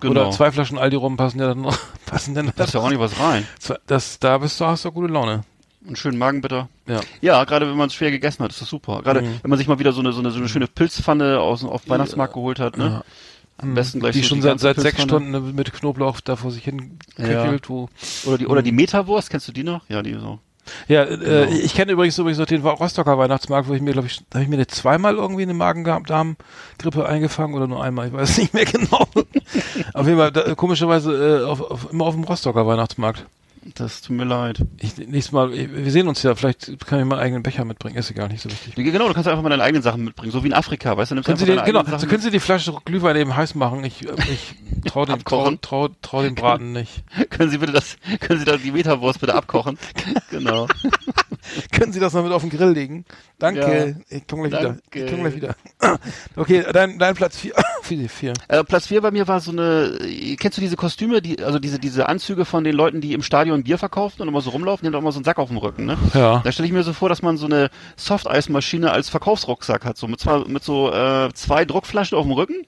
Genau. 0.00 0.22
Oder 0.22 0.30
zwei 0.30 0.52
Flaschen 0.52 0.78
Aldi 0.78 0.96
rum 0.96 1.16
passen 1.16 1.38
ja 1.40 1.48
dann 1.48 1.60
noch, 1.62 1.76
passen 2.06 2.34
dann 2.34 2.52
Da 2.56 2.64
ist 2.64 2.74
ja 2.74 2.80
auch 2.80 2.88
nicht 2.88 3.00
was 3.00 3.18
rein. 3.20 3.46
das 3.86 4.18
da 4.18 4.38
bist 4.38 4.60
du 4.60 4.66
hast 4.66 4.84
du 4.84 4.92
gute 4.92 5.12
Laune. 5.12 5.42
Einen 5.86 5.96
schönen 5.96 6.16
Magenbitter. 6.18 6.68
Ja. 6.86 7.00
Ja, 7.20 7.44
gerade 7.44 7.68
wenn 7.68 7.76
man 7.76 7.88
es 7.88 7.94
schwer 7.94 8.10
gegessen 8.10 8.42
hat, 8.42 8.50
ist 8.52 8.60
das 8.62 8.68
super. 8.68 9.02
Gerade 9.02 9.20
Mhm. 9.22 9.38
wenn 9.42 9.50
man 9.50 9.58
sich 9.58 9.68
mal 9.68 9.78
wieder 9.78 9.92
so 9.92 10.00
eine, 10.00 10.12
so 10.12 10.20
eine, 10.20 10.30
so 10.30 10.38
eine 10.38 10.48
schöne 10.48 10.66
Pilzpfanne 10.66 11.40
aus 11.40 11.62
auf 11.64 11.82
dem 11.84 11.90
Weihnachtsmarkt 11.90 12.32
geholt 12.34 12.58
hat, 12.58 12.78
ne? 12.78 12.84
Ja. 12.84 13.04
Am 13.58 13.74
besten 13.74 14.00
gleich 14.00 14.14
die 14.14 14.22
so 14.22 14.28
schon 14.30 14.38
die 14.38 14.42
seit, 14.42 14.58
seit 14.60 14.80
sechs. 14.80 15.00
Stunden 15.02 15.54
mit 15.54 15.72
Knoblauch 15.72 16.20
da 16.20 16.34
vor 16.36 16.50
sich 16.50 16.64
hin 16.64 16.98
Ja. 17.18 17.44
köchelt, 17.44 17.68
wo 17.68 17.88
Oder 18.24 18.38
die, 18.38 18.46
oder 18.46 18.62
die 18.62 18.72
Metawurst, 18.72 19.30
kennst 19.30 19.46
du 19.46 19.52
die 19.52 19.62
noch? 19.62 19.82
Ja, 19.88 20.02
die 20.02 20.14
so. 20.14 20.40
Ja, 20.88 21.04
äh, 21.04 21.18
Genau. 21.18 21.52
ich 21.62 21.74
kenne 21.74 21.92
übrigens 21.92 22.18
übrigens 22.18 22.38
noch 22.38 22.46
den 22.46 22.62
Rostocker 22.66 23.18
Weihnachtsmarkt, 23.18 23.68
wo 23.68 23.74
ich 23.74 23.82
mir, 23.82 23.92
glaube 23.92 24.08
ich, 24.08 24.20
da 24.30 24.38
habe 24.38 24.44
ich 24.44 24.48
mir 24.48 24.66
zweimal 24.66 25.14
irgendwie 25.16 25.42
eine 25.42 25.52
Magen-Darm-Grippe 25.54 27.06
eingefangen 27.06 27.54
oder 27.54 27.66
nur 27.66 27.84
einmal, 27.84 28.08
ich 28.08 28.12
weiß 28.14 28.38
nicht 28.38 28.54
mehr 28.54 28.64
genau. 28.72 29.06
auf 29.92 30.06
jeden 30.06 30.18
Fall, 30.18 30.32
da, 30.32 30.54
komischerweise 30.54 31.42
äh, 31.42 31.44
auf, 31.44 31.60
auf, 31.60 31.92
immer 31.92 32.06
auf 32.06 32.14
dem 32.14 32.24
Rostocker 32.24 32.66
Weihnachtsmarkt. 32.66 33.26
Das 33.76 34.02
tut 34.02 34.16
mir 34.16 34.24
leid. 34.24 34.58
Ich, 34.78 34.96
nächstes 34.98 35.32
Mal, 35.32 35.52
wir 35.52 35.90
sehen 35.90 36.06
uns 36.06 36.22
ja, 36.22 36.34
vielleicht 36.34 36.86
kann 36.86 36.98
ich 36.98 37.04
meinen 37.06 37.18
eigenen 37.18 37.42
Becher 37.42 37.64
mitbringen, 37.64 37.96
ist 37.96 38.10
egal, 38.10 38.28
nicht 38.28 38.42
so 38.42 38.50
wichtig. 38.50 38.74
Genau, 38.74 39.08
du 39.08 39.14
kannst 39.14 39.28
einfach 39.28 39.42
mal 39.42 39.48
deine 39.48 39.62
eigenen 39.62 39.82
Sachen 39.82 40.04
mitbringen, 40.04 40.32
so 40.32 40.42
wie 40.42 40.48
in 40.48 40.52
Afrika, 40.52 40.96
weißt 40.96 41.12
du? 41.12 41.14
Nimmst 41.14 41.26
Können 41.26 41.38
Sie, 41.38 41.46
deine 41.46 41.64
genau, 41.64 41.82
so 41.82 41.90
Sachen 41.90 42.08
können 42.08 42.22
Sie 42.22 42.30
die 42.30 42.40
Flasche 42.40 42.74
Glühwein 42.84 43.16
eben 43.16 43.34
heiß 43.34 43.54
machen. 43.54 43.82
Ich, 43.84 44.02
ich 44.02 44.54
trau 44.86 45.06
dem, 45.06 45.24
trau, 45.24 45.50
trau, 45.62 45.88
trau 46.02 46.22
dem 46.22 46.34
Braten 46.34 46.72
nicht. 46.72 47.04
Können 47.30 47.50
Sie 47.50 47.58
bitte 47.58 47.72
das, 47.72 47.96
können 48.20 48.38
Sie 48.38 48.44
da 48.44 48.56
die 48.56 48.70
Metawurst 48.70 49.20
bitte 49.20 49.34
abkochen? 49.34 49.78
genau. 50.30 50.66
Können 51.72 51.92
Sie 51.92 52.00
das 52.00 52.12
noch 52.12 52.22
mit 52.22 52.32
auf 52.32 52.42
den 52.42 52.50
Grill 52.50 52.70
legen? 52.70 53.04
Danke. 53.38 53.96
Ja. 54.10 54.16
Ich 54.16 54.26
komme 54.26 54.48
gleich 54.48 54.62
Danke. 54.62 54.80
wieder. 54.90 55.04
Ich 55.04 55.10
komme 55.10 55.22
gleich 55.22 55.36
wieder. 55.36 55.56
okay, 56.36 56.64
dein, 56.72 56.98
dein 56.98 57.14
Platz 57.14 57.38
vier. 57.38 57.54
vier, 57.82 58.08
vier. 58.08 58.32
Äh, 58.48 58.64
Platz 58.64 58.86
4 58.86 59.00
bei 59.00 59.10
mir 59.10 59.28
war 59.28 59.40
so 59.40 59.52
eine, 59.52 59.98
kennst 60.38 60.58
du 60.58 60.60
diese 60.60 60.76
Kostüme, 60.76 61.20
die, 61.20 61.42
also 61.42 61.58
diese, 61.58 61.78
diese 61.78 62.08
Anzüge 62.08 62.44
von 62.44 62.64
den 62.64 62.74
Leuten, 62.74 63.00
die 63.00 63.12
im 63.12 63.22
Stadion 63.22 63.64
Bier 63.64 63.78
verkaufen 63.78 64.22
und 64.22 64.28
immer 64.28 64.40
so 64.40 64.50
rumlaufen, 64.50 64.82
die 64.82 64.86
haben 64.86 64.92
doch 64.92 65.00
immer 65.00 65.12
so 65.12 65.18
einen 65.18 65.24
Sack 65.24 65.38
auf 65.38 65.48
dem 65.48 65.58
Rücken, 65.58 65.84
ne? 65.84 65.98
Ja. 66.14 66.40
Da 66.44 66.52
stelle 66.52 66.66
ich 66.66 66.72
mir 66.72 66.82
so 66.82 66.92
vor, 66.92 67.08
dass 67.08 67.22
man 67.22 67.36
so 67.36 67.46
eine 67.46 67.70
Softeismaschine 67.96 68.90
als 68.90 69.08
Verkaufsrucksack 69.08 69.84
hat, 69.84 69.96
so 69.96 70.08
mit, 70.08 70.20
zwei, 70.20 70.38
mit 70.46 70.64
so 70.64 70.92
äh, 70.92 71.32
zwei 71.34 71.64
Druckflaschen 71.64 72.16
auf 72.16 72.24
dem 72.24 72.32
Rücken, 72.32 72.66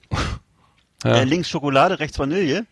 ja. 1.03 1.17
äh, 1.17 1.23
links 1.23 1.49
Schokolade, 1.49 1.99
rechts 1.99 2.19
Vanille 2.19 2.65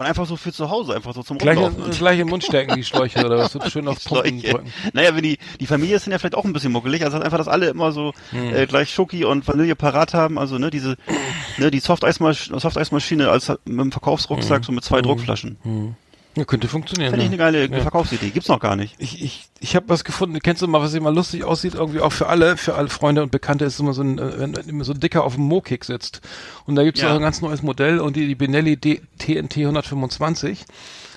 und 0.00 0.06
einfach 0.06 0.24
so 0.24 0.36
für 0.36 0.50
zu 0.50 0.70
Hause, 0.70 0.94
einfach 0.94 1.12
so 1.14 1.22
zum 1.22 1.36
Gleich, 1.36 1.58
Rumlaufen. 1.58 1.84
in, 1.92 1.98
gleich 1.98 2.18
im 2.18 2.28
Mund 2.28 2.42
stecken, 2.42 2.74
die 2.74 2.84
Schläuche, 2.84 3.22
oder 3.22 3.36
was? 3.36 3.52
Wird 3.52 3.70
schön 3.70 3.86
auf 3.86 4.02
Pumpen 4.04 4.40
drücken. 4.40 4.72
Naja, 4.94 5.14
wenn 5.14 5.22
die, 5.22 5.36
die 5.60 5.66
Familie 5.66 5.96
ist 5.96 6.06
dann 6.06 6.12
ja 6.12 6.18
vielleicht 6.18 6.34
auch 6.36 6.46
ein 6.46 6.54
bisschen 6.54 6.72
muckelig, 6.72 7.04
also 7.04 7.20
einfach, 7.20 7.36
dass 7.36 7.48
alle 7.48 7.68
immer 7.68 7.92
so 7.92 8.14
Hm. 8.30 8.54
äh, 8.54 8.66
gleich 8.66 8.90
Schoki 8.94 9.24
und 9.26 9.46
Vanille 9.46 9.76
parat 9.76 10.14
haben, 10.14 10.38
also 10.38 10.56
ne, 10.56 10.70
diese, 10.70 10.96
ne, 11.58 11.70
die 11.70 11.80
Softeismaschine 11.80 12.58
Softeismaschine 12.58 13.28
als 13.28 13.48
mit 13.50 13.60
einem 13.66 13.92
Verkaufsrucksack, 13.92 14.64
so 14.64 14.72
mit 14.72 14.84
zwei 14.84 15.02
Druckflaschen. 15.02 15.58
Ja, 16.36 16.44
könnte 16.44 16.68
funktionieren. 16.68 17.10
Finde 17.10 17.24
ich 17.24 17.30
eine 17.30 17.38
geile 17.38 17.66
Ja. 17.68 17.80
Verkaufsidee. 17.80 18.30
Gibt's 18.30 18.48
noch 18.48 18.60
gar 18.60 18.76
nicht. 18.76 18.94
Ich, 18.98 19.20
ich, 19.22 19.48
ich 19.58 19.74
habe 19.74 19.88
was 19.88 20.04
gefunden. 20.04 20.38
Kennst 20.38 20.62
du 20.62 20.68
mal, 20.68 20.80
was 20.80 20.94
immer 20.94 21.10
lustig 21.10 21.42
aussieht? 21.44 21.74
Irgendwie 21.74 22.00
auch 22.00 22.12
für 22.12 22.28
alle, 22.28 22.56
für 22.56 22.76
alle 22.76 22.88
Freunde 22.88 23.22
und 23.22 23.32
Bekannte 23.32 23.64
ist 23.64 23.80
immer 23.80 23.92
so 23.94 24.02
ein, 24.02 24.18
äh, 24.18 24.38
wenn 24.38 24.56
wenn 24.56 24.68
immer 24.68 24.84
so 24.84 24.92
ein 24.92 25.00
Dicker 25.00 25.24
auf 25.24 25.34
dem 25.34 25.44
Mo-Kick 25.44 25.84
sitzt. 25.84 26.20
Und 26.66 26.76
da 26.76 26.84
gibt's 26.84 27.00
Ja. 27.00 27.10
auch 27.10 27.16
ein 27.16 27.20
ganz 27.22 27.40
neues 27.40 27.62
Modell 27.62 27.98
und 27.98 28.14
die, 28.14 28.28
die 28.28 28.34
Benelli 28.36 28.76
D 28.76 29.00
TNT 29.18 29.56
125. 29.58 30.64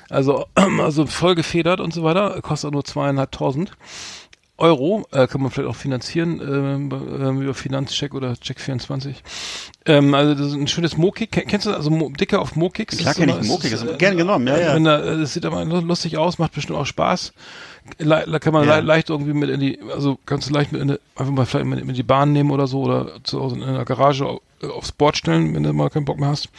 Also, 0.09 0.45
also 0.55 1.05
voll 1.05 1.36
gefedert 1.36 1.80
und 1.80 1.93
so 1.93 2.03
weiter. 2.03 2.41
Kostet 2.41 2.72
nur 2.72 2.84
zweieinhalbtausend 2.84 3.72
Euro. 4.58 5.06
Äh, 5.12 5.28
kann 5.28 5.41
man 5.41 5.51
vielleicht 5.51 5.70
auch 5.70 5.76
finanzieren 5.76 6.39
ähm, 6.41 6.89
ähm, 7.22 7.41
über 7.41 7.54
Finanzcheck 7.54 8.14
oder 8.14 8.34
Check24. 8.34 9.16
Ähm, 9.86 10.14
also 10.14 10.36
das 10.36 10.47
ist 10.47 10.54
ein 10.54 10.68
schönes 10.68 10.95
Mo-Kick. 10.97 11.32
Ken- 11.32 11.47
Kennst 11.47 11.66
du 11.66 11.72
also 11.72 11.89
Mo 11.89 12.10
Dicker 12.10 12.41
auf 12.41 12.56
Mo-Kicks? 12.56 12.97
Klar 12.97 13.14
Das 13.14 13.18
ist 13.18 13.20
kenn 13.20 13.30
ich 13.30 13.36
immer- 13.36 13.41
einen 13.41 13.47
Mo-Kick. 13.49 13.72
ist, 13.74 13.82
Das 13.84 13.89
ist 13.89 13.95
äh, 13.95 13.97
gern 13.97 14.18
genommen, 14.18 14.47
ja, 14.47 14.58
ja. 14.60 14.76
Wenn 14.76 14.84
da, 14.84 14.99
äh, 15.04 15.18
das 15.20 15.34
sieht 15.34 15.45
aber 15.45 15.66
lu- 15.66 15.80
lustig 15.82 16.18
aus, 16.18 16.38
macht 16.38 16.54
bestimmt 16.54 16.78
auch 16.80 16.86
Spaß. 16.86 17.34
Le 17.97 18.26
da 18.32 18.39
kann 18.39 18.54
man 18.54 18.66
Ja. 18.68 18.78
le 18.78 18.82
leicht 18.86 19.10
irgendwie 19.10 19.34
mit 19.34 19.49
in 19.49 19.60
die, 19.60 19.78
also 19.93 20.18
ganz 20.26 20.49
leicht 20.49 20.72
mit 20.72 20.82
in 20.82 20.88
die, 20.89 20.99
einfach 21.18 21.34
mal 21.34 21.45
vielleicht 21.45 21.66
mit, 21.66 21.80
in 21.82 21.93
die 21.93 22.04
Bahn 22.04 22.32
nehmen 22.32 22.51
oder 22.51 22.66
so 22.68 22.82
oder 22.84 23.12
zu 23.24 23.41
Hause 23.41 23.56
in 23.56 23.62
der 23.74 23.84
Garage 23.86 24.24
äh, 24.26 24.38
aufs 24.70 24.91
Board 24.91 25.18
stellen, 25.18 25.53
wenn 25.55 25.64
du 25.64 25.74
mal 25.74 25.89
keinen 25.89 26.05
Bock 26.05 26.20
mehr 26.20 26.30
hast. 26.30 26.49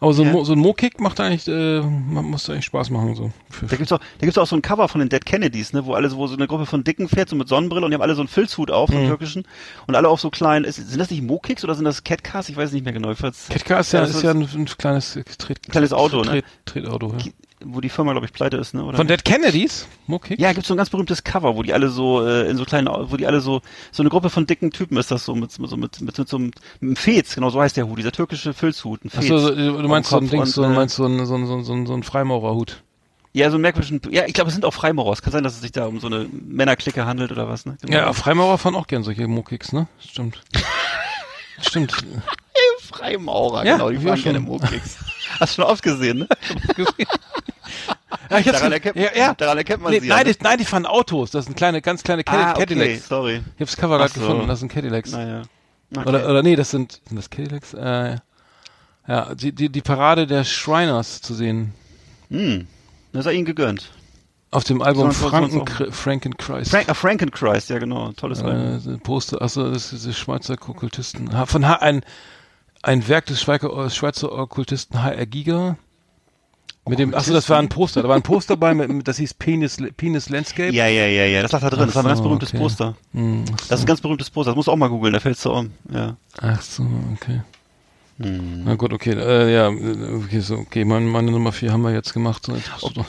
Aber 0.00 0.12
so, 0.12 0.22
ein 0.22 0.28
Ja. 0.28 0.32
Mo, 0.32 0.44
so 0.44 0.52
ein 0.52 0.58
Mo-Kick 0.58 1.00
macht 1.00 1.20
eigentlich, 1.20 1.48
äh, 1.48 1.80
muss 1.80 2.48
eigentlich 2.48 2.64
Spaß 2.66 2.90
machen, 2.90 3.14
so. 3.14 3.30
Da 3.68 3.76
gibt's 3.76 3.92
auch, 3.92 3.98
da 3.98 4.26
gibt's 4.26 4.38
auch 4.38 4.46
so 4.46 4.56
ein 4.56 4.62
Cover 4.62 4.88
von 4.88 5.00
den 5.00 5.08
Dead 5.08 5.24
Kennedys, 5.24 5.72
ne, 5.72 5.84
wo 5.86 5.94
alle 5.94 6.08
so, 6.10 6.16
wo 6.16 6.26
so 6.26 6.36
eine 6.36 6.46
Gruppe 6.46 6.66
von 6.66 6.84
Dicken 6.84 7.08
fährt, 7.08 7.28
so 7.28 7.36
mit 7.36 7.48
Sonnenbrille 7.48 7.84
und 7.84 7.90
die 7.90 7.94
haben 7.94 8.02
alle 8.02 8.14
so 8.14 8.22
einen 8.22 8.28
Filzhut 8.28 8.70
auf, 8.70 8.88
so 8.88 8.94
Mhm. 8.94 9.00
einen 9.00 9.08
türkischen, 9.08 9.44
und 9.86 9.94
alle 9.94 10.08
auf 10.08 10.20
so 10.20 10.30
kleinen, 10.30 10.64
ist, 10.64 10.76
sind 10.76 10.98
das 10.98 11.10
nicht 11.10 11.22
Mo-Kicks 11.22 11.64
oder 11.64 11.74
sind 11.74 11.84
das 11.84 12.04
Catcars? 12.04 12.48
Ich 12.48 12.56
weiß 12.56 12.68
es 12.68 12.72
nicht 12.72 12.84
mehr 12.84 12.92
genau. 12.92 13.12
Ketka 13.14 13.80
ist 13.80 13.92
ja, 13.92 14.02
ist 14.04 14.22
ja 14.22 14.30
ein, 14.30 14.42
ein 14.42 14.66
kleines 14.66 15.18
Tret, 15.38 15.62
Kleines 15.70 15.92
Auto, 15.92 16.18
ne? 16.22 16.30
Tret, 16.30 16.44
Tretauto, 16.66 17.12
ja. 17.12 17.18
Wo 17.64 17.80
die 17.80 17.88
Firma, 17.88 18.12
glaube 18.12 18.26
ich, 18.26 18.32
pleite 18.32 18.56
ist, 18.56 18.74
ne, 18.74 18.84
oder? 18.84 18.96
Von 18.96 19.06
Dead 19.06 19.24
Kennedys? 19.24 19.86
Mo-Kick? 20.06 20.38
ja, 20.38 20.52
gibt's 20.52 20.68
so 20.68 20.74
ein 20.74 20.76
ganz 20.76 20.90
berühmtes 20.90 21.24
Cover, 21.24 21.56
wo 21.56 21.62
die 21.62 21.72
alle 21.72 21.88
so 21.88 22.26
äh, 22.26 22.48
in 22.48 22.56
so 22.56 22.64
kleinen, 22.64 22.88
wo 22.88 23.16
die 23.16 23.26
alle 23.26 23.40
so 23.40 23.60
so 23.92 24.02
eine 24.02 24.10
Gruppe 24.10 24.30
von 24.30 24.46
dicken 24.46 24.70
Typen 24.70 24.96
ist 24.96 25.10
das 25.10 25.24
so 25.24 25.34
mit 25.34 25.52
so 25.52 25.62
mit 25.76 26.00
mit, 26.00 26.18
mit, 26.18 26.28
so 26.28 26.36
einem 26.36 26.46
mit 26.46 26.56
einem 26.82 26.96
Fez, 26.96 27.34
genau 27.34 27.50
so 27.50 27.60
heißt 27.60 27.76
der 27.76 27.88
Hut, 27.88 27.98
dieser 27.98 28.12
türkische 28.12 28.54
Filzhut, 28.54 29.04
ein 29.04 29.10
Fez. 29.10 29.24
Achso, 29.24 29.38
so, 29.38 29.54
du 29.54 29.88
meinst 29.88 30.10
so 30.10 30.18
ein 30.18 30.28
Ding, 30.28 30.44
so, 30.46 30.64
äh, 30.64 30.68
meinst 30.68 30.96
so 30.96 31.06
ein, 31.06 31.24
so 31.26 31.34
ein, 31.34 31.46
so 31.46 31.54
ein, 31.54 31.64
so 31.64 31.72
ein, 31.72 31.86
so 31.86 31.94
ein 31.94 32.02
Freimaurerhut. 32.02 32.82
Ja, 33.32 33.48
so 33.48 33.56
einen 33.56 33.62
merkwürdigen, 33.62 34.00
ja, 34.12 34.24
ich 34.26 34.34
glaube, 34.34 34.48
es 34.48 34.54
sind 34.54 34.64
auch 34.64 34.74
Freimaurer. 34.74 35.12
Es 35.12 35.22
kann 35.22 35.32
sein, 35.32 35.44
dass 35.44 35.54
es 35.54 35.60
sich 35.60 35.70
da 35.70 35.86
um 35.86 36.00
so 36.00 36.08
eine 36.08 36.26
Männerklicke 36.32 37.06
handelt 37.06 37.30
oder 37.30 37.48
was, 37.48 37.64
ne? 37.64 37.76
Genau. 37.80 37.96
Ja, 37.96 38.12
Freimaurer 38.12 38.58
fahren 38.58 38.74
auch 38.74 38.88
gern 38.88 39.04
solche 39.04 39.28
Mo-Kicks, 39.28 39.72
ne? 39.72 39.86
Stimmt. 40.00 40.42
Stimmt. 41.60 42.04
Freimaurer, 42.92 43.64
Ja, 43.64 43.74
genau, 43.74 43.90
die 43.90 43.96
wir 44.00 44.08
fahren 44.08 44.16
schon. 44.18 44.32
gerne 44.32 44.40
Mo-Kicks. 44.40 44.96
Hast 45.40 45.56
du 45.58 45.62
schon 45.62 45.70
oft 45.70 45.82
gesehen, 45.82 46.18
ne? 46.18 46.28
Ja, 48.30 48.40
Daran 48.52 48.72
erkennt, 48.72 48.96
ja, 48.96 49.08
ja. 49.14 49.34
daran 49.34 49.58
erkennt 49.58 49.82
man 49.82 49.92
Nee, 49.92 50.00
sie 50.00 50.08
nein, 50.08 50.26
ja. 50.26 50.32
die, 50.32 50.38
nein, 50.42 50.58
die 50.58 50.64
fahren 50.64 50.86
Autos. 50.86 51.30
Das 51.30 51.46
sind 51.46 51.56
kleine, 51.56 51.82
ganz 51.82 52.02
kleine 52.02 52.22
ah, 52.26 52.50
okay, 52.52 52.60
Cadillacs. 52.60 53.08
sorry. 53.08 53.42
Ich 53.56 53.60
hab's 53.60 53.76
Cover 53.76 53.98
gerade 53.98 54.12
so. 54.12 54.20
gefunden, 54.20 54.46
das 54.48 54.60
sind 54.60 54.70
Cadillacs. 54.70 55.12
Naja. 55.12 55.42
Okay. 55.96 56.08
Oder, 56.08 56.28
oder 56.28 56.42
nee, 56.42 56.54
das 56.56 56.70
sind, 56.70 57.00
sind 57.08 57.16
das 57.16 57.30
Cadillacs? 57.30 57.74
Äh, 57.74 58.16
ja, 59.08 59.34
die, 59.34 59.52
die, 59.52 59.68
die 59.68 59.80
Parade 59.80 60.26
der 60.26 60.44
Shriners 60.44 61.20
zu 61.20 61.34
sehen. 61.34 61.74
Hm, 62.30 62.66
das 63.12 63.24
sei 63.24 63.32
ihnen 63.32 63.44
gegönnt. 63.46 63.90
Auf 64.52 64.64
dem 64.64 64.82
Album 64.82 65.12
Franken. 65.12 65.64
Frankenchrist. 65.92 66.70
Frank, 66.72 66.88
ah, 66.88 66.94
Frankenchrist, 66.94 67.70
ja 67.70 67.78
genau, 67.78 68.10
tolles 68.12 68.42
Album. 68.42 68.76
äh, 68.76 68.78
so 68.80 68.98
Poster, 68.98 69.40
achso, 69.42 69.68
das 69.70 69.84
ist 69.92 70.04
diese 70.04 70.12
Schweizer 70.12 70.54
Okkultisten. 70.54 71.36
Ha- 71.36 71.46
Von 71.46 71.66
H, 71.66 71.74
ein, 71.76 72.02
ein 72.82 73.06
Werk 73.08 73.26
des 73.26 73.40
Schweizer, 73.40 73.90
Schweizer 73.90 74.32
Okkultisten 74.32 75.02
HR 75.02 75.26
Giga. 75.26 75.76
Mit 76.88 76.98
dem, 76.98 77.14
achso, 77.14 77.32
das 77.32 77.48
war 77.48 77.58
ein 77.58 77.68
Poster. 77.68 78.02
Da 78.02 78.08
war 78.08 78.16
ein 78.16 78.22
Poster 78.22 78.56
bei, 78.56 78.74
mit, 78.74 78.88
mit, 78.88 79.06
das 79.06 79.18
hieß 79.18 79.34
Penis, 79.34 79.76
Penis 79.96 80.28
Landscape. 80.30 80.74
Ja, 80.74 80.86
ja, 80.86 81.06
ja, 81.06 81.24
ja, 81.24 81.42
das 81.42 81.52
lag 81.52 81.60
da 81.60 81.70
drin. 81.70 81.86
Das 81.86 81.94
war 81.94 82.02
ein 82.02 82.08
ganz 82.08 82.18
so, 82.18 82.24
berühmtes 82.24 82.48
okay. 82.50 82.58
Poster. 82.58 82.96
Hm, 83.12 83.44
Das 83.68 83.78
ist 83.78 83.84
ein 83.84 83.86
ganz 83.86 84.00
berühmtes 84.00 84.30
Poster. 84.30 84.50
Das 84.50 84.56
musst 84.56 84.68
du 84.68 84.72
auch 84.72 84.76
mal 84.76 84.88
googeln, 84.88 85.12
da 85.12 85.20
fällt's 85.20 85.42
so 85.42 85.52
um. 85.52 85.70
Ja. 85.92 86.16
Ach 86.40 86.62
so, 86.62 86.84
okay. 87.14 87.42
Hm. 88.18 88.64
Na 88.64 88.74
gut, 88.74 88.92
okay, 88.92 89.12
äh, 89.12 89.52
ja, 89.52 89.68
okay, 89.68 90.40
so, 90.40 90.56
okay, 90.56 90.84
meine, 90.84 91.06
meine 91.06 91.30
Nummer 91.30 91.52
vier 91.52 91.72
haben 91.72 91.82
wir 91.82 91.92
jetzt 91.92 92.12
gemacht. 92.12 92.46
So, 92.46 92.54
jetzt 92.54 92.70
du 92.82 93.04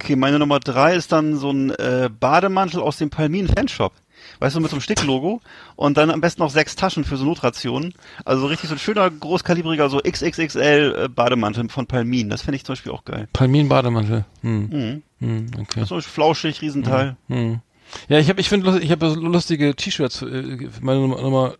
Okay, 0.00 0.16
meine 0.16 0.38
Nummer 0.38 0.60
drei 0.60 0.94
ist 0.94 1.12
dann 1.12 1.36
so 1.36 1.50
ein 1.50 1.70
äh, 1.70 2.10
Bademantel 2.20 2.80
aus 2.80 2.98
dem 2.98 3.10
Palmin 3.10 3.48
Fanshop. 3.48 3.92
Weißt 4.40 4.56
du, 4.56 4.60
mit 4.60 4.70
so 4.70 4.76
einem 4.76 4.80
Sticklogo 4.82 5.40
und 5.76 5.96
dann 5.96 6.10
am 6.10 6.20
besten 6.20 6.42
noch 6.42 6.50
sechs 6.50 6.76
Taschen 6.76 7.04
für 7.04 7.16
so 7.16 7.24
Notrationen. 7.24 7.94
Also 8.24 8.46
richtig 8.46 8.68
so 8.68 8.74
ein 8.74 8.78
schöner, 8.78 9.10
großkalibriger, 9.10 9.88
so 9.88 9.98
XXXL 10.00 11.04
äh, 11.04 11.08
Bademantel 11.08 11.68
von 11.68 11.86
Palmin. 11.86 12.30
Das 12.30 12.42
fände 12.42 12.56
ich 12.56 12.64
zum 12.64 12.72
Beispiel 12.74 12.92
auch 12.92 13.04
geil. 13.04 13.28
Palmin-Bademantel. 13.32 14.24
Hm, 14.42 14.68
Mhm. 14.70 15.02
hm, 15.20 15.46
okay. 15.60 15.84
So 15.84 16.00
flauschig, 16.00 16.60
Riesenteil. 16.62 17.16
Hm. 17.28 17.60
Ja, 18.08 18.18
ich 18.18 18.28
habe, 18.28 18.40
ich 18.40 18.48
finde, 18.48 18.78
ich 18.80 18.90
habe 18.90 19.08
so 19.10 19.20
lustige 19.20 19.74
T-Shirts. 19.76 20.22
äh, 20.22 20.68
Meine 20.80 21.00
Nummer, 21.00 21.20
Nummer 21.22 21.54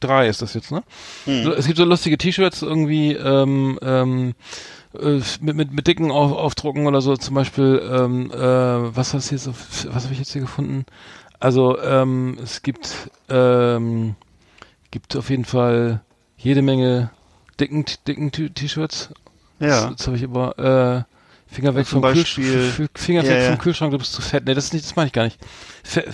drei 0.00 0.28
ist 0.28 0.42
das 0.42 0.54
jetzt, 0.54 0.70
ne? 0.70 0.82
Hm. 1.24 1.52
Es 1.56 1.66
gibt 1.66 1.78
so 1.78 1.84
lustige 1.84 2.18
T-Shirts 2.18 2.62
irgendwie 2.62 3.12
ähm, 3.12 3.78
ähm, 3.82 4.34
äh, 4.98 5.20
mit, 5.40 5.56
mit, 5.56 5.72
mit 5.72 5.86
dicken 5.86 6.10
Auf, 6.10 6.32
Aufdrucken 6.32 6.86
oder 6.86 7.00
so. 7.00 7.16
Zum 7.16 7.34
Beispiel, 7.34 7.82
ähm, 7.90 8.30
äh, 8.30 8.36
was 8.96 9.12
hast 9.14 9.28
hier 9.30 9.38
so, 9.38 9.52
was 9.52 10.04
habe 10.04 10.12
ich 10.12 10.18
jetzt 10.18 10.32
hier 10.32 10.42
gefunden? 10.42 10.84
Also 11.44 11.78
ähm, 11.82 12.38
es 12.42 12.62
gibt 12.62 13.10
ähm, 13.28 14.14
gibt 14.90 15.14
auf 15.14 15.28
jeden 15.28 15.44
Fall 15.44 16.00
jede 16.38 16.62
Menge 16.62 17.10
dicken 17.60 17.84
dicken 18.06 18.32
T-Shirts. 18.32 19.10
Ja. 19.60 19.90
Jetzt 19.90 20.06
habe 20.06 20.16
ich 20.16 20.24
aber 20.24 21.06
äh, 21.08 21.52
Finger 21.54 21.74
weg 21.74 21.86
vom 21.86 22.00
Beispiel- 22.00 22.44
Kühlschrank. 22.72 22.90
Finger 22.94 23.22
Ja, 23.24 23.30
weg 23.30 23.42
ja. 23.42 23.48
vom 23.50 23.58
Kühlschrank, 23.58 23.92
du 23.92 23.98
bist 23.98 24.12
zu 24.14 24.22
fett. 24.22 24.46
Nee, 24.46 24.54
das 24.54 24.64
ist 24.64 24.72
nicht, 24.72 24.86
das 24.86 24.96
meine 24.96 25.08
ich 25.08 25.12
gar 25.12 25.24
nicht. 25.24 25.38
Fat, 25.84 26.04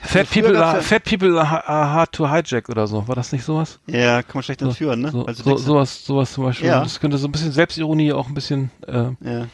fat, 0.00 0.20
Also 0.22 0.32
people 0.40 0.58
are, 0.64 0.76
ja- 0.76 0.80
fat 0.82 1.04
people 1.04 1.38
are 1.38 1.68
are 1.68 1.90
hard 1.92 2.12
to 2.12 2.26
hijack 2.26 2.70
oder 2.70 2.86
so. 2.86 3.06
War 3.06 3.14
das 3.16 3.30
nicht 3.30 3.44
sowas? 3.44 3.78
Ja, 3.86 4.22
kann 4.22 4.32
man 4.34 4.42
schlecht 4.42 4.62
entführen, 4.62 5.02
ne? 5.02 5.10
So, 5.10 5.26
Also 5.26 5.42
so, 5.42 5.56
sowas, 5.58 6.04
sowas 6.06 6.32
zum 6.32 6.44
Beispiel. 6.44 6.68
Ja. 6.68 6.82
Das 6.82 6.98
könnte 6.98 7.18
so 7.18 7.28
ein 7.28 7.32
bisschen 7.32 7.52
Selbstironie 7.52 8.14
auch 8.14 8.28
ein 8.28 8.34
bisschen 8.34 8.70
äh, 8.86 9.10
Ja. 9.20 9.46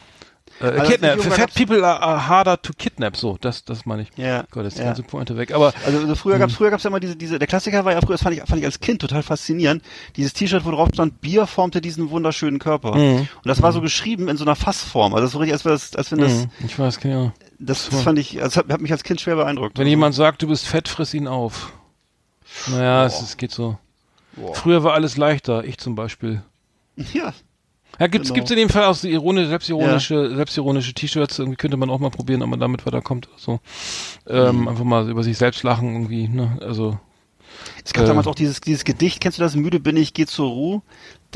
Äh, 0.61 0.79
Also 0.79 0.91
kidnap. 0.91 1.17
das 1.17 1.27
Fat 1.27 1.53
people 1.53 1.85
are, 1.85 2.01
are 2.01 2.27
harder 2.27 2.61
to 2.61 2.73
kidnap. 2.77 3.17
So, 3.17 3.37
das, 3.41 3.65
das 3.65 3.85
meine 3.85 4.03
ich. 4.03 4.09
Ja. 4.17 4.43
Gott, 4.51 4.63
jetzt 4.63 4.73
ist 4.73 4.77
die 4.77 4.81
ja. 4.81 4.87
ganze 4.87 5.03
Pointe 5.03 5.37
weg. 5.37 5.53
Aber 5.53 5.73
Also, 5.85 5.99
also 5.99 6.15
früher 6.15 6.33
Hm. 6.35 6.39
gab's 6.41 6.53
früher 6.55 6.69
gab's 6.71 6.83
ja 6.83 6.89
immer 6.89 6.99
diese 6.99 7.15
diese 7.15 7.39
der 7.39 7.47
Klassiker 7.47 7.83
war 7.85 7.91
ja 7.93 8.01
früher 8.01 8.13
das 8.15 8.23
fand 8.23 8.35
ich 8.35 8.41
fand 8.43 8.59
ich 8.59 8.65
als 8.65 8.79
Kind 8.79 9.01
total 9.01 9.23
faszinierend 9.23 9.83
dieses 10.15 10.33
T-Shirt 10.33 10.63
wo 10.65 10.71
drauf 10.71 10.89
stand 10.93 11.21
Bier 11.21 11.47
formte 11.47 11.81
diesen 11.81 12.09
wunderschönen 12.09 12.59
Körper 12.59 12.95
Mhm. 12.95 13.17
und 13.19 13.27
das 13.45 13.61
war 13.61 13.71
so 13.73 13.81
geschrieben 13.81 14.27
in 14.29 14.37
so 14.37 14.43
einer 14.45 14.55
Fassform 14.55 15.13
also 15.13 15.27
so 15.27 15.37
richtig 15.39 15.53
als 15.53 15.63
das 15.63 15.95
als 15.95 16.11
wenn 16.11 16.19
das 16.19 16.31
mh, 16.33 16.47
ich 16.65 16.77
weiß, 16.79 16.99
genau. 16.99 17.31
das, 17.59 17.89
das 17.89 18.01
fand 18.03 18.19
ich 18.19 18.37
das 18.37 18.57
hat, 18.57 18.69
hat 18.71 18.81
mich 18.81 18.91
als 18.91 19.03
Kind 19.03 19.21
schwer 19.21 19.35
beeindruckt 19.35 19.77
Wenn 19.77 19.87
jemand 19.87 20.15
sagt, 20.15 20.41
du 20.41 20.47
bist 20.47 20.67
fett, 20.67 20.87
friss 20.87 21.13
ihn 21.13 21.27
auf. 21.27 21.73
Naja, 22.67 23.05
es, 23.05 23.21
es 23.21 23.37
geht 23.37 23.51
so. 23.51 23.77
Boah. 24.35 24.53
Früher 24.55 24.83
war 24.83 24.93
alles 24.93 25.15
leichter, 25.17 25.63
ich 25.63 25.77
zum 25.77 25.95
Beispiel. 25.95 26.41
ja 27.13 27.33
Ja, 28.01 28.07
gibt's, 28.07 28.29
Genau. 28.29 28.35
gibt's 28.35 28.49
in 28.49 28.57
dem 28.57 28.69
Fall 28.69 28.85
auch 28.85 28.95
so 28.95 29.07
ironisch, 29.07 29.47
selbstironische, 29.47 30.35
selbstironische 30.35 30.91
T-Shirts, 30.95 31.37
irgendwie 31.37 31.55
könnte 31.55 31.77
man 31.77 31.91
auch 31.91 31.99
mal 31.99 32.09
probieren, 32.09 32.41
ob 32.41 32.49
man 32.49 32.59
damit 32.59 32.83
weiterkommt. 32.83 33.29
So. 33.37 33.59
Ähm, 34.27 34.67
Einfach 34.67 34.83
mal 34.83 35.07
über 35.07 35.23
sich 35.23 35.37
selbst 35.37 35.61
lachen 35.61 35.93
irgendwie, 35.93 36.27
ne? 36.27 36.57
Also. 36.61 36.97
es 37.85 37.93
gab 37.93 38.05
Äh. 38.05 38.07
damals 38.07 38.25
auch 38.25 38.33
dieses 38.33 38.59
dieses 38.59 38.85
Gedicht 38.85 39.21
kennst 39.21 39.37
du 39.37 39.43
das 39.43 39.55
müde 39.55 39.79
bin 39.79 39.97
ich 39.97 40.15
geh 40.15 40.25
zur 40.25 40.49
Ruhe 40.49 40.81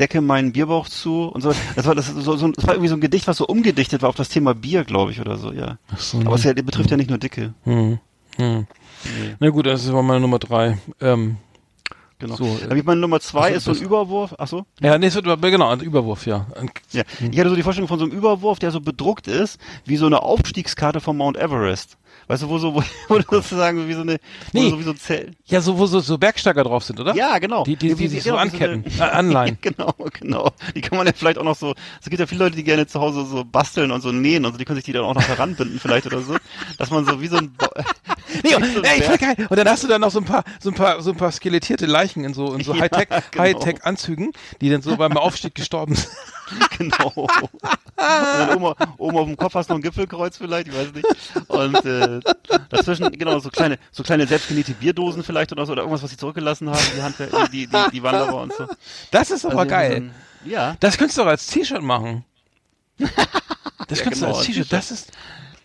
decke 0.00 0.20
meinen 0.20 0.52
Bierbauch 0.52 0.88
zu 0.88 1.26
und 1.26 1.40
so 1.40 1.52
das 1.76 1.86
war 1.86 1.94
das 1.94 2.08
so, 2.08 2.36
so 2.36 2.48
das 2.48 2.66
war 2.66 2.74
irgendwie 2.74 2.88
so 2.88 2.96
ein 2.96 3.00
Gedicht 3.00 3.28
was 3.28 3.36
so 3.36 3.46
umgedichtet 3.46 4.02
war 4.02 4.08
auf 4.08 4.16
das 4.16 4.28
Thema 4.28 4.52
Bier 4.54 4.82
glaube 4.84 5.12
ich 5.12 5.20
oder 5.20 5.36
so 5.36 5.52
ja 5.52 5.78
so, 5.96 6.18
aber 6.20 6.34
es 6.34 6.42
ja, 6.42 6.52
betrifft 6.52 6.90
ja 6.90 6.96
nicht 6.96 7.10
nur 7.10 7.18
Dicke 7.18 7.54
hm. 7.64 7.98
Hm. 8.38 8.66
Nee. 9.04 9.36
Na 9.38 9.48
gut, 9.50 9.66
das 9.66 9.90
war 9.92 10.02
meine 10.02 10.20
Nummer 10.20 10.38
drei. 10.38 10.76
Ähm, 11.00 11.36
genau 12.18 12.36
So, 12.36 12.44
äh, 12.70 12.76
ich 12.78 12.84
meine 12.84 13.00
Nummer 13.00 13.20
zwei 13.20 13.50
so, 13.50 13.56
ist 13.56 13.64
so 13.64 13.70
ein 13.72 13.78
Überwurf 13.88 14.34
ach 14.38 14.48
so 14.48 14.64
ja, 14.80 14.96
nee, 14.98 15.06
es 15.06 15.14
wird, 15.14 15.24
genau, 15.42 15.68
ein 15.70 15.80
Überwurf, 15.80 16.26
ja. 16.26 16.46
Ja, 16.92 17.02
ich 17.30 17.38
hatte 17.38 17.50
so 17.50 17.56
die 17.56 17.62
Vorstellung 17.62 17.88
von 17.88 17.98
so 17.98 18.04
einem 18.04 18.14
Überwurf, 18.14 18.58
der 18.58 18.70
so 18.70 18.80
bedruckt 18.80 19.28
ist, 19.28 19.58
wie 19.84 19.96
so 19.96 20.06
eine 20.06 20.22
Aufstiegskarte 20.22 21.00
von 21.00 21.16
Mount 21.16 21.36
Everest. 21.36 21.96
Weißt 22.28 22.42
du, 22.42 22.48
wo 22.48 22.58
so, 22.58 22.74
wo, 22.74 22.82
wo 23.08 23.20
sozusagen 23.30 23.78
so 23.82 23.88
wie 23.88 23.92
so 23.92 24.00
eine, 24.00 24.18
Nee. 24.52 24.70
so 24.70 24.78
wie 24.78 24.82
so 24.82 24.90
ein 24.90 24.96
Zelt. 24.96 25.36
ja, 25.44 25.60
so, 25.60 25.78
wo 25.78 25.86
so, 25.86 26.00
so 26.00 26.18
Bergsteiger 26.18 26.64
drauf 26.64 26.82
sind, 26.82 26.98
oder? 26.98 27.14
Ja, 27.14 27.38
genau. 27.38 27.62
Die, 27.62 27.76
die, 27.76 27.88
Ja, 27.88 27.94
die, 27.94 28.00
wie- 28.00 28.08
sich 28.08 28.24
genau, 28.24 28.38
so 28.38 28.44
wie 28.52 28.56
so 28.56 28.64
eine- 28.64 28.72
anketten, 28.72 28.98
äh, 28.98 29.02
anleihen. 29.02 29.58
genau, 29.62 29.94
genau. 30.18 30.50
Die 30.74 30.80
kann 30.80 30.98
man 30.98 31.06
ja 31.06 31.12
vielleicht 31.14 31.38
auch 31.38 31.44
noch 31.44 31.54
so, 31.56 31.74
es 32.00 32.08
gibt 32.08 32.18
ja 32.18 32.26
viele 32.26 32.44
Leute, 32.44 32.56
die 32.56 32.64
gerne 32.64 32.86
zu 32.88 33.00
Hause 33.00 33.24
so 33.26 33.44
basteln 33.44 33.92
und 33.92 34.00
so 34.00 34.10
nähen 34.10 34.44
und 34.44 34.52
so, 34.52 34.58
die 34.58 34.64
können 34.64 34.76
sich 34.76 34.84
die 34.84 34.92
dann 34.92 35.04
auch 35.04 35.14
noch 35.14 35.28
heranbinden 35.28 35.78
vielleicht 35.78 36.06
oder 36.06 36.20
so, 36.20 36.36
dass 36.78 36.90
man 36.90 37.04
so 37.04 37.20
wie 37.20 37.28
so 37.28 37.36
ein, 37.36 37.52
Nee, 38.42 38.54
und, 38.54 38.84
ey, 38.84 39.02
voll 39.02 39.18
geil. 39.18 39.46
Und 39.48 39.56
dann 39.56 39.68
hast 39.68 39.82
du 39.84 39.88
dann 39.88 40.00
noch 40.00 40.10
so 40.10 40.18
ein 40.20 40.24
paar, 40.24 40.44
so 40.60 40.70
ein 40.70 40.74
paar, 40.74 41.00
so 41.02 41.10
ein 41.10 41.16
paar 41.16 41.30
skelettierte 41.32 41.86
Leichen 41.86 42.24
in 42.24 42.34
so, 42.34 42.54
in 42.54 42.62
so 42.64 42.74
Ja, 42.74 42.82
Hightech, 42.82 43.08
genau. 43.30 43.44
Hightech-Anzügen, 43.44 44.32
die 44.60 44.70
dann 44.70 44.82
so 44.82 44.96
beim 44.96 45.16
Aufstieg 45.16 45.54
gestorben 45.54 45.94
sind. 45.94 46.08
genau. 46.78 47.12
Oben, 48.54 48.74
oben 48.98 49.16
auf 49.18 49.26
dem 49.26 49.36
Kopf 49.36 49.54
hast 49.54 49.68
du 49.68 49.72
noch 49.74 49.78
ein 49.78 49.82
Gipfelkreuz 49.82 50.36
vielleicht, 50.36 50.68
ich 50.68 50.74
weiß 50.74 50.92
nicht. 50.92 51.06
Und 51.48 51.84
äh, 51.84 52.20
dazwischen, 52.70 53.10
genau, 53.12 53.38
so 53.40 53.48
kleine, 53.50 53.78
so 53.90 54.02
kleine 54.02 54.26
selbstgenähte 54.26 54.72
Bierdosen 54.72 55.24
vielleicht 55.24 55.50
oder 55.52 55.66
so, 55.66 55.72
oder 55.72 55.82
irgendwas, 55.82 56.02
was 56.02 56.10
sie 56.10 56.16
zurückgelassen 56.16 56.70
haben, 56.70 56.78
die 56.96 57.02
Handwer 57.02 57.26
die, 57.52 57.66
die, 57.66 57.76
die 57.92 58.02
Wanderer 58.02 58.36
und 58.42 58.52
so. 58.52 58.66
Das 59.10 59.30
ist 59.30 59.44
aber 59.44 59.58
Also 59.60 59.70
geil. 59.70 59.90
so 59.90 59.96
ein- 59.96 60.14
ja, 60.44 60.76
Das 60.78 60.96
könntest 60.96 61.18
du 61.18 61.22
doch 61.22 61.28
als 61.30 61.46
T-Shirt 61.48 61.82
machen. 61.82 62.24
Das 62.98 63.08
Ja, 63.98 64.04
könntest 64.04 64.22
genau, 64.22 64.32
du 64.32 64.38
als 64.38 64.46
T-Shirt. 64.46 64.72
das 64.72 64.90
ist, 64.92 65.10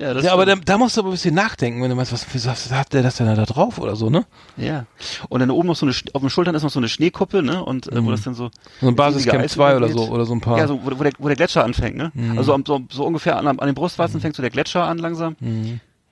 ja, 0.01 0.19
ja, 0.19 0.33
aber 0.33 0.45
da, 0.45 0.55
da 0.55 0.77
musst 0.77 0.97
du 0.97 1.01
aber 1.01 1.09
ein 1.09 1.13
bisschen 1.13 1.35
nachdenken, 1.35 1.81
wenn 1.81 1.89
du 1.89 1.95
meinst, 1.95 2.11
was, 2.11 2.25
was, 2.45 2.71
hat 2.71 2.91
der 2.93 3.03
das 3.03 3.15
denn 3.17 3.27
da 3.27 3.45
drauf 3.45 3.77
oder 3.77 3.95
so, 3.95 4.09
ne? 4.09 4.25
ja. 4.57 4.85
Und 5.29 5.39
dann 5.39 5.51
oben 5.51 5.67
noch 5.67 5.75
so 5.75 5.85
eine, 5.85 5.95
auf 6.13 6.21
den 6.21 6.29
Schultern 6.29 6.55
ist 6.55 6.63
noch 6.63 6.69
so 6.71 6.79
eine 6.79 6.89
Schneekuppe, 6.89 7.43
ne? 7.43 7.63
Und 7.63 7.91
äh, 7.91 8.03
wo 8.03 8.11
das 8.11 8.23
dann 8.23 8.33
so 8.33 8.49
So 8.81 8.87
ein 8.87 8.95
Basiscamp 8.95 9.43
riesige 9.43 9.53
2 9.55 9.77
oder 9.77 9.89
so, 9.89 10.07
oder 10.09 10.25
so 10.25 10.33
ein 10.33 10.41
paar. 10.41 10.57
Ja, 10.57 10.67
so, 10.67 10.79
wo, 10.83 10.97
wo, 10.99 11.03
der, 11.03 11.11
wo 11.19 11.27
der 11.27 11.35
Gletscher 11.37 11.63
anfängt, 11.63 11.95
ne? 11.97 12.11
Also 12.37 12.53
am- 12.53 12.65
so, 12.65 12.81
so 12.91 13.05
ungefähr 13.05 13.37
an, 13.37 13.47
an 13.47 13.57
den 13.57 13.75
Brustwarzen 13.75 14.19
fängt 14.21 14.35
so 14.35 14.41
der 14.41 14.51
Gletscher 14.51 14.83
an 14.85 14.97
langsam. 14.97 15.35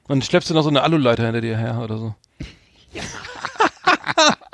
Und 0.07 0.25
schleppst 0.25 0.49
du 0.49 0.53
noch 0.53 0.63
so 0.63 0.69
eine 0.69 0.83
Aluleiter 0.83 1.25
hinter 1.25 1.41
dir 1.41 1.57
her 1.57 1.79
oder 1.83 1.97
so. 1.97 2.15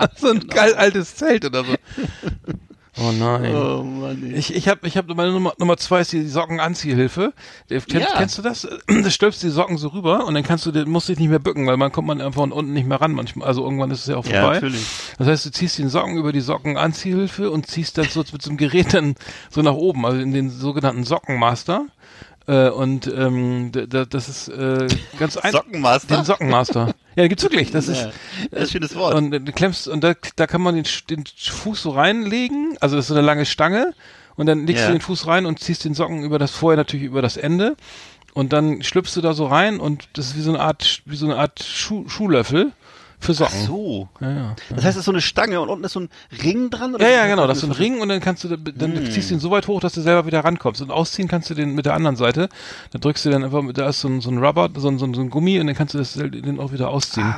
so 0.18 0.30
ein 0.30 0.48
geil 0.48 0.74
altes 0.76 1.16
Zelt 1.16 1.46
oder 1.46 1.64
so. 1.64 1.74
Oh 2.98 3.12
nein. 3.12 3.54
Oh 3.56 3.84
Mann. 3.84 4.24
ey. 4.24 4.34
Ich, 4.38 4.56
ich 4.56 4.68
habe 4.70 4.88
ich 4.88 4.96
hab 4.96 5.08
meine 5.08 5.32
Nummer, 5.32 5.54
Nummer 5.58 5.76
zwei 5.76 6.00
ist 6.02 6.14
die 6.14 6.26
Sockenanziehhilfe. 6.28 7.34
Kennst, 7.68 7.90
Ja. 7.92 8.08
kennst 8.16 8.38
du 8.38 8.42
das? 8.42 8.68
Da 8.88 9.10
stülpst 9.10 9.44
die 9.44 9.50
Socken 9.50 9.78
so 9.78 9.90
rüber 9.90 10.26
und 10.26 10.34
dann 10.34 10.44
kannst 10.44 10.66
du, 10.66 10.72
den- 10.72 10.90
musst 10.90 11.10
dich 11.10 11.20
nicht 11.20 11.30
mehr 11.30 11.40
bücken, 11.40 11.68
weil 11.68 11.76
man 11.78 11.92
kommt 11.92 12.08
man 12.08 12.22
einfach 12.22 12.40
von 12.42 12.52
unten 12.54 12.72
nicht 12.74 12.88
mehr 12.88 13.02
ran 13.02 13.12
manchmal. 13.12 13.48
Also 13.48 13.64
irgendwann 13.64 13.92
ist 13.92 14.00
es 14.02 14.08
ja 14.08 14.16
auch 14.18 14.26
Ja, 14.26 14.42
vorbei. 14.42 14.56
natürlich. 14.56 14.86
Das 15.18 15.28
heißt, 15.28 15.46
du 15.46 15.52
ziehst 15.52 15.78
den 15.78 15.90
Socken 15.90 16.18
über 16.18 16.32
die 16.32 16.40
Sockenanziehhilfe 16.42 17.52
und 17.52 17.68
ziehst 17.68 17.98
dann 17.98 18.06
so 18.06 18.24
mit 18.32 18.42
so 18.42 18.50
einem 18.50 18.58
Gerät 18.58 18.94
dann 18.94 19.16
so 19.50 19.62
nach 19.62 19.74
oben, 19.74 20.06
also 20.06 20.18
in 20.20 20.32
den 20.32 20.50
sogenannten 20.50 21.04
Sockenmaster. 21.04 21.86
Äh, 22.48 22.70
und 22.70 23.08
ähm, 23.08 23.72
d- 23.72 23.88
d- 23.88 24.06
das 24.08 24.30
ist 24.30 24.50
äh, 24.50 24.88
ganz 25.18 25.36
einfach. 25.36 25.64
Sockenmaster? 25.64 26.16
Den 26.18 26.26
Sockenmaster. 26.26 26.86
Ja, 27.16 27.24
den 27.24 27.30
gibt's 27.30 27.44
wirklich. 27.44 27.72
Das 27.72 27.88
ist 27.88 28.02
Ja, 28.02 28.12
das 28.52 28.60
ist 28.64 28.68
ein 28.68 28.72
schönes 28.72 28.96
Wort. 28.96 29.16
und 29.16 29.34
äh, 29.34 29.40
du 29.42 29.52
klemmst 29.52 29.88
und 29.88 30.04
da, 30.04 30.14
da 30.36 30.46
kann 30.46 30.62
man 30.62 30.76
den, 30.76 30.84
Sch- 30.86 31.08
den 31.08 31.24
Fuß 31.26 31.82
so 31.82 31.90
reinlegen, 31.90 32.65
also 32.82 32.96
das 32.96 33.06
ist 33.06 33.10
so 33.10 33.16
eine 33.16 33.26
lange 33.26 33.46
Stange 33.46 33.94
und 34.36 34.46
dann 34.48 34.66
legst 34.68 34.82
Ja. 34.84 34.88
du 34.88 34.94
den 34.96 35.02
Fuß 35.02 35.28
rein 35.28 35.46
und 35.46 35.60
ziehst 35.60 35.86
den 35.86 35.94
Socken 35.94 36.24
über 36.24 36.40
das 36.40 36.52
vorher 36.52 36.78
natürlich 36.78 37.06
über 37.06 37.22
das 37.22 37.38
Ende 37.38 37.76
und 38.34 38.52
dann 38.54 38.84
schlüpfst 38.84 39.16
du 39.16 39.22
da 39.22 39.34
so 39.34 39.46
rein 39.48 39.80
und 39.80 40.08
das 40.14 40.28
ist 40.28 40.36
wie 40.38 40.42
so 40.42 40.52
eine 40.52 40.60
Art 40.60 41.02
wie 41.06 41.16
so 41.16 41.26
eine 41.26 41.38
Art 41.38 41.64
Schuh, 41.64 42.08
Schuhlöffel 42.10 42.72
für 43.18 43.32
Ach 43.32 43.36
Socken. 43.50 43.66
so. 43.66 44.10
Ja, 44.20 44.30
ja. 44.30 44.56
Das 44.72 44.84
heißt, 44.84 44.98
es 44.98 45.00
ist 45.00 45.06
so 45.06 45.12
eine 45.12 45.22
Stange 45.22 45.62
und 45.62 45.70
unten 45.70 45.86
ist 45.86 45.94
so 45.94 46.02
ein 46.02 46.10
Ring 46.44 46.70
dran? 46.70 46.94
Oder 46.94 47.10
Ja, 47.10 47.16
ja, 47.24 47.28
genau, 47.28 47.48
das 47.48 47.60
ist 47.60 47.64
ein 47.64 47.72
Ring 47.72 48.02
und 48.02 48.10
dann 48.10 48.20
kannst 48.20 48.44
du, 48.44 48.50
dann 48.58 48.94
Hm. 48.98 49.10
ziehst 49.10 49.30
du 49.30 49.36
ihn 49.36 49.40
so 49.40 49.52
weit 49.52 49.68
hoch, 49.68 49.80
dass 49.80 49.94
du 49.94 50.02
selber 50.02 50.28
wieder 50.28 50.44
rankommst. 50.44 50.82
Und 50.82 50.92
ausziehen 50.92 51.30
kannst 51.30 51.50
du 51.50 51.54
den 51.54 51.74
mit 51.76 51.86
der 51.86 51.94
anderen 51.94 52.18
Seite. 52.18 52.50
Da 52.92 53.00
drückst 53.00 53.24
du 53.26 53.30
dann 53.30 53.46
einfach, 53.46 53.64
da 53.74 53.88
ist 53.88 54.02
so 54.02 54.10
ein, 54.10 54.20
so 54.20 54.30
ein 54.30 54.38
Rubber, 54.38 54.70
so 54.76 54.90
ein, 54.90 55.00
so 55.00 55.06
ein, 55.06 55.14
so 55.14 55.26
Gummi 55.28 55.60
und 55.62 55.68
dann 55.68 55.76
kannst 55.78 55.94
du 55.94 55.98
das, 55.98 56.14
den 56.14 56.60
auch 56.60 56.74
wieder 56.74 56.90
ausziehen. 56.90 57.34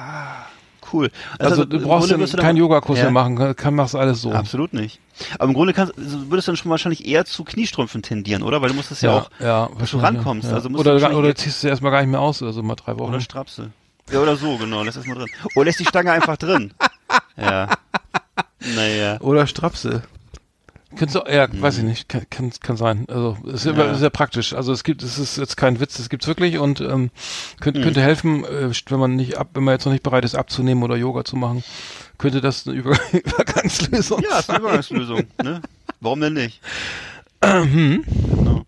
Cool. 0.92 1.12
also, 1.40 1.64
im 1.64 1.70
du 1.70 1.80
brauchst 1.82 2.12
du 2.12 2.18
keinen 2.38 2.58
Yogakurs 2.58 2.98
Ja. 3.00 3.06
mehr 3.06 3.12
machen, 3.12 3.36
kann, 3.36 3.56
kann 3.56 3.76
machst 3.76 3.96
alles 3.96 4.22
so. 4.22 4.32
Absolut 4.32 4.74
nicht. 4.74 5.00
Aber 5.36 5.46
im 5.46 5.54
Grunde 5.54 5.74
kannst, 5.74 5.98
also 5.98 6.30
würdest 6.30 6.48
du 6.48 6.52
dann 6.52 6.58
schon 6.58 6.72
wahrscheinlich 6.72 7.06
eher 7.06 7.26
zu 7.26 7.44
Kniestrümpfen 7.44 8.02
tendieren, 8.02 8.44
oder? 8.44 8.62
Weil 8.62 8.70
du 8.70 8.76
musst 8.76 8.92
es 8.92 9.02
ja, 9.02 9.14
auch, 9.14 9.30
ja, 9.40 9.70
dass 9.78 9.92
du 9.92 9.98
rankommst. 9.98 10.50
Ja. 10.50 10.56
Also 10.56 10.70
musst 10.70 10.86
du 10.86 10.90
oder, 10.90 10.94
wahrscheinlich 11.02 11.18
oder 11.20 11.36
ziehst 11.36 11.64
du 11.64 11.68
erstmal 11.68 11.92
gar 11.92 12.02
nicht 12.02 12.12
mehr 12.12 12.22
aus, 12.22 12.42
also 12.44 12.62
mal 12.64 12.76
drei 12.76 12.98
Wochen. 12.98 13.10
oder 13.10 13.22
Strapse. 13.22 13.72
Ja, 14.12 14.20
oder 14.20 14.36
so, 14.38 14.58
genau, 14.58 14.84
lässt 14.84 14.98
erstmal 14.98 15.18
drin. 15.18 15.30
Oder 15.56 15.66
lässt 15.66 15.80
die 15.80 15.86
Stange 15.86 16.12
einfach 16.12 16.38
drin. 16.38 16.74
Ja. 17.40 17.70
Naja. 18.76 19.22
Oder 19.22 19.46
Strapse. 19.46 20.02
Könntest 20.96 21.16
du, 21.16 21.32
ja, 21.32 21.48
weiß 21.52 21.80
ich 21.80 21.84
nicht, 21.84 22.08
kann, 22.08 22.26
kann, 22.30 22.52
kann 22.62 22.78
sein. 22.78 23.06
Also 23.10 23.38
ist 23.46 23.66
ja. 23.66 23.74
Mhm. 23.74 23.80
Ja. 23.80 23.96
sehr 23.96 24.10
praktisch. 24.10 24.54
Also 24.54 24.72
es 24.72 24.84
gibt, 24.86 25.04
es 25.04 25.20
ist 25.20 25.38
jetzt 25.38 25.58
kein 25.58 25.80
Witz, 25.82 26.00
es 26.00 26.08
gibt's 26.10 26.28
wirklich 26.28 26.60
und 26.60 26.80
ähm, 26.80 27.02
Mhm. 27.02 27.10
könnte, 27.60 27.82
könnte 27.82 28.02
helfen, 28.02 28.46
äh, 28.46 28.72
wenn 28.90 29.00
man 29.00 29.16
nicht 29.16 29.38
ab, 29.38 29.50
wenn 29.54 29.64
man 29.66 29.74
jetzt 29.74 29.86
noch 29.86 29.92
nicht 29.92 30.04
bereit 30.04 30.24
ist 30.24 30.36
abzunehmen 30.36 30.84
oder 30.84 30.96
Yoga 30.96 31.26
zu 31.26 31.36
machen, 31.36 31.64
könnte 32.18 32.40
das 32.40 32.66
eine 32.68 32.78
Über 32.78 32.98
Übergangslösung 33.12 34.22
Ja, 34.22 34.40
ist 34.40 34.48
sein. 34.48 34.56
eine 34.56 34.64
Übergangslösung, 34.66 35.24
ne? 35.44 35.62
Warum 36.00 36.22
denn 36.22 36.34
nicht? 36.34 36.62
Mhm. 37.44 38.04
Genau. 38.38 38.66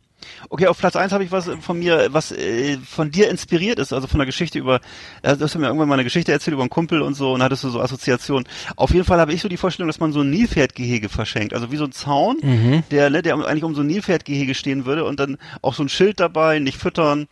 Okay, 0.52 0.66
auf 0.66 0.80
Platz 0.80 0.96
eins 0.96 1.12
habe 1.14 1.24
ich 1.24 1.32
was 1.32 1.48
von 1.62 1.78
mir, 1.78 2.08
was 2.12 2.32
äh, 2.32 2.78
von 2.80 3.12
dir 3.12 3.30
inspiriert 3.30 3.78
ist, 3.78 3.94
also 3.94 4.08
von 4.08 4.18
der 4.18 4.26
Geschichte 4.26 4.58
über, 4.58 4.80
äh, 5.22 5.38
du 5.38 5.44
hast 5.44 5.56
mir 5.56 5.68
irgendwann 5.68 5.88
mal 5.88 5.94
eine 5.94 6.04
Geschichte 6.04 6.32
erzählt 6.32 6.54
über 6.54 6.64
einen 6.64 6.72
Kumpel 6.72 7.04
und 7.04 7.14
so 7.14 7.34
und 7.34 7.44
hattest 7.44 7.64
du 7.64 7.70
so 7.70 7.80
Assoziationen. 7.80 8.48
Auf 8.76 8.92
jeden 8.92 9.06
Fall 9.06 9.20
habe 9.20 9.32
ich 9.32 9.42
so 9.42 9.48
die 9.48 9.58
Vorstellung, 9.58 9.88
dass 9.88 10.00
man 10.00 10.12
so 10.12 10.22
ein 10.22 10.30
Nilpferdgehege 10.32 11.08
verschenkt, 11.08 11.54
also 11.54 11.72
wie 11.72 11.78
so 11.78 11.84
ein 11.84 11.92
Zaun, 11.92 12.38
Mhm. 12.42 12.84
der, 12.90 13.12
ne, 13.12 13.22
der 13.22 13.36
eigentlich 13.36 13.64
um 13.64 13.76
so 13.76 13.82
ein 13.82 13.88
Nilpferdgehege 13.88 14.56
stehen 14.56 14.86
würde 14.86 15.06
und 15.06 15.20
dann 15.20 15.38
auch 15.62 15.76
so 15.76 15.84
ein 15.84 15.90
Schild 15.90 16.20
dabei, 16.20 16.58
nicht 16.58 16.78
füttern. 16.80 17.28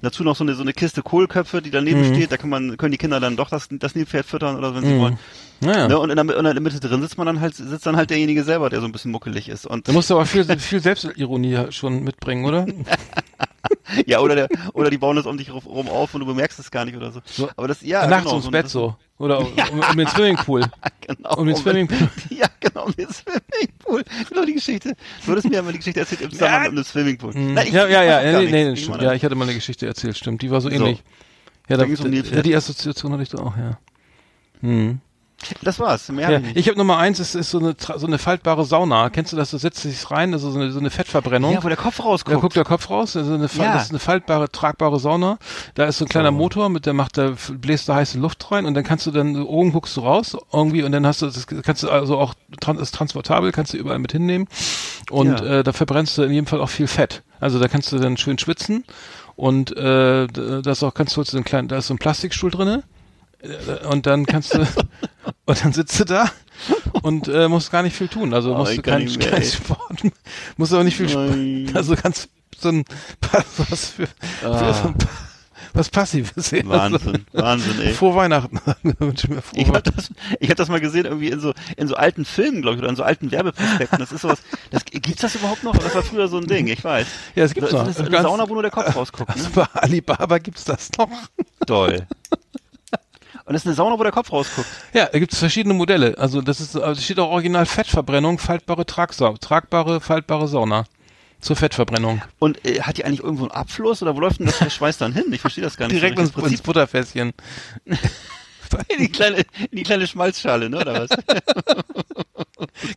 Dazu 0.00 0.24
noch 0.24 0.34
so 0.34 0.42
eine, 0.42 0.54
so 0.54 0.62
eine 0.62 0.72
Kiste 0.72 1.02
Kohlköpfe, 1.02 1.62
die 1.62 1.70
daneben 1.70 2.00
Mhm. 2.00 2.14
steht. 2.14 2.32
Da 2.32 2.36
kann 2.36 2.50
man, 2.50 2.76
können 2.76 2.90
die 2.90 2.98
Kinder 2.98 3.20
dann 3.20 3.36
doch 3.36 3.50
das, 3.50 3.68
das 3.70 3.94
Nilpferd 3.94 4.26
füttern 4.26 4.56
oder 4.56 4.70
so, 4.70 4.74
wenn 4.76 4.84
sie 4.84 4.98
wollen. 4.98 5.18
Naja. 5.62 5.88
Ne? 5.88 5.98
Und 5.98 6.10
in 6.10 6.16
der, 6.16 6.24
und 6.38 6.44
in 6.46 6.54
der 6.54 6.60
Mitte 6.60 6.80
drin 6.80 7.00
sitzt 7.02 7.16
man 7.18 7.26
dann 7.26 7.40
halt, 7.40 7.54
sitzt 7.54 7.86
dann 7.86 7.96
halt 7.96 8.10
derjenige 8.10 8.42
selber, 8.44 8.68
der 8.68 8.80
so 8.80 8.86
ein 8.86 8.92
bisschen 8.92 9.10
muckelig 9.12 9.48
ist. 9.48 9.66
Und 9.66 9.86
Da 9.88 9.92
musst 9.92 10.10
du 10.10 10.14
aber 10.14 10.26
viel, 10.26 10.44
viel 10.58 10.80
Selbstironie 10.80 11.66
schon 11.70 12.02
mitbringen, 12.02 12.44
oder? 12.44 12.66
Ja, 14.06 14.20
oder 14.20 14.34
der, 14.34 14.48
oder 14.72 14.90
die 14.90 14.98
bauen 14.98 15.16
das 15.16 15.26
um 15.26 15.36
dich 15.36 15.52
rum 15.52 15.88
auf 15.88 16.14
und 16.14 16.20
du 16.20 16.26
bemerkst 16.26 16.58
es 16.58 16.70
gar 16.70 16.84
nicht 16.84 16.96
oder 16.96 17.12
so. 17.12 17.20
So. 17.26 17.48
Aber 17.56 17.68
das, 17.68 17.80
ja, 17.82 18.06
Nachts 18.06 18.24
genau, 18.24 18.30
ums 18.32 18.44
so, 18.46 18.50
Bett 18.50 18.64
das- 18.64 18.72
so. 18.72 18.96
Oder 19.18 19.38
um, 19.40 19.46
um 19.90 19.96
den 19.96 20.06
Swimmingpool. 20.08 20.64
Genau. 21.06 21.36
Um 21.36 21.46
den 21.46 21.56
Swimmingpool. 21.56 22.08
Ja, 22.30 22.46
genau, 22.60 22.86
um 22.86 22.92
den 22.92 23.08
Swimmingpool. 23.08 24.02
Genau 24.28 24.44
die 24.44 24.54
Geschichte. 24.54 24.94
Du 25.24 25.32
hattest 25.32 25.48
mir 25.48 25.58
einmal 25.58 25.72
die 25.72 25.78
Geschichte 25.78 26.00
erzählt 26.00 26.22
im 26.22 26.30
Zusammenhang 26.30 26.74
mit 26.74 26.78
dem 26.78 26.84
Swimmingpool. 26.84 27.32
Nein, 27.34 27.66
ich- 27.66 27.72
ja, 27.72 27.86
ja, 27.86 28.02
ich 28.02 28.08
ja, 28.08 28.22
nee, 28.22 28.38
nichts. 28.38 28.52
nee, 28.52 28.72
Ich 28.72 28.84
stimmt. 28.84 29.02
Ja, 29.02 29.12
ich 29.12 29.24
hatte 29.24 29.34
mal 29.34 29.44
eine 29.44 29.54
Geschichte 29.54 29.86
erzählt, 29.86 30.16
stimmt. 30.16 30.42
Die 30.42 30.50
war 30.50 30.60
so 30.60 30.68
So. 30.68 30.74
ähnlich. 30.74 31.02
Ja, 31.68 31.76
Da 31.76 31.84
da, 31.84 32.04
um 32.04 32.42
die 32.42 32.56
Assoziation 32.56 33.12
hatte 33.12 33.22
ich 33.22 33.28
da 33.28 33.38
auch, 33.38 33.56
ja. 33.56 33.78
Hm. 34.60 35.00
Das 35.62 35.78
war's. 35.80 36.08
Mehr 36.10 36.30
Ja, 36.30 36.38
ich 36.38 36.56
ich 36.56 36.68
habe 36.68 36.78
Nummer 36.78 36.98
eins, 36.98 37.18
es 37.18 37.34
ist 37.34 37.50
so 37.50 37.58
eine, 37.58 37.74
so 37.96 38.06
eine 38.06 38.18
faltbare 38.18 38.64
Sauna. 38.64 39.10
Kennst 39.10 39.32
du 39.32 39.36
das? 39.36 39.50
Du 39.50 39.58
setzt 39.58 39.84
dich 39.84 40.10
rein, 40.10 40.32
also 40.32 40.50
so 40.50 40.58
eine, 40.58 40.70
so 40.72 40.78
eine 40.78 40.90
Fettverbrennung. 40.90 41.52
Ja, 41.52 41.62
wo 41.64 41.68
der 41.68 41.76
Kopf 41.76 41.96
Da 41.98 42.04
rausguckt. 42.04 42.40
guckt 42.40 42.56
der 42.56 42.64
Kopf 42.64 42.88
raus, 42.90 43.16
also 43.16 43.34
eine, 43.34 43.48
Ja. 43.56 43.72
das 43.74 43.84
ist 43.84 43.90
eine 43.90 43.98
faltbare, 43.98 44.50
tragbare 44.50 44.98
Sauna. 45.00 45.38
Da 45.74 45.84
ist 45.84 45.98
so 45.98 46.04
ein 46.04 46.08
kleiner 46.08 46.30
Motor, 46.30 46.68
mit 46.68 46.86
der 46.86 46.92
macht 46.94 47.18
da 47.18 47.34
bläst 47.52 47.88
da 47.88 47.96
heiße 47.96 48.18
Luft 48.18 48.50
rein 48.52 48.66
und 48.66 48.74
dann 48.74 48.84
kannst 48.84 49.06
du 49.06 49.10
dann 49.10 49.42
oben 49.42 49.72
guckst 49.72 49.96
du 49.96 50.00
raus 50.02 50.36
irgendwie 50.52 50.82
und 50.82 50.92
dann 50.92 51.06
hast 51.06 51.22
du 51.22 51.26
das 51.26 51.46
kannst 51.46 51.82
du 51.82 51.90
also 51.90 52.18
auch 52.18 52.34
ist 52.80 52.94
transportabel, 52.94 53.52
kannst 53.52 53.72
du 53.74 53.78
überall 53.78 53.98
mit 53.98 54.12
hinnehmen 54.12 54.48
und 55.10 55.40
Ja. 55.40 55.58
äh, 55.60 55.62
da 55.62 55.72
verbrennst 55.72 56.16
du 56.18 56.22
in 56.22 56.32
jedem 56.32 56.46
Fall 56.46 56.60
auch 56.60 56.68
viel 56.70 56.86
Fett. 56.86 57.22
Also 57.40 57.58
da 57.58 57.68
kannst 57.68 57.90
du 57.92 57.98
dann 57.98 58.16
schön 58.16 58.38
schwitzen 58.38 58.84
und 59.36 59.76
äh, 59.76 60.26
da 60.28 60.70
ist 60.70 60.82
auch 60.82 60.94
kannst 60.94 61.16
du 61.16 61.22
so 61.24 61.36
einen 61.36 61.44
kleinen, 61.44 61.68
da 61.68 61.78
ist 61.78 61.88
so 61.88 61.94
ein 61.94 61.98
Plastikstuhl 61.98 62.50
drinne 62.50 62.82
äh, 63.42 63.86
und 63.86 64.06
dann 64.06 64.26
kannst 64.26 64.54
du 64.54 64.64
und 65.46 65.64
dann 65.64 65.72
sitzt 65.72 65.98
du 66.00 66.04
da 66.04 66.30
und 67.02 67.28
äh, 67.28 67.48
musst 67.48 67.70
gar 67.70 67.82
nicht 67.82 67.96
viel 67.96 68.08
tun. 68.08 68.32
Also 68.34 68.54
Oh, 68.54 68.58
musst 68.58 68.72
ich 68.72 68.76
du 68.82 68.82
kann 68.90 69.06
kein. 69.18 69.42
Sport, 69.44 70.02
musst 70.56 70.72
aber 70.72 70.84
nicht 70.84 70.96
viel 70.96 71.06
Nein. 71.06 71.66
Sport. 71.68 71.76
Also 71.76 71.96
ganz 71.96 72.28
so 72.58 72.68
ein 72.68 72.84
was 73.20 73.86
für, 73.90 74.06
für 74.06 74.74
so 74.74 74.88
ein, 74.88 74.94
was 75.74 75.88
passives. 75.88 76.52
ey. 76.52 76.68
Wahnsinn, 76.68 77.24
Wahnsinn, 77.32 77.80
ey. 77.80 77.86
Also, 77.86 77.98
frohe 77.98 78.14
Weihnachten. 78.14 78.60
Wünsche 78.98 79.32
mir 79.32 79.40
frohe 79.42 79.60
Ich 79.62 79.68
habe 79.68 79.82
das, 79.82 80.10
ich 80.38 80.50
hab 80.50 80.56
das 80.58 80.68
mal 80.68 80.80
gesehen 80.80 81.06
irgendwie 81.06 81.28
in 81.30 81.40
so 81.40 81.54
in 81.76 81.88
so 81.88 81.94
alten 81.96 82.24
Filmen, 82.24 82.62
glaube 82.62 82.76
ich, 82.76 82.82
oder 82.82 82.90
in 82.90 82.96
so 82.96 83.02
alten 83.02 83.30
Werbeprospekten. 83.32 83.98
Das 83.98 84.12
ist 84.12 84.20
sowas. 84.20 84.42
Das, 84.70 84.84
gibt's 84.84 85.22
das 85.22 85.34
überhaupt 85.34 85.64
noch? 85.64 85.76
Das 85.76 85.94
war 85.94 86.02
früher 86.02 86.28
so 86.28 86.36
ein 86.38 86.46
Ding. 86.46 86.68
Ich 86.68 86.84
weiß. 86.84 87.06
Ja, 87.34 87.44
es 87.44 87.54
gibt's 87.54 87.72
noch. 87.72 87.88
ist 87.88 87.98
eine 87.98 88.10
Ganz- 88.10 88.24
Sauna, 88.24 88.48
wo 88.48 88.52
nur 88.54 88.62
der 88.62 88.70
Kopf 88.70 88.94
rausguckt. 88.94 89.34
Ne? 89.34 89.42
Also 89.42 89.50
bei 89.54 89.66
Alibaba 89.80 90.38
gibt's 90.38 90.64
das 90.64 90.90
noch. 90.98 91.08
Doll. 91.66 92.06
Und 93.44 93.52
das 93.54 93.62
ist 93.62 93.66
eine 93.66 93.74
Sauna, 93.74 93.98
wo 93.98 94.02
der 94.02 94.12
Kopf 94.12 94.32
rausguckt. 94.32 94.68
Ja, 94.92 95.06
da 95.06 95.18
gibt's 95.18 95.38
verschiedene 95.38 95.74
Modelle. 95.74 96.16
Also 96.18 96.40
das 96.40 96.60
ist, 96.60 96.76
also 96.76 97.00
steht 97.00 97.18
auch 97.18 97.30
original 97.30 97.66
Fettverbrennung, 97.66 98.38
faltbare 98.38 98.86
Tragsau 98.86 99.36
tragbare, 99.36 100.00
faltbare 100.00 100.48
Sauna. 100.48 100.84
Zur 101.40 101.56
Fettverbrennung. 101.56 102.22
Und 102.38 102.64
äh, 102.64 102.82
hat 102.82 102.98
die 102.98 103.04
eigentlich 103.04 103.18
irgendwo 103.24 103.42
einen 103.46 103.50
Abfluss 103.50 104.00
oder 104.00 104.14
wo 104.14 104.20
läuft 104.20 104.38
denn 104.38 104.46
das 104.46 104.60
der 104.60 104.70
Schweiß 104.70 104.98
dann 104.98 105.12
hin? 105.12 105.24
Ich 105.32 105.40
verstehe 105.40 105.64
das 105.64 105.76
gar 105.76 105.88
nicht. 105.88 105.96
Direkt 105.96 106.16
so 106.16 106.22
ins, 106.40 106.52
ins 106.52 106.62
Butterfässchen. 106.62 107.32
in 107.84 108.98
die 109.00 109.10
kleine, 109.10 109.38
in 109.38 109.76
die 109.78 109.82
kleine 109.82 110.06
Schmalzschale, 110.06 110.70
ne, 110.70 110.78
oder 110.78 111.02
was? 111.02 111.10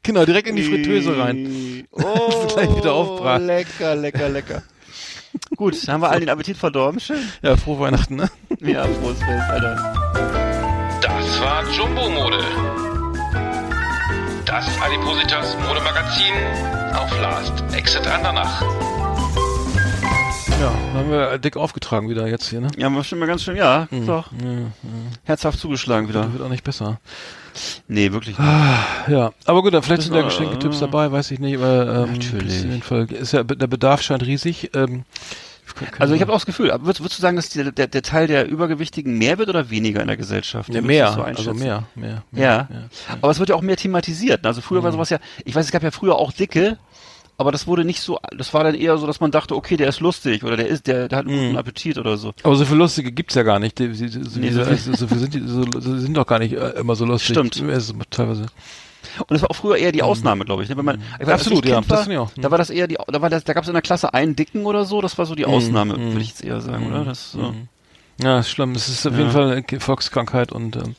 Genau, 0.03 0.25
direkt 0.25 0.47
in 0.47 0.55
die 0.55 0.63
Fritteuse 0.63 1.17
rein. 1.17 1.87
Oh, 1.91 2.47
Gleich 2.53 2.75
wieder 2.75 2.93
aufbraten. 2.93 3.47
lecker, 3.47 3.95
lecker, 3.95 4.29
lecker. 4.29 4.63
Gut, 5.55 5.87
dann 5.87 5.95
haben 5.95 6.01
wir 6.01 6.09
allen 6.09 6.21
den 6.21 6.29
Appetit 6.29 6.57
verdorben. 6.57 6.99
Schön. 6.99 7.19
Ja, 7.41 7.55
frohe 7.57 7.79
Weihnachten, 7.79 8.15
ne? 8.15 8.29
Ja, 8.59 8.83
frohes 8.85 9.19
Fest, 9.19 9.49
Alter. 9.49 9.93
Das 11.01 11.41
war 11.41 11.63
Jumbo 11.71 12.09
Mode. 12.09 12.39
Das 14.45 14.65
Adipositas 14.81 15.57
Modemagazin 15.67 16.33
auf 16.93 17.19
Last 17.19 17.63
Exit 17.75 18.07
Andernach. 18.07 18.61
Ja, 20.59 20.71
dann 20.71 20.93
haben 20.95 21.09
wir 21.11 21.37
dick 21.37 21.57
aufgetragen 21.57 22.09
wieder 22.09 22.27
jetzt 22.27 22.49
hier, 22.49 22.61
ne? 22.61 22.67
Ja, 22.77 22.93
war 22.93 23.03
schon 23.03 23.19
mal 23.19 23.25
ganz 23.27 23.43
schön, 23.43 23.57
ja, 23.57 23.87
Hm. 23.89 24.07
doch. 24.07 24.31
Herzhaft 25.25 25.59
zugeschlagen 25.59 26.07
wieder. 26.07 26.31
Wird 26.31 26.41
auch 26.41 26.49
nicht 26.49 26.63
besser. 26.63 26.99
Nee, 27.87 28.11
wirklich 28.11 28.37
nicht. 28.37 28.47
Ja, 29.07 29.31
aber 29.45 29.61
gut, 29.61 29.73
da 29.73 29.81
vielleicht 29.81 29.99
Das 29.99 30.05
sind 30.05 30.15
da 30.15 30.21
Geschenketipps 30.21 30.79
dabei, 30.79 31.11
weiß 31.11 31.31
ich 31.31 31.39
nicht, 31.39 31.57
aber 31.57 32.05
ähm, 32.07 32.13
Natürlich. 32.13 32.63
ist, 32.65 32.83
Fall, 32.83 33.05
ist 33.11 33.31
ja, 33.33 33.43
der 33.43 33.67
Bedarf 33.67 34.01
scheint 34.01 34.23
riesig. 34.25 34.71
Ähm, 34.73 35.03
Also 35.99 36.13
ich 36.15 36.21
habe 36.21 36.31
auch 36.31 36.37
das 36.37 36.45
Gefühl, 36.45 36.67
würdest, 36.69 37.01
würdest 37.01 37.17
du 37.17 37.21
sagen, 37.21 37.35
dass 37.35 37.49
die, 37.49 37.71
der, 37.71 37.87
der 37.87 38.01
Teil 38.01 38.27
der 38.27 38.47
Übergewichtigen 38.47 39.17
mehr 39.17 39.37
wird 39.37 39.49
oder 39.49 39.69
weniger 39.69 40.01
in 40.01 40.07
der 40.07 40.17
Gesellschaft? 40.17 40.73
ja, 40.73 40.81
mehr, 40.81 41.05
das 41.07 41.15
so 41.15 41.21
also 41.23 41.53
mehr, 41.53 41.83
mehr, 41.95 42.23
mehr. 42.31 42.67
Ja. 42.71 43.15
Aber 43.21 43.31
es 43.31 43.39
wird 43.39 43.49
ja 43.49 43.55
auch 43.55 43.61
mehr 43.61 43.77
thematisiert. 43.77 44.45
Also 44.45 44.61
früher 44.61 44.79
Mhm. 44.79 44.85
war 44.85 44.91
sowas 44.93 45.09
ja, 45.09 45.19
ich 45.43 45.53
weiß, 45.55 45.65
es 45.65 45.71
gab 45.71 45.83
ja 45.83 45.91
früher 45.91 46.15
auch 46.15 46.31
Dicke, 46.31 46.77
aber 47.37 47.51
das 47.51 47.67
wurde 47.67 47.83
nicht 47.85 48.01
so, 48.01 48.19
das 48.37 48.53
war 48.53 48.63
dann 48.63 48.75
eher 48.75 48.97
so, 48.97 49.07
dass 49.07 49.19
man 49.19 49.31
dachte, 49.31 49.55
okay, 49.55 49.77
der 49.77 49.87
ist 49.89 49.99
lustig 49.99 50.43
oder 50.43 50.55
der 50.57 50.67
ist, 50.67 50.87
der, 50.87 51.07
der 51.09 51.17
hat 51.19 51.25
einen 51.27 51.35
Mhm. 51.37 51.45
guten 51.47 51.57
Appetit 51.57 51.97
oder 51.97 52.17
so. 52.17 52.33
Aber 52.43 52.55
so 52.55 52.65
viele 52.65 52.79
Lustige 52.79 53.11
gibt's 53.11 53.35
ja 53.35 53.43
gar 53.43 53.59
nicht. 53.59 53.77
Die, 53.79 53.89
die, 53.89 54.09
die, 54.09 54.39
Nee, 54.39 54.51
so 54.51 54.63
so 54.93 55.07
viel 55.07 55.17
sind 55.19 55.33
die, 55.33 55.41
so, 55.45 55.63
sind 55.79 56.15
doch 56.15 56.27
gar 56.27 56.39
nicht 56.39 56.53
äh, 56.53 56.69
immer 56.79 56.95
so 56.95 57.05
lustig. 57.05 57.35
Stimmt. 57.35 57.57
Es 57.69 57.89
ist 57.89 57.95
teilweise. 58.09 58.45
Und 59.19 59.31
das 59.31 59.41
war 59.43 59.51
auch 59.51 59.55
früher 59.55 59.77
eher 59.77 59.91
die 59.91 60.01
Ausnahme, 60.03 60.45
glaube 60.45 60.63
ich. 60.63 60.69
Ne? 60.69 60.77
Wenn 60.77 60.85
man, 60.85 60.95
ich 61.19 61.19
weiß, 61.21 61.27
Mhm. 61.27 61.33
Absolut, 61.33 61.65
ja, 61.65 61.79
das 61.81 61.89
war, 61.89 62.11
ich 62.11 62.17
auch. 62.17 62.31
Da 62.37 62.51
war 62.51 62.57
das 62.57 62.69
eher 62.69 62.87
die, 62.87 62.97
da 63.07 63.21
war 63.21 63.29
das, 63.29 63.43
da 63.43 63.53
gab 63.53 63.63
es 63.63 63.67
in 63.69 63.73
der 63.73 63.81
Klasse 63.81 64.13
einen 64.13 64.35
Dicken 64.35 64.65
oder 64.65 64.83
so. 64.85 65.01
Das 65.01 65.17
war 65.17 65.25
so 65.25 65.33
Mhm. 65.33 65.37
die 65.37 65.45
Ausnahme, 65.45 65.97
würde 65.97 66.21
ich 66.21 66.29
jetzt 66.29 66.43
eher 66.43 66.59
sagen, 66.61 66.87
oder? 66.87 67.05
Das 67.05 67.31
so. 67.33 67.53
Ja, 68.21 68.39
ist 68.39 68.49
schlimm. 68.49 68.71
Es 68.71 68.87
ist 68.87 69.05
auf 69.05 69.11
Ja. 69.13 69.19
jeden 69.19 69.31
Fall 69.31 69.51
eine 69.69 69.79
Volkskrankheit 69.81 70.51
und 70.53 70.77
ähm, 70.77 70.95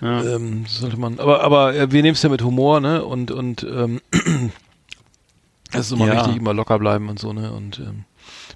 Ja. 0.00 0.22
ähm, 0.34 0.64
sollte 0.68 0.96
man. 0.98 1.18
Aber 1.20 1.42
aber 1.44 1.74
wir 1.92 2.02
nehmen 2.02 2.14
es 2.14 2.22
ja 2.22 2.28
mit 2.28 2.42
Humor, 2.42 2.80
ne? 2.80 3.04
Und 3.04 3.30
und 3.30 3.62
ähm, 3.62 4.00
es 5.72 5.86
ist 5.86 5.92
immer 5.92 6.06
Ja. 6.06 6.14
wichtig, 6.16 6.36
immer 6.36 6.54
locker 6.54 6.78
bleiben 6.78 7.08
und 7.08 7.18
so, 7.18 7.32
ne? 7.32 7.52
Und 7.52 7.78
ähm, 7.78 8.04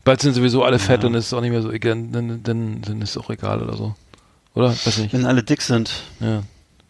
bald 0.05 0.21
sind 0.21 0.35
sowieso 0.35 0.65
alle 0.65 0.79
fett, 0.79 1.03
Ja. 1.03 1.09
dann 1.09 1.15
ist 1.15 1.33
auch 1.33 1.41
nicht 1.41 1.51
mehr 1.51 1.63
so 1.63 1.71
egal, 1.71 2.03
dann, 2.11 2.43
dann, 2.43 2.83
dann 2.83 3.03
ist 3.03 3.11
es 3.11 3.19
auch 3.19 3.31
egal 3.31 3.63
oder 3.63 3.77
so. 3.77 3.95
Oder? 4.55 4.69
Weiß 4.71 4.99
nicht. 4.99 5.13
Wenn 5.13 5.27
alle 5.27 5.43
dick 5.43 5.63
sind. 5.63 5.91
Ja. 6.21 6.43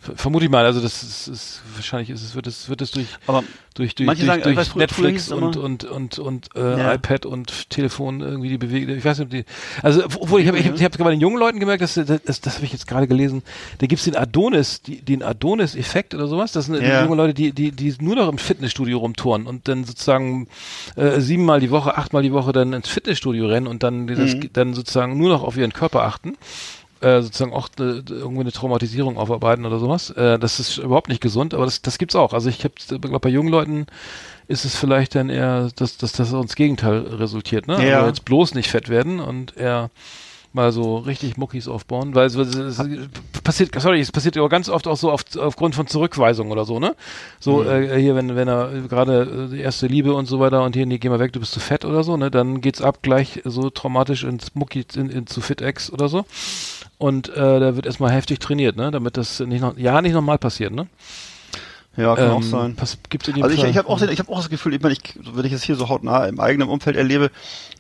Ver- 0.05 0.17
Vermute 0.17 0.45
ich 0.45 0.51
mal, 0.51 0.65
also 0.67 0.81
das 0.81 1.03
ist, 1.03 1.29
ist 1.29 1.63
wahrscheinlich 1.75 2.11
ist 2.11 2.23
es 2.23 2.35
wird 2.35 2.47
es 2.47 2.69
wird 2.69 2.83
es 2.83 2.91
durch 2.91 3.07
Aber 3.27 3.43
durch 3.75 3.95
durch, 3.95 4.07
durch, 4.07 4.25
sagen, 4.25 4.43
durch 4.43 4.75
Netflix 4.77 5.29
immer- 5.31 5.47
und 5.47 5.57
und 5.57 5.85
und 5.85 6.19
und 6.19 6.49
äh, 6.55 6.79
Ja. 6.79 6.95
iPad 6.95 7.25
und 7.27 7.71
Telefon 7.71 8.21
irgendwie 8.21 8.51
die 8.51 8.59
Bewegung. 8.59 8.95
Ich 8.97 9.05
weiß 9.05 9.19
nicht, 9.19 9.27
ob 9.27 9.31
die 9.31 9.45
also 9.83 10.05
obwohl 10.05 10.43
ich 10.43 10.47
habe 10.49 10.59
ich 10.59 10.67
habe 10.67 10.77
ich 10.77 10.85
hab 10.85 10.97
bei 10.99 11.11
den 11.11 11.21
jungen 11.21 11.39
Leuten 11.39 11.59
gemerkt, 11.59 11.83
dass 11.83 11.95
das, 11.95 12.07
das, 12.25 12.41
das 12.43 12.55
habe 12.57 12.67
ich 12.67 12.73
jetzt 12.73 12.87
gerade 12.87 13.09
gelesen. 13.09 13.43
Da 13.79 13.87
gibt's 13.87 14.05
den 14.05 14.15
Adonis, 14.17 14.83
die, 14.83 15.01
den 15.01 15.23
Adonis 15.23 15.75
Effekt 15.75 16.15
oder 16.15 16.27
sowas. 16.29 16.53
Das 16.53 16.67
sind 16.67 16.81
Ja. 16.83 17.03
junge 17.03 17.17
Leute, 17.17 17.33
die 17.35 17.53
die 17.53 17.73
die 17.73 17.95
nur 18.01 18.15
noch 18.17 18.29
im 18.29 18.37
Fitnessstudio 18.39 18.99
rumtouren 18.99 19.47
und 19.47 19.67
dann 19.69 19.85
sozusagen 19.85 20.47
äh, 20.97 21.21
siebenmal 21.21 21.61
die 21.61 21.71
Woche, 21.71 21.97
achtmal 21.97 22.23
die 22.23 22.33
Woche 22.33 22.53
dann 22.53 22.75
ins 22.75 22.89
Fitnessstudio 22.89 23.47
rennen 23.47 23.67
und 23.67 23.83
dann 23.83 24.07
das, 24.07 24.35
Mhm. 24.35 24.51
dann 24.53 24.75
sozusagen 24.75 25.17
nur 25.17 25.31
noch 25.31 25.43
auf 25.43 25.57
ihren 25.57 25.73
Körper 25.73 26.03
achten 26.05 26.37
äh, 27.05 27.23
sozusagen 27.23 27.53
auch 27.53 27.69
äh, 27.79 28.03
irgendwie 28.09 28.41
eine 28.41 28.53
Traumatisierung 28.53 29.17
aufarbeiten 29.19 29.67
oder 29.67 29.79
sowas. 29.79 30.11
Äh, 30.11 30.39
das 30.39 30.59
ist 30.61 30.79
überhaupt 30.79 31.09
nicht 31.09 31.21
gesund, 31.21 31.55
aber 31.55 31.65
das, 31.67 31.83
das 31.83 31.99
gibt's 31.99 32.17
auch. 32.17 32.33
Also 32.33 32.49
ich 32.49 32.59
glaube, 32.59 33.21
bei 33.21 33.29
jungen 33.29 33.49
Leuten 33.51 33.87
ist 34.49 34.65
es 34.65 34.77
vielleicht 34.77 35.15
dann 35.15 35.31
eher, 35.31 35.71
dass, 35.77 35.97
dass 35.97 36.13
das 36.13 36.33
ins 36.33 36.57
Gegenteil 36.57 36.99
resultiert. 36.99 37.67
Ne? 37.67 37.87
Ja. 37.87 37.97
Also 37.99 38.09
jetzt 38.09 38.25
bloß 38.25 38.55
nicht 38.55 38.71
fett 38.71 38.89
werden 38.89 39.21
und 39.21 39.57
eher 39.57 39.91
mal 40.55 40.71
so 40.71 40.99
richtig 40.99 41.37
Muckis 41.37 41.67
aufbauen, 41.67 42.15
weil 42.15 42.27
es, 42.27 42.37
es, 42.37 42.79
es 42.79 42.79
passiert, 43.43 43.75
sorry, 43.81 43.99
es 44.01 44.13
passiert 44.13 44.37
aber 44.37 44.49
ganz 44.49 44.69
oft 44.69 44.87
auch 44.87 44.97
so 44.97 45.11
auf, 45.11 45.25
aufgrund 45.37 45.75
von 45.75 45.89
Zurückweisung 45.89 46.53
oder 46.53 46.65
so, 46.65 46.79
ne? 46.79 46.95
So 47.41 47.65
Mhm. 47.65 47.69
äh, 47.69 48.01
hier, 48.01 48.15
wenn 48.15 48.37
wenn 48.37 48.47
er 48.47 48.73
äh, 48.73 48.81
gerade 48.89 49.49
äh, 49.49 49.57
die 49.57 49.61
erste 49.61 49.89
Liebe 49.89 50.15
und 50.15 50.27
so 50.27 50.39
weiter 50.39 50.63
und 50.63 50.77
hier, 50.77 50.87
nee, 50.87 50.99
geh 50.99 51.09
mal 51.09 51.19
weg, 51.19 51.33
du 51.33 51.41
bist 51.41 51.53
zu 51.53 51.59
fett 51.61 51.85
oder 51.85 52.05
so, 52.05 52.17
ne? 52.17 52.31
Dann 52.31 52.61
geht's 52.61 52.81
ab 52.81 52.99
gleich 53.03 53.43
so 53.45 53.69
traumatisch 53.69 54.23
ins 54.23 54.55
Mucki, 54.55 54.87
in, 54.95 55.11
in, 55.11 55.27
zu 55.27 55.41
Fit-Ex 55.41 55.93
oder 55.93 56.09
so. 56.09 56.25
Und 57.05 57.29
äh, 57.29 57.35
da 57.61 57.77
wird 57.77 57.85
erstmal 57.85 58.13
heftig 58.13 58.39
trainiert, 58.39 58.77
ne? 58.77 58.91
Damit 58.91 59.19
das 59.19 59.39
nicht 59.41 59.61
noch, 59.61 59.77
ja 59.77 60.01
nicht 60.01 60.15
nochmal 60.15 60.39
passiert, 60.39 60.73
ne? 60.73 60.87
ja, 61.99 62.15
kann 62.17 62.31
auch 62.31 62.37
Ähm, 62.39 62.43
sein. 62.43 62.75
Pass, 62.77 62.97
gibt's 63.11 63.29
in 63.29 63.37
jedem 63.37 63.45
Also 63.51 63.63
ich, 63.63 63.71
ich 63.71 63.77
habe 63.77 63.89
auch, 63.89 64.01
ich 64.01 64.19
hab 64.19 64.29
auch 64.31 64.39
das 64.39 64.49
Gefühl, 64.49 64.73
ich 64.75 64.81
meine, 64.81 64.95
ich, 64.95 65.01
wenn 65.35 65.45
ich 65.45 65.53
es 65.53 65.63
hier 65.63 65.77
so 65.77 65.89
hautnah 65.91 66.25
im 66.27 66.41
eigenen 66.41 66.69
Umfeld 66.69 66.97
erlebe, 66.97 67.31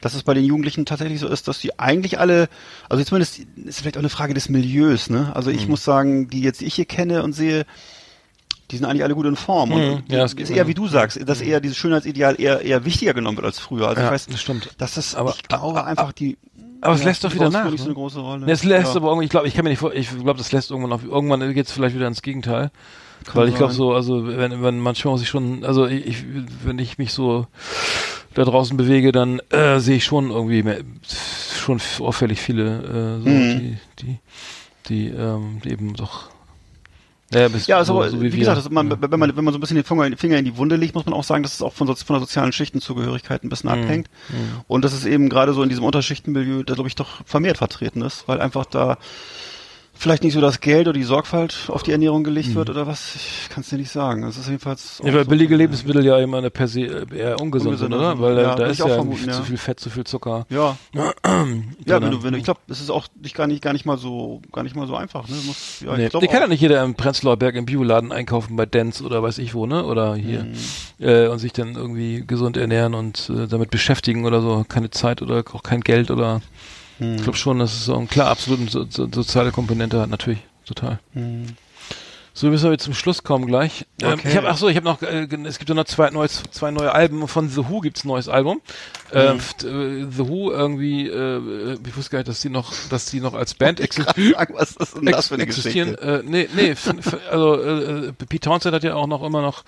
dass 0.02 0.14
es 0.14 0.22
bei 0.24 0.34
den 0.34 0.44
Jugendlichen 0.44 0.84
tatsächlich 0.84 1.18
so 1.20 1.26
ist, 1.26 1.48
dass 1.48 1.58
die 1.58 1.78
eigentlich 1.80 2.18
alle, 2.20 2.48
also 2.90 3.02
zumindest 3.02 3.40
ist 3.56 3.80
vielleicht 3.80 3.96
auch 3.96 4.02
eine 4.02 4.10
Frage 4.10 4.34
des 4.34 4.48
Milieus, 4.50 5.08
ne? 5.10 5.32
Also 5.34 5.50
Mhm. 5.50 5.56
ich 5.56 5.68
muss 5.68 5.82
sagen, 5.84 6.28
die 6.28 6.42
jetzt 6.42 6.60
ich 6.62 6.74
hier 6.74 6.84
kenne 6.84 7.22
und 7.22 7.32
sehe, 7.32 7.64
die 8.70 8.76
sind 8.76 8.86
eigentlich 8.86 9.04
alle 9.04 9.14
gut 9.14 9.26
in 9.26 9.36
Form. 9.36 9.70
Mhm. 9.70 9.74
Und 9.74 10.12
Ja, 10.12 10.18
das 10.18 10.34
ist 10.34 10.50
eher, 10.50 10.66
wie 10.68 10.74
du 10.74 10.86
sagst, 10.86 11.18
dass 11.28 11.40
eher 11.40 11.60
dieses 11.60 11.76
Schönheitsideal 11.78 12.38
eher, 12.40 12.60
eher 12.60 12.84
wichtiger 12.84 13.14
genommen 13.14 13.36
wird 13.38 13.46
als 13.46 13.58
früher. 13.58 13.88
Also 13.88 14.00
Ja, 14.00 14.06
ich 14.08 14.12
weiß, 14.12 14.26
das 14.26 14.40
stimmt. 14.40 14.68
dass 14.78 14.94
das, 14.94 15.14
Aber- 15.14 15.34
ich 15.34 15.42
glaube 15.48 15.82
einfach 15.84 16.12
die, 16.12 16.36
aber 16.84 16.94
es 16.94 17.00
ja, 17.00 17.08
lässt 17.08 17.24
doch 17.24 17.34
wieder 17.34 17.50
nach, 17.50 17.70
nicht 17.70 17.78
so 17.78 17.84
ne? 17.84 17.88
eine 17.90 17.94
große 17.94 18.20
Rolle. 18.20 18.46
Es 18.50 18.62
lässt 18.64 18.94
ja. 18.94 19.00
aber 19.00 19.08
irgendwie, 19.08 19.24
ich 19.24 19.30
glaube, 19.30 19.48
ich 19.48 19.54
kann 19.54 19.64
mir 19.64 19.70
nicht 19.70 19.78
vor, 19.78 19.94
ich 19.94 20.10
glaube, 20.10 20.38
das 20.38 20.52
lässt 20.52 20.70
irgendwann 20.70 20.92
auf, 20.92 21.04
irgendwann 21.04 21.52
geht's 21.54 21.72
vielleicht 21.72 21.94
wieder 21.96 22.06
ins 22.06 22.22
Gegenteil. 22.22 22.70
Kann 23.24 23.40
Weil 23.40 23.48
ich 23.48 23.54
glaube 23.54 23.72
so, 23.72 23.94
also 23.94 24.26
wenn, 24.26 24.62
wenn 24.62 24.78
manchmal 24.78 25.12
muss 25.12 25.22
ich 25.22 25.28
schon, 25.28 25.64
also 25.64 25.86
ich, 25.86 26.24
wenn 26.64 26.78
ich 26.78 26.98
mich 26.98 27.12
so 27.12 27.46
da 28.34 28.44
draußen 28.44 28.76
bewege, 28.76 29.12
dann 29.12 29.40
äh, 29.50 29.78
sehe 29.78 29.96
ich 29.96 30.04
schon 30.04 30.30
irgendwie 30.30 30.62
mehr, 30.62 30.80
schon 31.58 31.80
auffällig 32.00 32.40
viele, 32.40 33.20
äh, 33.20 33.22
so, 33.22 33.28
Mhm. 33.28 33.58
die, 33.58 33.78
die, 34.00 34.18
die, 34.88 35.08
ähm, 35.08 35.60
die 35.64 35.70
eben 35.70 35.94
doch, 35.94 36.28
ja, 37.34 37.48
Ja, 37.66 37.76
also 37.78 37.92
so, 37.94 38.00
aber, 38.00 38.10
so 38.10 38.18
wie, 38.20 38.32
wir. 38.32 38.38
gesagt, 38.38 38.58
das, 38.58 38.70
man, 38.70 38.90
Ja. 38.90 38.96
wenn, 39.00 39.18
man, 39.20 39.36
wenn 39.36 39.44
man 39.44 39.52
so 39.52 39.58
ein 39.58 39.60
bisschen 39.60 39.76
den 39.76 39.84
Finger, 39.84 40.16
Finger 40.16 40.38
in 40.38 40.44
die 40.44 40.56
Wunde 40.56 40.76
legt, 40.76 40.94
muss 40.94 41.04
man 41.04 41.14
auch 41.14 41.24
sagen, 41.24 41.42
dass 41.42 41.54
es 41.54 41.62
auch 41.62 41.72
von, 41.72 41.86
so- 41.86 41.94
von 41.94 42.14
der 42.14 42.20
sozialen 42.20 42.52
Schichtenzugehörigkeit 42.52 43.44
ein 43.44 43.48
bisschen 43.48 43.70
Mhm. 43.70 43.82
abhängt. 43.84 44.10
Und 44.68 44.84
dass 44.84 44.92
es 44.92 45.04
eben 45.04 45.28
gerade 45.28 45.52
so 45.52 45.62
in 45.62 45.68
diesem 45.68 45.84
Unterschichtenmilieu, 45.84 46.62
da 46.62 46.74
glaube 46.74 46.88
ich 46.88 46.94
doch 46.94 47.24
vermehrt 47.26 47.58
vertreten 47.58 48.02
ist, 48.02 48.26
weil 48.28 48.40
einfach 48.40 48.64
da 48.66 48.98
vielleicht 50.04 50.22
nicht 50.22 50.34
so 50.34 50.40
das 50.40 50.60
Geld 50.60 50.86
oder 50.86 50.92
die 50.92 51.02
Sorgfalt 51.02 51.64
auf 51.68 51.82
die 51.82 51.90
Ernährung 51.90 52.22
gelegt 52.24 52.54
wird 52.54 52.68
oder 52.70 52.86
was. 52.86 53.16
Ich 53.16 53.48
kann 53.48 53.62
es 53.62 53.70
dir 53.70 53.78
nicht 53.78 53.90
sagen. 53.90 54.22
Das 54.22 54.36
ist 54.36 54.46
jedenfalls. 54.46 55.00
Mhm. 55.02 55.08
Ja, 55.08 55.14
weil 55.14 55.24
so. 55.24 55.30
billige 55.30 55.56
Lebensmittel 55.56 56.04
ja 56.04 56.18
immer 56.18 56.38
eine 56.38 56.50
per 56.50 56.68
se 56.68 56.82
äh, 56.82 57.16
eher 57.16 57.40
ungesund 57.40 57.78
sind, 57.78 57.92
oder? 57.92 58.20
Weil 58.20 58.36
da, 58.36 58.42
Ja, 58.42 58.54
da 58.54 58.66
ist 58.66 58.78
ja 58.78 58.86
vermuten, 58.88 59.32
zu 59.32 59.42
viel 59.42 59.56
Fett, 59.56 59.80
zu 59.80 59.88
viel 59.90 60.04
Zucker. 60.04 60.46
Ja, 60.50 60.76
Ja, 60.92 61.12
ja, 61.86 62.02
wenn 62.02 62.10
du, 62.10 62.22
wenn 62.22 62.32
du, 62.32 62.38
ich 62.38 62.44
glaube, 62.44 62.60
es 62.68 62.80
ist 62.80 62.90
auch 62.90 63.06
nicht 63.20 63.34
gar 63.34 63.46
nicht 63.46 63.62
gar 63.62 63.72
nicht 63.72 63.86
mal 63.86 63.98
so 63.98 64.42
gar 64.52 64.62
nicht 64.62 64.76
mal 64.76 64.86
so 64.86 64.94
einfach. 64.94 65.26
Ne? 65.28 65.34
Du 65.40 65.46
Musst, 65.48 65.80
ja, 65.82 65.96
Nee, 65.96 66.04
ich 66.04 66.10
glaub 66.10 66.20
die 66.22 66.28
kann 66.28 66.42
ja 66.42 66.46
nicht 66.48 66.60
jeder 66.60 66.84
im 66.84 66.94
Prenzlauer 66.94 67.36
Berg 67.38 67.54
im 67.56 67.64
Bioladen 67.64 68.12
einkaufen 68.12 68.56
bei 68.56 68.66
Dents 68.66 69.00
oder 69.02 69.22
weiß 69.22 69.38
ich 69.38 69.54
wo, 69.54 69.66
ne? 69.66 69.84
Oder 69.84 70.14
hier 70.14 70.44
Mhm. 70.44 70.54
äh, 71.00 71.28
und 71.28 71.38
sich 71.38 71.52
dann 71.54 71.74
irgendwie 71.74 72.24
gesund 72.26 72.56
ernähren 72.56 72.92
und 72.94 73.30
äh, 73.30 73.46
damit 73.48 73.70
beschäftigen 73.70 74.26
oder 74.26 74.40
so. 74.42 74.64
Keine 74.68 74.90
Zeit 74.90 75.22
oder 75.22 75.42
auch 75.52 75.62
kein 75.62 75.80
Geld 75.80 76.10
oder 76.10 76.42
Mhm. 76.98 77.16
ich 77.16 77.22
glaube 77.22 77.38
schon, 77.38 77.58
dass 77.58 77.72
es 77.72 77.84
so 77.86 77.96
ein 77.96 78.08
klar 78.08 78.28
absolut 78.28 78.70
so, 78.70 78.86
so, 78.88 79.08
soziale 79.12 79.50
Komponente 79.52 80.00
hat, 80.00 80.10
natürlich. 80.10 80.40
Total. 80.66 80.98
Mhm. 81.12 81.46
So 82.36 82.48
müssen 82.48 82.64
wir 82.64 82.72
jetzt 82.72 82.82
zum 82.82 82.94
Schluss 82.94 83.22
kommen 83.22 83.46
gleich. 83.46 83.86
Ähm, 84.02 84.14
Okay. 84.14 84.28
ich 84.30 84.36
habe 84.36 84.48
ach 84.48 84.56
so, 84.56 84.66
ich 84.68 84.74
habe 84.76 84.86
noch 84.86 85.02
äh, 85.02 85.28
es 85.44 85.58
gibt 85.58 85.68
ja 85.68 85.74
noch 85.76 85.84
zwei 85.84 86.10
neues 86.10 86.42
zwei 86.50 86.72
neue 86.72 86.92
Alben 86.92 87.28
von 87.28 87.48
The 87.48 87.68
Who 87.68 87.80
gibt's 87.80 88.04
ein 88.04 88.08
neues 88.08 88.28
Album. 88.28 88.60
Ähm, 89.12 89.36
f- 89.36 89.54
äh, 89.62 90.06
The 90.10 90.28
Who 90.28 90.50
irgendwie 90.50 91.06
äh, 91.06 91.78
ich 91.86 91.96
wusste 91.96 92.10
gar 92.10 92.18
nicht, 92.18 92.28
dass 92.28 92.40
die 92.40 92.48
noch 92.48 92.72
dass 92.90 93.06
die 93.06 93.20
noch 93.20 93.34
als 93.34 93.54
Band 93.54 93.78
existieren. 93.80 94.46
Was 94.54 94.72
ist 94.74 94.96
denn 94.96 95.04
das 95.06 95.28
für 95.28 95.34
eine 95.34 95.44
existieren. 95.44 95.90
Geschichte? 95.94 96.22
Äh, 96.26 96.28
nee, 96.28 96.48
nee, 96.56 96.74
also 97.30 97.62
äh, 97.62 98.06
äh, 98.08 98.12
Pete 98.12 98.40
Townsend 98.48 98.74
hat 98.74 98.82
ja 98.82 98.94
auch 98.96 99.06
noch 99.06 99.22
immer 99.22 99.40
noch 99.42 99.62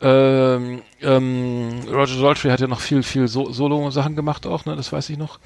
ähm, 0.00 0.82
ähm, 1.02 1.80
Roger 1.90 2.20
Daltrey 2.22 2.50
hat 2.50 2.60
ja 2.60 2.68
noch 2.68 2.80
viel, 2.80 3.02
viel 3.02 3.26
so 3.26 3.50
Solo-Sachen 3.52 4.14
gemacht 4.14 4.46
auch, 4.46 4.64
ne, 4.64 4.76
das 4.76 4.92
weiß 4.92 5.10
ich 5.10 5.18
noch. 5.18 5.40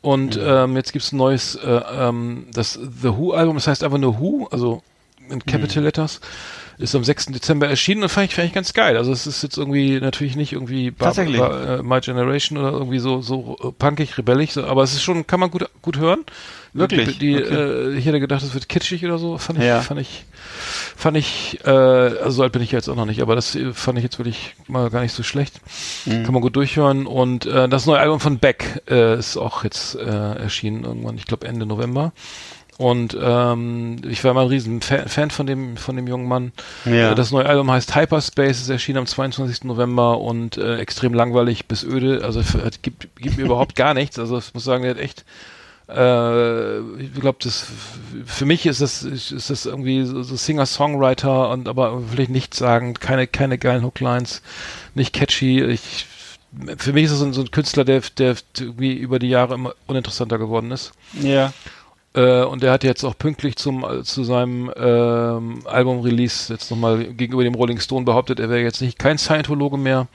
Und 0.00 0.38
ähm, 0.40 0.76
jetzt 0.76 0.92
gibt's 0.92 1.12
ein 1.12 1.16
neues, 1.16 1.56
äh, 1.56 1.68
ähm, 1.68 2.46
das 2.52 2.74
The 2.74 3.08
Who-Album, 3.08 3.56
das 3.56 3.66
heißt 3.66 3.82
einfach 3.82 3.98
nur 3.98 4.20
Who, 4.20 4.48
also 4.50 4.82
in 5.28 5.44
Capital 5.44 5.82
Letters, 5.82 6.20
ist 6.78 6.94
am 6.94 7.04
6. 7.04 7.26
Dezember 7.26 7.68
erschienen 7.68 8.02
und 8.04 8.08
fand 8.08 8.28
ich, 8.28 8.34
fand 8.34 8.48
ich 8.48 8.54
ganz 8.54 8.72
geil. 8.72 8.96
Also 8.96 9.12
es 9.12 9.26
ist 9.26 9.42
jetzt 9.42 9.56
irgendwie 9.58 10.00
natürlich 10.00 10.36
nicht 10.36 10.52
irgendwie 10.52 10.90
Bar-. 10.90 11.12
Bar- 11.14 11.78
äh, 11.78 11.82
My 11.82 12.00
Generation 12.00 12.56
oder 12.58 12.70
irgendwie 12.72 12.98
so 13.00 13.20
so 13.20 13.56
äh, 13.62 13.72
punkig, 13.72 14.16
rebellig, 14.16 14.52
so, 14.52 14.64
aber 14.64 14.82
es 14.84 14.92
ist 14.92 15.02
schon, 15.02 15.26
kann 15.26 15.40
man 15.40 15.50
gut 15.50 15.68
gut 15.82 15.98
hören. 15.98 16.20
Wirklich? 16.74 17.18
Die, 17.18 17.34
die, 17.34 17.36
Okay. 17.42 17.54
äh, 17.54 17.94
ich 17.96 18.04
hätte 18.06 18.20
gedacht, 18.20 18.42
es 18.42 18.52
wird 18.54 18.68
kitschig 18.68 19.04
oder 19.04 19.18
so. 19.18 19.38
Fand 19.38 19.58
ich, 19.58 19.64
Ja. 19.64 19.80
fand 19.80 20.00
ich, 20.00 20.24
fand 20.96 21.16
ich, 21.16 21.58
äh, 21.64 21.70
also 21.70 22.30
so 22.30 22.42
alt 22.42 22.52
bin 22.52 22.60
ich 22.62 22.70
jetzt 22.70 22.88
auch 22.88 22.94
noch 22.94 23.06
nicht, 23.06 23.22
aber 23.22 23.34
das 23.34 23.54
äh, 23.56 23.72
fand 23.72 23.96
ich 23.98 24.04
jetzt 24.04 24.18
wirklich 24.18 24.54
mal 24.68 24.90
gar 24.90 25.00
nicht 25.00 25.14
so 25.14 25.22
schlecht. 25.22 25.60
Mhm. 26.04 26.24
Kann 26.24 26.34
man 26.34 26.42
gut 26.42 26.54
durchhören. 26.56 27.06
Und 27.06 27.46
äh, 27.46 27.68
das 27.68 27.86
neue 27.86 27.98
Album 27.98 28.20
von 28.20 28.38
Beck 28.38 28.82
äh, 28.88 29.18
ist 29.18 29.36
auch 29.38 29.64
jetzt 29.64 29.94
äh, 29.96 30.04
erschienen 30.04 30.84
irgendwann, 30.84 31.16
ich 31.16 31.24
glaube 31.26 31.46
Ende 31.48 31.64
November. 31.66 32.12
Und 32.78 33.18
ähm, 33.20 33.96
ich 34.08 34.22
war 34.22 34.34
mal 34.34 34.42
ein 34.42 34.48
riesen 34.48 34.80
Fan, 34.80 35.08
Fan 35.08 35.30
von 35.32 35.46
dem 35.48 35.76
von 35.76 35.96
dem 35.96 36.06
jungen 36.06 36.28
Mann. 36.28 36.52
Ja. 36.84 37.10
Äh, 37.10 37.14
Das 37.16 37.32
neue 37.32 37.44
Album 37.44 37.70
heißt 37.70 37.96
Hyperspace, 37.96 38.60
ist 38.60 38.68
erschienen 38.70 38.98
am 38.98 39.06
22. 39.06 39.64
November 39.64 40.20
und 40.20 40.56
äh, 40.56 40.76
extrem 40.78 41.12
langweilig 41.12 41.66
bis 41.66 41.82
öde. 41.82 42.22
Also 42.24 42.40
gibt, 42.82 43.08
gibt 43.16 43.36
mir 43.36 43.44
überhaupt 43.46 43.74
gar 43.74 43.94
nichts. 43.94 44.16
Also 44.18 44.38
ich 44.38 44.54
muss 44.54 44.62
sagen, 44.62 44.84
der 44.84 44.92
hat 44.92 45.00
echt 45.00 45.24
äh, 45.88 46.78
ich 47.00 47.14
glaube, 47.14 47.38
das 47.42 47.66
für 48.26 48.46
mich 48.46 48.64
ist 48.66 48.80
das 48.80 49.02
ist 49.02 49.32
ist 49.32 49.50
das 49.50 49.66
irgendwie 49.66 50.04
so, 50.04 50.22
so 50.22 50.36
Singer-Songwriter 50.36 51.50
und 51.50 51.66
aber 51.66 52.00
vielleicht 52.08 52.30
nichts 52.30 52.58
sagen, 52.58 52.94
keine 52.94 53.26
keine 53.26 53.58
geilen 53.58 53.82
Hooklines, 53.82 54.40
nicht 54.94 55.12
catchy. 55.12 55.64
Ich 55.64 56.06
für 56.78 56.92
mich 56.92 57.04
ist 57.04 57.10
es 57.10 57.18
so 57.18 57.24
ein, 57.24 57.32
so 57.32 57.40
ein 57.40 57.50
Künstler, 57.50 57.84
der 57.84 58.02
der 58.18 58.36
irgendwie 58.58 58.94
über 58.94 59.18
die 59.18 59.28
Jahre 59.30 59.54
immer 59.54 59.74
uninteressanter 59.86 60.38
geworden 60.38 60.70
ist. 60.70 60.92
Ja. 61.20 61.52
Äh, 62.14 62.42
und 62.42 62.62
er 62.62 62.72
hat 62.72 62.84
jetzt 62.84 63.04
auch 63.04 63.16
pünktlich 63.16 63.56
zum 63.56 63.84
äh, 63.84 64.02
zu 64.02 64.24
seinem 64.24 64.72
ähm, 64.76 65.60
Album-Release 65.66 66.52
jetzt 66.52 66.70
nochmal 66.70 67.04
gegenüber 67.04 67.44
dem 67.44 67.54
Rolling 67.54 67.80
Stone 67.80 68.04
behauptet, 68.04 68.40
er 68.40 68.48
wäre 68.48 68.62
jetzt 68.62 68.80
nicht 68.80 68.98
kein 68.98 69.18
Scientologe 69.18 69.76
mehr. 69.76 70.08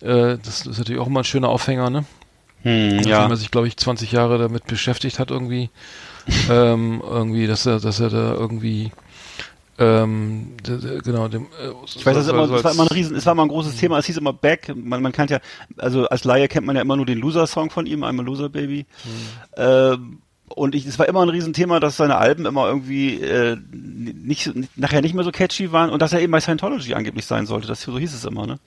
Äh, 0.00 0.38
das 0.44 0.66
ist 0.66 0.78
natürlich 0.78 1.00
auch 1.00 1.06
immer 1.06 1.20
ein 1.20 1.24
schöner 1.24 1.48
Aufhänger, 1.48 1.90
ne? 1.90 2.04
Hm, 2.62 2.96
Nachdem 2.96 3.10
ja. 3.10 3.28
er 3.28 3.36
sich, 3.36 3.50
glaube 3.50 3.66
ich, 3.66 3.76
20 3.76 4.12
Jahre 4.12 4.38
damit 4.38 4.66
beschäftigt 4.66 5.18
hat, 5.18 5.30
irgendwie. 5.30 5.70
ähm, 6.50 7.02
irgendwie, 7.04 7.46
dass 7.48 7.66
er, 7.66 7.80
dass 7.80 7.98
er 7.98 8.08
da 8.08 8.34
irgendwie 8.34 8.92
ähm, 9.78 10.52
genau, 10.62 11.28
dem, 11.28 11.44
äh, 11.44 11.72
Ich 11.86 12.04
weiß, 12.04 12.14
das, 12.14 12.28
immer, 12.28 12.46
das 12.46 12.62
war 12.62 12.72
immer 12.72 12.82
ein 12.82 12.88
Riesen, 12.88 13.16
es 13.16 13.24
war 13.26 13.32
immer 13.32 13.42
ein 13.42 13.48
großes 13.48 13.76
Thema, 13.76 13.98
es 13.98 14.06
hieß 14.06 14.18
immer 14.18 14.32
Back, 14.32 14.72
man, 14.76 15.02
man 15.02 15.12
kennt 15.12 15.30
ja, 15.30 15.40
also 15.78 16.06
als 16.06 16.24
Laie 16.24 16.46
kennt 16.46 16.66
man 16.66 16.76
ja 16.76 16.82
immer 16.82 16.96
nur 16.96 17.06
den 17.06 17.18
Loser-Song 17.18 17.70
von 17.70 17.86
ihm, 17.86 18.04
I'm 18.04 18.20
a 18.20 18.22
Loser 18.22 18.48
Baby. 18.48 18.86
Ähm, 19.56 20.20
und 20.54 20.74
ich, 20.74 20.86
es 20.86 20.98
war 20.98 21.08
immer 21.08 21.22
ein 21.22 21.28
Riesenthema, 21.28 21.80
dass 21.80 21.96
seine 21.96 22.16
Alben 22.16 22.46
immer 22.46 22.66
irgendwie 22.68 23.20
äh, 23.20 23.56
nicht, 23.72 24.44
so- 24.44 24.52
nachher 24.76 25.00
nicht 25.00 25.14
mehr 25.14 25.24
so 25.24 25.32
catchy 25.32 25.72
waren 25.72 25.90
und 25.90 26.00
dass 26.02 26.12
er 26.12 26.20
eben 26.20 26.32
bei 26.32 26.40
Scientology 26.40 26.94
angeblich 26.94 27.26
sein 27.26 27.46
sollte. 27.46 27.66
Das 27.68 27.82
so 27.82 27.98
hieß 27.98 28.14
es 28.14 28.24
immer, 28.24 28.46
ne? 28.46 28.58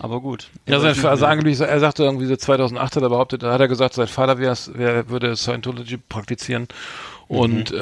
Aber 0.00 0.20
gut. 0.20 0.48
Ja, 0.66 0.80
sein, 0.80 0.94
also 1.06 1.26
angeblich, 1.26 1.60
er 1.60 1.80
sagte 1.80 2.04
irgendwie 2.04 2.26
so 2.26 2.36
2008 2.36 2.96
hat 2.96 3.02
er 3.02 3.08
behauptet, 3.08 3.42
da 3.42 3.52
hat 3.52 3.60
er 3.60 3.68
gesagt, 3.68 3.94
sein 3.94 4.06
Vater 4.08 4.38
wär's, 4.38 4.70
wär, 4.74 5.08
würde 5.10 5.36
Scientology 5.36 5.96
praktizieren 5.98 6.66
und 7.28 7.70
äh, 7.70 7.76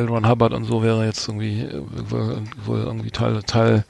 L. 0.00 0.06
Ron 0.08 0.28
Hubbard 0.28 0.52
und 0.52 0.64
so 0.64 0.82
wäre 0.82 1.04
jetzt 1.06 1.26
irgendwie 1.28 1.60
äh, 1.62 1.80
wohl, 2.10 2.42
wohl 2.66 2.78
irgendwie 2.80 3.10
Teil 3.10 3.42
Teil 3.44 3.84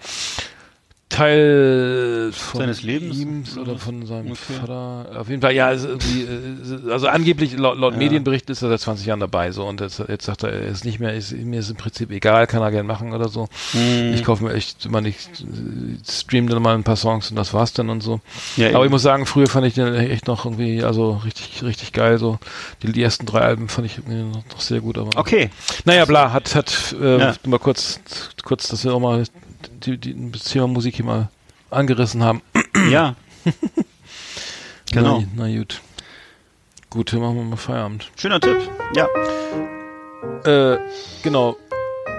Teil 1.11 2.31
von 2.33 2.61
Seines 2.61 2.83
Lebens? 2.83 3.19
ihm 3.19 3.45
oder 3.61 3.77
von 3.79 4.07
seinem 4.07 4.31
Okay. 4.33 4.55
Vater. 4.61 5.21
Auf 5.21 5.29
jeden 5.29 5.43
Fall, 5.43 5.53
ja, 5.53 5.67
also, 5.67 5.89
angeblich 7.09 7.57
laut, 7.59 7.77
laut 7.79 7.97
Medienberichten 7.97 8.53
ist 8.53 8.63
er 8.63 8.69
seit 8.71 8.81
20 8.81 9.07
Jahren 9.07 9.21
dabei 9.21 9.51
so 9.51 9.67
und 9.67 9.81
jetzt, 9.81 10.03
jetzt 10.09 10.25
sagt 10.25 10.45
er, 10.45 10.53
er 10.53 10.69
ist 10.69 10.85
nicht 10.85 11.01
mehr, 11.01 11.13
ist, 11.15 11.33
mir 11.33 11.61
ist 11.61 11.69
im 11.71 11.77
Prinzip 11.77 12.11
egal, 12.11 12.47
kann 12.47 12.63
er 12.63 12.71
gern 12.71 12.87
machen 12.87 13.13
oder 13.13 13.29
so. 13.29 13.49
Mhm. 13.73 14.13
Ich 14.15 14.25
kaufe 14.25 14.45
mir 14.45 14.55
echt 14.55 14.87
immer 14.87 15.01
nicht, 15.01 15.29
stream 16.09 16.49
dann 16.49 16.63
mal 16.63 16.75
ein 16.75 16.85
paar 16.85 16.97
Songs 16.97 17.31
und 17.31 17.37
das 17.37 17.53
war's 17.53 17.73
dann 17.73 17.91
und 17.91 18.03
so. 18.03 18.21
Ja, 18.57 18.69
Aber 18.69 18.77
eben. 18.79 18.85
ich 18.87 18.91
muss 18.93 19.03
sagen, 19.03 19.27
früher 19.27 19.49
fand 19.49 19.67
ich 19.67 19.75
den 19.75 19.93
echt 19.95 20.27
noch 20.29 20.45
irgendwie, 20.45 20.83
also 20.85 21.21
richtig, 21.25 21.63
richtig 21.63 21.93
geil. 21.93 22.19
So 22.19 22.39
die, 22.83 22.93
die 22.93 23.03
ersten 23.03 23.27
drei 23.27 23.41
Alben 23.41 23.69
fand 23.69 23.87
ich 23.87 23.99
noch, 24.07 24.45
noch 24.49 24.61
sehr 24.61 24.81
gut. 24.81 24.97
Aber 24.97 25.11
Okay. 25.17 25.51
naja, 25.85 26.05
bla, 26.05 26.33
hat, 26.33 26.55
hat 26.55 26.95
äh, 27.01 27.19
Ja. 27.19 27.35
mal 27.47 27.59
kurz, 27.59 28.01
kurz, 28.45 28.69
dass 28.69 28.85
wir 28.85 28.95
auch 28.95 29.01
mal 29.01 29.25
die, 29.85 29.99
die, 29.99 30.33
das 30.33 30.45
Thema 30.45 30.67
Musik 30.67 30.97
hier 30.97 31.05
mal 31.05 31.29
angerissen 31.71 32.23
haben. 32.23 32.43
Ja. 32.91 33.15
Genau. 34.93 35.21
Na, 35.37 35.47
na 35.47 35.57
gut. 35.59 35.81
Gut, 36.89 37.13
dann 37.13 37.21
machen 37.21 37.37
wir 37.37 37.45
mal 37.45 37.57
Feierabend. 37.57 38.11
Schöner 38.17 38.41
Tipp. 38.41 38.57
Ja. 38.97 39.07
Äh, 40.45 40.79
genau. 41.23 41.57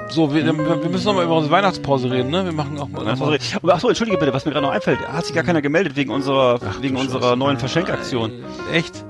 So, 0.09 0.33
wir, 0.33 0.45
wir 0.45 0.89
müssen 0.89 1.05
noch 1.05 1.15
mal 1.15 1.23
über 1.25 1.35
unsere 1.35 1.53
Weihnachtspause 1.53 2.11
reden, 2.11 2.29
ne? 2.29 2.45
Wir 2.45 2.51
machen 2.51 2.77
auch 2.79 2.87
mal. 2.89 3.07
Achso, 3.07 3.33
achso, 3.67 3.87
entschuldige 3.87 4.17
bitte, 4.17 4.33
was 4.33 4.45
mir 4.45 4.51
gerade 4.51 4.65
noch 4.65 4.73
einfällt. 4.73 4.99
Hat 5.07 5.25
sich 5.25 5.33
gar 5.33 5.43
keiner 5.43 5.61
gemeldet 5.61 5.95
wegen 5.95 6.11
unserer, 6.11 6.59
wegen 6.81 6.95
du 6.95 7.01
unserer 7.01 7.21
Scheiße. 7.21 7.37
neuen 7.37 7.57
Verschenkaktion. 7.57 8.43
Echt? 8.71 9.03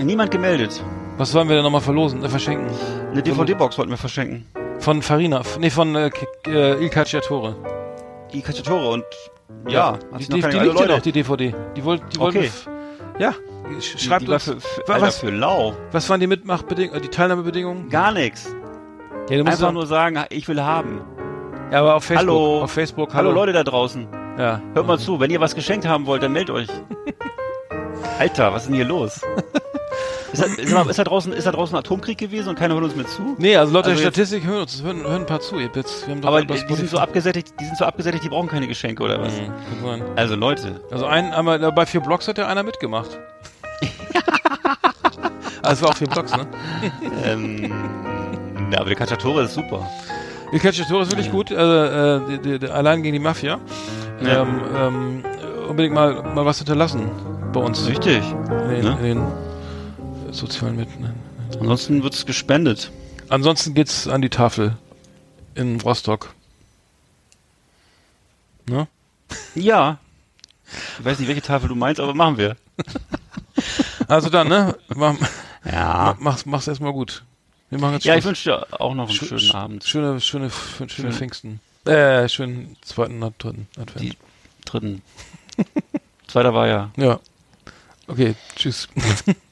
Niemand 0.00 0.30
gemeldet. 0.30 0.82
Was 1.16 1.32
wollen 1.34 1.48
wir 1.48 1.54
denn 1.56 1.64
nochmal 1.64 1.80
verlosen, 1.80 2.24
äh, 2.24 2.28
verschenken? 2.28 2.68
Eine 3.12 3.22
DVD-Box 3.22 3.78
wollten 3.78 3.90
wir 3.90 3.98
verschenken. 3.98 4.46
Von 4.82 5.00
Farina, 5.00 5.42
nee, 5.60 5.70
von 5.70 5.94
äh, 5.94 6.10
äh, 6.46 6.82
Il 6.82 6.90
Cacciatore. 6.90 7.54
Die 8.32 8.42
Cacciatore 8.42 8.88
und 8.90 9.04
ja, 9.68 9.92
hat 9.92 10.00
die, 10.18 10.24
die, 10.28 10.40
die 10.40 10.58
liegt 10.58 10.80
ja 10.80 10.86
noch, 10.86 11.00
die 11.00 11.12
DVD. 11.12 11.54
Die 11.76 11.84
wollt, 11.84 12.02
die 12.12 12.18
wollten 12.18 12.38
Okay. 12.38 12.50
Ja, 13.18 13.30
sch- 13.78 13.92
die, 13.96 13.98
schreibt 14.04 14.22
die 14.22 14.28
war 14.28 14.34
uns. 14.34 14.44
für, 14.44 14.60
für, 14.60 14.88
Alter, 14.92 15.06
was, 15.06 15.18
für 15.18 15.30
lau. 15.30 15.74
was 15.92 16.08
waren 16.10 16.18
die 16.20 16.26
Mitmachbedingungen, 16.26 17.00
die 17.00 17.08
Teilnahmebedingungen? 17.08 17.88
Gar 17.90 18.12
nichts. 18.12 18.52
Ja, 19.30 19.36
du 19.36 19.44
musst 19.44 19.46
Einfach 19.46 19.58
sagen, 19.58 19.74
nur 19.74 19.86
sagen, 19.86 20.24
ich 20.30 20.48
will 20.48 20.60
haben. 20.62 21.02
ja, 21.70 21.78
aber 21.80 21.94
auf 21.94 22.04
Facebook. 22.04 22.28
Hallo. 22.28 22.62
Auf 22.62 22.72
Facebook, 22.72 23.14
Hallo 23.14 23.28
hallo. 23.28 23.40
Leute 23.40 23.52
da 23.52 23.62
draußen. 23.62 24.08
Ja. 24.38 24.60
Hört 24.74 24.86
mal 24.86 24.98
zu, 24.98 25.20
wenn 25.20 25.30
ihr 25.30 25.40
was 25.40 25.54
geschenkt 25.54 25.86
haben 25.86 26.06
wollt, 26.06 26.22
dann 26.24 26.32
meldet 26.32 26.54
euch. 26.56 26.68
Alter, 28.18 28.52
was 28.52 28.62
ist 28.62 28.68
denn 28.68 28.76
hier 28.76 28.84
los? 28.86 29.20
Ist 30.32 30.40
da, 30.42 30.46
ist, 30.46 30.72
da, 30.72 30.82
ist, 30.82 30.98
da 30.98 31.04
draußen, 31.04 31.32
ist 31.32 31.46
da 31.46 31.52
draußen 31.52 31.76
Atomkrieg 31.76 32.16
gewesen 32.16 32.48
und 32.48 32.58
keiner 32.58 32.74
hört 32.74 32.84
uns 32.84 32.96
mehr 32.96 33.06
zu? 33.06 33.34
Nee, 33.38 33.54
also 33.56 33.72
laut 33.72 33.84
der 33.84 33.92
Also 33.92 34.02
jetzt- 34.04 34.14
Statistik 34.14 34.44
hören 34.46 34.62
uns, 34.62 34.82
hören, 34.82 35.02
hören 35.02 35.20
ein 35.22 35.26
paar 35.26 35.40
zu. 35.40 35.56
Ihr 35.58 35.68
Jetzt, 35.74 36.06
wir 36.06 36.14
haben 36.14 36.20
doch 36.22 36.28
Aber 36.28 36.42
die, 36.44 36.74
sind 36.74 36.88
so 36.88 36.98
abgesättigt, 36.98 37.52
die 37.60 37.64
sind 37.66 37.76
so 37.76 37.84
abgesättigt, 37.84 38.24
die 38.24 38.28
brauchen 38.30 38.48
keine 38.48 38.66
Geschenke 38.66 39.02
oder 39.02 39.20
was? 39.20 39.32
Mhm. 39.34 40.02
Also 40.16 40.34
Leute, 40.36 40.80
Also 40.90 41.06
ein, 41.06 41.32
einmal, 41.32 41.58
bei 41.72 41.84
vier 41.86 42.00
Blogs 42.00 42.26
hat 42.28 42.38
ja 42.38 42.46
einer 42.46 42.62
mitgemacht. 42.62 43.18
also 45.62 45.72
es 45.72 45.82
war 45.82 45.90
auch 45.90 45.96
vier 45.96 46.08
Blogs, 46.08 46.34
ne? 46.36 46.46
ähm, 47.24 47.72
ja, 48.70 48.78
aber 48.80 48.88
der 48.88 48.96
Cacciatore 48.96 49.42
ist 49.42 49.54
super. 49.54 49.86
Il 50.52 50.58
Cacciatore 50.60 51.02
ist 51.02 51.10
wirklich 51.10 51.30
gut, 51.30 51.50
äh, 51.50 51.54
äh, 52.16 52.20
die, 52.28 52.38
die, 52.38 52.58
die, 52.58 52.68
allein 52.68 53.02
gegen 53.02 53.14
die 53.14 53.18
Mafia. 53.22 53.58
Ja. 54.22 54.42
Ähm, 54.42 54.60
ähm, 54.76 55.24
unbedingt 55.68 55.94
mal, 55.94 56.22
mal 56.34 56.44
was 56.44 56.58
hinterlassen 56.58 57.10
bei 57.52 57.60
uns. 57.60 57.86
Richtig. 57.88 58.22
In 58.50 58.68
den, 58.70 58.84
Ne? 58.84 58.96
in 59.00 59.04
den 59.04 59.22
sozialen 60.32 60.76
Medien. 60.76 61.14
Ansonsten 61.58 62.02
wird's 62.02 62.26
gespendet. 62.26 62.90
Ansonsten 63.28 63.74
geht's 63.74 64.08
an 64.08 64.22
die 64.22 64.28
Tafel 64.30 64.76
in 65.54 65.80
Rostock. 65.80 66.34
Ne? 68.66 68.86
Ja. 69.54 69.98
Ich 70.98 71.04
weiß 71.04 71.18
nicht, 71.18 71.28
welche 71.28 71.42
Tafel 71.42 71.68
du 71.68 71.74
meinst, 71.74 72.00
aber 72.00 72.14
machen 72.14 72.38
wir. 72.38 72.56
Also 74.08 74.28
dann, 74.28 74.48
ne? 74.48 74.76
Mach, 74.94 75.14
Ja. 75.64 76.16
mach's, 76.18 76.44
mach's 76.44 76.66
erstmal 76.66 76.92
gut. 76.92 77.22
Wir 77.70 77.78
machen 77.78 77.94
jetzt 77.94 78.04
Ja, 78.04 78.16
ich 78.16 78.24
wünsche 78.24 78.50
dir 78.50 78.80
auch 78.80 78.94
noch 78.94 79.08
einen 79.08 79.16
Sch- 79.16 79.26
schönen 79.28 79.40
sch- 79.40 79.54
Abend. 79.54 79.84
Schöne, 79.84 80.20
schöne, 80.20 80.50
schöne, 80.50 80.88
schöne 80.90 81.08
Schön. 81.10 81.12
Pfingsten. 81.12 81.60
Äh, 81.86 82.28
schönen 82.28 82.76
zweiten, 82.82 83.20
dritten 83.20 83.68
Advent. 83.78 84.00
Die- 84.00 84.16
Dritten. 84.64 85.02
Zweiter 86.26 86.52
war 86.52 86.66
ja. 86.66 86.90
Ja. 86.96 87.20
Okay, 88.08 88.34
tschüss. 88.56 88.88